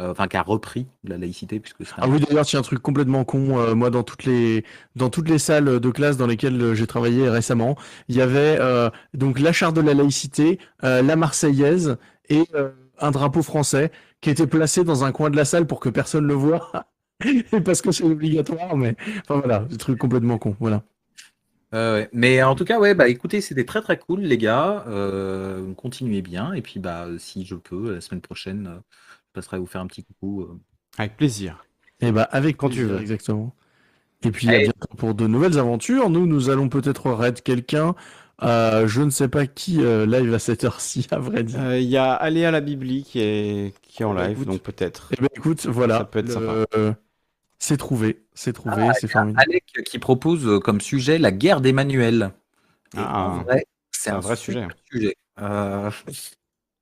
[0.00, 2.80] Euh, enfin qui a repris la laïcité puisque c'est Ah oui, d'ailleurs, tiens, un truc
[2.82, 3.58] complètement con.
[3.60, 4.64] euh, moi, dans toutes les
[4.96, 7.76] dans toutes les salles de classe dans lesquelles euh, j'ai travaillé récemment,
[8.08, 11.96] il y avait euh, donc la charte de la laïcité, euh, la Marseillaise
[12.28, 15.78] et euh, un drapeau français qui était placé dans un coin de la salle pour
[15.80, 16.70] que personne le voie.
[17.64, 20.56] Parce que c'est obligatoire, mais enfin voilà, des trucs complètement con.
[20.60, 20.82] Voilà.
[21.74, 22.06] Euh.
[22.12, 24.84] Mais en tout cas, ouais, bah écoutez, c'était très très cool, les gars.
[24.88, 26.52] Euh, continuez bien.
[26.52, 28.78] Et puis, bah, si je peux, la semaine prochaine, euh,
[29.28, 30.42] je passerai vous faire un petit coucou.
[30.42, 30.58] euh.
[30.98, 31.64] Avec plaisir.
[32.00, 33.00] Et bah avec Quand tu veux.
[33.00, 33.54] exactement.
[34.22, 36.08] Et puis à bientôt pour de nouvelles aventures.
[36.10, 37.94] Nous, nous allons peut-être raid quelqu'un.
[38.42, 41.60] Euh, je ne sais pas qui euh, live à cette heure-ci, à vrai dire.
[41.60, 44.48] Euh, Il y a Aléa la Bibli qui est, qui est en Bah, live, écoute.
[44.48, 45.08] donc peut-être.
[45.12, 45.98] Eh ben écoute, voilà.
[45.98, 46.96] Ça peut être le- sympa.
[47.58, 49.40] C'est trouvé, c'est trouvé, Ah, c'est formidable.
[49.48, 52.32] Alec qui propose euh, comme sujet la guerre des manuels.
[52.96, 53.44] Ah.
[53.90, 54.66] c'est un, vrai sujet.
[54.90, 55.16] sujet.
[55.40, 55.90] Euh,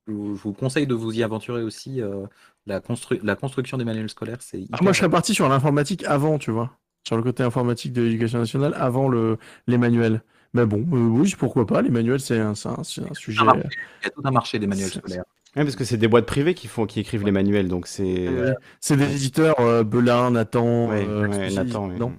[0.07, 2.01] je, vous, conseille de vous y aventurer aussi.
[2.01, 2.27] euh,
[2.67, 6.05] la, constru- la construction des manuels scolaires, c'est Ah, moi, je serais parti sur l'informatique
[6.05, 6.77] avant, tu vois.
[7.07, 10.23] Sur le côté informatique de l'éducation nationale, avant le, les manuels.
[10.55, 11.83] Mais bon, euh, oui, pourquoi pas.
[11.83, 13.43] Les manuels, c'est un, c'est un, c'est un sujet.
[13.43, 15.25] Il y a tout un marché des manuels scolaires.
[15.55, 18.27] Ouais, parce que c'est des boîtes privées qui font, qui écrivent les manuels, donc c'est.
[18.27, 20.89] euh, C'est des éditeurs, euh, Belin, Nathan.
[20.89, 21.99] Ouais, euh, Nathan, ouais.
[21.99, 22.15] non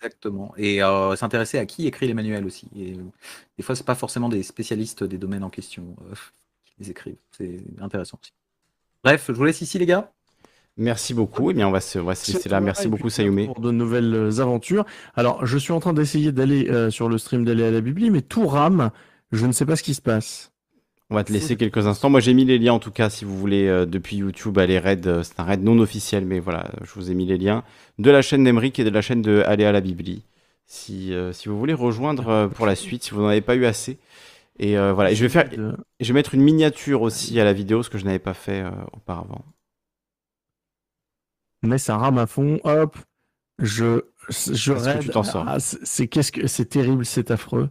[0.00, 0.54] Exactement.
[0.56, 2.68] Et euh, s'intéresser à qui écrit les manuels aussi.
[2.76, 3.02] Et euh,
[3.56, 6.14] des fois, c'est pas forcément des spécialistes des domaines en question euh,
[6.64, 7.16] qui les écrivent.
[7.36, 8.32] C'est intéressant aussi.
[9.04, 10.12] Bref, je vous laisse ici, les gars.
[10.78, 11.50] Merci beaucoup.
[11.50, 12.60] Eh bien, on va se, on va se laisser là.
[12.60, 13.46] Merci beaucoup, puis, Sayumi.
[13.46, 14.84] Pour de nouvelles euh, aventures.
[15.14, 18.10] Alors, je suis en train d'essayer d'aller euh, sur le stream d'aller à la Bibli,
[18.10, 18.90] mais tout rame.
[19.32, 20.52] Je ne sais pas ce qui se passe.
[21.08, 22.10] On va te laisser quelques instants.
[22.10, 24.78] Moi, j'ai mis les liens en tout cas, si vous voulez, euh, depuis YouTube, aller
[24.80, 25.06] raid.
[25.06, 27.62] euh, c'est un raid non officiel, mais voilà, je vous ai mis les liens
[27.98, 30.24] de la chaîne d'Emeric et de la chaîne de Aller à la Bibli.
[30.66, 33.66] Si, euh, si vous voulez rejoindre pour la suite, si vous n'en avez pas eu
[33.66, 33.98] assez.
[34.58, 35.50] Et voilà, et je vais faire,
[36.00, 38.64] je vais mettre une miniature aussi à la vidéo, ce que je n'avais pas fait
[38.94, 39.44] auparavant.
[41.62, 42.60] Mais ça rame à fond.
[42.64, 42.96] Hop.
[43.58, 45.00] Je, je que raid.
[45.00, 47.70] tu t'en sors Ah, c'est c'est- qu'est-ce que c'est terrible, c'est affreux.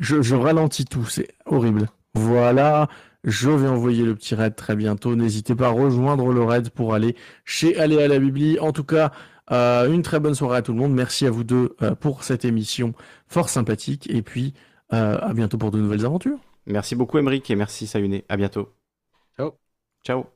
[0.00, 1.88] Je, je ralentis tout, c'est horrible.
[2.14, 2.88] Voilà,
[3.24, 5.14] je vais envoyer le petit raid très bientôt.
[5.14, 8.58] N'hésitez pas à rejoindre le raid pour aller chez Aller à la Bibli.
[8.58, 9.12] En tout cas,
[9.52, 10.92] euh, une très bonne soirée à tout le monde.
[10.92, 12.94] Merci à vous deux euh, pour cette émission
[13.28, 14.08] fort sympathique.
[14.10, 14.54] Et puis,
[14.92, 16.38] euh, à bientôt pour de nouvelles aventures.
[16.66, 18.22] Merci beaucoup, Emeric, et merci, Sayune.
[18.28, 18.72] À bientôt.
[19.36, 19.52] Ciao.
[20.04, 20.26] Ciao.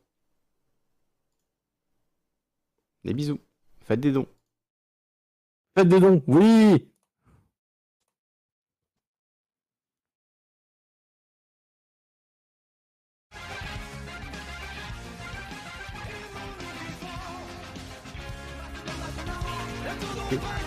[3.04, 3.40] Des bisous.
[3.84, 4.26] Faites des dons.
[5.76, 6.88] Faites des dons, oui
[20.30, 20.63] Tout